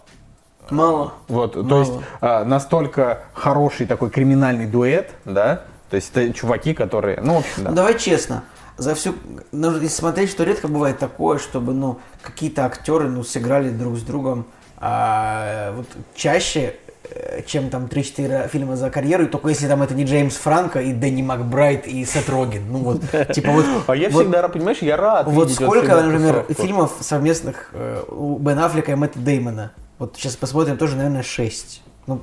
Мало. 0.69 1.13
Вот, 1.27 1.53
то 1.53 1.63
Мало. 1.63 1.79
есть 1.79 1.93
а, 2.21 2.43
настолько 2.43 3.19
хороший 3.33 3.85
такой 3.85 4.09
криминальный 4.09 4.65
дуэт, 4.65 5.11
да, 5.25 5.63
то 5.89 5.95
есть 5.95 6.11
это 6.13 6.33
чуваки, 6.33 6.73
которые, 6.73 7.21
ну, 7.21 7.35
в 7.35 7.37
общем, 7.39 7.63
да. 7.63 7.69
Ну, 7.69 7.75
давай 7.75 7.97
честно. 7.97 8.43
За 8.77 8.95
всю... 8.95 9.15
Нужно 9.51 9.87
смотреть, 9.87 10.29
что 10.29 10.43
редко 10.43 10.67
бывает 10.67 10.99
такое, 10.99 11.37
чтобы, 11.37 11.73
ну, 11.73 11.99
какие-то 12.21 12.65
актеры, 12.65 13.07
ну, 13.07 13.23
сыграли 13.23 13.69
друг 13.69 13.97
с 13.97 14.01
другом. 14.01 14.45
А, 14.77 15.71
вот 15.73 15.87
чаще 16.15 16.75
э, 17.09 17.43
чем 17.45 17.69
там 17.69 17.85
3-4 17.85 18.49
фильма 18.49 18.75
за 18.75 18.89
карьеру, 18.89 19.23
и 19.23 19.27
только 19.27 19.47
если 19.47 19.67
там 19.67 19.81
это 19.81 19.93
не 19.93 20.03
Джеймс 20.03 20.35
Франко 20.35 20.81
и 20.81 20.91
Дэнни 20.91 21.21
Макбрайт 21.21 21.87
и 21.87 22.03
Сет 22.03 22.29
Роген. 22.29 22.69
Ну 22.69 22.79
вот, 22.79 23.01
типа 23.33 23.51
вот... 23.51 23.65
А 23.87 23.95
я 23.95 24.09
вот- 24.09 24.23
всегда, 24.23 24.47
понимаешь, 24.49 24.79
я 24.81 24.97
рад 24.97 25.27
Вот 25.27 25.51
сколько, 25.51 26.01
например, 26.01 26.45
фильмов 26.49 26.91
совместных 26.99 27.69
э, 27.71 28.03
у 28.09 28.37
Бен 28.37 28.59
Аффлека 28.59 28.91
и 28.91 28.95
Мэтта 28.95 29.19
Деймона? 29.19 29.71
Вот 29.99 30.15
сейчас 30.17 30.35
посмотрим, 30.35 30.77
тоже, 30.77 30.95
наверное, 30.95 31.23
6. 31.23 31.81
Ну, 32.07 32.21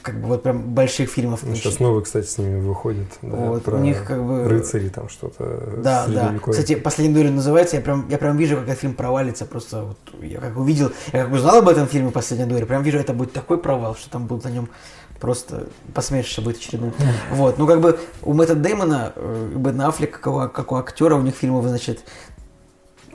как 0.00 0.18
бы 0.18 0.28
вот 0.28 0.42
прям 0.42 0.62
больших 0.74 1.10
фильмов. 1.10 1.40
Ну, 1.42 1.54
Сейчас 1.54 1.78
новый, 1.78 2.02
кстати, 2.02 2.26
с 2.26 2.38
ними 2.38 2.58
выходит. 2.58 3.06
да, 3.20 3.28
Вот, 3.36 3.64
про 3.64 3.76
у 3.76 3.80
них 3.80 4.04
как 4.04 4.24
бы- 4.24 4.48
рыцари 4.48 4.88
там 4.88 5.10
что-то. 5.10 5.74
Да, 5.76 6.06
да. 6.06 6.34
Кстати, 6.42 6.74
«Последний 6.74 7.14
дуэль» 7.14 7.30
называется, 7.30 7.76
я 7.76 7.82
прям, 7.82 8.08
я 8.08 8.16
прям 8.16 8.38
вижу, 8.38 8.56
как 8.56 8.64
этот 8.64 8.78
фильм 8.78 8.94
провалится, 8.94 9.44
просто 9.44 9.82
вот 9.82 9.98
я 10.22 10.40
как 10.40 10.56
увидел, 10.56 10.90
я 11.12 11.24
как 11.24 11.34
узнал 11.34 11.58
об 11.58 11.68
этом 11.68 11.86
фильме 11.86 12.10
«Последняя 12.10 12.46
дуэль», 12.46 12.64
прям 12.64 12.82
вижу, 12.82 12.98
это 12.98 13.12
будет 13.12 13.34
такой 13.34 13.58
провал, 13.58 13.94
что 13.94 14.08
там 14.08 14.26
будут 14.26 14.44
на 14.44 14.48
нем 14.48 14.70
просто 15.20 15.66
посмешище 15.92 16.40
будет 16.40 16.56
очередное. 16.56 16.94
Вот, 17.30 17.58
ну 17.58 17.66
как 17.66 17.82
бы 17.82 18.00
у 18.22 18.32
Мэтта 18.32 18.54
Деймона, 18.54 19.12
э, 19.14 19.50
и 19.54 19.58
Бена 19.58 19.88
Аффлека, 19.88 20.18
как 20.18 20.32
у, 20.32 20.48
как 20.48 20.72
у 20.72 20.76
актера, 20.76 21.14
у 21.14 21.20
них 21.20 21.34
фильмов, 21.34 21.66
значит, 21.66 22.04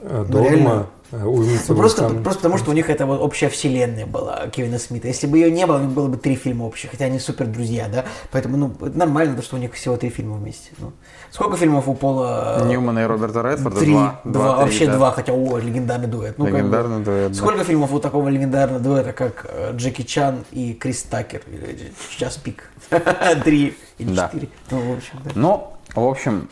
А, 0.02 0.24
ну, 0.30 0.44
реально. 0.44 0.86
Э, 1.12 1.24
«Узница 1.24 1.74
ну, 1.74 1.76
просто, 1.78 2.02
вулкана». 2.04 2.24
просто 2.24 2.42
потому, 2.42 2.58
что 2.58 2.72
у 2.72 2.74
них 2.74 2.90
это 2.90 3.06
вот 3.06 3.22
общая 3.22 3.50
вселенная 3.50 4.06
была 4.06 4.48
Кевина 4.48 4.80
Смита. 4.80 5.08
Если 5.08 5.28
бы 5.28 5.38
ее 5.38 5.52
не 5.52 5.66
было, 5.66 5.78
у 5.78 5.82
них 5.82 5.92
было 5.92 6.08
бы 6.08 6.18
три 6.18 6.36
фильма 6.36 6.64
общих, 6.64 6.92
хотя 6.92 7.06
они 7.06 7.20
супер 7.20 7.46
друзья, 7.46 7.88
да. 7.92 8.06
Поэтому, 8.32 8.58
ну, 8.58 8.76
нормально, 8.94 9.36
то, 9.36 9.44
что 9.44 9.56
у 9.56 9.60
них 9.60 9.74
всего 9.74 9.98
три 9.98 10.10
фильма 10.10 10.38
вместе. 10.38 10.72
Ну, 10.80 10.94
сколько 11.30 11.58
фильмов 11.58 11.88
у 11.88 11.94
Пола? 11.94 12.64
Ньюмана 12.66 13.00
и 13.00 13.04
Роберта 13.04 13.42
Редфорда 13.42 13.80
Три, 13.80 13.92
два. 13.92 14.22
два, 14.24 14.56
три, 14.56 14.64
вообще 14.64 14.86
да. 14.88 14.96
два, 14.96 15.12
хотя, 15.12 15.34
о, 15.34 15.58
легендарный 15.60 16.08
дуэт. 16.08 16.38
Ну, 16.38 16.46
как 16.46 16.54
бы, 16.54 16.60
Легендарный 16.60 17.04
дуэт, 17.04 17.32
да. 17.32 17.38
Сколько 17.38 17.64
фильмов 17.64 17.94
у 17.94 18.00
такого 18.00 18.28
легендарного 18.30 18.80
дуэта, 18.80 19.14
как 19.14 19.46
э, 19.50 19.74
Джеки 19.76 20.02
Чан 20.02 20.44
и 20.52 20.74
Крис 20.74 21.04
Такер? 21.04 21.42
Или 21.48 21.94
Час 22.18 22.38
пик. 22.38 22.72
Три 23.44 23.78
или 24.00 24.16
Да. 24.16 24.28
четыре. 24.28 24.50
Ну, 24.72 24.80
в 24.80 24.98
общем, 24.98 25.20
да. 25.24 25.32
Ну, 25.36 25.74
в 25.96 26.04
общем, 26.04 26.50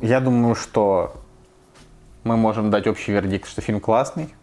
я 0.00 0.20
думаю, 0.20 0.54
что 0.54 1.14
мы 2.28 2.36
можем 2.36 2.70
дать 2.70 2.86
общий 2.86 3.12
вердикт, 3.12 3.48
что 3.48 3.62
фильм 3.62 3.80
классный. 3.80 4.34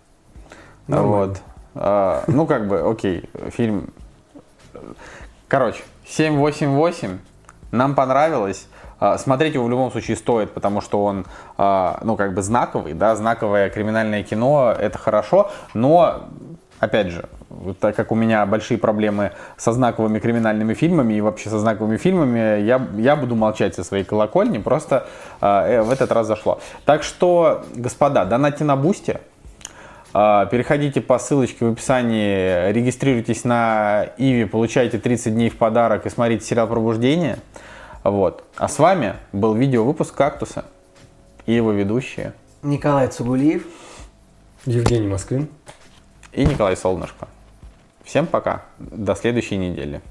Нормально. 0.88 1.16
Вот. 1.16 1.41
А, 1.76 2.24
ну, 2.28 2.48
как 2.48 2.68
бы, 2.68 2.80
окей, 2.82 3.30
фильм... 3.52 3.90
Короче, 5.48 5.84
7-8-8. 6.07 7.20
Нам 7.72 7.94
понравилось. 7.94 8.68
А, 8.99 9.20
Смотреть 9.20 9.53
его 9.53 9.66
в 9.66 9.70
любом 9.70 9.91
случае 9.91 10.18
стоит, 10.18 10.52
потому 10.52 10.82
что 10.82 11.03
он, 11.03 11.28
а, 11.57 11.99
ну, 12.03 12.16
как 12.16 12.34
бы 12.34 12.41
знаковый, 12.41 12.94
да, 12.94 13.16
знаковое 13.16 13.70
криминальное 13.70 14.24
кино, 14.24 14.74
это 14.78 14.98
хорошо, 14.98 15.52
но, 15.76 16.24
опять 16.80 17.07
же, 17.07 17.30
так 17.80 17.95
как 17.95 18.11
у 18.11 18.15
меня 18.15 18.45
большие 18.45 18.77
проблемы 18.77 19.31
со 19.57 19.72
знаковыми 19.72 20.19
криминальными 20.19 20.73
фильмами 20.73 21.13
и 21.13 21.22
вообще 21.22 21.49
со 21.49 21.59
знаковыми 21.59 21.97
фильмами, 21.97 22.61
я, 22.61 22.85
я 22.97 23.15
буду 23.15 23.35
молчать 23.35 23.76
со 23.76 23.84
своей 23.84 24.03
колокольни, 24.03 24.57
просто 24.57 25.07
а, 25.41 25.67
э, 25.67 25.81
в 25.81 25.91
этот 25.91 26.11
раз 26.11 26.27
зашло. 26.27 26.59
Так 26.85 27.03
что, 27.03 27.63
господа, 27.76 28.26
донатьте 28.26 28.63
на 28.63 28.76
Бусти, 28.76 29.19
а, 30.17 30.45
Переходите 30.45 31.01
по 31.01 31.19
ссылочке 31.19 31.65
в 31.65 31.73
описании, 31.73 32.72
регистрируйтесь 32.72 33.43
на 33.43 34.07
Иви, 34.17 34.45
получайте 34.45 34.97
30 34.97 35.34
дней 35.34 35.49
в 35.49 35.57
подарок 35.57 36.05
и 36.05 36.09
смотрите 36.09 36.45
сериал 36.45 36.67
«Пробуждение». 36.67 37.39
Вот. 38.03 38.45
А 38.55 38.69
с 38.69 38.80
вами 38.80 39.15
был 39.34 39.53
видеовыпуск 39.55 40.15
«Кактуса» 40.15 40.63
и 41.45 41.53
его 41.53 41.72
ведущие 41.73 42.34
Николай 42.63 43.07
Цугулиев. 43.09 43.63
Евгений 44.65 45.07
Москвин. 45.07 45.49
и 46.31 46.45
Николай 46.45 46.77
Солнышко. 46.77 47.27
Всем 48.06 48.27
пока. 48.27 48.65
До 48.77 49.15
следующей 49.15 49.57
недели. 49.57 50.02